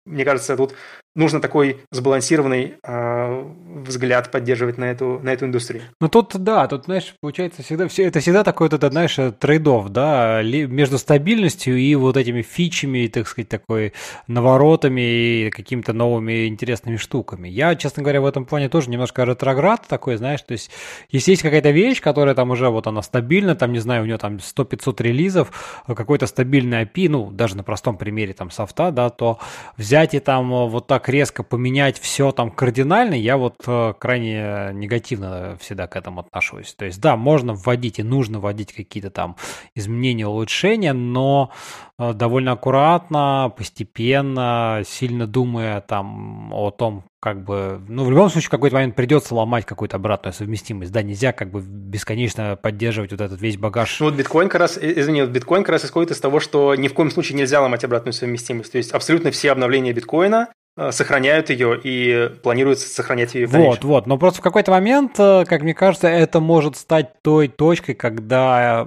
мне 0.06 0.24
кажется, 0.24 0.56
тут 0.56 0.74
нужно 1.16 1.40
такой 1.40 1.80
сбалансированный 1.90 2.74
э, 2.82 3.44
взгляд 3.86 4.30
поддерживать 4.30 4.78
на 4.78 4.84
эту, 4.84 5.18
на 5.22 5.30
эту 5.30 5.46
индустрию. 5.46 5.82
Ну 6.00 6.08
тут, 6.08 6.36
да, 6.36 6.68
тут, 6.68 6.84
знаешь, 6.84 7.14
получается 7.20 7.62
всегда, 7.62 7.88
все, 7.88 8.04
это 8.04 8.20
всегда 8.20 8.44
такой 8.44 8.66
вот 8.66 8.74
этот, 8.74 8.92
знаешь, 8.92 9.16
трейдов, 9.40 9.88
да, 9.88 10.42
между 10.42 10.98
стабильностью 10.98 11.76
и 11.76 11.94
вот 11.94 12.16
этими 12.16 12.42
фичами, 12.42 13.06
так 13.08 13.26
сказать, 13.26 13.48
такой 13.48 13.94
наворотами 14.28 15.00
и 15.46 15.50
какими-то 15.50 15.92
новыми 15.92 16.46
интересными 16.46 16.96
штуками. 16.96 17.48
Я, 17.48 17.74
честно 17.74 18.02
говоря, 18.02 18.20
в 18.20 18.26
этом 18.26 18.44
плане 18.44 18.68
тоже 18.68 18.90
немножко 18.90 19.24
ретроград 19.24 19.86
такой, 19.88 20.16
знаешь, 20.16 20.42
то 20.42 20.52
есть 20.52 20.70
если 21.10 21.32
есть 21.32 21.42
какая-то 21.42 21.70
вещь, 21.70 22.00
которая 22.00 22.34
там 22.34 22.50
уже 22.50 22.68
вот 22.68 22.86
она 22.86 23.00
стабильна, 23.02 23.56
там, 23.56 23.72
не 23.72 23.78
знаю, 23.78 24.02
у 24.02 24.06
нее 24.06 24.18
там 24.18 24.36
100-500 24.36 25.02
релизов, 25.02 25.82
какой-то 25.86 26.26
стабильный 26.26 26.82
API, 26.84 27.08
ну, 27.08 27.30
даже 27.30 27.56
на 27.56 27.62
простом 27.62 27.96
примере 27.96 28.34
там 28.34 28.50
софта, 28.50 28.90
да, 28.90 29.08
то 29.08 29.38
взять 29.78 30.14
и 30.14 30.20
там 30.20 30.68
вот 30.68 30.86
так 30.86 31.05
резко 31.08 31.42
поменять 31.42 31.98
все 31.98 32.32
там 32.32 32.50
кардинально, 32.50 33.14
я 33.14 33.36
вот 33.36 33.56
э, 33.66 33.94
крайне 33.98 34.70
негативно 34.72 35.56
всегда 35.60 35.86
к 35.86 35.96
этому 35.96 36.20
отношусь. 36.20 36.74
То 36.74 36.84
есть, 36.84 37.00
да, 37.00 37.16
можно 37.16 37.54
вводить 37.54 37.98
и 37.98 38.02
нужно 38.02 38.40
вводить 38.40 38.72
какие-то 38.72 39.10
там 39.10 39.36
изменения, 39.74 40.26
улучшения, 40.26 40.92
но 40.92 41.50
э, 41.98 42.12
довольно 42.12 42.52
аккуратно, 42.52 43.52
постепенно, 43.56 44.82
сильно 44.86 45.26
думая 45.26 45.80
там 45.80 46.52
о 46.52 46.70
том, 46.70 47.04
как 47.20 47.42
бы, 47.42 47.80
ну, 47.88 48.04
в 48.04 48.10
любом 48.10 48.30
случае, 48.30 48.48
в 48.48 48.50
какой-то 48.50 48.76
момент 48.76 48.94
придется 48.94 49.34
ломать 49.34 49.64
какую-то 49.64 49.96
обратную 49.96 50.32
совместимость. 50.32 50.92
Да, 50.92 51.02
нельзя 51.02 51.32
как 51.32 51.50
бы 51.50 51.60
бесконечно 51.60 52.56
поддерживать 52.56 53.10
вот 53.10 53.20
этот 53.20 53.40
весь 53.40 53.56
багаж. 53.56 53.98
Ну, 53.98 54.06
вот 54.06 54.14
биткоин 54.14 54.48
как 54.48 54.60
раз, 54.60 54.78
извини, 54.80 55.22
вот 55.22 55.30
биткоин 55.30 55.62
как 55.62 55.70
раз 55.70 55.84
исходит 55.84 56.12
из 56.12 56.20
того, 56.20 56.38
что 56.38 56.74
ни 56.76 56.86
в 56.88 56.94
коем 56.94 57.10
случае 57.10 57.36
нельзя 57.38 57.60
ломать 57.60 57.82
обратную 57.84 58.12
совместимость. 58.12 58.72
То 58.72 58.78
есть 58.78 58.92
абсолютно 58.92 59.30
все 59.30 59.50
обновления 59.50 59.92
биткоина 59.92 60.48
Э, 60.48 60.65
сохраняют 60.90 61.48
ее 61.48 61.80
и 61.82 62.28
планируется 62.42 62.88
сохранять 62.88 63.34
ее. 63.34 63.46
Вот, 63.46 63.82
вот. 63.82 64.06
Но 64.06 64.18
просто 64.18 64.40
в 64.40 64.42
какой-то 64.42 64.70
момент, 64.70 65.18
э, 65.18 65.44
как 65.46 65.62
мне 65.62 65.72
кажется, 65.72 66.06
это 66.08 66.40
может 66.40 66.76
стать 66.76 67.22
той 67.22 67.48
точкой, 67.48 67.94
когда 67.94 68.86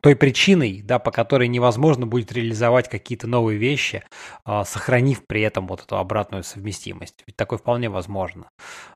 той 0.00 0.16
причиной, 0.16 0.82
да, 0.82 0.98
по 0.98 1.12
которой 1.12 1.46
невозможно 1.46 2.06
будет 2.06 2.32
реализовать 2.32 2.88
какие-то 2.88 3.28
новые 3.28 3.58
вещи, 3.58 4.02
э, 4.44 4.62
сохранив 4.66 5.24
при 5.26 5.42
этом 5.42 5.68
вот 5.68 5.82
эту 5.82 5.98
обратную 5.98 6.42
совместимость. 6.42 7.22
Ведь 7.26 7.36
такое 7.36 7.58
вполне 7.58 7.88
возможно. 7.88 8.48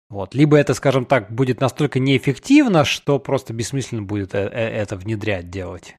Вот. 0.09 0.35
Либо 0.35 0.57
это, 0.57 0.75
скажем 0.75 1.05
так, 1.05 1.31
будет 1.31 1.61
настолько 1.61 2.01
неэффективно, 2.01 2.85
что 2.85 3.21
просто 3.21 3.53
бессмысленно 3.53 4.03
будет 4.03 4.35
это 4.35 4.97
внедрять, 4.97 5.51
делать. 5.51 5.95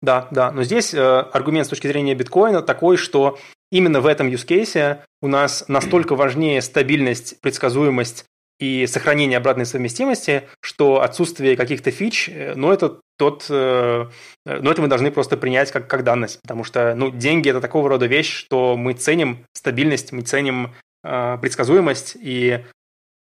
Да, 0.00 0.28
да, 0.30 0.52
но 0.52 0.62
здесь 0.62 0.94
э, 0.94 1.00
аргумент 1.00 1.66
с 1.66 1.70
точки 1.70 1.88
зрения 1.88 2.14
биткоина 2.14 2.62
такой, 2.62 2.96
что 2.96 3.36
именно 3.70 4.00
в 4.00 4.06
этом 4.06 4.28
use 4.28 4.46
case 4.46 5.00
у 5.20 5.28
нас 5.28 5.64
настолько 5.68 6.14
важнее 6.14 6.62
стабильность, 6.62 7.40
предсказуемость 7.40 8.24
и 8.58 8.86
сохранение 8.86 9.38
обратной 9.38 9.66
совместимости, 9.66 10.44
что 10.60 11.02
отсутствие 11.02 11.56
каких-то 11.56 11.90
фич, 11.90 12.28
э, 12.28 12.54
ну, 12.56 12.72
это 12.72 13.00
тот, 13.16 13.46
э, 13.50 14.08
ну, 14.44 14.70
это 14.70 14.82
мы 14.82 14.88
должны 14.88 15.10
просто 15.10 15.36
принять 15.36 15.70
как, 15.70 15.88
как 15.88 16.04
данность, 16.04 16.40
потому 16.42 16.64
что, 16.64 16.94
ну, 16.94 17.10
деньги– 17.10 17.48
это 17.50 17.60
такого 17.60 17.88
рода 17.88 18.06
вещь, 18.06 18.32
что 18.32 18.76
мы 18.76 18.94
ценим 18.94 19.44
стабильность, 19.52 20.12
мы 20.12 20.22
ценим 20.22 20.74
э, 21.04 21.38
предсказуемость. 21.40 22.16
И 22.20 22.64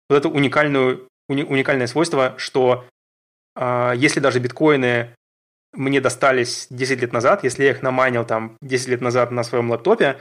вот 0.09 0.17
это 0.17 0.29
уникальную, 0.29 1.09
уни, 1.29 1.43
уникальное 1.43 1.87
свойство, 1.87 2.35
что 2.39 2.87
э, 3.57 3.93
если 3.97 4.21
даже 4.21 4.39
биткоины 4.39 5.11
мне 5.77 6.01
достались 6.01 6.67
10 6.71 7.01
лет 7.01 7.13
назад, 7.13 7.45
если 7.45 7.65
я 7.65 7.71
их 7.71 7.83
наманил 7.83 8.25
там 8.25 8.57
10 8.63 8.89
лет 8.89 9.01
назад 9.01 9.31
на 9.31 9.45
своем 9.45 9.71
лаптопе, 9.71 10.17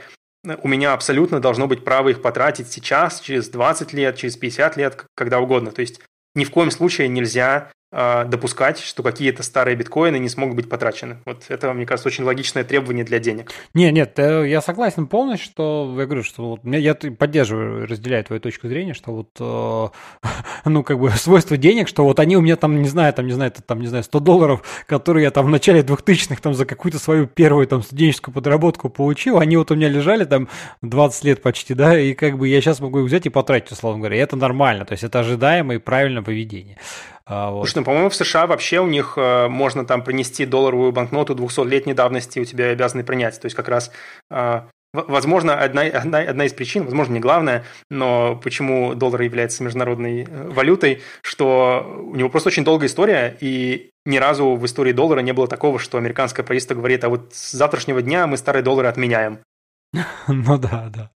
у 0.62 0.68
меня 0.68 0.92
абсолютно 0.92 1.40
должно 1.40 1.66
быть 1.66 1.84
право 1.84 2.10
их 2.10 2.22
потратить 2.22 2.68
сейчас, 2.68 3.20
через 3.20 3.48
20 3.48 3.92
лет, 3.92 4.16
через 4.16 4.36
50 4.36 4.76
лет, 4.76 5.04
когда 5.14 5.40
угодно. 5.40 5.72
То 5.72 5.80
есть 5.80 6.00
ни 6.34 6.44
в 6.44 6.50
коем 6.50 6.70
случае 6.70 7.08
нельзя 7.08 7.72
допускать, 7.92 8.80
что 8.80 9.02
какие-то 9.02 9.42
старые 9.42 9.76
биткоины 9.76 10.18
не 10.18 10.28
смогут 10.28 10.56
быть 10.56 10.68
потрачены. 10.68 11.18
Вот 11.24 11.44
это, 11.48 11.72
мне 11.72 11.86
кажется, 11.86 12.08
очень 12.08 12.24
логичное 12.24 12.64
требование 12.64 13.04
для 13.04 13.20
денег. 13.20 13.52
Не, 13.74 13.92
нет, 13.92 14.18
э, 14.18 14.48
я 14.48 14.60
согласен 14.60 15.06
полностью, 15.06 15.50
что 15.50 15.94
я 15.96 16.04
говорю, 16.04 16.22
что 16.24 16.50
вот, 16.50 16.60
я 16.64 16.94
поддерживаю, 16.94 17.86
разделяю 17.86 18.24
твою 18.24 18.40
точку 18.40 18.68
зрения, 18.68 18.92
что 18.92 19.12
вот, 19.12 19.28
э, 19.38 20.28
ну, 20.64 20.82
как 20.82 20.98
бы 20.98 21.10
свойство 21.10 21.56
денег, 21.56 21.88
что 21.88 22.04
вот 22.04 22.18
они 22.18 22.36
у 22.36 22.40
меня 22.40 22.56
там, 22.56 22.82
не 22.82 22.88
знаю, 22.88 23.12
там, 23.12 23.26
не 23.26 23.32
знаю, 23.32 23.52
там, 23.64 23.80
не 23.80 23.86
знаю, 23.86 24.02
100 24.04 24.20
долларов, 24.20 24.84
которые 24.86 25.24
я 25.24 25.30
там 25.30 25.46
в 25.46 25.50
начале 25.50 25.80
2000-х 25.80 26.40
там 26.42 26.54
за 26.54 26.66
какую-то 26.66 26.98
свою 26.98 27.26
первую 27.26 27.66
там 27.66 27.82
студенческую 27.82 28.34
подработку 28.34 28.88
получил, 28.90 29.38
они 29.38 29.56
вот 29.56 29.70
у 29.70 29.76
меня 29.76 29.88
лежали 29.88 30.24
там 30.24 30.48
20 30.82 31.24
лет 31.24 31.42
почти, 31.42 31.74
да, 31.74 31.98
и 31.98 32.14
как 32.14 32.36
бы 32.36 32.48
я 32.48 32.60
сейчас 32.60 32.80
могу 32.80 33.00
их 33.00 33.06
взять 33.06 33.26
и 33.26 33.30
потратить, 33.30 33.72
условно 33.72 34.00
говоря, 34.00 34.16
и 34.16 34.20
это 34.20 34.36
нормально, 34.36 34.84
то 34.84 34.92
есть 34.92 35.04
это 35.04 35.20
ожидаемое 35.20 35.76
и 35.78 35.80
правильное 35.80 36.22
поведение. 36.22 36.78
А, 37.26 37.50
вот. 37.50 37.66
Слушай, 37.66 37.78
ну, 37.78 37.84
по-моему, 37.84 38.08
в 38.08 38.14
США 38.14 38.46
вообще 38.46 38.80
у 38.80 38.86
них 38.86 39.14
э, 39.16 39.48
можно 39.48 39.84
там 39.84 40.02
принести 40.02 40.46
долларовую 40.46 40.92
банкноту 40.92 41.34
200-летней 41.34 41.94
давности, 41.94 42.38
у 42.38 42.44
тебя 42.44 42.70
обязаны 42.70 43.02
принять. 43.02 43.40
То 43.40 43.46
есть 43.46 43.56
как 43.56 43.68
раз 43.68 43.90
э, 44.30 44.60
Возможно, 44.92 45.60
одна, 45.60 45.82
одна, 45.82 46.20
одна 46.20 46.46
из 46.46 46.54
причин, 46.54 46.84
возможно, 46.84 47.12
не 47.12 47.20
главная, 47.20 47.64
но 47.90 48.36
почему 48.42 48.94
доллар 48.94 49.20
является 49.22 49.62
международной 49.62 50.22
э, 50.22 50.48
валютой, 50.48 51.02
что 51.20 52.02
у 52.12 52.16
него 52.16 52.30
просто 52.30 52.48
очень 52.48 52.64
долгая 52.64 52.88
история, 52.88 53.36
и 53.40 53.90
ни 54.06 54.16
разу 54.16 54.54
в 54.54 54.64
истории 54.64 54.92
доллара 54.92 55.20
не 55.20 55.32
было 55.32 55.48
такого, 55.48 55.78
что 55.78 55.98
американское 55.98 56.46
правительство 56.46 56.74
говорит, 56.74 57.04
а 57.04 57.10
вот 57.10 57.34
с 57.34 57.52
завтрашнего 57.52 58.00
дня 58.00 58.26
мы 58.26 58.38
старые 58.38 58.62
доллары 58.62 58.88
отменяем. 58.88 59.40
Ну 60.28 60.58
да, 60.58 60.88
да. 60.88 61.10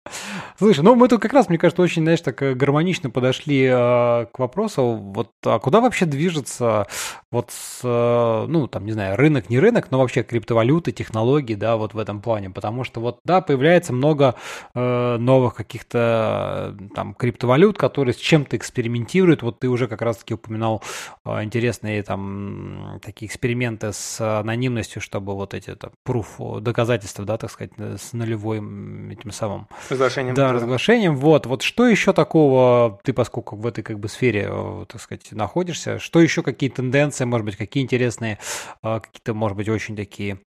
Слушай, 0.60 0.82
ну 0.82 0.94
мы 0.94 1.08
тут 1.08 1.22
как 1.22 1.32
раз, 1.32 1.48
мне 1.48 1.58
кажется, 1.58 1.82
очень, 1.82 2.02
знаешь, 2.02 2.20
так 2.20 2.42
э, 2.42 2.54
гармонично 2.54 3.10
подошли 3.10 3.64
э, 3.64 4.26
к 4.26 4.40
вопросу, 4.40 5.00
вот 5.02 5.30
а 5.46 5.58
куда 5.58 5.80
вообще 5.80 6.06
движется 6.06 6.86
вот 7.32 7.52
с, 7.52 7.80
э, 7.82 8.46
ну 8.46 8.68
там, 8.68 8.86
не 8.86 8.92
знаю, 8.92 9.16
рынок, 9.16 9.50
не 9.50 9.58
рынок, 9.58 9.90
но 9.90 10.00
вообще 10.00 10.22
криптовалюты, 10.22 10.92
технологии, 10.92 11.56
да, 11.56 11.78
вот 11.78 11.94
в 11.94 11.98
этом 11.98 12.22
плане, 12.22 12.50
потому 12.50 12.84
что 12.84 13.00
вот, 13.00 13.20
да, 13.24 13.40
появляется 13.40 13.94
много 13.94 14.36
э, 14.76 15.16
новых 15.18 15.56
каких-то 15.56 16.76
э, 16.78 16.88
там 16.94 17.14
криптовалют, 17.14 17.78
которые 17.78 18.14
с 18.14 18.18
чем-то 18.18 18.58
экспериментируют, 18.58 19.44
вот 19.44 19.60
ты 19.60 19.70
уже 19.70 19.88
как 19.88 20.02
раз-таки 20.02 20.34
упоминал 20.34 20.84
э, 21.24 21.42
интересные 21.42 22.04
там 22.04 23.00
такие 23.02 23.30
эксперименты 23.30 23.94
с 23.94 24.20
анонимностью, 24.42 25.02
чтобы 25.02 25.36
вот 25.36 25.54
эти 25.54 25.74
там, 25.76 25.92
proof, 26.06 26.60
доказательства, 26.60 27.24
да, 27.24 27.38
так 27.38 27.50
сказать, 27.50 27.72
с 27.78 28.12
нулевой 28.12 28.58
этим 28.58 29.32
самым. 29.32 29.70
Разглашением. 29.90 30.36
Да, 30.36 30.49
разглашением. 30.54 31.16
Вот, 31.16 31.46
вот 31.46 31.62
что 31.62 31.88
еще 31.88 32.14
такого, 32.14 33.00
ты 33.04 33.14
поскольку 33.14 33.56
в 33.56 33.66
этой 33.66 33.84
как 33.84 34.00
бы 34.00 34.08
сфере, 34.08 34.48
э, 34.50 34.86
так 34.88 35.02
сказать, 35.02 35.32
находишься, 35.32 36.00
что 36.00 36.20
еще 36.20 36.44
какие 36.44 36.70
тенденции, 36.70 37.26
может 37.26 37.46
быть, 37.46 37.56
какие 37.56 37.84
интересные, 37.84 38.40
э, 38.84 39.00
какие-то, 39.00 39.34
может 39.34 39.58
быть, 39.58 39.70
очень 39.70 39.96
такие 39.96 40.40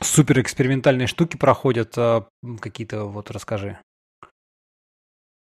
супер 0.00 0.40
экспериментальные 0.40 1.06
штуки 1.06 1.36
проходят, 1.36 1.96
э, 1.96 2.22
какие-то, 2.60 3.04
вот 3.04 3.30
расскажи. 3.30 3.78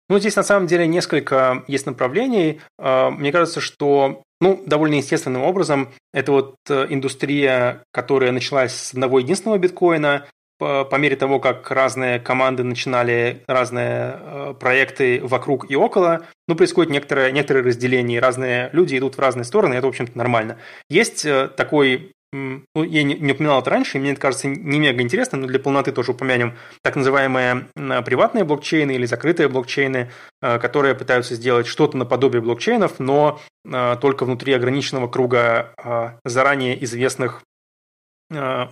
Ну, 0.08 0.18
здесь 0.18 0.36
на 0.36 0.44
самом 0.44 0.66
деле 0.66 0.86
несколько 0.86 1.64
есть 1.66 1.84
направлений. 1.86 2.60
Мне 2.78 3.32
кажется, 3.32 3.60
что 3.60 4.22
ну, 4.40 4.62
довольно 4.64 4.94
естественным 4.94 5.42
образом 5.42 5.88
это 6.12 6.30
вот 6.30 6.54
индустрия, 6.68 7.82
которая 7.90 8.30
началась 8.30 8.72
с 8.72 8.92
одного 8.92 9.18
единственного 9.18 9.58
биткоина, 9.58 10.26
по, 10.58 10.84
по 10.84 10.96
мере 10.96 11.16
того, 11.16 11.38
как 11.38 11.70
разные 11.70 12.18
команды 12.18 12.62
начинали 12.62 13.42
разные 13.46 14.18
э, 14.18 14.54
проекты 14.58 15.20
вокруг 15.22 15.70
и 15.70 15.76
около, 15.76 16.26
ну, 16.48 16.54
происходит 16.54 16.90
некоторое, 16.90 17.30
некоторое 17.32 17.62
разделение, 17.62 18.20
разные 18.20 18.70
люди 18.72 18.96
идут 18.96 19.16
в 19.16 19.20
разные 19.20 19.44
стороны, 19.44 19.74
это, 19.74 19.86
в 19.86 19.90
общем-то, 19.90 20.16
нормально. 20.16 20.58
Есть 20.88 21.24
э, 21.24 21.48
такой 21.48 22.12
ну, 22.32 22.82
я 22.82 23.02
не, 23.02 23.14
не 23.14 23.32
упоминал 23.32 23.60
это 23.60 23.70
раньше, 23.70 23.96
и 23.96 24.00
мне 24.00 24.12
это 24.12 24.20
кажется 24.20 24.48
не 24.48 24.78
мега 24.78 25.02
интересно, 25.02 25.38
но 25.38 25.46
для 25.46 25.58
полноты 25.58 25.92
тоже 25.92 26.12
упомянем 26.12 26.56
так 26.82 26.96
называемые 26.96 27.68
приватные 28.04 28.44
блокчейны 28.44 28.92
или 28.92 29.06
закрытые 29.06 29.48
блокчейны, 29.48 30.10
э, 30.42 30.58
которые 30.58 30.94
пытаются 30.94 31.34
сделать 31.34 31.66
что-то 31.66 31.96
наподобие 31.96 32.42
блокчейнов, 32.42 32.98
но 32.98 33.40
э, 33.64 33.96
только 34.00 34.24
внутри 34.24 34.52
ограниченного 34.52 35.08
круга 35.08 35.72
э, 35.82 36.10
заранее 36.24 36.82
известных 36.84 37.42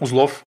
узлов 0.01 0.43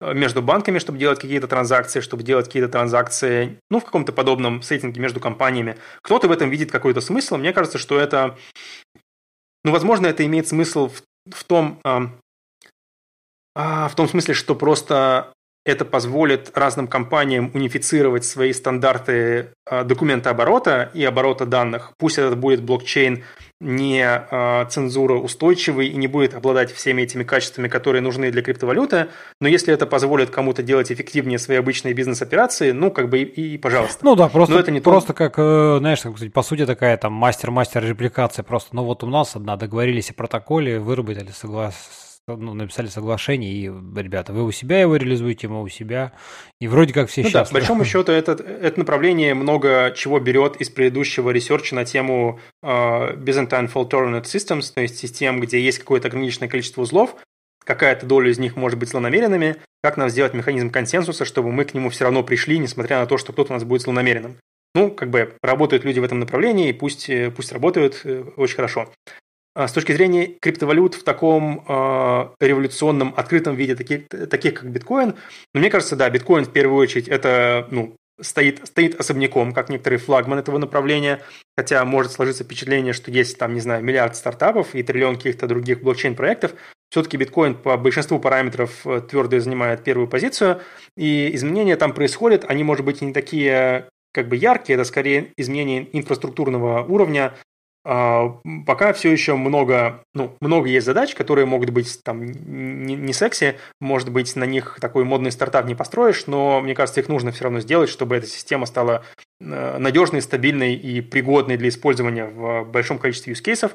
между 0.00 0.42
банками, 0.42 0.78
чтобы 0.78 0.98
делать 0.98 1.20
какие-то 1.20 1.48
транзакции, 1.48 2.00
чтобы 2.00 2.22
делать 2.22 2.46
какие-то 2.46 2.68
транзакции, 2.68 3.58
ну, 3.70 3.80
в 3.80 3.84
каком-то 3.84 4.12
подобном 4.12 4.62
сеттинге 4.62 5.00
между 5.00 5.20
компаниями. 5.20 5.76
Кто-то 6.02 6.28
в 6.28 6.32
этом 6.32 6.50
видит 6.50 6.70
какой-то 6.70 7.00
смысл. 7.00 7.36
Мне 7.36 7.52
кажется, 7.52 7.78
что 7.78 7.98
это, 7.98 8.38
ну, 9.64 9.72
возможно, 9.72 10.06
это 10.06 10.24
имеет 10.24 10.46
смысл 10.46 10.88
в, 10.88 11.02
в 11.34 11.44
том, 11.44 11.80
в 13.54 13.92
том 13.96 14.08
смысле, 14.08 14.34
что 14.34 14.54
просто 14.54 15.32
это 15.68 15.84
позволит 15.84 16.56
разным 16.56 16.88
компаниям 16.88 17.50
унифицировать 17.54 18.24
свои 18.24 18.52
стандарты 18.52 19.52
документа 19.84 20.30
оборота 20.30 20.90
и 20.94 21.04
оборота 21.04 21.44
данных. 21.44 21.92
Пусть 21.98 22.18
это 22.18 22.34
будет 22.36 22.62
блокчейн 22.62 23.22
не 23.60 24.04
э, 24.04 24.66
цензура 24.68 25.14
устойчивый 25.14 25.88
и 25.88 25.96
не 25.96 26.06
будет 26.06 26.34
обладать 26.34 26.72
всеми 26.72 27.02
этими 27.02 27.24
качествами, 27.24 27.66
которые 27.66 28.02
нужны 28.02 28.30
для 28.30 28.40
криптовалюты, 28.40 29.08
но 29.40 29.48
если 29.48 29.74
это 29.74 29.86
позволит 29.86 30.30
кому-то 30.30 30.62
делать 30.62 30.92
эффективнее 30.92 31.38
свои 31.38 31.56
обычные 31.56 31.92
бизнес-операции, 31.92 32.70
ну, 32.70 32.92
как 32.92 33.08
бы 33.08 33.18
и, 33.18 33.54
и 33.54 33.58
пожалуйста. 33.58 34.04
Ну 34.04 34.14
да, 34.14 34.28
просто, 34.28 34.54
но 34.54 34.60
это 34.60 34.70
не 34.70 34.80
просто 34.80 35.08
то... 35.08 35.14
как, 35.14 35.34
э, 35.38 35.78
знаешь, 35.80 36.00
так 36.00 36.12
сказать, 36.12 36.32
по 36.32 36.42
сути 36.42 36.66
такая 36.66 36.96
там 36.96 37.12
master-master 37.12 37.84
репликация 37.84 38.44
просто. 38.44 38.76
Ну 38.76 38.84
вот 38.84 39.02
у 39.02 39.08
нас 39.08 39.34
одна 39.34 39.56
договорились 39.56 40.10
о 40.10 40.14
протоколе, 40.14 40.78
выработали 40.78 41.30
соглас 41.32 42.07
ну, 42.36 42.54
написали 42.54 42.88
соглашение, 42.88 43.52
и, 43.52 43.64
ребята, 43.66 44.32
вы 44.32 44.44
у 44.44 44.52
себя 44.52 44.80
его 44.80 44.96
реализуете, 44.96 45.48
мы 45.48 45.62
у 45.62 45.68
себя, 45.68 46.12
и 46.60 46.68
вроде 46.68 46.92
как 46.92 47.08
все 47.08 47.22
ну 47.22 47.28
счастливы. 47.28 47.44
Да, 47.44 47.48
по 47.48 47.54
большому 47.54 47.84
счету, 47.86 48.12
это, 48.12 48.32
это 48.32 48.78
направление 48.78 49.34
много 49.34 49.92
чего 49.96 50.20
берет 50.20 50.56
из 50.56 50.70
предыдущего 50.70 51.30
research 51.30 51.69
а 51.69 51.74
на 51.74 51.84
тему 51.84 52.40
э, 52.64 53.16
Byzantine 53.16 53.72
Fault 53.72 53.90
Tolerant 53.90 54.24
Systems, 54.24 54.72
то 54.74 54.80
есть 54.80 54.98
систем, 54.98 55.40
где 55.40 55.60
есть 55.60 55.78
какое-то 55.78 56.08
ограниченное 56.08 56.48
количество 56.48 56.82
узлов, 56.82 57.16
какая-то 57.64 58.06
доля 58.06 58.30
из 58.30 58.38
них 58.38 58.56
может 58.56 58.78
быть 58.78 58.88
злонамеренными, 58.88 59.56
как 59.82 59.96
нам 59.96 60.08
сделать 60.08 60.34
механизм 60.34 60.70
консенсуса, 60.70 61.24
чтобы 61.24 61.52
мы 61.52 61.64
к 61.64 61.74
нему 61.74 61.90
все 61.90 62.04
равно 62.04 62.22
пришли, 62.22 62.58
несмотря 62.58 63.00
на 63.00 63.06
то, 63.06 63.18
что 63.18 63.32
кто-то 63.32 63.52
у 63.52 63.54
нас 63.54 63.64
будет 63.64 63.82
злонамеренным. 63.82 64.36
Ну, 64.74 64.90
как 64.90 65.10
бы 65.10 65.34
работают 65.42 65.84
люди 65.84 65.98
в 65.98 66.04
этом 66.04 66.20
направлении, 66.20 66.72
пусть, 66.72 67.10
пусть 67.36 67.52
работают 67.52 68.02
э, 68.04 68.24
очень 68.36 68.56
хорошо. 68.56 68.92
А, 69.58 69.66
с 69.66 69.72
точки 69.72 69.90
зрения 69.90 70.26
криптовалют 70.40 70.94
в 70.94 71.02
таком 71.02 71.64
э, 71.66 72.28
революционном, 72.38 73.12
открытом 73.16 73.56
виде, 73.56 73.74
таких, 73.74 74.06
таких 74.06 74.54
как 74.54 74.70
биткоин, 74.70 75.16
ну, 75.52 75.60
мне 75.60 75.68
кажется, 75.68 75.96
да, 75.96 76.08
биткоин 76.08 76.44
в 76.44 76.52
первую 76.52 76.78
очередь 76.78 77.08
это 77.08 77.66
ну, 77.72 77.96
стоит, 78.20 78.64
стоит 78.64 79.00
особняком, 79.00 79.52
как 79.52 79.68
некоторый 79.68 79.96
флагман 79.96 80.38
этого 80.38 80.58
направления, 80.58 81.22
хотя 81.56 81.84
может 81.84 82.12
сложиться 82.12 82.44
впечатление, 82.44 82.92
что 82.92 83.10
есть 83.10 83.36
там, 83.36 83.52
не 83.52 83.58
знаю, 83.58 83.82
миллиард 83.82 84.14
стартапов 84.14 84.76
и 84.76 84.84
триллион 84.84 85.16
каких-то 85.16 85.48
других 85.48 85.82
блокчейн-проектов, 85.82 86.54
все-таки 86.90 87.16
биткоин 87.16 87.56
по 87.56 87.76
большинству 87.76 88.20
параметров 88.20 88.86
э, 88.86 89.00
твердо 89.10 89.40
занимает 89.40 89.82
первую 89.82 90.06
позицию, 90.06 90.60
и 90.96 91.34
изменения 91.34 91.74
там 91.74 91.94
происходят, 91.94 92.44
они, 92.46 92.62
может 92.62 92.84
быть, 92.84 93.00
не 93.02 93.12
такие 93.12 93.88
как 94.12 94.28
бы 94.28 94.36
яркие, 94.36 94.76
это 94.76 94.84
скорее 94.84 95.32
изменения 95.36 95.88
инфраструктурного 95.92 96.84
уровня, 96.84 97.34
пока 97.84 98.92
все 98.92 99.10
еще 99.10 99.34
много, 99.36 100.02
ну, 100.14 100.34
много 100.40 100.68
есть 100.68 100.84
задач, 100.84 101.14
которые 101.14 101.46
могут 101.46 101.70
быть 101.70 102.02
там 102.02 102.26
не, 102.26 102.96
не 102.96 103.12
секси, 103.12 103.56
может 103.80 104.10
быть, 104.10 104.36
на 104.36 104.44
них 104.44 104.78
такой 104.80 105.04
модный 105.04 105.32
стартап 105.32 105.66
не 105.66 105.74
построишь, 105.74 106.26
но 106.26 106.60
мне 106.60 106.74
кажется, 106.74 107.00
их 107.00 107.08
нужно 107.08 107.32
все 107.32 107.44
равно 107.44 107.60
сделать, 107.60 107.88
чтобы 107.88 108.16
эта 108.16 108.26
система 108.26 108.66
стала 108.66 109.04
э, 109.40 109.78
надежной, 109.78 110.22
стабильной 110.22 110.74
и 110.74 111.00
пригодной 111.00 111.56
для 111.56 111.68
использования 111.68 112.26
в 112.26 112.64
большом 112.64 112.98
количестве 112.98 113.32
use 113.32 113.42
cases. 113.42 113.72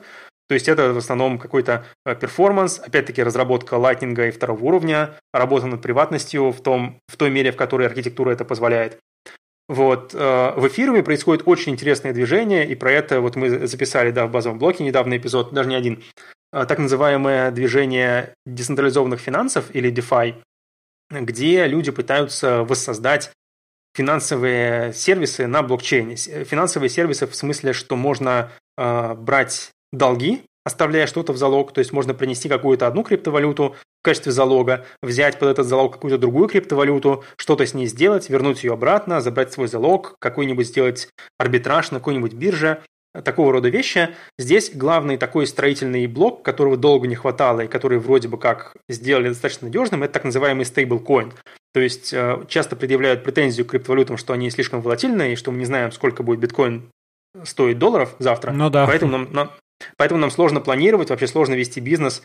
То 0.49 0.55
есть 0.55 0.67
это 0.67 0.93
в 0.93 0.97
основном 0.97 1.39
какой-то 1.39 1.85
э, 2.05 2.15
перформанс, 2.15 2.79
опять-таки 2.79 3.23
разработка 3.23 3.75
лайтнинга 3.75 4.27
и 4.27 4.31
второго 4.31 4.63
уровня, 4.63 5.15
работа 5.33 5.67
над 5.67 5.81
приватностью 5.81 6.51
в, 6.51 6.61
том, 6.61 6.99
в 7.07 7.17
той 7.17 7.29
мере, 7.31 7.51
в 7.51 7.55
которой 7.55 7.87
архитектура 7.87 8.31
это 8.31 8.45
позволяет. 8.45 8.99
Вот. 9.67 10.13
Э, 10.13 10.53
в 10.55 10.67
эфируме 10.67 11.03
происходит 11.03 11.43
очень 11.45 11.73
интересное 11.73 12.13
движение, 12.13 12.67
и 12.67 12.75
про 12.75 12.91
это 12.91 13.21
вот 13.21 13.35
мы 13.35 13.67
записали 13.67 14.11
да, 14.11 14.27
в 14.27 14.31
базовом 14.31 14.59
блоке 14.59 14.83
недавно 14.83 15.17
эпизод, 15.17 15.53
даже 15.53 15.69
не 15.69 15.75
один, 15.75 16.03
э, 16.51 16.65
так 16.65 16.79
называемое 16.79 17.51
движение 17.51 18.33
децентрализованных 18.45 19.19
финансов 19.19 19.73
или 19.73 19.91
DeFi, 19.91 20.35
где 21.09 21.65
люди 21.67 21.91
пытаются 21.91 22.63
воссоздать 22.63 23.31
финансовые 23.95 24.93
сервисы 24.93 25.47
на 25.47 25.61
блокчейне. 25.61 26.15
Финансовые 26.15 26.89
сервисы 26.89 27.27
в 27.27 27.35
смысле, 27.35 27.73
что 27.73 27.95
можно 27.95 28.51
э, 28.77 29.13
брать 29.13 29.71
долги 29.91 30.43
оставляя 30.63 31.07
что-то 31.07 31.33
в 31.33 31.37
залог, 31.37 31.73
то 31.73 31.79
есть 31.79 31.91
можно 31.91 32.13
принести 32.13 32.49
какую-то 32.49 32.87
одну 32.87 33.03
криптовалюту 33.03 33.75
качестве 34.03 34.31
залога, 34.31 34.85
взять 35.01 35.39
под 35.39 35.49
этот 35.49 35.65
залог 35.65 35.93
какую-то 35.93 36.17
другую 36.17 36.47
криптовалюту, 36.47 37.23
что-то 37.37 37.65
с 37.65 37.73
ней 37.73 37.87
сделать, 37.87 38.29
вернуть 38.29 38.63
ее 38.63 38.73
обратно, 38.73 39.21
забрать 39.21 39.51
свой 39.51 39.67
залог, 39.67 40.15
какой-нибудь 40.19 40.67
сделать 40.67 41.09
арбитраж 41.39 41.91
на 41.91 41.99
какой-нибудь 41.99 42.33
бирже, 42.33 42.83
такого 43.23 43.51
рода 43.51 43.69
вещи. 43.69 44.09
Здесь 44.39 44.71
главный 44.73 45.17
такой 45.17 45.45
строительный 45.45 46.07
блок, 46.07 46.43
которого 46.43 46.77
долго 46.77 47.07
не 47.07 47.15
хватало 47.15 47.61
и 47.61 47.67
который 47.67 47.99
вроде 47.99 48.27
бы 48.27 48.37
как 48.37 48.75
сделали 48.89 49.29
достаточно 49.29 49.67
надежным, 49.67 50.03
это 50.03 50.13
так 50.13 50.23
называемый 50.23 50.65
стейблкоин. 50.65 51.33
То 51.73 51.79
есть 51.79 52.13
э, 52.13 52.43
часто 52.47 52.75
предъявляют 52.75 53.23
претензию 53.23 53.65
к 53.65 53.69
криптовалютам, 53.69 54.17
что 54.17 54.33
они 54.33 54.49
слишком 54.49 54.81
волатильные 54.81 55.33
и 55.33 55.35
что 55.35 55.51
мы 55.51 55.59
не 55.59 55.65
знаем, 55.65 55.91
сколько 55.91 56.23
будет 56.23 56.39
биткоин 56.39 56.89
стоить 57.43 57.79
долларов 57.79 58.15
завтра. 58.19 58.51
Ну 58.51 58.69
да. 58.69 58.85
Поэтому 58.85 59.11
нам, 59.11 59.27
нам, 59.31 59.51
Поэтому 59.97 60.19
нам 60.19 60.31
сложно 60.31 60.61
планировать, 60.61 61.09
вообще 61.09 61.27
сложно 61.27 61.53
вести 61.53 61.79
бизнес. 61.79 62.21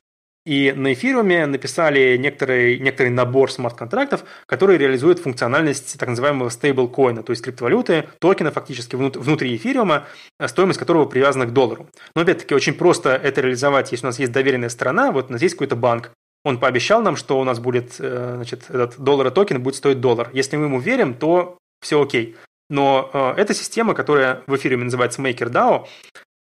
И 0.49 0.73
на 0.73 0.95
эфируме 0.95 1.45
написали 1.45 2.17
некоторый, 2.17 2.79
некоторый 2.79 3.11
набор 3.11 3.53
смарт-контрактов, 3.53 4.25
который 4.47 4.79
реализует 4.79 5.19
функциональность 5.19 5.99
так 5.99 6.09
называемого 6.09 6.49
стейблкоина, 6.49 7.23
то 7.23 7.33
есть 7.33 7.45
криптовалюты, 7.45 8.09
токена 8.19 8.51
фактически 8.51 8.97
внутри 8.97 9.55
эфириума, 9.55 10.07
стоимость 10.47 10.79
которого 10.79 11.05
привязана 11.05 11.45
к 11.45 11.53
доллару. 11.53 11.91
Но 12.15 12.23
опять-таки 12.23 12.55
очень 12.55 12.73
просто 12.73 13.11
это 13.11 13.43
реализовать, 13.43 13.93
если 13.93 14.07
у 14.07 14.09
нас 14.09 14.19
есть 14.19 14.33
доверенная 14.33 14.71
сторона, 14.71 15.13
вот 15.13 15.29
у 15.29 15.33
нас 15.35 15.43
есть 15.43 15.55
какой-то 15.55 15.77
банк, 15.77 16.13
он 16.47 16.59
пообещал 16.59 17.03
нам, 17.03 17.17
что 17.17 17.39
у 17.39 17.45
нас 17.45 17.59
будет, 17.59 17.97
э, 17.99 18.33
значит, 18.37 18.71
этот 18.71 18.99
доллар 18.99 19.31
токен 19.31 19.63
будет 19.63 19.75
стоить 19.75 20.01
доллар. 20.01 20.31
Если 20.33 20.57
мы 20.57 20.65
ему 20.65 20.81
верим, 20.81 21.13
то 21.13 21.59
все 21.83 22.01
окей. 22.01 22.37
Но 22.71 23.11
э, 23.13 23.35
эта 23.37 23.53
система, 23.53 23.93
которая 23.93 24.45
в 24.47 24.57
эфире 24.57 24.79
называется 24.79 25.21
MakerDAO, 25.21 25.87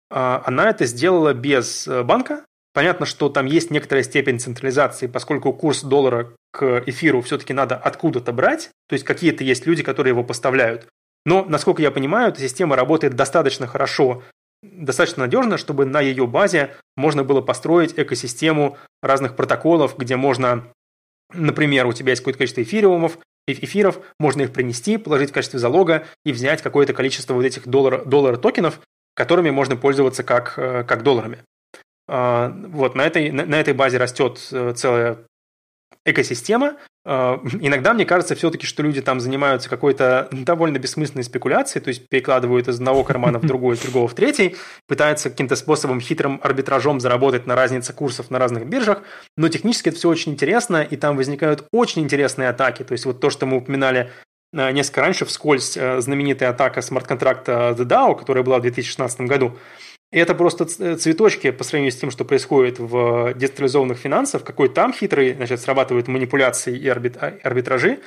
она 0.10 0.70
это 0.70 0.86
сделала 0.86 1.34
без 1.34 1.86
э, 1.90 2.04
банка. 2.04 2.46
Понятно, 2.78 3.08
что 3.08 3.28
там 3.30 3.48
есть 3.48 3.72
некоторая 3.72 4.04
степень 4.04 4.40
централизации, 4.40 5.08
поскольку 5.08 5.52
курс 5.52 5.82
доллара 5.82 6.34
к 6.52 6.84
эфиру 6.86 7.24
все-таки 7.24 7.52
надо 7.52 7.76
откуда-то 7.76 8.32
брать, 8.34 8.70
то 8.88 8.94
есть 8.94 9.04
какие-то 9.04 9.44
есть 9.44 9.66
люди, 9.66 9.82
которые 9.82 10.12
его 10.12 10.24
поставляют. 10.24 10.86
Но, 11.26 11.44
насколько 11.44 11.82
я 11.82 11.90
понимаю, 11.90 12.30
эта 12.30 12.40
система 12.40 12.76
работает 12.76 13.16
достаточно 13.16 13.66
хорошо, 13.66 14.22
достаточно 14.62 15.24
надежно, 15.24 15.58
чтобы 15.58 15.88
на 15.88 16.02
ее 16.02 16.28
базе 16.28 16.76
можно 16.96 17.24
было 17.24 17.42
построить 17.42 17.96
экосистему 17.98 18.78
разных 19.02 19.36
протоколов, 19.36 19.98
где 19.98 20.16
можно, 20.16 20.68
например, 21.34 21.88
у 21.88 21.94
тебя 21.94 22.12
есть 22.12 22.22
какое-то 22.22 22.38
количество 22.38 22.62
эфириумов, 22.62 23.18
эфиров, 23.48 24.02
можно 24.20 24.44
их 24.44 24.54
принести, 24.54 24.98
положить 24.98 25.32
в 25.32 25.34
качестве 25.34 25.58
залога 25.58 26.06
и 26.26 26.32
взять 26.32 26.62
какое-то 26.62 26.94
количество 26.94 27.34
вот 27.34 27.44
этих 27.44 27.68
доллар, 27.68 28.06
доллар 28.06 28.38
токенов, 28.38 28.82
которыми 29.16 29.50
можно 29.50 29.76
пользоваться 29.76 30.22
как, 30.22 30.60
э, 30.60 30.84
как 30.84 31.02
долларами. 31.02 31.40
А, 32.08 32.54
вот, 32.68 32.96
на 32.96 33.02
этой, 33.02 33.32
на 33.32 33.60
этой 33.60 33.74
базе 33.74 33.98
растет 33.98 34.40
э, 34.52 34.74
целая 34.76 35.20
экосистема. 36.06 36.78
А, 37.06 37.42
иногда 37.60 37.94
мне 37.94 38.06
кажется 38.06 38.36
все-таки, 38.36 38.66
что 38.66 38.84
люди 38.84 39.02
там 39.02 39.20
занимаются 39.20 39.70
какой-то 39.70 40.30
довольно 40.32 40.80
бессмысленной 40.80 41.24
спекуляцией, 41.24 41.84
то 41.84 41.90
есть 41.90 42.08
перекладывают 42.08 42.68
из 42.68 42.76
одного 42.76 43.04
кармана 43.04 43.40
в 43.40 43.46
другой, 43.48 43.76
из 43.76 43.82
другого 43.82 44.08
в 44.08 44.14
третий, 44.14 44.56
пытаются 44.88 45.30
каким-то 45.30 45.56
способом, 45.56 46.00
хитрым 46.00 46.40
арбитражом 46.44 47.00
заработать 47.00 47.46
на 47.46 47.56
разнице 47.56 47.94
курсов 47.94 48.32
на 48.32 48.40
разных 48.40 48.68
биржах, 48.68 49.02
но 49.36 49.50
технически 49.50 49.90
это 49.90 49.98
все 49.98 50.10
очень 50.10 50.34
интересно, 50.34 50.82
и 50.82 50.96
там 50.96 51.18
возникают 51.18 51.68
очень 51.72 52.04
интересные 52.04 52.50
атаки. 52.50 52.84
То 52.84 52.94
есть 52.94 53.06
вот 53.06 53.20
то, 53.20 53.30
что 53.30 53.46
мы 53.46 53.58
упоминали 53.58 54.12
Э, 54.54 54.72
несколько 54.72 55.02
раньше 55.02 55.26
вскользь 55.26 55.78
э, 55.78 56.00
знаменитая 56.02 56.50
атака 56.50 56.82
смарт-контракта 56.82 57.76
The 57.78 57.86
DAO, 57.86 58.18
которая 58.18 58.44
была 58.44 58.60
в 58.60 58.62
2016 58.62 59.22
году. 59.22 59.58
Это 60.12 60.36
просто 60.36 60.66
цветочки 60.66 61.52
по 61.52 61.64
сравнению 61.64 61.92
с 61.92 61.98
тем, 61.98 62.12
что 62.12 62.26
происходит 62.26 62.80
в 62.80 63.34
децентрализованных 63.34 63.98
финансах, 63.98 64.44
какой 64.44 64.70
там 64.70 64.94
хитрый, 64.94 65.34
значит, 65.34 65.60
срабатывают 65.60 66.08
манипуляции 66.08 66.78
и 66.78 66.88
арбитражи, 66.88 68.00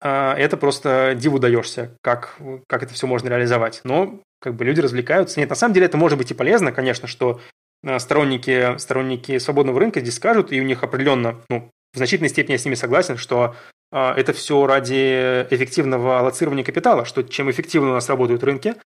а, 0.00 0.34
это 0.34 0.56
просто 0.56 1.14
диву 1.16 1.38
даешься, 1.38 1.96
как, 2.02 2.36
как 2.66 2.82
это 2.82 2.94
все 2.94 3.06
можно 3.06 3.28
реализовать. 3.28 3.80
Но 3.84 4.20
как 4.40 4.54
бы 4.54 4.64
люди 4.64 4.80
развлекаются. 4.80 5.40
Нет, 5.40 5.48
на 5.48 5.56
самом 5.56 5.74
деле 5.74 5.86
это 5.86 5.96
может 5.96 6.18
быть 6.18 6.30
и 6.30 6.34
полезно, 6.34 6.72
конечно, 6.72 7.08
что 7.08 7.40
а, 7.84 7.98
сторонники, 7.98 8.76
сторонники 8.78 9.38
свободного 9.38 9.80
рынка 9.80 10.00
здесь 10.00 10.16
скажут, 10.16 10.52
и 10.52 10.60
у 10.60 10.64
них 10.64 10.82
определенно, 10.82 11.40
ну, 11.48 11.70
в 11.92 11.96
значительной 11.96 12.28
степени 12.28 12.52
я 12.52 12.58
с 12.58 12.64
ними 12.64 12.74
согласен, 12.74 13.16
что 13.16 13.56
а, 13.90 14.14
это 14.14 14.32
все 14.32 14.66
ради 14.66 15.46
эффективного 15.50 16.18
аллоцирования 16.18 16.64
капитала, 16.64 17.04
что 17.04 17.22
чем 17.22 17.50
эффективно 17.50 17.90
у 17.90 17.94
нас 17.94 18.08
работают 18.08 18.44
рынки, 18.44 18.74
а, 18.74 18.80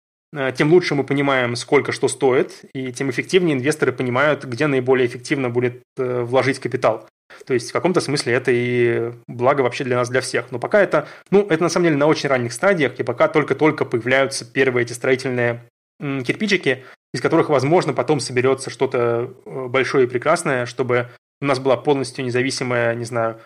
тем 0.55 0.73
лучше 0.73 0.95
мы 0.95 1.05
понимаем, 1.05 1.57
сколько 1.57 1.93
что 1.93 2.09
стоит, 2.09 2.65
и 2.75 2.93
тем 2.93 3.11
эффективнее 3.11 3.57
инвесторы 3.57 3.93
понимают, 3.93 4.45
где 4.45 4.67
наиболее 4.67 5.07
эффективно 5.07 5.51
будет 5.51 5.83
э, 5.97 6.23
вложить 6.23 6.59
капитал. 6.59 7.09
То 7.47 7.55
есть 7.55 7.71
в 7.71 7.73
каком-то 7.73 8.01
смысле 8.01 8.35
это 8.35 8.51
и 8.53 9.13
благо 9.27 9.63
вообще 9.63 9.85
для 9.85 9.97
нас, 9.97 10.09
для 10.09 10.21
всех. 10.21 10.51
Но 10.51 10.59
пока 10.59 10.81
это, 10.81 11.09
ну, 11.31 11.47
это 11.49 11.63
на 11.63 11.69
самом 11.69 11.85
деле 11.85 11.97
на 11.97 12.07
очень 12.07 12.29
ранних 12.29 12.53
стадиях, 12.53 12.99
и 12.99 13.03
пока 13.03 13.29
только-только 13.29 13.85
появляются 13.85 14.45
первые 14.45 14.85
эти 14.85 14.93
строительные 14.93 15.65
кирпичики, 16.01 16.85
из 17.15 17.21
которых, 17.21 17.49
возможно, 17.49 17.95
потом 17.95 18.21
соберется 18.21 18.69
что-то 18.69 19.33
э, 19.45 19.67
большое 19.69 20.07
и 20.07 20.11
прекрасное, 20.11 20.67
чтобы 20.67 21.09
у 21.41 21.47
нас 21.47 21.59
была 21.59 21.77
полностью 21.77 22.25
независимая, 22.25 22.95
не 22.95 23.05
знаю, 23.05 23.41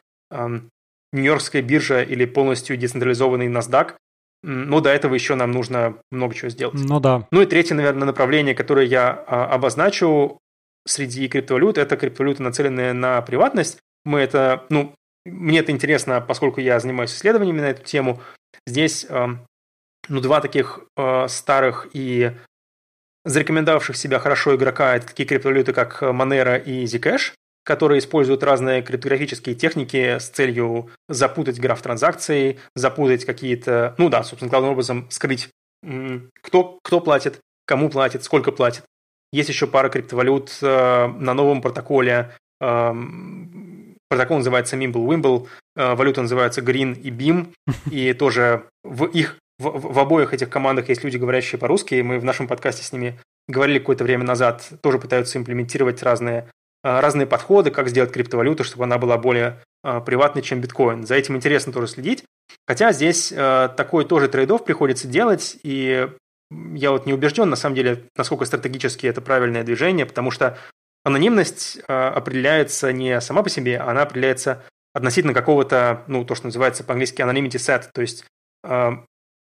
Нью-Йоркская 1.12 1.62
биржа 1.62 2.02
или 2.02 2.24
полностью 2.24 2.76
децентрализованный 2.76 3.48
NASDAQ, 3.48 3.94
но 4.42 4.80
до 4.80 4.90
этого 4.90 5.14
еще 5.14 5.34
нам 5.34 5.52
нужно 5.52 5.96
много 6.10 6.34
чего 6.34 6.50
сделать. 6.50 6.74
Ну 6.74 7.00
да. 7.00 7.26
Ну 7.30 7.42
и 7.42 7.46
третье, 7.46 7.74
наверное, 7.74 8.06
направление, 8.06 8.54
которое 8.54 8.86
я 8.86 9.24
а, 9.26 9.46
обозначу 9.46 10.38
среди 10.86 11.28
криптовалют, 11.28 11.78
это 11.78 11.96
криптовалюты, 11.96 12.42
нацеленные 12.42 12.92
на 12.92 13.20
приватность. 13.22 13.78
Мы 14.04 14.20
это, 14.20 14.64
ну, 14.70 14.94
мне 15.26 15.58
это 15.58 15.72
интересно, 15.72 16.20
поскольку 16.20 16.60
я 16.60 16.80
занимаюсь 16.80 17.14
исследованиями 17.14 17.60
на 17.60 17.70
эту 17.70 17.84
тему. 17.84 18.20
Здесь, 18.66 19.06
ну, 20.08 20.20
два 20.20 20.40
таких 20.40 20.80
а, 20.96 21.28
старых 21.28 21.88
и 21.92 22.32
зарекомендовавших 23.26 23.96
себя 23.96 24.18
хорошо 24.18 24.56
игрока, 24.56 24.96
это 24.96 25.08
такие 25.08 25.26
криптовалюты, 25.28 25.74
как 25.74 26.02
Monero 26.02 26.62
и 26.62 26.84
Zcash 26.84 27.32
которые 27.64 27.98
используют 27.98 28.42
разные 28.42 28.82
криптографические 28.82 29.54
техники 29.54 30.18
с 30.18 30.28
целью 30.28 30.90
запутать 31.08 31.60
граф 31.60 31.82
транзакций, 31.82 32.58
запутать 32.74 33.24
какие-то, 33.24 33.94
ну 33.98 34.08
да, 34.08 34.22
собственно, 34.22 34.50
главным 34.50 34.72
образом 34.72 35.06
скрыть, 35.10 35.48
кто, 36.42 36.78
кто 36.82 37.00
платит, 37.00 37.40
кому 37.66 37.88
платит, 37.90 38.24
сколько 38.24 38.52
платит. 38.52 38.84
Есть 39.32 39.48
еще 39.48 39.66
пара 39.66 39.88
криптовалют 39.88 40.58
э, 40.60 41.06
на 41.06 41.34
новом 41.34 41.62
протоколе. 41.62 42.32
Э, 42.60 42.92
протокол 44.08 44.38
называется 44.38 44.76
Mimble-Wimble, 44.76 45.46
э, 45.76 45.94
валюта 45.94 46.22
называется 46.22 46.62
Green 46.62 47.00
и 47.00 47.10
Beam, 47.10 47.52
и 47.90 48.12
тоже 48.12 48.64
в 48.82 49.04
их 49.04 49.36
в, 49.60 49.92
в 49.92 49.98
обоих 49.98 50.32
этих 50.32 50.48
командах 50.48 50.88
есть 50.88 51.04
люди, 51.04 51.18
говорящие 51.18 51.58
по-русски, 51.58 52.00
мы 52.00 52.18
в 52.18 52.24
нашем 52.24 52.48
подкасте 52.48 52.82
с 52.82 52.92
ними 52.92 53.20
говорили 53.46 53.78
какое-то 53.78 54.04
время 54.04 54.24
назад, 54.24 54.66
тоже 54.80 54.98
пытаются 54.98 55.38
имплементировать 55.38 56.02
разные 56.02 56.48
разные 56.82 57.26
подходы, 57.26 57.70
как 57.70 57.88
сделать 57.88 58.12
криптовалюту, 58.12 58.64
чтобы 58.64 58.84
она 58.84 58.98
была 58.98 59.18
более 59.18 59.62
а, 59.82 60.00
приватной, 60.00 60.42
чем 60.42 60.60
биткоин. 60.60 61.06
За 61.06 61.14
этим 61.14 61.36
интересно 61.36 61.72
тоже 61.72 61.88
следить. 61.88 62.24
Хотя 62.66 62.92
здесь 62.92 63.32
а, 63.36 63.68
такой 63.68 64.04
тоже 64.04 64.28
трейдов 64.28 64.64
приходится 64.64 65.08
делать, 65.08 65.58
и 65.62 66.08
я 66.50 66.90
вот 66.90 67.06
не 67.06 67.12
убежден, 67.12 67.48
на 67.48 67.56
самом 67.56 67.76
деле, 67.76 68.04
насколько 68.16 68.44
стратегически 68.44 69.06
это 69.06 69.20
правильное 69.20 69.62
движение, 69.62 70.04
потому 70.04 70.30
что 70.30 70.58
анонимность 71.04 71.78
определяется 71.86 72.92
не 72.92 73.20
сама 73.20 73.42
по 73.42 73.48
себе, 73.48 73.78
она 73.78 74.02
определяется 74.02 74.64
относительно 74.92 75.32
какого-то, 75.32 76.02
ну, 76.08 76.24
то, 76.24 76.34
что 76.34 76.46
называется 76.46 76.82
по-английски 76.82 77.22
anonymity 77.22 77.52
set, 77.52 77.88
то 77.94 78.00
есть 78.00 78.24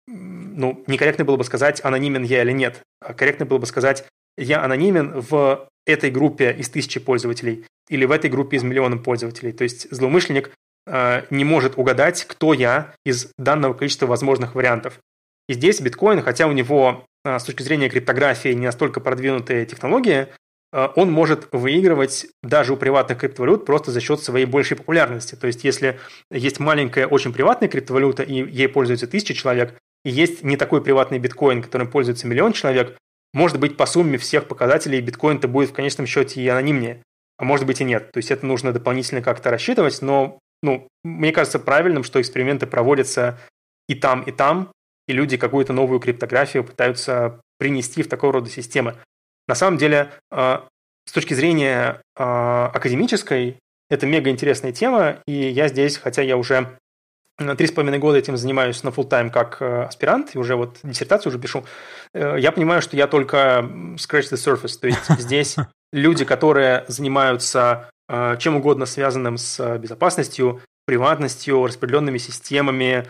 ну, 0.08 0.84
некорректно 0.88 1.26
было 1.26 1.38
бы 1.38 1.44
сказать, 1.44 1.84
анонимен 1.84 2.24
я 2.24 2.42
или 2.42 2.52
нет. 2.52 2.82
Корректно 3.00 3.46
было 3.46 3.58
бы 3.58 3.66
сказать, 3.66 4.06
я 4.38 4.64
анонимен 4.64 5.22
в 5.22 5.70
этой 5.86 6.12
группе 6.12 6.52
из 6.52 6.70
тысячи 6.70 7.00
пользователей 7.00 7.66
или 7.90 8.06
в 8.06 8.12
этой 8.12 8.30
группе 8.30 8.58
из 8.58 8.64
миллиона 8.64 8.98
пользователей. 8.98 9.52
То 9.52 9.64
есть 9.64 9.88
злоумышленник 9.92 10.52
э, 10.88 11.24
не 11.30 11.44
может 11.44 11.78
угадать, 11.78 12.26
кто 12.26 12.54
я 12.54 12.94
из 13.06 13.32
данного 13.38 13.74
количества 13.74 14.06
возможных 14.06 14.56
вариантов. 14.56 15.00
И 15.50 15.54
здесь 15.54 15.82
биткоин, 15.82 16.22
хотя 16.22 16.48
у 16.48 16.52
него 16.52 17.06
э, 17.26 17.38
с 17.38 17.44
точки 17.44 17.64
зрения 17.64 17.90
криптографии 17.90 18.50
не 18.50 18.66
настолько 18.66 19.02
продвинутые 19.02 19.66
технологии, 19.66 20.28
э, 20.72 20.88
он 20.96 21.12
может 21.12 21.48
выигрывать 21.52 22.28
даже 22.44 22.74
у 22.74 22.78
приватных 22.78 23.20
криптовалют 23.20 23.66
просто 23.66 23.92
за 23.92 24.00
счет 24.00 24.22
своей 24.22 24.46
большей 24.46 24.78
популярности. 24.78 25.36
То 25.36 25.48
есть 25.48 25.64
если 25.64 26.00
есть 26.30 26.60
маленькая, 26.60 27.08
очень 27.08 27.34
приватная 27.34 27.68
криптовалюта, 27.70 28.24
и 28.24 28.36
ей 28.36 28.70
пользуются 28.70 29.08
тысячи 29.08 29.34
человек, 29.34 29.78
и 30.06 30.10
есть 30.10 30.44
не 30.44 30.58
такой 30.58 30.82
приватный 30.84 31.20
биткоин, 31.20 31.62
которым 31.62 31.90
пользуется 31.90 32.28
миллион 32.28 32.54
человек, 32.54 32.98
может 33.34 33.60
быть, 33.60 33.78
по 33.78 33.86
сумме 33.86 34.18
всех 34.18 34.48
показателей 34.48 35.02
биткоин-то 35.02 35.48
будет 35.48 35.70
в 35.70 35.74
конечном 35.74 36.06
счете 36.06 36.42
и 36.42 36.48
анонимнее, 36.48 37.04
а 37.38 37.46
может 37.46 37.66
быть 37.66 37.82
и 37.82 37.84
нет. 37.84 38.12
То 38.12 38.18
есть 38.18 38.32
это 38.32 38.46
нужно 38.46 38.74
дополнительно 38.74 39.22
как-то 39.22 39.50
рассчитывать, 39.50 40.02
но 40.02 40.40
ну, 40.62 40.88
мне 41.04 41.32
кажется 41.32 41.60
правильным, 41.60 42.04
что 42.04 42.22
эксперименты 42.22 42.68
проводятся 42.68 43.40
и 43.88 43.96
там, 43.96 44.22
и 44.24 44.32
там, 44.32 44.72
и 45.08 45.14
люди 45.14 45.38
какую-то 45.38 45.74
новую 45.74 46.00
криптографию 46.00 46.64
пытаются 46.64 47.42
принести 47.58 48.04
в 48.04 48.10
такого 48.10 48.34
рода 48.34 48.50
системы. 48.50 48.96
На 49.48 49.56
самом 49.56 49.78
деле, 49.78 50.12
а, 50.30 50.68
с 51.08 51.12
точки 51.12 51.34
зрения 51.34 52.02
а, 52.16 52.68
академической, 52.74 53.58
это 53.90 54.06
мега 54.06 54.30
интересная 54.30 54.72
тема, 54.72 55.18
и 55.26 55.34
я 55.34 55.68
здесь, 55.68 55.98
хотя 55.98 56.22
я 56.22 56.38
уже 56.38 56.78
Три 57.58 57.68
с 57.68 57.72
половиной 57.72 58.00
года 58.00 58.18
этим 58.18 58.38
занимаюсь 58.38 58.84
на 58.84 58.90
full 58.90 59.08
тайм 59.08 59.30
как 59.30 59.58
э, 59.62 59.84
аспирант, 59.84 60.36
и 60.36 60.38
уже 60.38 60.56
вот 60.56 60.78
диссертацию 60.84 61.32
уже 61.32 61.40
пишу. 61.40 61.64
Э, 62.14 62.36
я 62.38 62.52
понимаю, 62.52 62.82
что 62.82 62.96
я 62.96 63.08
только 63.08 63.66
scratch 63.96 64.32
the 64.32 64.38
surface, 64.38 64.80
то 64.80 64.88
есть 64.88 65.10
здесь 65.20 65.56
люди, 65.92 66.26
которые 66.26 66.86
занимаются 66.88 67.90
э, 68.10 68.38
чем 68.40 68.58
угодно 68.58 68.86
связанным 68.86 69.38
с 69.38 69.78
безопасностью, 69.78 70.62
приватностью, 70.86 71.66
распределенными 71.66 72.18
системами, 72.18 73.06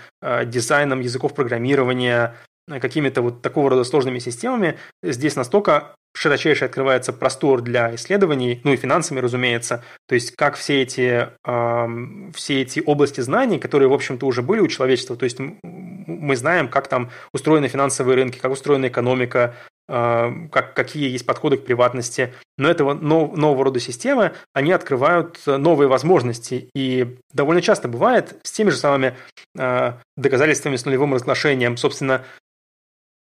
дизайном 0.46 1.00
языков 1.00 1.34
программирования, 1.34 2.36
какими-то 2.68 3.22
вот 3.22 3.42
такого 3.42 3.72
рода 3.72 3.84
сложными 3.86 4.20
системами, 4.20 4.78
здесь 5.02 5.36
настолько 5.36 5.96
широчайший 6.14 6.68
открывается 6.68 7.14
простор 7.14 7.62
для 7.62 7.96
исследований, 7.96 8.62
ну 8.64 8.74
и 8.74 8.78
финансами, 8.78 9.20
разумеется. 9.20 9.84
То 10.08 10.16
есть 10.16 10.36
как 10.36 10.56
все 10.56 10.82
эти, 10.82 11.30
э, 11.46 12.32
все 12.34 12.62
эти 12.62 12.82
области 12.86 13.22
знаний, 13.22 13.60
которые, 13.60 13.90
в 13.90 13.94
общем-то, 13.94 14.26
уже 14.26 14.42
были 14.42 14.60
у 14.60 14.68
человечества, 14.68 15.16
то 15.16 15.24
есть 15.24 15.38
мы 15.40 16.36
знаем, 16.36 16.68
как 16.68 16.88
там 16.88 17.10
устроены 17.34 17.68
финансовые 17.68 18.16
рынки, 18.16 18.40
как 18.40 18.52
устроена 18.52 18.88
экономика, 18.88 19.56
э, 19.88 20.32
как, 20.52 20.74
какие 20.74 21.10
есть 21.10 21.26
подходы 21.26 21.58
к 21.58 21.66
приватности. 21.66 22.34
Но 22.58 22.70
этого 22.70 22.94
нов, 22.94 23.36
нового 23.36 23.66
рода 23.66 23.80
системы, 23.80 24.34
они 24.54 24.72
открывают 24.72 25.40
новые 25.46 25.88
возможности. 25.88 26.70
И 26.76 27.18
довольно 27.34 27.62
часто 27.62 27.88
бывает 27.88 28.40
с 28.44 28.52
теми 28.52 28.70
же 28.70 28.78
самыми 28.78 29.16
э, 29.58 29.94
доказательствами 30.18 30.76
с 30.76 30.86
нулевым 30.86 31.14
разглашением. 31.14 31.78
Собственно, 31.78 32.24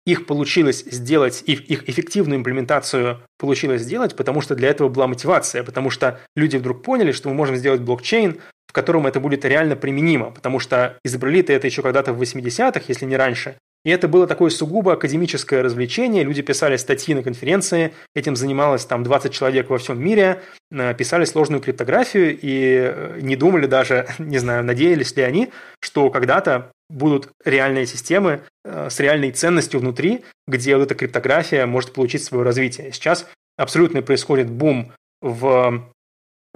их 0.06 0.26
получилось 0.26 0.84
сделать, 0.86 1.44
их, 1.46 1.70
их 1.70 1.90
эффективную 1.90 2.40
имплементацию 2.40 3.22
получилось 3.38 3.82
сделать, 3.82 4.16
потому 4.16 4.42
что 4.42 4.56
для 4.56 4.70
этого 4.70 4.90
была 4.90 5.08
мотивация, 5.08 5.64
потому 5.64 5.90
что 5.90 6.20
люди 6.36 6.58
вдруг 6.58 6.84
поняли, 6.84 7.12
что 7.12 7.30
мы 7.30 7.36
можем 7.36 7.56
сделать 7.56 7.82
блокчейн, 7.82 8.40
в 8.68 8.74
котором 8.74 9.08
это 9.08 9.20
будет 9.20 9.46
реально 9.46 9.76
применимо, 9.76 10.32
потому 10.32 10.60
что 10.60 10.98
изобрели-то 11.04 11.54
это 11.54 11.68
еще 11.68 11.82
когда-то 11.82 12.14
в 12.14 12.22
80-х, 12.22 12.82
если 12.88 13.06
не 13.06 13.18
раньше. 13.18 13.56
И 13.86 13.90
это 13.92 14.08
было 14.08 14.28
такое 14.28 14.50
сугубо 14.50 14.94
академическое 14.94 15.64
развлечение. 15.64 16.24
Люди 16.24 16.42
писали 16.42 16.76
статьи 16.76 17.16
на 17.16 17.24
конференции, 17.24 17.94
этим 18.14 18.36
занималось 18.36 18.86
там 18.86 19.04
20 19.04 19.32
человек 19.32 19.70
во 19.70 19.78
всем 19.78 20.04
мире, 20.04 20.42
э, 20.72 20.94
писали 20.94 21.24
сложную 21.24 21.62
криптографию 21.62 22.38
и 22.38 22.92
э, 22.94 23.20
не 23.22 23.38
думали 23.38 23.68
даже, 23.68 24.08
не 24.20 24.38
знаю, 24.38 24.66
надеялись 24.66 25.16
ли 25.16 25.24
они, 25.24 25.50
что 25.80 26.10
когда-то 26.10 26.72
будут 26.90 27.30
реальные 27.46 27.86
системы 27.86 28.42
э, 28.66 28.90
с 28.90 29.00
реальной 29.00 29.32
ценностью 29.32 29.80
внутри, 29.80 30.24
где 30.48 30.76
вот 30.76 30.84
эта 30.84 30.96
криптография 30.96 31.66
может 31.66 31.94
получить 31.94 32.24
свое 32.24 32.44
развитие. 32.44 32.92
Сейчас 32.92 33.28
абсолютно 33.58 34.02
происходит 34.02 34.50
бум 34.50 34.92
в 35.22 35.92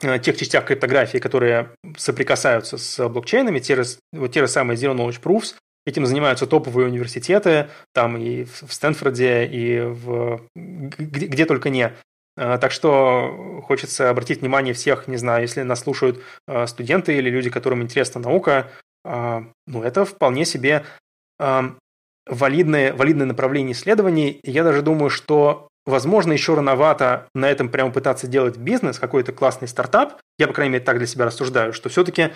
э, 0.02 0.20
тех 0.20 0.36
частях 0.38 0.66
криптографии, 0.66 1.20
которые 1.20 1.70
соприкасаются 1.98 2.78
с 2.78 3.08
блокчейнами, 3.08 3.60
те 3.60 3.82
вот 4.12 4.32
те 4.32 4.42
же 4.42 4.48
самые 4.48 4.78
Zero 4.78 4.96
Knowledge 4.96 5.22
Proofs, 5.22 5.56
этим 5.86 6.06
занимаются 6.06 6.48
топовые 6.48 6.88
университеты, 6.88 7.70
там 7.94 8.18
и 8.18 8.46
в 8.46 8.74
Стэнфорде, 8.74 9.46
и 9.46 9.82
в, 9.82 10.42
где, 10.56 11.28
где 11.28 11.46
только 11.46 11.70
не. 11.70 11.94
Э, 12.38 12.58
так 12.60 12.72
что 12.72 13.62
хочется 13.68 14.10
обратить 14.10 14.42
внимание 14.42 14.74
всех, 14.74 15.08
не 15.08 15.18
знаю, 15.18 15.44
если 15.44 15.62
нас 15.62 15.82
слушают 15.82 16.24
студенты 16.66 17.16
или 17.16 17.30
люди, 17.30 17.52
которым 17.52 17.84
интересна 17.84 18.20
наука, 18.20 18.72
ну, 19.06 19.84
это 19.84 20.06
вполне 20.06 20.46
себе 20.46 20.86
валидное, 22.28 22.94
валидное 22.94 23.26
направление 23.26 23.74
исследований. 23.74 24.40
Я 24.44 24.64
даже 24.64 24.82
думаю, 24.82 25.10
что 25.10 25.68
возможно, 25.86 26.32
еще 26.32 26.56
рановато 26.56 27.28
на 27.34 27.50
этом 27.50 27.70
прямо 27.70 27.92
пытаться 27.92 28.28
делать 28.28 28.58
бизнес, 28.58 29.00
какой-то 29.00 29.34
классный 29.34 29.68
стартап. 29.68 30.20
Я, 30.38 30.48
по 30.48 30.54
крайней 30.54 30.74
мере, 30.74 30.86
так 30.86 30.98
для 30.98 31.08
себя 31.08 31.26
рассуждаю, 31.26 31.74
что 31.74 31.90
все-таки, 31.90 32.32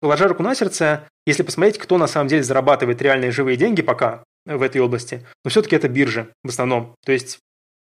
положа 0.00 0.28
руку 0.28 0.42
на 0.42 0.54
сердце, 0.54 1.08
если 1.26 1.42
посмотреть, 1.42 1.78
кто 1.78 1.98
на 1.98 2.06
самом 2.06 2.28
деле 2.28 2.42
зарабатывает 2.42 3.00
реальные 3.00 3.30
живые 3.30 3.56
деньги 3.56 3.82
пока 3.82 4.24
в 4.44 4.62
этой 4.62 4.80
области, 4.80 5.24
но 5.44 5.50
все-таки 5.50 5.76
это 5.76 5.88
биржи 5.88 6.28
в 6.42 6.48
основном. 6.48 6.96
То 7.04 7.12
есть 7.12 7.38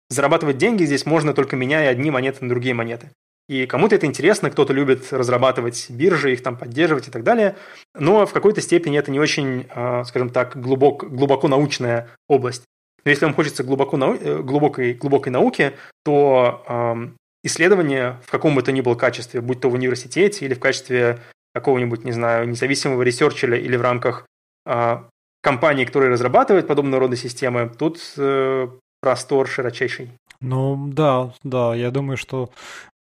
зарабатывать 0.10 0.58
деньги 0.58 0.86
здесь 0.86 1.06
можно 1.06 1.34
только 1.34 1.56
меняя 1.56 1.90
одни 1.90 2.12
монеты 2.12 2.44
на 2.44 2.50
другие 2.50 2.76
монеты. 2.76 3.10
И 3.52 3.66
кому-то 3.66 3.96
это 3.96 4.06
интересно, 4.06 4.50
кто-то 4.50 4.72
любит 4.72 5.12
разрабатывать 5.12 5.90
биржи, 5.90 6.32
их 6.32 6.42
там 6.42 6.56
поддерживать 6.56 7.10
и 7.10 7.12
так 7.12 7.26
далее. 7.26 7.58
Но 7.94 8.26
в 8.26 8.32
какой-то 8.32 8.62
степени 8.62 8.98
это 8.98 9.12
не 9.12 9.20
очень, 9.20 9.68
а, 9.72 10.06
скажем 10.06 10.30
так, 10.30 10.56
глубок, 10.56 11.14
глубоко 11.14 11.50
научная 11.50 12.08
область. 12.30 12.64
Но 13.04 13.12
если 13.12 13.26
вам 13.26 13.34
хочется 13.34 13.66
глубоко 13.66 13.98
нау... 13.98 14.16
Э, 14.16 14.42
глубокой, 14.42 14.94
глубокой 14.94 15.34
науки, 15.34 15.74
то 16.06 16.64
эм, 16.66 17.18
исследования 17.44 18.22
в 18.26 18.32
каком 18.32 18.56
бы 18.56 18.64
то 18.64 18.72
ни 18.72 18.80
было 18.80 18.96
качестве, 18.96 19.42
будь 19.42 19.60
то 19.60 19.70
в 19.70 19.74
университете 19.74 20.46
или 20.46 20.54
в 20.54 20.62
качестве 20.62 21.20
какого-нибудь, 21.54 22.06
не 22.06 22.14
знаю, 22.14 22.48
независимого 22.48 23.02
ресерчера 23.02 23.58
или 23.58 23.76
в 23.76 23.82
рамках 23.82 24.26
э, 24.66 24.98
компании, 25.44 25.84
которые 25.84 26.10
разрабатывают 26.10 26.68
подобного 26.68 27.02
рода 27.02 27.18
системы, 27.18 27.70
тут 27.78 28.00
э, 28.16 28.70
простор 29.02 29.50
широчайший. 29.50 30.12
Ну 30.40 30.88
да, 30.88 31.34
да, 31.44 31.76
я 31.76 31.92
думаю, 31.92 32.18
что 32.18 32.50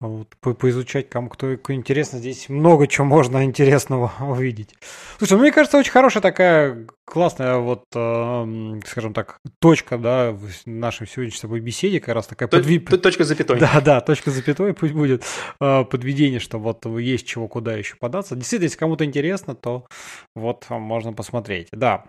вот, 0.00 0.28
по 0.40 0.54
поизучать 0.54 1.10
кому 1.10 1.28
кто 1.28 1.54
интересно, 1.54 2.18
здесь 2.18 2.48
много 2.48 2.86
чего 2.86 3.06
можно 3.06 3.44
интересного 3.44 4.10
увидеть. 4.20 4.74
Слушай, 5.18 5.34
ну, 5.34 5.40
мне 5.40 5.52
кажется, 5.52 5.78
очень 5.78 5.92
хорошая 5.92 6.22
такая 6.22 6.86
классная 7.04 7.56
вот, 7.56 7.84
э, 7.94 8.80
скажем 8.86 9.12
так, 9.12 9.38
точка, 9.58 9.98
да, 9.98 10.30
в 10.30 10.48
нашей 10.64 11.06
сегодняшней 11.06 11.38
с 11.38 11.42
тобой 11.42 11.60
беседе, 11.60 12.00
как 12.00 12.14
раз 12.14 12.26
такая 12.26 12.48
подви... 12.48 12.78
Точка 12.78 13.24
запятой. 13.24 13.58
Да, 13.60 13.80
да, 13.80 14.00
точка 14.00 14.30
запятой, 14.30 14.72
пусть 14.72 14.94
будет 14.94 15.24
э, 15.60 15.84
подведение, 15.84 16.40
что 16.40 16.58
вот 16.58 16.86
есть 16.86 17.26
чего 17.26 17.46
куда 17.48 17.74
еще 17.74 17.96
податься. 17.96 18.36
Действительно, 18.36 18.66
если 18.66 18.78
кому-то 18.78 19.04
интересно, 19.04 19.54
то 19.54 19.86
вот 20.34 20.66
можно 20.70 21.12
посмотреть. 21.12 21.68
Да. 21.72 22.04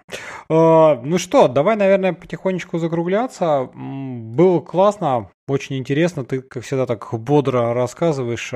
Э, 0.50 0.96
ну 1.04 1.18
что, 1.18 1.48
давай, 1.48 1.76
наверное, 1.76 2.14
потихонечку 2.14 2.78
закругляться. 2.78 3.70
Было 3.74 4.60
классно, 4.62 5.30
очень 5.52 5.78
интересно, 5.78 6.26
ты, 6.26 6.42
как 6.42 6.64
всегда, 6.64 6.86
так 6.86 7.14
бодро 7.14 7.74
рассказываешь. 7.74 8.52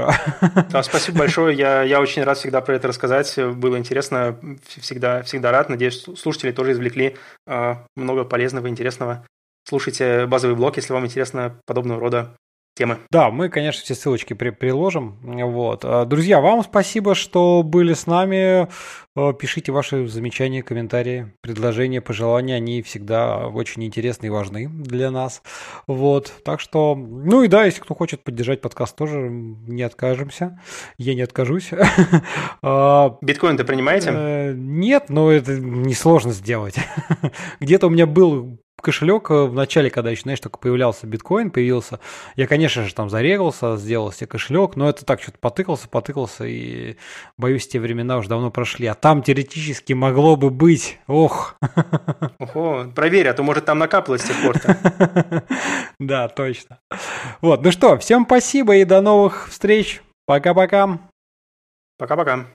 Да, 0.72 0.84
спасибо 0.84 1.20
большое, 1.20 1.56
я, 1.56 1.84
я 1.84 2.02
очень 2.02 2.24
рад 2.24 2.38
всегда 2.38 2.62
про 2.62 2.76
это 2.76 2.88
рассказать, 2.88 3.38
было 3.38 3.78
интересно, 3.78 4.40
всегда, 4.66 5.22
всегда 5.24 5.52
рад, 5.52 5.70
надеюсь, 5.70 6.02
слушатели 6.18 6.52
тоже 6.52 6.72
извлекли 6.72 7.16
э, 7.48 7.76
много 7.96 8.24
полезного, 8.26 8.70
интересного. 8.70 9.26
Слушайте 9.68 10.26
базовый 10.28 10.56
блог, 10.56 10.78
если 10.78 10.94
вам 10.94 11.06
интересно 11.06 11.60
подобного 11.66 12.00
рода 12.00 12.36
темы. 12.76 13.00
Да, 13.10 13.32
мы, 13.32 13.50
конечно, 13.50 13.82
все 13.84 13.96
ссылочки 13.96 14.34
при 14.34 14.50
приложим. 14.50 15.18
Вот. 15.22 15.82
А, 15.84 16.06
друзья, 16.06 16.42
вам 16.42 16.64
спасибо, 16.64 17.16
что 17.16 17.64
были 17.64 17.94
с 17.94 18.06
нами. 18.06 18.68
А, 19.16 19.34
пишите 19.34 19.72
ваши 19.72 20.08
замечания, 20.08 20.62
комментарии, 20.62 21.34
предложения, 21.42 22.02
пожелания. 22.02 22.56
Они 22.56 22.82
всегда 22.82 23.48
очень 23.48 23.84
интересны 23.86 24.28
и 24.28 24.30
важны 24.30 24.68
для 24.68 25.10
нас. 25.10 25.42
Вот. 25.88 26.34
Так 26.44 26.60
что, 26.60 26.96
ну 26.96 27.44
и 27.44 27.48
да, 27.48 27.64
если 27.64 27.80
кто 27.80 27.96
хочет 27.96 28.24
поддержать 28.24 28.62
подкаст, 28.62 28.96
тоже 28.96 29.30
не 29.30 29.84
откажемся. 29.84 30.60
Я 30.98 31.16
не 31.16 31.22
откажусь. 31.22 31.72
А, 32.62 33.18
Биткоин 33.22 33.58
ты 33.58 33.64
принимаете? 33.64 34.10
Э, 34.12 34.54
нет, 34.56 35.06
но 35.10 35.32
это 35.32 35.60
несложно 35.60 36.32
сделать. 36.32 36.76
Где-то 37.60 37.88
у 37.88 37.90
меня 37.90 38.08
был 38.08 38.58
кошелек 38.86 39.32
э, 39.32 39.46
в 39.46 39.54
начале, 39.54 39.90
когда 39.90 40.12
еще, 40.12 40.22
знаешь, 40.22 40.40
только 40.40 40.60
появлялся 40.60 41.08
биткоин, 41.08 41.50
появился, 41.50 42.00
я, 42.36 42.46
конечно 42.46 42.84
же, 42.84 42.94
там 42.94 43.10
зарегался, 43.10 43.78
сделал 43.78 44.12
себе 44.12 44.28
кошелек, 44.28 44.76
но 44.76 44.88
это 44.88 45.04
так 45.06 45.22
что-то 45.22 45.40
потыкался, 45.40 45.90
потыкался, 45.90 46.46
и 46.46 46.96
боюсь, 47.38 47.68
те 47.68 47.80
времена 47.80 48.18
уже 48.18 48.30
давно 48.30 48.52
прошли. 48.52 48.86
А 48.86 48.94
там 48.94 49.24
теоретически 49.24 49.94
могло 49.94 50.36
бы 50.36 50.52
быть. 50.52 51.00
Ох. 51.08 51.56
Ого, 52.40 52.86
проверь, 52.96 53.28
а 53.28 53.34
то, 53.34 53.42
может, 53.42 53.66
там 53.66 53.80
накапалось 53.80 54.22
с 54.22 54.26
тех 54.26 54.42
пор 54.44 54.56
Да, 56.00 56.28
точно. 56.28 56.80
Вот, 57.42 57.64
ну 57.64 57.72
что, 57.72 57.98
всем 57.98 58.26
спасибо 58.26 58.76
и 58.76 58.86
до 58.86 59.02
новых 59.02 59.50
встреч. 59.50 60.04
Пока-пока. 60.28 61.00
Пока-пока. 61.98 62.46